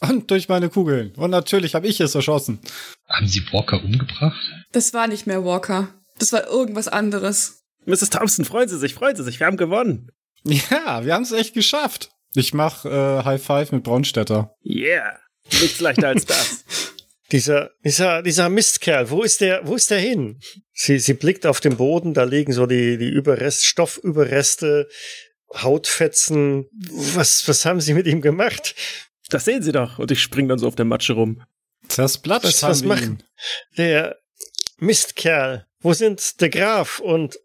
Und 0.00 0.30
durch 0.30 0.48
meine 0.48 0.68
Kugeln. 0.68 1.12
Und 1.16 1.30
natürlich 1.30 1.74
habe 1.74 1.88
ich 1.88 2.00
es 2.00 2.14
erschossen. 2.14 2.60
Haben 3.08 3.26
sie 3.26 3.42
Walker 3.52 3.82
umgebracht? 3.82 4.38
Das 4.70 4.94
war 4.94 5.08
nicht 5.08 5.26
mehr 5.26 5.44
Walker. 5.44 5.88
Das 6.18 6.32
war 6.32 6.46
irgendwas 6.46 6.86
anderes. 6.86 7.64
Mrs. 7.84 8.10
Thompson, 8.10 8.44
freuen 8.44 8.68
Sie 8.68 8.78
sich, 8.78 8.94
freuen 8.94 9.16
Sie 9.16 9.24
sich, 9.24 9.40
wir 9.40 9.46
haben 9.46 9.56
gewonnen. 9.56 10.10
Ja, 10.44 11.04
wir 11.04 11.14
haben 11.14 11.22
es 11.22 11.32
echt 11.32 11.54
geschafft. 11.54 12.10
Ich 12.34 12.54
mach 12.54 12.84
äh, 12.84 13.24
High 13.24 13.42
Five 13.42 13.72
mit 13.72 13.82
Braunstädter. 13.82 14.54
Yeah. 14.64 15.18
Nichts 15.50 15.80
leichter 15.80 16.08
als 16.08 16.26
das. 16.26 16.64
Dieser, 17.30 17.70
dieser, 17.84 18.22
dieser 18.22 18.48
Mistkerl, 18.48 19.10
wo 19.10 19.22
ist 19.22 19.40
der, 19.42 19.66
wo 19.66 19.74
ist 19.74 19.90
der 19.90 19.98
hin? 19.98 20.40
Sie, 20.72 20.98
sie 20.98 21.12
blickt 21.14 21.44
auf 21.46 21.60
den 21.60 21.76
Boden, 21.76 22.14
da 22.14 22.24
liegen 22.24 22.52
so 22.52 22.64
die, 22.66 22.96
die 22.96 23.08
Überrest, 23.10 23.64
Stoffüberreste, 23.66 24.88
Hautfetzen. 25.54 26.66
Was, 27.14 27.46
was 27.48 27.64
haben 27.64 27.80
sie 27.80 27.94
mit 27.94 28.06
ihm 28.06 28.20
gemacht? 28.20 28.74
Das 29.30 29.44
sehen 29.44 29.62
Sie 29.62 29.72
doch. 29.72 29.98
Und 29.98 30.10
ich 30.10 30.22
spring 30.22 30.48
dann 30.48 30.58
so 30.58 30.66
auf 30.66 30.74
der 30.76 30.84
Matsche 30.86 31.12
rum. 31.14 31.42
Was- 31.96 32.16
haben 32.24 32.42
was 32.70 32.82
wir 32.82 32.88
macht- 32.88 33.02
ihn. 33.02 33.22
Der 33.76 34.18
Mistkerl. 34.78 35.66
Wo 35.80 35.92
sind 35.92 36.40
der 36.40 36.48
Graf 36.50 36.98
und 37.00 37.38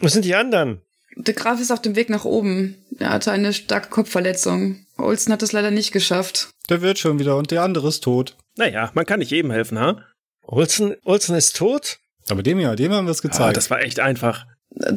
wo 0.00 0.08
sind 0.08 0.24
die 0.24 0.34
anderen? 0.34 0.82
Der 1.16 1.34
Graf 1.34 1.60
ist 1.60 1.70
auf 1.70 1.82
dem 1.82 1.96
Weg 1.96 2.08
nach 2.08 2.24
oben. 2.24 2.76
Er 2.98 3.10
hatte 3.10 3.32
eine 3.32 3.52
starke 3.52 3.88
Kopfverletzung. 3.90 4.86
Olsen 4.96 5.32
hat 5.32 5.42
es 5.42 5.52
leider 5.52 5.70
nicht 5.70 5.92
geschafft. 5.92 6.50
Der 6.68 6.82
wird 6.82 6.98
schon 6.98 7.18
wieder 7.18 7.36
und 7.36 7.50
der 7.50 7.62
andere 7.62 7.88
ist 7.88 8.04
tot. 8.04 8.36
Naja, 8.60 8.90
man 8.94 9.06
kann 9.06 9.20
nicht 9.20 9.30
jedem 9.30 9.50
helfen, 9.50 9.78
ha? 9.78 10.04
Olsen, 10.42 10.94
Olsen 11.04 11.34
ist 11.34 11.56
tot? 11.56 11.98
Aber 12.28 12.42
dem 12.42 12.60
ja, 12.60 12.76
dem 12.76 12.92
haben 12.92 13.06
wir 13.06 13.10
es 13.12 13.24
Ah, 13.24 13.28
gezeigt. 13.28 13.56
das 13.56 13.70
war 13.70 13.80
echt 13.80 14.00
einfach. 14.00 14.44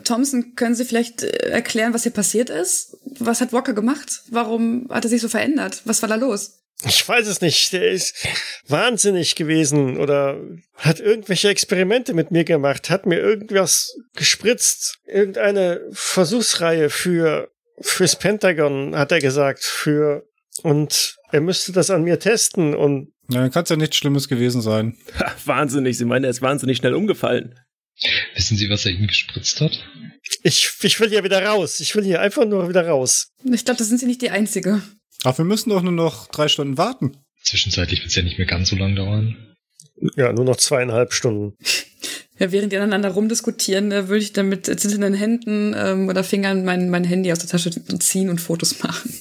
Thompson, 0.03 0.53
können 0.55 0.75
Sie 0.75 0.83
vielleicht 0.85 1.23
äh, 1.23 1.49
erklären, 1.49 1.93
was 1.93 2.03
hier 2.03 2.11
passiert 2.11 2.49
ist? 2.49 2.97
Was 3.19 3.39
hat 3.39 3.53
Walker 3.53 3.73
gemacht? 3.73 4.21
Warum 4.29 4.87
hat 4.91 5.05
er 5.05 5.09
sich 5.09 5.21
so 5.21 5.29
verändert? 5.29 5.81
Was 5.85 6.01
war 6.01 6.09
da 6.09 6.15
los? 6.15 6.59
Ich 6.85 7.07
weiß 7.07 7.25
es 7.27 7.39
nicht. 7.39 7.71
Der 7.71 7.89
ist 7.89 8.27
wahnsinnig 8.67 9.35
gewesen 9.35 9.97
oder 9.97 10.37
hat 10.75 10.99
irgendwelche 10.99 11.47
Experimente 11.47 12.13
mit 12.13 12.31
mir 12.31 12.43
gemacht, 12.43 12.89
hat 12.89 13.05
mir 13.05 13.19
irgendwas 13.19 13.95
gespritzt, 14.15 14.97
irgendeine 15.05 15.79
Versuchsreihe 15.93 16.89
für 16.89 17.49
fürs 17.79 18.17
Pentagon, 18.17 18.95
hat 18.97 19.11
er 19.13 19.19
gesagt, 19.19 19.63
für 19.63 20.27
und 20.63 21.15
er 21.33 21.41
müsste 21.41 21.71
das 21.71 21.89
an 21.89 22.03
mir 22.03 22.19
testen 22.19 22.75
und 22.75 23.11
ja, 23.29 23.41
dann 23.41 23.51
kann 23.51 23.63
es 23.63 23.69
ja 23.69 23.75
nichts 23.75 23.95
Schlimmes 23.97 24.27
gewesen 24.27 24.61
sein. 24.61 24.97
Ha, 25.19 25.33
wahnsinnig, 25.45 25.97
Sie 25.97 26.05
meinen, 26.05 26.25
er 26.25 26.29
ist 26.29 26.41
wahnsinnig 26.41 26.77
schnell 26.77 26.93
umgefallen. 26.93 27.55
Wissen 28.35 28.57
Sie, 28.57 28.69
was 28.69 28.85
er 28.85 28.91
Ihnen 28.91 29.07
gespritzt 29.07 29.61
hat? 29.61 29.83
ich, 30.43 30.71
ich 30.81 30.99
will 30.99 31.09
hier 31.09 31.23
wieder 31.23 31.43
raus. 31.43 31.79
Ich 31.79 31.95
will 31.95 32.03
hier 32.03 32.21
einfach 32.21 32.45
nur 32.45 32.69
wieder 32.69 32.87
raus. 32.87 33.31
Ich 33.43 33.65
glaube, 33.65 33.77
da 33.77 33.83
sind 33.83 33.99
Sie 33.99 34.05
nicht 34.05 34.21
die 34.21 34.29
Einzige. 34.29 34.81
Ach, 35.23 35.37
wir 35.37 35.45
müssen 35.45 35.69
doch 35.69 35.81
nur 35.81 35.91
noch 35.91 36.27
drei 36.27 36.47
Stunden 36.47 36.77
warten. 36.77 37.17
Zwischenzeitlich 37.43 37.99
wird 37.99 38.09
es 38.09 38.15
ja 38.15 38.23
nicht 38.23 38.37
mehr 38.37 38.47
ganz 38.47 38.69
so 38.69 38.75
lang 38.75 38.95
dauern. 38.95 39.55
Ja, 40.15 40.33
nur 40.33 40.45
noch 40.45 40.57
zweieinhalb 40.57 41.13
Stunden. 41.13 41.57
Ja, 42.39 42.51
während 42.51 42.71
die 42.71 42.77
aneinander 42.77 43.09
rumdiskutieren, 43.11 43.91
äh, 43.91 44.07
würde 44.09 44.23
ich 44.23 44.33
dann 44.33 44.49
mit 44.49 44.65
zitternden 44.65 45.13
Händen 45.13 45.75
ähm, 45.77 46.09
oder 46.09 46.23
Fingern 46.23 46.65
mein, 46.65 46.89
mein 46.89 47.03
Handy 47.03 47.31
aus 47.31 47.37
der 47.37 47.47
Tasche 47.47 47.69
ziehen 47.99 48.31
und 48.31 48.41
Fotos 48.41 48.81
machen. 48.81 49.13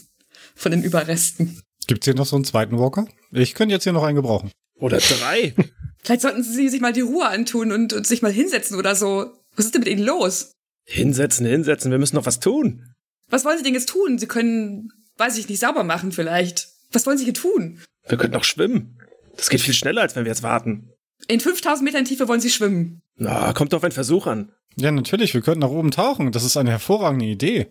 Von 0.54 0.72
den 0.72 0.82
Überresten. 0.82 1.60
Gibt's 1.86 2.04
hier 2.04 2.14
noch 2.14 2.26
so 2.26 2.36
einen 2.36 2.44
zweiten 2.44 2.78
Walker? 2.78 3.06
Ich 3.30 3.54
könnte 3.54 3.74
jetzt 3.74 3.84
hier 3.84 3.92
noch 3.92 4.04
einen 4.04 4.16
gebrauchen. 4.16 4.50
Oder 4.76 4.98
drei. 4.98 5.54
Vielleicht 6.02 6.22
sollten 6.22 6.42
Sie 6.42 6.68
sich 6.68 6.80
mal 6.80 6.92
die 6.92 7.00
Ruhe 7.00 7.28
antun 7.28 7.72
und, 7.72 7.92
und 7.92 8.06
sich 8.06 8.22
mal 8.22 8.32
hinsetzen 8.32 8.76
oder 8.76 8.94
so. 8.94 9.32
Was 9.56 9.66
ist 9.66 9.74
denn 9.74 9.80
mit 9.80 9.88
Ihnen 9.88 10.04
los? 10.04 10.52
hinsetzen, 10.84 11.46
hinsetzen, 11.46 11.90
wir 11.90 11.98
müssen 11.98 12.16
noch 12.16 12.26
was 12.26 12.40
tun. 12.40 12.94
Was 13.28 13.44
wollen 13.44 13.58
Sie 13.58 13.64
denn 13.64 13.74
jetzt 13.74 13.88
tun? 13.88 14.18
Sie 14.18 14.26
können, 14.26 14.90
weiß 15.16 15.38
ich 15.38 15.48
nicht, 15.48 15.60
sauber 15.60 15.84
machen 15.84 16.12
vielleicht. 16.12 16.68
Was 16.92 17.06
wollen 17.06 17.18
Sie 17.18 17.24
hier 17.24 17.34
tun? 17.34 17.80
Wir 18.06 18.18
könnten 18.18 18.36
auch 18.36 18.44
schwimmen. 18.44 18.98
Das 19.36 19.48
geht 19.48 19.62
viel 19.62 19.74
schneller, 19.74 20.02
als 20.02 20.16
wenn 20.16 20.24
wir 20.24 20.30
jetzt 20.30 20.42
warten. 20.42 20.90
In 21.28 21.40
5000 21.40 21.84
Metern 21.84 22.04
Tiefe 22.04 22.28
wollen 22.28 22.40
Sie 22.40 22.50
schwimmen. 22.50 23.00
Na, 23.16 23.52
kommt 23.52 23.72
auf 23.74 23.84
einen 23.84 23.92
Versuch 23.92 24.26
an. 24.26 24.52
Ja, 24.76 24.90
natürlich, 24.90 25.34
wir 25.34 25.40
könnten 25.40 25.60
nach 25.60 25.70
oben 25.70 25.90
tauchen. 25.90 26.32
Das 26.32 26.44
ist 26.44 26.56
eine 26.56 26.70
hervorragende 26.70 27.26
Idee. 27.26 27.68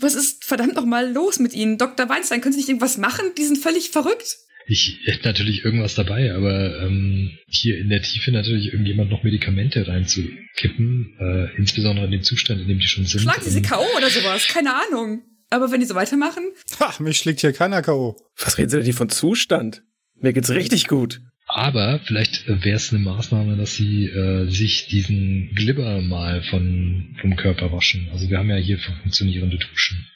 Was 0.00 0.14
ist 0.14 0.44
verdammt 0.44 0.74
nochmal 0.74 1.12
los 1.12 1.38
mit 1.38 1.52
Ihnen? 1.54 1.78
Dr. 1.78 2.08
Weinstein, 2.08 2.40
können 2.40 2.52
Sie 2.52 2.58
nicht 2.60 2.68
irgendwas 2.68 2.98
machen? 2.98 3.26
Die 3.36 3.44
sind 3.44 3.58
völlig 3.58 3.90
verrückt. 3.90 4.36
Ich 4.70 4.98
hätte 5.06 5.26
natürlich 5.26 5.64
irgendwas 5.64 5.94
dabei, 5.94 6.34
aber 6.34 6.82
ähm, 6.82 7.30
hier 7.48 7.78
in 7.78 7.88
der 7.88 8.02
Tiefe 8.02 8.30
natürlich 8.32 8.66
irgendjemand 8.72 9.10
noch 9.10 9.22
Medikamente 9.22 9.86
reinzukippen, 9.88 11.16
äh, 11.18 11.56
insbesondere 11.56 12.04
in 12.06 12.12
dem 12.12 12.22
Zustand, 12.22 12.60
in 12.60 12.68
dem 12.68 12.78
die 12.78 12.86
schon 12.86 13.06
sind. 13.06 13.20
Schlagen 13.22 13.42
Sie 13.42 13.50
sie 13.50 13.58
Ähm, 13.58 13.64
K.O. 13.64 13.84
oder 13.96 14.10
sowas? 14.10 14.46
Keine 14.46 14.74
Ahnung. 14.74 15.22
Aber 15.50 15.70
wenn 15.70 15.80
die 15.80 15.86
so 15.86 15.94
weitermachen? 15.94 16.44
Ha, 16.80 16.94
mich 17.02 17.16
schlägt 17.16 17.40
hier 17.40 17.52
keiner 17.52 17.80
K.O. 17.80 18.16
Was 18.36 18.58
reden 18.58 18.68
Sie 18.68 18.76
denn 18.76 18.84
hier 18.84 18.94
von 18.94 19.08
Zustand? 19.08 19.82
Mir 20.20 20.32
geht's 20.34 20.50
richtig 20.50 20.86
gut. 20.86 21.22
Aber 21.48 22.00
vielleicht 22.04 22.46
wäre 22.46 22.76
es 22.76 22.92
eine 22.92 23.00
Maßnahme, 23.00 23.56
dass 23.56 23.74
sie 23.74 24.06
äh, 24.06 24.48
sich 24.50 24.86
diesen 24.88 25.50
Glibber 25.54 26.02
mal 26.02 26.42
von, 26.42 27.16
vom 27.20 27.36
Körper 27.36 27.72
waschen. 27.72 28.08
Also 28.12 28.28
wir 28.28 28.38
haben 28.38 28.50
ja 28.50 28.56
hier 28.56 28.78
funktionierende 28.78 29.56
Duschen. 29.56 30.06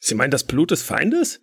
Sie 0.00 0.14
meinen 0.14 0.32
das 0.32 0.44
Blut 0.44 0.72
des 0.72 0.82
Feindes? 0.82 1.40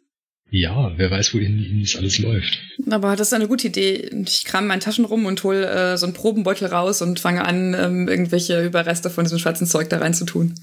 Ja, 0.50 0.94
wer 0.98 1.12
weiß, 1.12 1.34
wohin 1.34 1.60
ihnen 1.60 1.82
das 1.82 1.96
alles 1.96 2.20
läuft. 2.20 2.58
Aber 2.90 3.16
das 3.16 3.28
ist 3.28 3.34
eine 3.34 3.48
gute 3.48 3.68
Idee. 3.68 4.10
Ich 4.26 4.46
kram 4.46 4.64
in 4.64 4.68
meinen 4.68 4.80
Taschen 4.80 5.06
rum 5.06 5.26
und 5.26 5.44
hol 5.44 5.64
äh, 5.64 5.98
so 5.98 6.06
einen 6.06 6.14
Probenbeutel 6.14 6.68
raus 6.68 7.02
und 7.02 7.20
fange 7.20 7.46
an, 7.46 7.74
ähm, 7.74 8.08
irgendwelche 8.08 8.64
Überreste 8.64 9.10
von 9.10 9.26
diesem 9.26 9.40
schwarzen 9.40 9.68
Zeug 9.68 9.90
da 9.90 9.98
reinzutun. 9.98 10.56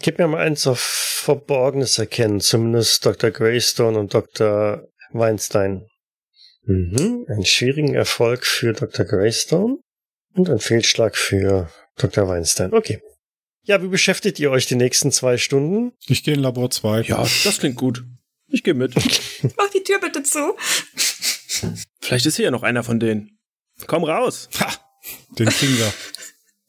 Gib 0.00 0.18
mir 0.18 0.26
mal 0.26 0.40
eins 0.40 0.66
auf 0.66 0.80
Verborgenes 0.80 1.98
erkennen, 1.98 2.40
zumindest 2.40 3.04
Dr. 3.04 3.30
Greystone 3.30 3.98
und 3.98 4.14
Dr. 4.14 4.88
Weinstein. 5.12 5.86
Mhm, 6.66 7.26
einen 7.28 7.46
schwierigen 7.46 7.94
Erfolg 7.94 8.44
für 8.44 8.72
Dr. 8.72 9.06
Greystone 9.06 9.78
und 10.34 10.50
ein 10.50 10.58
Fehlschlag 10.58 11.16
für 11.16 11.70
Dr. 11.96 12.28
Weinstein. 12.28 12.74
Okay. 12.74 13.00
Ja, 13.62 13.82
wie 13.82 13.88
beschäftigt 13.88 14.38
ihr 14.40 14.50
euch 14.50 14.66
die 14.66 14.74
nächsten 14.74 15.10
zwei 15.12 15.38
Stunden? 15.38 15.92
Ich 16.06 16.24
gehe 16.24 16.34
in 16.34 16.40
Labor 16.40 16.70
2. 16.70 17.02
Ja, 17.02 17.26
das 17.44 17.58
klingt 17.58 17.76
gut. 17.76 18.04
Ich 18.48 18.62
gehe 18.62 18.74
mit. 18.74 18.94
Mach 19.56 19.70
die 19.70 19.82
Tür 19.82 20.00
bitte 20.00 20.22
zu. 20.22 20.56
Vielleicht 22.00 22.26
ist 22.26 22.36
hier 22.36 22.46
ja 22.46 22.50
noch 22.50 22.62
einer 22.62 22.84
von 22.84 23.00
denen. 23.00 23.38
Komm 23.86 24.04
raus. 24.04 24.48
Ha, 24.60 24.72
den 25.38 25.48
wir. 25.48 25.92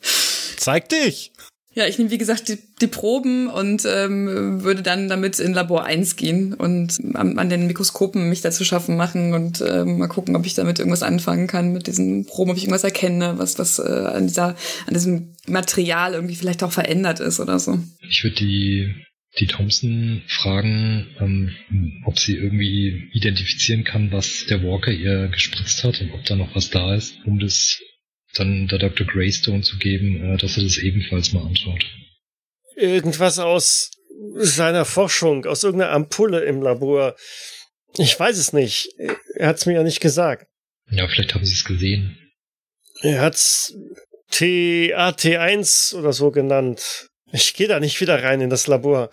Zeig 0.57 0.89
dich! 0.89 1.31
Ja, 1.77 1.85
ich 1.85 1.99
nehme 1.99 2.09
wie 2.09 2.17
gesagt 2.17 2.49
die, 2.49 2.57
die 2.81 2.87
Proben 2.87 3.45
und 3.51 3.83
ähm, 3.85 4.63
würde 4.63 4.81
dann 4.81 5.09
damit 5.09 5.37
in 5.37 5.53
Labor 5.53 5.85
1 5.85 6.15
gehen 6.15 6.55
und 6.55 6.97
an, 7.13 7.37
an 7.37 7.49
den 7.49 7.67
Mikroskopen 7.67 8.29
mich 8.29 8.41
dazu 8.41 8.63
schaffen 8.63 8.97
machen 8.97 9.35
und 9.35 9.61
ähm, 9.61 9.99
mal 9.99 10.07
gucken, 10.07 10.35
ob 10.35 10.47
ich 10.47 10.55
damit 10.55 10.79
irgendwas 10.79 11.03
anfangen 11.03 11.45
kann 11.45 11.73
mit 11.73 11.85
diesen 11.85 12.25
Proben, 12.25 12.49
ob 12.49 12.57
ich 12.57 12.63
irgendwas 12.63 12.83
erkenne, 12.83 13.37
was 13.37 13.59
was 13.59 13.77
äh, 13.77 13.83
an 13.83 14.25
dieser 14.25 14.55
an 14.87 14.95
diesem 14.95 15.35
Material 15.45 16.13
irgendwie 16.13 16.33
vielleicht 16.33 16.63
auch 16.63 16.71
verändert 16.71 17.19
ist 17.19 17.39
oder 17.39 17.59
so. 17.59 17.77
Ich 18.09 18.23
würde 18.23 18.37
die, 18.37 18.95
die 19.39 19.45
Thompson 19.45 20.23
fragen, 20.27 21.05
ähm, 21.19 21.51
ob 22.05 22.17
sie 22.17 22.37
irgendwie 22.37 23.11
identifizieren 23.13 23.83
kann, 23.83 24.11
was 24.11 24.47
der 24.49 24.63
Walker 24.63 24.91
ihr 24.91 25.27
gespritzt 25.27 25.83
hat 25.83 26.01
und 26.01 26.11
ob 26.13 26.25
da 26.25 26.35
noch 26.35 26.55
was 26.55 26.71
da 26.71 26.95
ist, 26.95 27.19
um 27.25 27.37
das 27.37 27.79
dann 28.39 28.67
der 28.67 28.79
Dr. 28.79 29.05
Greystone 29.05 29.61
zu 29.61 29.77
geben, 29.77 30.33
äh, 30.33 30.37
dass 30.37 30.57
er 30.57 30.63
das 30.63 30.77
ebenfalls 30.77 31.33
mal 31.33 31.45
anschaut. 31.45 31.83
Irgendwas 32.75 33.39
aus 33.39 33.91
seiner 34.35 34.85
Forschung, 34.85 35.45
aus 35.45 35.63
irgendeiner 35.63 35.91
Ampulle 35.93 36.43
im 36.45 36.61
Labor. 36.61 37.15
Ich 37.97 38.19
weiß 38.19 38.37
es 38.37 38.53
nicht. 38.53 38.89
Er 39.35 39.47
hat's 39.47 39.65
mir 39.65 39.73
ja 39.73 39.83
nicht 39.83 39.99
gesagt. 39.99 40.47
Ja, 40.89 41.07
vielleicht 41.07 41.33
haben 41.33 41.45
sie 41.45 41.53
es 41.53 41.65
gesehen. 41.65 42.17
Er 43.01 43.21
hat's 43.21 43.73
TAT1 44.31 45.95
oder 45.95 46.13
so 46.13 46.31
genannt. 46.31 47.07
Ich 47.31 47.53
gehe 47.53 47.67
da 47.67 47.79
nicht 47.79 47.99
wieder 48.01 48.23
rein 48.23 48.41
in 48.41 48.49
das 48.49 48.67
Labor. 48.67 49.09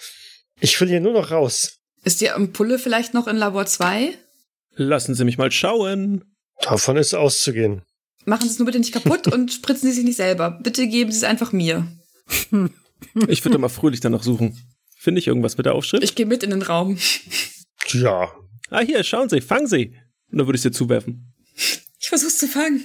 Ich 0.61 0.81
will 0.81 0.89
hier 0.89 1.01
nur 1.01 1.13
noch 1.13 1.31
raus. 1.31 1.79
Ist 2.05 2.21
die 2.21 2.31
Ampulle 2.31 2.79
vielleicht 2.79 3.15
noch 3.15 3.27
in 3.27 3.37
Labor 3.37 3.67
2? 3.67 4.17
Lassen 4.77 5.15
Sie 5.15 5.25
mich 5.25 5.39
mal 5.39 5.51
schauen. 5.51 6.25
Davon 6.61 6.97
ist 6.97 7.15
auszugehen. 7.15 7.83
Machen 8.25 8.43
Sie 8.43 8.53
es 8.53 8.59
nur 8.59 8.67
bitte 8.67 8.79
nicht 8.79 8.93
kaputt 8.93 9.29
und 9.29 9.53
spritzen 9.53 9.89
Sie 9.89 9.95
sich 9.95 10.05
nicht 10.05 10.17
selber. 10.17 10.51
Bitte 10.63 10.87
geben 10.89 11.13
Sie 11.13 11.19
es 11.19 11.25
einfach 11.25 11.53
mir. 11.53 11.87
Ich 13.29 13.45
würde 13.45 13.59
mal 13.59 13.69
fröhlich 13.69 14.01
danach 14.01 14.23
suchen. 14.23 14.59
Finde 14.97 15.19
ich 15.19 15.27
irgendwas 15.27 15.59
mit 15.59 15.67
der 15.67 15.75
Aufschrift? 15.75 16.03
Ich 16.03 16.15
gehe 16.15 16.27
mit 16.27 16.43
in 16.43 16.51
den 16.51 16.63
Raum. 16.63 16.99
Ja. 17.93 18.33
ah, 18.71 18.81
hier, 18.81 19.05
schauen 19.05 19.29
Sie, 19.29 19.43
fangen 19.43 19.67
Sie. 19.67 19.95
Und 20.33 20.39
dann 20.39 20.47
würde 20.47 20.57
ich 20.57 20.63
sie 20.63 20.71
zuwerfen. 20.71 21.35
Ich 22.01 22.09
versuch's 22.09 22.39
zu 22.39 22.49
fangen. 22.49 22.83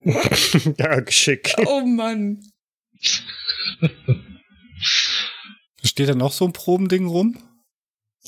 ja, 0.78 1.00
Geschick. 1.00 1.54
Oh 1.66 1.80
Mann. 1.80 2.40
Steht 5.82 6.08
da 6.08 6.14
noch 6.14 6.32
so 6.32 6.44
ein 6.44 6.52
Probending 6.52 7.06
rum? 7.06 7.38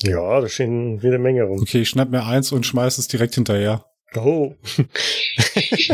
Ja, 0.01 0.41
da 0.41 0.49
stehen 0.49 0.99
jede 0.99 1.19
Menge 1.19 1.43
rum. 1.43 1.61
Okay, 1.61 1.81
ich 1.81 1.89
schnapp 1.89 2.09
mir 2.09 2.25
eins 2.25 2.51
und 2.51 2.65
schmeiß 2.65 2.97
es 2.97 3.07
direkt 3.07 3.35
hinterher. 3.35 3.85
Oh. 4.15 4.55
ich 5.55 5.87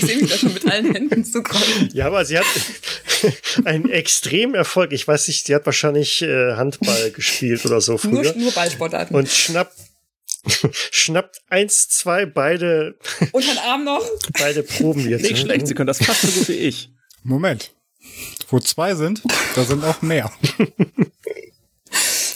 sehe 0.00 0.16
mich 0.20 0.30
da 0.30 0.36
schon 0.36 0.52
mit 0.52 0.70
allen 0.70 0.92
Händen 0.92 1.24
zukommen. 1.24 1.88
Ja, 1.94 2.06
aber 2.08 2.24
sie 2.24 2.38
hat 2.38 2.44
einen 3.64 3.90
extremen 3.90 4.54
Erfolg. 4.54 4.92
Ich 4.92 5.08
weiß 5.08 5.28
nicht, 5.28 5.46
sie 5.46 5.54
hat 5.54 5.64
wahrscheinlich 5.64 6.20
äh, 6.22 6.54
Handball 6.56 7.10
gespielt 7.14 7.64
oder 7.64 7.80
so 7.80 7.96
früher. 7.96 8.22
Nur, 8.22 8.34
nur 8.34 8.52
Ballsportarten. 8.52 9.16
Und 9.16 9.28
schnappt, 9.28 9.78
schnappt 10.90 11.40
eins, 11.48 11.88
zwei, 11.88 12.26
beide, 12.26 12.98
Unter 13.32 13.48
den 13.54 13.58
Arm 13.58 13.84
noch. 13.84 14.04
beide 14.38 14.62
Proben 14.62 15.08
jetzt. 15.08 15.22
Nicht 15.22 15.38
schlecht, 15.38 15.66
Sie 15.66 15.74
können 15.74 15.86
das 15.86 16.04
fast 16.04 16.22
so 16.22 16.28
gut 16.28 16.48
wie 16.48 16.54
ich. 16.54 16.90
Moment. 17.22 17.72
Wo 18.48 18.60
zwei 18.60 18.94
sind, 18.94 19.22
da 19.56 19.64
sind 19.64 19.82
auch 19.82 20.02
mehr. 20.02 20.30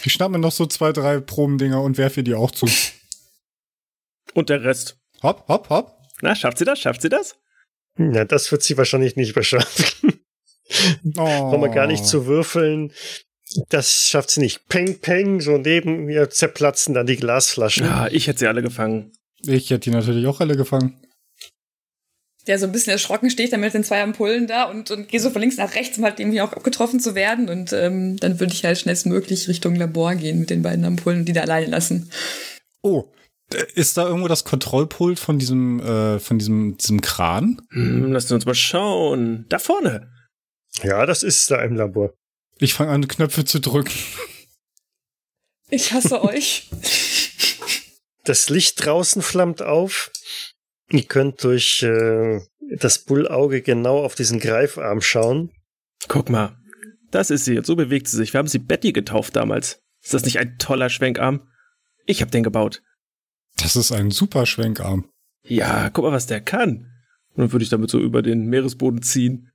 Ich 0.04 0.12
schnapp 0.12 0.30
mir 0.32 0.38
noch 0.38 0.50
so 0.52 0.66
zwei, 0.66 0.92
drei 0.92 1.20
Probendinger 1.20 1.80
und 1.82 1.98
werfe 1.98 2.22
die 2.24 2.34
auch 2.34 2.50
zu. 2.50 2.66
Und 4.34 4.48
der 4.48 4.62
Rest. 4.64 4.98
Hopp, 5.22 5.46
hopp, 5.48 5.68
hopp. 5.70 5.96
Na, 6.22 6.34
schafft 6.34 6.58
sie 6.58 6.64
das? 6.64 6.78
Schafft 6.78 7.02
sie 7.02 7.08
das? 7.08 7.36
Ja, 7.98 8.24
das 8.24 8.50
wird 8.52 8.62
sie 8.62 8.76
wahrscheinlich 8.76 9.16
nicht 9.16 9.34
beschaffen. 9.34 10.20
Oh. 11.16 11.24
Brauchen 11.24 11.62
wir 11.62 11.68
gar 11.70 11.86
nicht 11.86 12.06
zu 12.06 12.26
würfeln. 12.26 12.92
Das 13.68 14.06
schafft 14.06 14.30
sie 14.30 14.40
nicht. 14.40 14.68
Peng, 14.68 15.00
peng, 15.00 15.40
so 15.40 15.58
neben 15.58 16.04
mir 16.04 16.30
zerplatzen 16.30 16.94
dann 16.94 17.06
die 17.06 17.16
Glasflaschen. 17.16 17.86
Ja, 17.86 18.06
ich 18.06 18.28
hätte 18.28 18.38
sie 18.38 18.46
alle 18.46 18.62
gefangen. 18.62 19.12
Ich 19.42 19.70
hätte 19.70 19.80
die 19.80 19.90
natürlich 19.90 20.26
auch 20.26 20.40
alle 20.40 20.56
gefangen. 20.56 21.02
Der 22.46 22.58
so 22.58 22.66
ein 22.66 22.72
bisschen 22.72 22.92
erschrocken 22.92 23.30
steht 23.30 23.52
dann 23.52 23.60
mit 23.60 23.74
den 23.74 23.84
zwei 23.84 24.02
Ampullen 24.02 24.46
da 24.46 24.64
und, 24.64 24.90
und 24.90 25.08
gehe 25.08 25.20
so 25.20 25.30
von 25.30 25.40
links 25.40 25.56
nach 25.56 25.74
rechts, 25.74 25.98
um 25.98 26.04
halt 26.04 26.20
irgendwie 26.20 26.40
auch 26.40 26.62
getroffen 26.62 27.00
zu 27.00 27.14
werden. 27.14 27.48
Und 27.48 27.72
ähm, 27.72 28.16
dann 28.18 28.40
würde 28.40 28.52
ich 28.52 28.64
halt 28.64 28.78
schnellstmöglich 28.78 29.48
Richtung 29.48 29.74
Labor 29.74 30.14
gehen 30.14 30.38
mit 30.38 30.50
den 30.50 30.62
beiden 30.62 30.84
Ampullen 30.84 31.20
und 31.20 31.24
die 31.26 31.32
da 31.32 31.42
alleine 31.42 31.66
lassen. 31.66 32.10
Oh, 32.82 33.08
ist 33.74 33.96
da 33.96 34.06
irgendwo 34.06 34.28
das 34.28 34.44
Kontrollpult 34.44 35.18
von 35.18 35.38
diesem, 35.38 35.80
äh, 35.80 36.18
von 36.18 36.38
diesem, 36.38 36.76
diesem 36.76 37.00
Kran? 37.00 37.60
Hm, 37.70 38.12
lassen 38.12 38.28
Sie 38.28 38.34
uns 38.34 38.46
mal 38.46 38.54
schauen. 38.54 39.46
Da 39.48 39.58
vorne. 39.58 40.10
Ja, 40.82 41.06
das 41.06 41.22
ist 41.22 41.50
da 41.50 41.62
im 41.62 41.76
Labor. 41.76 42.14
Ich 42.58 42.74
fange 42.74 42.92
an, 42.92 43.08
Knöpfe 43.08 43.44
zu 43.44 43.60
drücken. 43.60 43.92
Ich 45.68 45.92
hasse 45.92 46.22
euch. 46.22 46.70
Das 48.24 48.48
Licht 48.50 48.84
draußen 48.84 49.22
flammt 49.22 49.62
auf. 49.62 50.10
Ihr 50.90 51.04
könnt 51.04 51.42
durch 51.42 51.82
äh, 51.82 52.40
das 52.76 53.00
Bullauge 53.00 53.62
genau 53.62 54.04
auf 54.04 54.14
diesen 54.14 54.40
Greifarm 54.40 55.00
schauen. 55.00 55.50
Guck 56.08 56.30
mal. 56.30 56.56
Das 57.10 57.30
ist 57.30 57.44
sie. 57.44 57.58
Und 57.58 57.66
so 57.66 57.76
bewegt 57.76 58.08
sie 58.08 58.16
sich. 58.16 58.32
Wir 58.32 58.38
haben 58.38 58.48
sie 58.48 58.58
Betty 58.58 58.92
getauft 58.92 59.34
damals. 59.34 59.80
Ist 60.02 60.14
das 60.14 60.24
nicht 60.24 60.38
ein 60.38 60.58
toller 60.58 60.88
Schwenkarm? 60.88 61.48
Ich 62.06 62.22
hab 62.22 62.30
den 62.30 62.42
gebaut. 62.42 62.82
Das 63.62 63.76
ist 63.76 63.92
ein 63.92 64.10
super 64.10 64.46
Schwenkarm. 64.46 65.10
Ja, 65.44 65.90
guck 65.90 66.04
mal, 66.04 66.12
was 66.12 66.26
der 66.26 66.40
kann. 66.40 66.90
Und 67.34 67.38
dann 67.38 67.52
würde 67.52 67.62
ich 67.62 67.68
damit 67.68 67.90
so 67.90 67.98
über 67.98 68.22
den 68.22 68.46
Meeresboden 68.46 69.02
ziehen. 69.02 69.50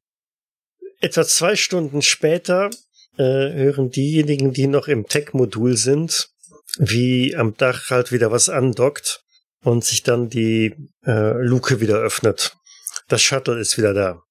Etwa 1.02 1.26
zwei 1.26 1.56
Stunden 1.56 2.02
später 2.02 2.70
äh, 3.18 3.24
hören 3.24 3.90
diejenigen, 3.90 4.54
die 4.54 4.68
noch 4.68 4.88
im 4.88 5.08
Tech-Modul 5.08 5.78
sind, 5.78 6.30
wie 6.78 7.36
am 7.36 7.56
Dach 7.56 7.90
halt 7.90 8.12
wieder 8.12 8.32
was 8.32 8.50
andockt 8.50 9.24
und 9.64 9.84
sich 9.84 10.04
dann 10.04 10.30
die 10.30 10.76
äh, 11.06 11.34
Luke 11.42 11.82
wieder 11.82 11.98
öffnet. 11.98 12.56
Das 13.08 13.22
Shuttle 13.22 13.60
ist 13.60 13.78
wieder 13.78 13.94
da. 13.94 14.22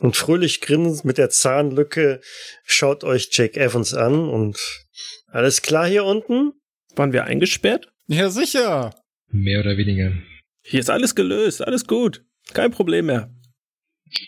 Und 0.00 0.16
fröhlich 0.16 0.60
grinsend 0.60 1.04
mit 1.04 1.18
der 1.18 1.30
Zahnlücke 1.30 2.20
schaut 2.64 3.04
euch 3.04 3.28
Jake 3.30 3.60
Evans 3.60 3.94
an 3.94 4.28
und 4.28 4.58
alles 5.28 5.62
klar 5.62 5.86
hier 5.86 6.04
unten? 6.04 6.52
Waren 6.96 7.12
wir 7.12 7.24
eingesperrt? 7.24 7.92
Ja, 8.06 8.28
sicher. 8.28 8.92
Mehr 9.34 9.58
oder 9.58 9.76
weniger. 9.76 10.12
Hier 10.62 10.78
ist 10.78 10.90
alles 10.90 11.16
gelöst. 11.16 11.60
Alles 11.60 11.88
gut. 11.88 12.24
Kein 12.52 12.70
Problem 12.70 13.06
mehr. 13.06 13.34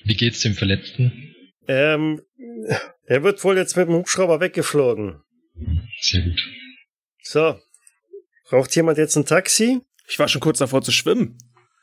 Wie 0.02 0.16
geht's 0.16 0.40
dem 0.40 0.54
Verletzten? 0.54 1.32
Ähm, 1.68 2.20
er 3.04 3.22
wird 3.22 3.42
wohl 3.44 3.56
jetzt 3.56 3.76
mit 3.76 3.86
dem 3.86 3.94
Hubschrauber 3.94 4.40
weggeflogen. 4.40 5.22
Sehr 6.00 6.22
gut. 6.22 6.42
So. 7.22 7.60
Braucht 8.48 8.74
jemand 8.74 8.98
jetzt 8.98 9.14
ein 9.14 9.26
Taxi? 9.26 9.80
Ich 10.08 10.18
war 10.18 10.26
schon 10.26 10.40
kurz 10.40 10.58
davor 10.58 10.82
zu 10.82 10.90
schwimmen. 10.90 11.38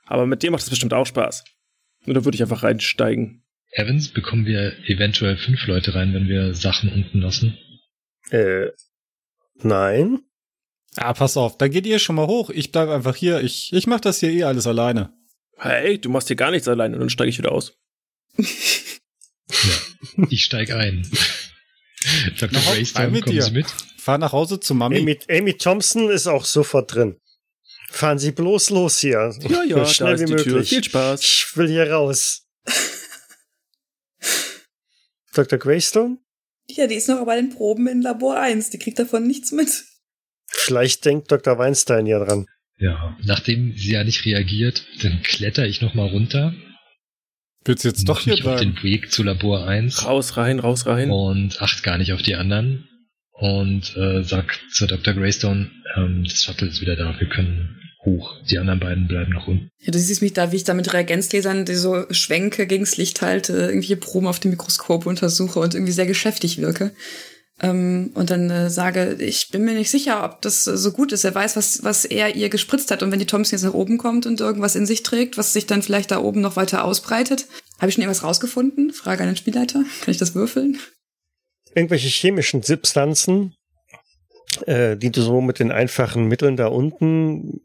Aber 0.06 0.26
mit 0.26 0.44
dir 0.44 0.52
macht 0.52 0.64
es 0.64 0.70
bestimmt 0.70 0.94
auch 0.94 1.08
Spaß. 1.08 1.46
Nur 2.06 2.16
da 2.16 2.26
würde 2.26 2.36
ich 2.36 2.42
einfach 2.42 2.64
reinsteigen. 2.64 3.46
Evans, 3.72 4.10
bekommen 4.10 4.46
wir 4.46 4.74
eventuell 4.86 5.38
fünf 5.38 5.66
Leute 5.68 5.96
rein, 5.96 6.14
wenn 6.14 6.28
wir 6.28 6.54
Sachen 6.54 6.92
unten 6.92 7.20
lassen? 7.20 7.58
Äh, 8.32 8.68
nein. 9.56 10.20
Ah, 10.98 11.14
pass 11.14 11.38
auf, 11.38 11.58
dann 11.58 11.72
geht 11.72 11.86
ihr 11.86 12.00
schon 12.00 12.16
mal 12.16 12.28
hoch. 12.28 12.50
Ich 12.50 12.72
bleib 12.72 12.90
einfach 12.90 13.16
hier. 13.16 13.42
Ich, 13.42 13.72
ich 13.74 13.88
mach 13.88 14.00
das 14.00 14.20
hier 14.20 14.30
eh 14.30 14.44
alles 14.44 14.68
alleine. 14.68 15.14
Hey, 15.58 16.00
du 16.00 16.10
machst 16.10 16.28
hier 16.28 16.36
gar 16.36 16.52
nichts 16.52 16.68
alleine 16.68 16.96
und 16.96 17.00
dann 17.00 17.10
steige 17.10 17.30
ich 17.30 17.38
wieder 17.38 17.52
aus. 17.52 17.74
Ja, 20.18 20.26
ich 20.30 20.46
steig 20.46 20.72
ein. 20.72 21.08
Dr. 22.40 22.60
Greystone, 22.60 23.22
kommen 23.22 23.36
dir. 23.36 23.44
Sie 23.44 23.52
mit? 23.52 23.68
Fahr 23.98 24.18
nach 24.18 24.32
Hause 24.32 24.60
zu 24.60 24.74
Mami. 24.74 25.00
Amy, 25.00 25.20
Amy 25.30 25.54
Thompson 25.54 26.10
ist 26.10 26.28
auch 26.28 26.46
sofort 26.46 26.94
drin. 26.94 27.18
Fahren 27.90 28.18
Sie 28.18 28.32
bloß 28.32 28.72
los 28.72 29.00
hier. 29.00 29.34
Ja, 29.42 29.64
ja, 29.64 29.86
so 29.86 29.94
schnell 29.94 30.16
da 30.18 30.24
ist 30.24 30.32
wie 30.32 30.36
die 30.36 30.44
Tür. 30.44 30.54
möglich. 30.54 30.70
Viel 30.70 30.84
Spaß. 30.84 31.22
Ich 31.22 31.52
will 31.56 31.68
hier 31.68 31.92
raus. 31.92 32.48
Dr. 35.34 35.60
Greystone? 35.60 36.18
Ja, 36.68 36.88
die 36.88 36.96
ist 36.96 37.08
noch 37.08 37.24
bei 37.26 37.36
den 37.36 37.50
Proben 37.50 37.88
in 37.88 38.02
Labor 38.02 38.40
1. 38.40 38.72
Die 38.72 38.80
kriegt 38.80 39.00
davon 39.00 39.28
nichts 39.28 39.52
mit. 39.52 39.86
Vielleicht 40.56 41.04
denkt 41.06 41.32
Dr. 41.32 41.58
Weinstein 41.58 42.06
ja 42.06 42.24
dran. 42.24 42.46
Ja, 42.78 43.18
nachdem 43.24 43.74
sie 43.76 43.94
ja 43.94 44.04
nicht 44.04 44.26
reagiert, 44.26 44.86
dann 45.02 45.22
kletter 45.24 45.66
ich 45.66 45.82
nochmal 45.82 46.10
runter. 46.10 46.54
Willst 47.66 47.84
du 47.84 47.90
jetzt 47.90 48.08
doch 48.08 48.20
hier 48.20 48.34
mich 48.34 48.46
auf 48.46 48.60
den 48.60 48.74
bleiben? 48.74 48.84
Weg 48.84 49.12
zu 49.12 49.24
Labor 49.24 49.68
1 49.68 50.06
Raus, 50.06 50.38
rein, 50.38 50.60
raus, 50.60 50.86
rein. 50.86 51.10
und 51.10 51.62
acht 51.62 51.84
gar 51.84 51.98
nicht 51.98 52.14
auf 52.14 52.22
die 52.22 52.36
anderen. 52.36 52.88
Und 53.32 53.96
äh, 53.96 54.24
sag 54.24 54.60
zu 54.72 54.86
Dr. 54.86 55.14
Greystone, 55.14 55.72
ähm, 55.96 56.24
das 56.24 56.44
Shuttle 56.44 56.68
ist 56.68 56.82
wieder 56.82 56.96
da, 56.96 57.20
wir 57.20 57.28
können 57.30 57.80
hoch. 58.06 58.36
Die 58.50 58.58
anderen 58.58 58.80
beiden 58.80 59.08
bleiben 59.08 59.32
noch 59.32 59.48
unten. 59.48 59.70
Ja, 59.80 59.92
du 59.92 60.00
siehst 60.00 60.22
mich 60.22 60.34
da, 60.34 60.52
wie 60.52 60.58
ich 60.58 60.64
da 60.66 60.74
mit 60.74 60.94
Reagenzgläsern 60.94 61.66
die 61.66 61.76
so 61.76 62.06
schwenke, 62.12 62.68
gegens 62.68 62.98
Licht 62.98 63.22
halte, 63.22 63.54
irgendwelche 63.54 63.98
Proben 63.98 64.28
auf 64.28 64.40
dem 64.40 64.52
Mikroskop 64.52 65.06
untersuche 65.06 65.60
und 65.60 65.74
irgendwie 65.74 65.94
sehr 65.94 66.06
geschäftig 66.06 66.60
wirke. 66.60 66.92
Ähm, 67.64 68.12
und 68.14 68.30
dann 68.30 68.50
äh, 68.50 68.70
sage, 68.70 69.16
ich 69.20 69.50
bin 69.50 69.64
mir 69.64 69.74
nicht 69.74 69.90
sicher, 69.90 70.26
ob 70.26 70.42
das 70.42 70.68
äh, 70.68 70.76
so 70.76 70.92
gut 70.92 71.14
ist. 71.14 71.24
Er 71.24 71.34
weiß, 71.34 71.56
was, 71.56 71.84
was 71.84 72.04
er 72.04 72.36
ihr 72.36 72.50
gespritzt 72.50 72.92
hat. 72.92 73.02
Und 73.02 73.12
wenn 73.12 73.20
die 73.20 73.26
Thompson 73.26 73.56
jetzt 73.56 73.64
nach 73.64 73.74
oben 73.74 73.98
kommt 73.98 74.26
und 74.26 74.42
irgendwas 74.42 74.76
in 74.76 74.86
sich 74.86 75.02
trägt, 75.02 75.38
was 75.38 75.54
sich 75.54 75.66
dann 75.66 75.82
vielleicht 75.82 76.12
da 76.12 76.20
oben 76.20 76.42
noch 76.42 76.58
weiter 76.58 76.84
ausbreitet. 76.84 77.48
Habe 77.80 77.88
ich 77.88 77.96
schon 77.96 78.04
irgendwas 78.04 78.24
rausgefunden? 78.24 78.92
Frage 78.92 79.24
an 79.24 79.30
den 79.30 79.38
Spielleiter. 79.38 79.84
Kann 80.02 80.12
ich 80.12 80.18
das 80.18 80.36
würfeln? 80.36 80.78
Irgendwelche 81.74 82.10
chemischen 82.10 82.62
Substanzen, 82.62 83.56
äh, 84.66 84.98
die 84.98 85.12
du 85.12 85.22
so 85.22 85.40
mit 85.40 85.60
den 85.60 85.72
einfachen 85.72 86.28
Mitteln 86.28 86.58
da 86.58 86.68
unten 86.68 87.62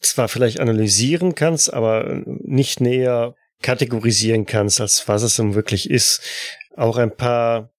zwar 0.00 0.28
vielleicht 0.28 0.60
analysieren 0.60 1.34
kannst, 1.34 1.74
aber 1.74 2.22
nicht 2.24 2.80
näher 2.80 3.34
kategorisieren 3.62 4.46
kannst, 4.46 4.80
als 4.80 5.06
was 5.08 5.22
es 5.22 5.38
nun 5.38 5.54
wirklich 5.54 5.90
ist. 5.90 6.22
Auch 6.76 6.96
ein 6.96 7.14
paar, 7.14 7.70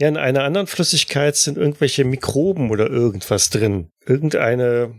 ja, 0.00 0.08
in 0.08 0.16
einer 0.16 0.44
anderen 0.44 0.66
Flüssigkeit 0.66 1.36
sind 1.36 1.58
irgendwelche 1.58 2.04
Mikroben 2.04 2.70
oder 2.70 2.88
irgendwas 2.88 3.50
drin. 3.50 3.90
Irgendeine 4.06 4.94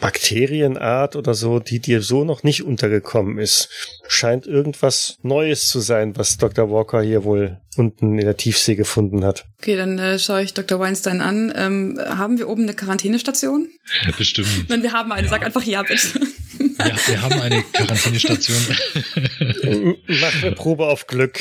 Bakterienart 0.00 1.14
oder 1.14 1.34
so, 1.34 1.58
die 1.58 1.78
dir 1.78 2.00
so 2.00 2.24
noch 2.24 2.42
nicht 2.42 2.62
untergekommen 2.62 3.38
ist. 3.38 3.68
Scheint 4.08 4.46
irgendwas 4.46 5.18
Neues 5.22 5.68
zu 5.68 5.80
sein, 5.80 6.16
was 6.16 6.38
Dr. 6.38 6.70
Walker 6.70 7.02
hier 7.02 7.24
wohl 7.24 7.60
unten 7.76 8.18
in 8.18 8.24
der 8.24 8.38
Tiefsee 8.38 8.76
gefunden 8.76 9.24
hat. 9.24 9.44
Okay, 9.58 9.76
dann 9.76 9.98
äh, 9.98 10.18
schaue 10.18 10.42
ich 10.42 10.54
Dr. 10.54 10.80
Weinstein 10.80 11.20
an. 11.20 11.52
Ähm, 11.54 11.98
haben 12.00 12.38
wir 12.38 12.48
oben 12.48 12.62
eine 12.62 12.74
Quarantänestation? 12.74 13.68
Bestimmt. 14.16 14.48
Wenn 14.68 14.82
wir 14.82 14.92
haben 14.92 15.12
eine, 15.12 15.28
sag 15.28 15.44
einfach 15.44 15.64
ja, 15.64 15.82
bitte. 15.82 16.18
Ja, 16.78 16.92
wir 17.06 17.22
haben 17.22 17.40
eine 17.40 17.62
Quarantänestation. 17.62 18.56
Mach 20.08 20.42
eine 20.42 20.52
Probe 20.52 20.86
auf 20.86 21.06
Glück. 21.06 21.38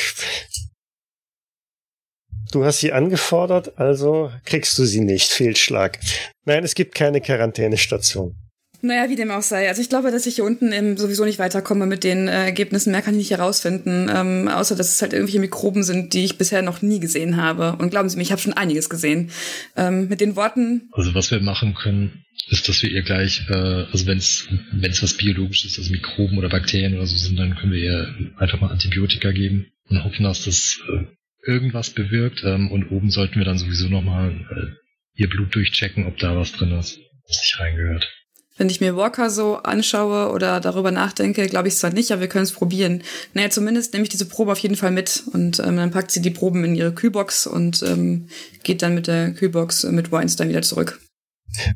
Du 2.56 2.64
hast 2.64 2.80
sie 2.80 2.94
angefordert, 2.94 3.78
also 3.78 4.32
kriegst 4.46 4.80
du 4.80 4.86
sie 4.86 5.02
nicht. 5.02 5.30
Fehlschlag. 5.30 6.00
Nein, 6.46 6.64
es 6.64 6.74
gibt 6.74 6.96
keine 6.96 7.20
Quarantänestation. 7.20 8.34
Naja, 8.82 9.10
wie 9.10 9.18
dem 9.18 9.30
auch 9.30 9.42
sei. 9.42 9.68
Also 9.68 9.82
ich 9.82 9.90
glaube, 9.90 10.10
dass 10.10 10.26
ich 10.26 10.36
hier 10.36 10.46
unten 10.46 10.72
eben 10.72 10.96
sowieso 10.96 11.26
nicht 11.26 11.38
weiterkomme 11.38 11.86
mit 11.86 12.06
den 12.06 12.30
äh, 12.30 12.46
Ergebnissen. 12.46 12.92
Mehr 12.92 13.02
kann 13.02 13.16
ich 13.16 13.30
nicht 13.30 13.32
herausfinden. 13.32 14.10
Ähm, 14.10 14.48
außer, 14.48 14.78
dass 14.78 14.90
es 14.96 15.02
halt 15.02 15.12
irgendwelche 15.12 15.42
Mikroben 15.42 15.84
sind, 15.84 16.14
die 16.14 16.24
ich 16.24 16.38
bisher 16.38 16.62
noch 16.62 16.82
nie 16.82 17.02
gesehen 17.02 17.36
habe. 17.36 17.76
Und 17.78 17.90
glauben 17.90 18.08
Sie 18.08 18.16
mir, 18.16 18.24
ich 18.24 18.32
habe 18.32 18.40
schon 18.40 18.54
einiges 18.54 18.90
gesehen. 18.90 19.32
Ähm, 19.76 20.08
mit 20.08 20.22
den 20.22 20.38
Worten, 20.38 20.88
Also 20.94 21.14
was 21.14 21.32
wir 21.32 21.42
machen 21.42 21.74
können, 21.74 22.24
ist, 22.48 22.70
dass 22.70 22.82
wir 22.84 22.90
ihr 22.90 23.02
gleich, 23.02 23.42
äh, 23.50 23.54
also 23.54 24.08
wenn 24.08 24.20
es 24.20 24.48
wenn 24.72 24.92
es 24.92 25.04
was 25.04 25.16
biologisches, 25.16 25.78
also 25.78 25.92
Mikroben 25.92 26.38
oder 26.38 26.48
Bakterien 26.48 26.96
oder 26.96 27.06
so 27.06 27.18
sind, 27.18 27.38
dann 27.38 27.58
können 27.58 27.74
wir 27.74 27.84
ihr 27.84 28.16
einfach 28.38 28.62
mal 28.62 28.72
Antibiotika 28.72 29.34
geben 29.34 29.66
und 29.90 30.06
hoffen, 30.06 30.24
dass 30.24 30.46
das 30.46 30.80
äh, 30.88 31.04
irgendwas 31.46 31.90
bewirkt. 31.90 32.44
Ähm, 32.44 32.72
und 32.72 32.92
oben 32.92 33.10
sollten 33.10 33.38
wir 33.38 33.46
dann 33.46 33.58
sowieso 33.58 33.88
nochmal 33.88 34.32
äh, 34.32 35.22
ihr 35.22 35.30
Blut 35.30 35.54
durchchecken, 35.56 36.06
ob 36.06 36.18
da 36.18 36.36
was 36.36 36.52
drin 36.52 36.72
ist, 36.72 37.00
was 37.28 37.38
nicht 37.38 37.60
reingehört. 37.60 38.12
wenn 38.58 38.70
ich 38.70 38.80
mir 38.80 38.96
Walker 38.96 39.30
so 39.30 39.58
anschaue 39.58 40.32
oder 40.32 40.62
darüber 40.62 40.92
nachdenke, 40.92 41.48
glaube 41.48 41.68
ich 41.68 41.76
zwar 41.76 41.92
nicht, 41.92 42.12
aber 42.12 42.22
wir 42.22 42.30
können 42.30 42.46
es 42.46 42.54
probieren. 42.54 43.04
Naja, 43.34 43.50
zumindest 43.50 43.94
nehme 43.94 44.04
ich 44.04 44.10
diese 44.10 44.28
Probe 44.28 44.52
auf 44.54 44.60
jeden 44.60 44.78
Fall 44.78 44.92
mit. 44.92 45.24
Und 45.34 45.60
ähm, 45.60 45.78
dann 45.78 45.92
packt 45.92 46.12
sie 46.12 46.22
die 46.22 46.32
Proben 46.32 46.64
in 46.64 46.76
ihre 46.76 46.94
Kühlbox 46.94 47.48
und 47.48 47.84
ähm, 47.84 48.28
geht 48.64 48.82
dann 48.82 48.96
mit 48.96 49.08
der 49.08 49.32
Kühlbox 49.32 49.84
äh, 49.84 49.92
mit 49.92 50.12
Weinstein 50.12 50.50
wieder 50.50 50.62
zurück. 50.62 51.00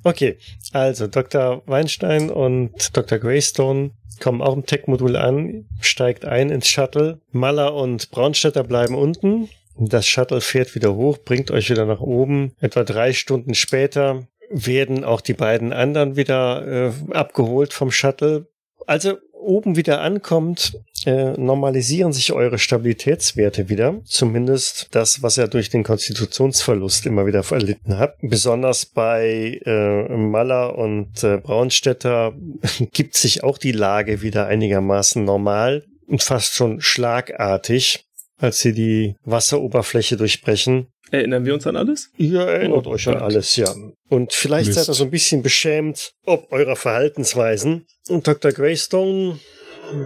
Okay, 0.04 0.38
also 0.74 1.08
Dr. 1.08 1.64
Weinstein 1.66 2.30
und 2.30 2.96
Dr. 2.96 3.18
Greystone 3.18 3.92
kommen 4.20 4.42
auch 4.42 4.54
im 4.54 4.66
Tech-Modul 4.66 5.16
an, 5.16 5.66
steigt 5.80 6.26
ein 6.26 6.50
ins 6.50 6.68
Shuttle. 6.68 7.22
Maller 7.32 7.74
und 7.74 8.12
Braunstädter 8.12 8.64
bleiben 8.64 8.96
unten. 8.96 9.50
Das 9.80 10.06
Shuttle 10.06 10.42
fährt 10.42 10.76
wieder 10.76 10.94
hoch, 10.96 11.18
bringt 11.24 11.52
euch 11.52 11.70
wieder 11.70 11.86
nach 11.86 12.02
oben. 12.02 12.52
Etwa 12.60 12.84
drei 12.84 13.14
Stunden 13.14 13.56
später 13.56 14.28
werden 14.50 15.04
auch 15.04 15.22
die 15.22 15.34
beiden 15.34 15.72
anderen 15.72 16.16
wieder 16.16 16.68
äh, 16.68 17.14
abgeholt 17.14 17.74
vom 17.74 17.92
Shuttle. 17.92 18.48
Also 18.88 19.18
oben 19.32 19.78
wieder 19.78 20.02
ankommt, 20.02 20.78
äh, 21.06 21.32
normalisieren 21.38 22.12
sich 22.12 22.34
eure 22.34 22.60
Stabilitätswerte 22.60 23.70
wieder. 23.70 24.02
Zumindest 24.04 24.88
das, 24.92 25.24
was 25.24 25.38
er 25.38 25.48
durch 25.48 25.70
den 25.70 25.84
Konstitutionsverlust 25.84 27.06
immer 27.06 27.26
wieder 27.26 27.44
erlitten 27.50 27.98
hat. 27.98 28.18
Besonders 28.22 28.86
bei 28.86 29.62
äh, 29.66 30.08
Maller 30.10 30.78
und 30.78 31.24
äh, 31.24 31.38
Braunstädter 31.38 32.34
gibt 32.92 33.16
sich 33.16 33.44
auch 33.44 33.58
die 33.58 33.72
Lage 33.72 34.22
wieder 34.22 34.48
einigermaßen 34.48 35.24
normal 35.24 35.86
und 36.08 36.24
fast 36.24 36.56
schon 36.56 36.82
schlagartig, 36.82 38.09
als 38.40 38.60
sie 38.60 38.74
die 38.74 39.16
Wasseroberfläche 39.24 40.18
durchbrechen. 40.18 40.88
Erinnern 41.12 41.46
wir 41.46 41.54
uns 41.56 41.66
an 41.66 41.76
alles? 41.76 42.10
Ihr 42.18 42.42
erinnert 42.42 42.86
Oh 42.86 42.92
euch 42.92 43.08
an 43.08 43.16
Gott. 43.16 43.24
alles, 43.24 43.56
ja. 43.56 43.74
Und 44.10 44.34
vielleicht 44.34 44.68
Mist. 44.68 44.78
seid 44.80 44.88
ihr 44.90 44.94
so 44.94 45.04
ein 45.06 45.12
bisschen 45.12 45.42
beschämt 45.42 46.12
ob 46.26 46.52
eurer 46.52 46.76
Verhaltensweisen. 46.76 47.86
Und 48.10 48.28
Dr. 48.28 48.52
Greystone 48.52 49.40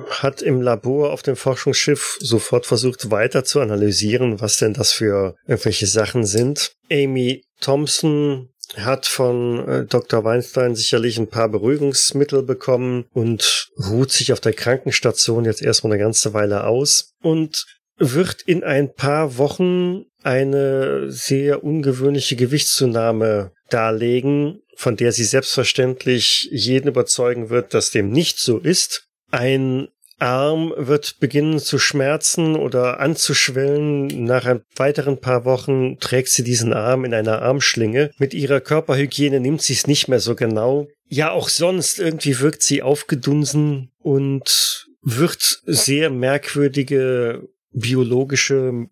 hat 0.10 0.42
im 0.42 0.62
Labor 0.62 1.12
auf 1.12 1.24
dem 1.24 1.36
Forschungsschiff 1.36 2.18
sofort 2.22 2.66
versucht 2.66 3.12
weiter 3.12 3.44
zu 3.44 3.60
analysieren, 3.60 4.40
was 4.40 4.58
denn 4.58 4.74
das 4.74 4.94
für 4.94 5.36
irgendwelche 5.46 5.88
Sachen 5.88 6.26
sind. 6.26 6.72
Amy 6.90 7.44
Thompson 7.60 8.50
hat 8.78 9.06
von 9.06 9.68
äh, 9.68 9.86
Dr. 9.86 10.24
Weinstein 10.24 10.74
sicherlich 10.76 11.18
ein 11.18 11.28
paar 11.28 11.50
Beruhigungsmittel 11.50 12.44
bekommen 12.44 13.06
und 13.14 13.68
ruht 13.90 14.12
sich 14.12 14.32
auf 14.32 14.40
der 14.40 14.54
Krankenstation 14.54 15.44
jetzt 15.46 15.62
erstmal 15.62 15.94
eine 15.94 16.02
ganze 16.02 16.34
Weile 16.34 16.66
aus 16.66 17.12
und 17.22 17.66
wird 17.98 18.42
in 18.42 18.64
ein 18.64 18.94
paar 18.94 19.38
Wochen 19.38 20.06
eine 20.24 21.12
sehr 21.12 21.64
ungewöhnliche 21.64 22.36
Gewichtszunahme 22.36 23.52
darlegen, 23.70 24.62
von 24.76 24.96
der 24.96 25.12
sie 25.12 25.26
selbstverständlich 25.26 26.50
jeden 26.52 26.88
überzeugen 26.88 27.50
wird, 27.50 27.74
dass 27.74 27.92
dem 27.92 28.10
nicht 28.10 28.40
so 28.40 28.58
ist. 28.58 29.08
Ein 29.32 29.90
Arm 30.20 30.74
wird 30.78 31.20
beginnen 31.20 31.60
zu 31.60 31.80
schmerzen 31.80 32.56
oder 32.56 33.00
anzuschwellen. 33.00 34.08
Nach 34.24 34.46
ein 34.46 34.62
weiteren 34.76 35.20
paar 35.20 35.44
Wochen 35.44 36.00
trägt 36.00 36.30
sie 36.30 36.44
diesen 36.44 36.72
Arm 36.72 37.04
in 37.04 37.14
einer 37.14 37.42
Armschlinge. 37.42 38.12
Mit 38.18 38.34
ihrer 38.34 38.62
Körperhygiene 38.62 39.40
nimmt 39.40 39.62
sie 39.62 39.74
es 39.74 39.88
nicht 39.88 40.08
mehr 40.08 40.20
so 40.20 40.36
genau. 40.36 40.88
Ja, 41.10 41.32
auch 41.32 41.50
sonst 41.50 42.00
irgendwie 42.00 42.40
wirkt 42.40 42.64
sie 42.64 42.82
aufgedunsen 42.82 43.92
und 44.00 44.88
wird 45.02 45.62
sehr 45.66 46.10
merkwürdige 46.10 47.50
biologische 47.74 48.88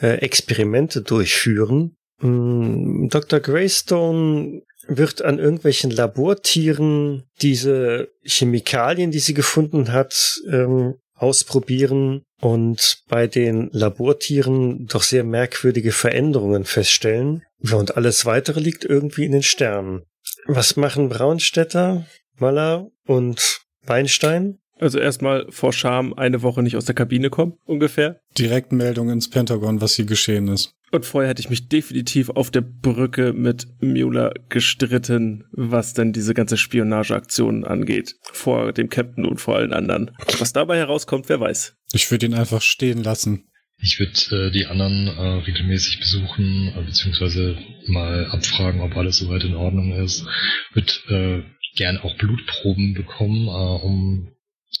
äh, 0.00 0.18
Experimente 0.18 1.02
durchführen. 1.02 1.96
Mm, 2.20 3.08
Dr. 3.08 3.40
Greystone 3.40 4.62
wird 4.86 5.22
an 5.22 5.38
irgendwelchen 5.38 5.90
Labortieren 5.90 7.24
diese 7.42 8.08
Chemikalien, 8.24 9.10
die 9.10 9.18
sie 9.18 9.34
gefunden 9.34 9.92
hat, 9.92 10.40
ähm, 10.50 10.94
ausprobieren. 11.14 12.22
und 12.40 13.02
bei 13.08 13.26
den 13.26 13.68
Labortieren 13.72 14.86
doch 14.86 15.02
sehr 15.02 15.24
merkwürdige 15.24 15.90
Veränderungen 15.90 16.64
feststellen. 16.64 17.42
Und 17.72 17.96
alles 17.96 18.24
weitere 18.26 18.60
liegt 18.60 18.84
irgendwie 18.84 19.24
in 19.24 19.32
den 19.32 19.42
Sternen. 19.42 20.04
Was 20.46 20.76
machen 20.76 21.08
Braunstädter, 21.08 22.06
Maller 22.36 22.88
und 23.06 23.62
Weinstein? 23.82 24.60
Also 24.78 24.98
erstmal 24.98 25.46
vor 25.50 25.72
Scham 25.72 26.14
eine 26.14 26.42
Woche 26.42 26.62
nicht 26.62 26.76
aus 26.76 26.84
der 26.84 26.94
Kabine 26.94 27.30
kommen, 27.30 27.54
ungefähr. 27.64 28.20
Direktmeldung 28.38 29.10
ins 29.10 29.28
Pentagon, 29.28 29.80
was 29.80 29.94
hier 29.94 30.06
geschehen 30.06 30.48
ist. 30.48 30.74
Und 30.90 31.04
vorher 31.04 31.28
hätte 31.28 31.40
ich 31.40 31.50
mich 31.50 31.68
definitiv 31.68 32.30
auf 32.30 32.50
der 32.50 32.62
Brücke 32.62 33.32
mit 33.34 33.66
Mueller 33.80 34.32
gestritten, 34.48 35.44
was 35.50 35.92
denn 35.92 36.12
diese 36.12 36.32
ganze 36.32 36.56
Spionageaktion 36.56 37.64
angeht. 37.64 38.14
Vor 38.32 38.72
dem 38.72 38.88
Captain 38.88 39.26
und 39.26 39.38
vor 39.40 39.56
allen 39.56 39.72
anderen. 39.72 40.12
Was 40.38 40.52
dabei 40.52 40.78
herauskommt, 40.78 41.28
wer 41.28 41.40
weiß. 41.40 41.76
Ich 41.92 42.10
würde 42.10 42.26
ihn 42.26 42.34
einfach 42.34 42.62
stehen 42.62 43.02
lassen. 43.02 43.44
Ich 43.80 44.00
würde 44.00 44.46
äh, 44.46 44.50
die 44.50 44.66
anderen 44.66 45.06
äh, 45.06 45.44
regelmäßig 45.44 46.00
besuchen, 46.00 46.72
äh, 46.76 46.82
beziehungsweise 46.82 47.56
mal 47.86 48.26
abfragen, 48.26 48.80
ob 48.80 48.96
alles 48.96 49.18
soweit 49.18 49.44
in 49.44 49.54
Ordnung 49.54 49.92
ist. 49.92 50.26
Würde 50.72 50.92
äh, 51.10 51.42
gern 51.76 51.98
auch 51.98 52.16
Blutproben 52.16 52.94
bekommen, 52.94 53.46
äh, 53.46 53.84
um 53.84 54.32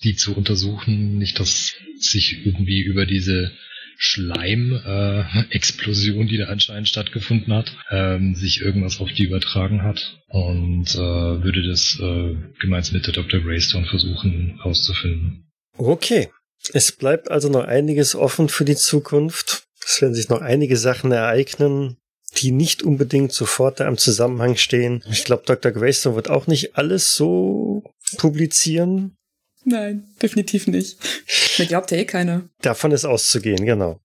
die 0.02 0.16
zu 0.16 0.36
untersuchen. 0.36 1.18
Nicht, 1.18 1.38
dass 1.40 1.74
sich 1.98 2.46
irgendwie 2.46 2.82
über 2.82 3.06
diese 3.06 3.52
Schleim-Explosion, 4.00 6.26
äh, 6.26 6.28
die 6.28 6.36
da 6.38 6.44
anscheinend 6.46 6.88
stattgefunden 6.88 7.52
hat, 7.52 7.76
ähm, 7.90 8.36
sich 8.36 8.60
irgendwas 8.60 9.00
auf 9.00 9.10
die 9.10 9.24
übertragen 9.24 9.82
hat 9.82 10.22
und 10.28 10.94
äh, 10.94 10.98
würde 10.98 11.66
das 11.66 11.98
äh, 12.00 12.36
gemeinsam 12.60 12.94
mit 12.94 13.08
der 13.08 13.14
Dr. 13.14 13.40
Greystone 13.40 13.86
versuchen 13.86 14.58
herauszufinden. 14.58 15.50
Okay. 15.76 16.28
Es 16.72 16.92
bleibt 16.92 17.28
also 17.30 17.48
noch 17.48 17.64
einiges 17.64 18.14
offen 18.14 18.48
für 18.48 18.64
die 18.64 18.76
Zukunft. 18.76 19.64
Es 19.84 20.00
werden 20.00 20.14
sich 20.14 20.28
noch 20.28 20.42
einige 20.42 20.76
Sachen 20.76 21.10
ereignen, 21.12 21.96
die 22.36 22.52
nicht 22.52 22.84
unbedingt 22.84 23.32
sofort 23.32 23.80
da 23.80 23.88
im 23.88 23.98
Zusammenhang 23.98 24.56
stehen. 24.56 25.02
Ich 25.10 25.24
glaube, 25.24 25.42
Dr. 25.46 25.72
Greystone 25.72 26.14
wird 26.14 26.30
auch 26.30 26.46
nicht 26.46 26.76
alles 26.76 27.14
so 27.14 27.82
publizieren. 28.16 29.17
Nein, 29.68 30.04
definitiv 30.22 30.66
nicht. 30.66 30.96
Mir 31.58 31.66
glaubt 31.66 31.90
ja 31.90 31.98
eh 31.98 32.04
keiner. 32.06 32.42
Davon 32.62 32.90
ist 32.90 33.04
auszugehen, 33.04 33.66
genau. 33.66 34.00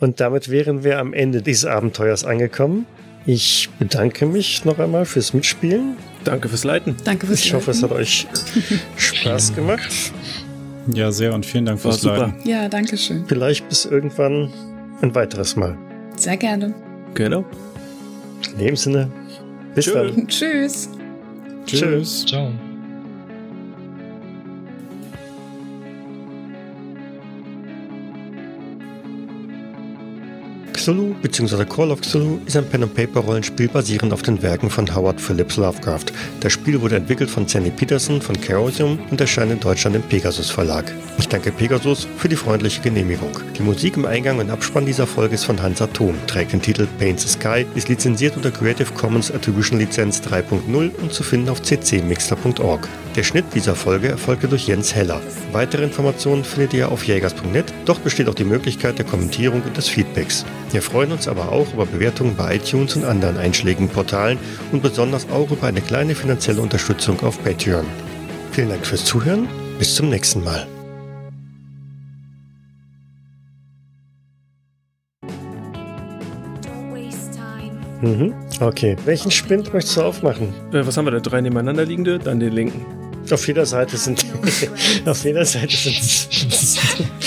Und 0.00 0.18
damit 0.18 0.48
wären 0.48 0.82
wir 0.82 0.98
am 0.98 1.12
Ende 1.12 1.42
dieses 1.42 1.64
Abenteuers 1.64 2.24
angekommen. 2.24 2.86
Ich 3.26 3.68
bedanke 3.78 4.26
mich 4.26 4.64
noch 4.64 4.78
einmal 4.80 5.04
fürs 5.04 5.32
Mitspielen. 5.32 5.96
Danke 6.24 6.48
fürs 6.48 6.64
Leiten. 6.64 6.96
Danke 7.04 7.26
fürs 7.26 7.44
Ich 7.44 7.54
hoffe, 7.54 7.70
es 7.70 7.82
hat 7.82 7.92
euch 7.92 8.26
Spaß 8.96 9.54
gemacht. 9.54 10.12
Ja, 10.92 11.12
sehr 11.12 11.34
und 11.34 11.46
vielen 11.46 11.66
Dank 11.66 11.84
War 11.84 11.92
fürs 11.92 12.02
super. 12.02 12.18
Leiten. 12.28 12.48
Ja, 12.48 12.68
danke 12.68 12.96
schön. 12.96 13.24
Vielleicht 13.28 13.68
bis 13.68 13.84
irgendwann 13.84 14.50
ein 15.02 15.14
weiteres 15.14 15.54
Mal. 15.54 15.78
Sehr 16.16 16.36
gerne. 16.36 16.74
Genau. 17.14 17.44
In 18.54 18.66
dem 18.66 18.76
Sinne, 18.76 19.08
bis 19.74 19.84
Tschö. 19.84 19.92
dann. 19.92 20.26
Tschüss. 20.28 20.88
Tschüss. 21.66 22.26
Ciao. 22.26 22.50
Cthulhu 30.90 31.14
bzw. 31.22 31.64
Call 31.66 31.92
of 31.92 32.00
Cthulhu 32.00 32.40
ist 32.46 32.56
ein 32.56 32.64
Pen-and-Paper-Rollenspiel 32.64 33.68
basierend 33.68 34.12
auf 34.12 34.22
den 34.22 34.42
Werken 34.42 34.68
von 34.70 34.92
Howard 34.92 35.20
Phillips 35.20 35.56
Lovecraft. 35.56 36.06
Das 36.40 36.52
Spiel 36.52 36.80
wurde 36.80 36.96
entwickelt 36.96 37.30
von 37.30 37.46
Sandy 37.46 37.70
Peterson 37.70 38.20
von 38.20 38.34
Chaosium 38.40 38.98
und 39.08 39.20
erscheint 39.20 39.52
in 39.52 39.60
Deutschland 39.60 39.94
im 39.94 40.02
Pegasus 40.02 40.50
Verlag. 40.50 40.92
Ich 41.16 41.28
danke 41.28 41.52
Pegasus 41.52 42.08
für 42.16 42.28
die 42.28 42.34
freundliche 42.34 42.80
Genehmigung. 42.80 43.30
Die 43.56 43.62
Musik 43.62 43.96
im 43.96 44.04
Eingang 44.04 44.40
und 44.40 44.50
Abspann 44.50 44.84
dieser 44.84 45.06
Folge 45.06 45.36
ist 45.36 45.44
von 45.44 45.62
Hans 45.62 45.80
Atom, 45.80 46.16
trägt 46.26 46.54
den 46.54 46.62
Titel 46.62 46.88
Paint 46.98 47.20
the 47.20 47.28
Sky, 47.28 47.64
ist 47.76 47.88
lizenziert 47.88 48.34
unter 48.34 48.50
Creative 48.50 48.92
Commons 48.94 49.30
Attribution 49.30 49.78
Lizenz 49.78 50.20
3.0 50.22 50.90
und 51.00 51.12
zu 51.12 51.22
finden 51.22 51.50
auf 51.50 51.62
ccmixter.org. 51.62 52.88
Der 53.16 53.24
Schnitt 53.24 53.46
dieser 53.54 53.74
Folge 53.74 54.08
erfolgte 54.08 54.46
durch 54.46 54.68
Jens 54.68 54.94
Heller. 54.94 55.20
Weitere 55.50 55.82
Informationen 55.82 56.44
findet 56.44 56.74
ihr 56.74 56.92
auf 56.92 57.04
jägers.net. 57.04 57.72
Dort 57.84 58.04
besteht 58.04 58.28
auch 58.28 58.34
die 58.34 58.44
Möglichkeit 58.44 58.98
der 58.98 59.04
Kommentierung 59.04 59.62
und 59.62 59.76
des 59.76 59.88
Feedbacks. 59.88 60.44
Wir 60.80 60.90
freuen 60.90 61.12
uns 61.12 61.28
aber 61.28 61.52
auch 61.52 61.74
über 61.74 61.84
Bewertungen 61.84 62.36
bei 62.36 62.56
iTunes 62.56 62.96
und 62.96 63.04
anderen 63.04 63.36
einschlägigen 63.36 63.90
Portalen 63.90 64.38
und 64.72 64.82
besonders 64.82 65.28
auch 65.28 65.50
über 65.50 65.66
eine 65.66 65.82
kleine 65.82 66.14
finanzielle 66.14 66.62
Unterstützung 66.62 67.20
auf 67.20 67.44
Patreon. 67.44 67.84
Vielen 68.52 68.70
Dank 68.70 68.86
fürs 68.86 69.04
Zuhören. 69.04 69.46
Bis 69.78 69.94
zum 69.94 70.08
nächsten 70.08 70.42
Mal. 70.42 70.66
Mhm. 78.00 78.32
Okay. 78.60 78.96
Welchen 79.04 79.30
Spind 79.30 79.74
möchtest 79.74 79.98
du 79.98 80.00
aufmachen? 80.00 80.54
Äh, 80.72 80.86
was 80.86 80.96
haben 80.96 81.04
wir 81.04 81.10
da? 81.10 81.20
Drei 81.20 81.42
nebeneinander 81.42 81.84
liegende? 81.84 82.18
Dann 82.18 82.40
den 82.40 82.54
linken. 82.54 82.86
Auf 83.30 83.46
jeder 83.46 83.66
Seite 83.66 83.98
sind 83.98 84.24
auf 85.04 85.24
jeder 85.24 85.44
Seite 85.44 85.76
sind 85.76 87.19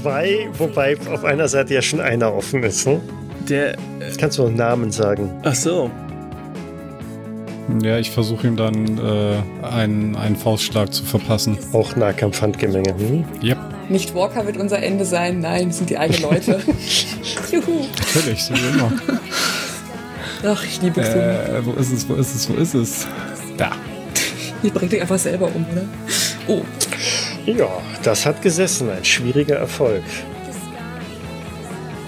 zwei, 0.00 0.48
wobei 0.56 0.96
auf 1.12 1.24
einer 1.24 1.48
Seite 1.48 1.74
ja 1.74 1.82
schon 1.82 2.00
einer 2.00 2.34
offen 2.34 2.62
ist. 2.62 2.86
Ne? 2.86 3.00
Der. 3.48 3.76
Jetzt 4.00 4.18
kannst 4.18 4.38
du 4.38 4.44
noch 4.44 4.50
Namen 4.54 4.90
sagen. 4.90 5.30
Ach 5.44 5.54
so. 5.54 5.90
Ja, 7.82 7.98
ich 7.98 8.10
versuche 8.10 8.46
ihm 8.46 8.56
dann 8.56 8.98
äh, 8.98 9.66
einen, 9.66 10.16
einen 10.16 10.36
Faustschlag 10.36 10.92
zu 10.92 11.04
verpassen. 11.04 11.58
Auch 11.74 11.96
Nahkampfhandgemenge. 11.96 12.94
Hm? 12.96 13.24
Yep, 13.42 13.58
Nicht 13.90 14.14
Walker 14.14 14.46
wird 14.46 14.56
unser 14.56 14.82
Ende 14.82 15.04
sein. 15.04 15.40
Nein, 15.40 15.68
es 15.68 15.78
sind 15.78 15.90
die 15.90 15.98
eigenen 15.98 16.22
Leute. 16.22 16.60
Juhu. 17.52 17.86
natürlich, 18.14 18.42
so 18.44 18.54
wie 18.54 18.68
immer. 18.78 18.92
Ach, 20.46 20.64
ich 20.64 20.80
liebe 20.80 21.00
Cthulhu. 21.02 21.18
äh, 21.18 21.66
wo 21.66 21.72
ist 21.72 21.92
es, 21.92 22.08
wo 22.08 22.14
ist 22.14 22.34
es, 22.34 22.48
wo 22.48 22.54
ist 22.54 22.74
es? 22.74 23.06
Da. 23.58 23.72
Die 24.62 24.70
bringt 24.70 24.92
dich 24.92 25.02
einfach 25.02 25.18
selber 25.18 25.46
um, 25.54 25.66
oder? 25.70 25.84
Oh, 26.46 26.62
Ja, 27.56 27.80
das 28.02 28.26
hat 28.26 28.42
gesessen. 28.42 28.90
Ein 28.90 29.04
schwieriger 29.04 29.56
Erfolg. 29.56 30.02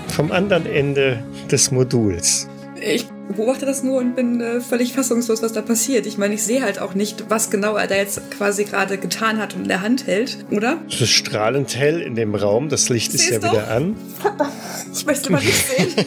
Vom 0.08 0.32
anderen 0.32 0.66
Ende 0.66 1.22
des 1.50 1.70
Moduls. 1.70 2.48
ich 2.80 3.06
beobachte 3.36 3.64
das 3.64 3.82
nur 3.84 3.98
und 3.98 4.16
bin 4.16 4.40
äh, 4.40 4.60
völlig 4.60 4.92
fassungslos, 4.92 5.40
was 5.42 5.52
da 5.52 5.62
passiert. 5.62 6.04
Ich 6.06 6.18
meine, 6.18 6.34
ich 6.34 6.42
sehe 6.42 6.62
halt 6.62 6.80
auch 6.80 6.94
nicht, 6.94 7.24
was 7.28 7.48
genau 7.50 7.76
er 7.76 7.86
da 7.86 7.94
jetzt 7.94 8.20
quasi 8.32 8.64
gerade 8.64 8.98
getan 8.98 9.38
hat 9.38 9.54
und 9.54 9.62
in 9.62 9.68
der 9.68 9.82
Hand 9.82 10.06
hält, 10.08 10.38
oder? 10.50 10.78
Es 10.88 11.00
ist 11.00 11.10
strahlend 11.10 11.76
hell 11.76 12.00
in 12.00 12.16
dem 12.16 12.34
Raum. 12.34 12.68
Das 12.68 12.88
Licht 12.88 13.14
ist 13.14 13.30
ja 13.30 13.40
Siehst 13.40 13.44
du? 13.44 13.52
wieder 13.52 13.68
an. 13.70 13.96
Ich 14.92 15.06
möchte 15.06 15.30
mal 15.30 15.40
nicht 15.40 15.54
sehen. 15.54 15.88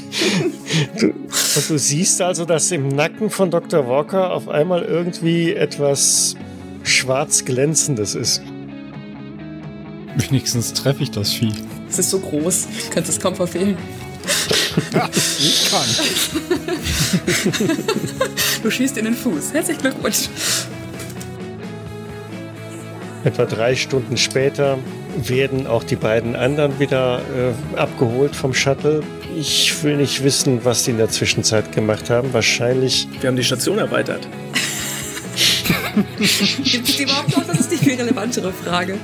Du, 1.00 1.08
und 1.08 1.70
du 1.70 1.78
siehst 1.78 2.22
also, 2.22 2.44
dass 2.46 2.72
im 2.72 2.90
Nacken 2.90 3.30
von 3.30 3.50
Dr. 3.52 3.88
Walker 3.88 4.32
auf 4.34 4.50
einmal 4.50 4.82
irgendwie 4.84 5.54
etwas 5.54 6.36
schwarz 6.84 7.46
glänzendes 7.46 8.16
ist. 8.16 8.42
Wenigstens 10.16 10.74
treffe 10.74 11.04
ich 11.04 11.12
das 11.12 11.32
Vieh. 11.32 11.54
Es 11.90 12.00
ist 12.00 12.10
so 12.10 12.20
groß, 12.20 12.68
kannst 12.92 13.10
es 13.10 13.20
kaum 13.20 13.36
verfehlen. 13.36 13.78
Ich 15.40 15.70
kann. 15.70 15.88
Du 18.64 18.72
schießt 18.72 18.98
in 18.98 19.06
den 19.06 19.16
Fuß. 19.16 19.54
Herzlichen 19.54 19.82
Glückwunsch. 19.82 20.30
Etwa 23.24 23.46
drei 23.46 23.76
Stunden 23.76 24.18
später 24.18 24.78
werden 25.18 25.68
auch 25.68 25.84
die 25.84 25.96
beiden 25.96 26.36
anderen 26.36 26.80
wieder 26.80 27.20
äh, 27.20 27.78
abgeholt 27.78 28.36
vom 28.36 28.54
Shuttle. 28.54 29.04
Ich 29.38 29.84
will 29.84 29.98
nicht 29.98 30.24
wissen, 30.24 30.66
was 30.66 30.84
die 30.84 30.92
in 30.92 30.98
der 30.98 31.10
Zwischenzeit 31.10 31.72
gemacht 31.72 32.10
haben. 32.10 32.34
Wahrscheinlich 32.34 33.08
Wir 33.22 33.30
haben 33.30 33.38
die 33.38 33.44
Station 33.44 33.78
erweitert. 33.78 34.28
Gibt 36.64 36.90
es 36.90 36.98
die 36.98 37.04
überhaupt 37.04 37.36
noch? 37.38 37.46
Das 37.46 37.60
ist 37.60 37.72
die 37.72 37.78
viel 37.78 37.96
relevantere 37.96 38.52
Frage. 38.52 38.98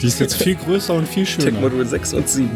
Die 0.00 0.06
ist 0.06 0.20
jetzt 0.20 0.36
viel 0.36 0.54
größer 0.54 0.94
und 0.94 1.08
viel 1.08 1.26
schöner. 1.26 1.50
Tech-Modul 1.50 1.86
6 1.86 2.14
und 2.14 2.28
7. 2.28 2.50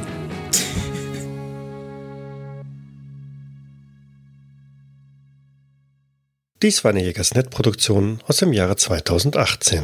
dies 6.62 6.84
war 6.84 6.92
eine 6.92 7.02
Jägersnet-Produktion 7.02 8.20
aus 8.28 8.36
dem 8.36 8.52
Jahre 8.52 8.76
2018. 8.76 9.82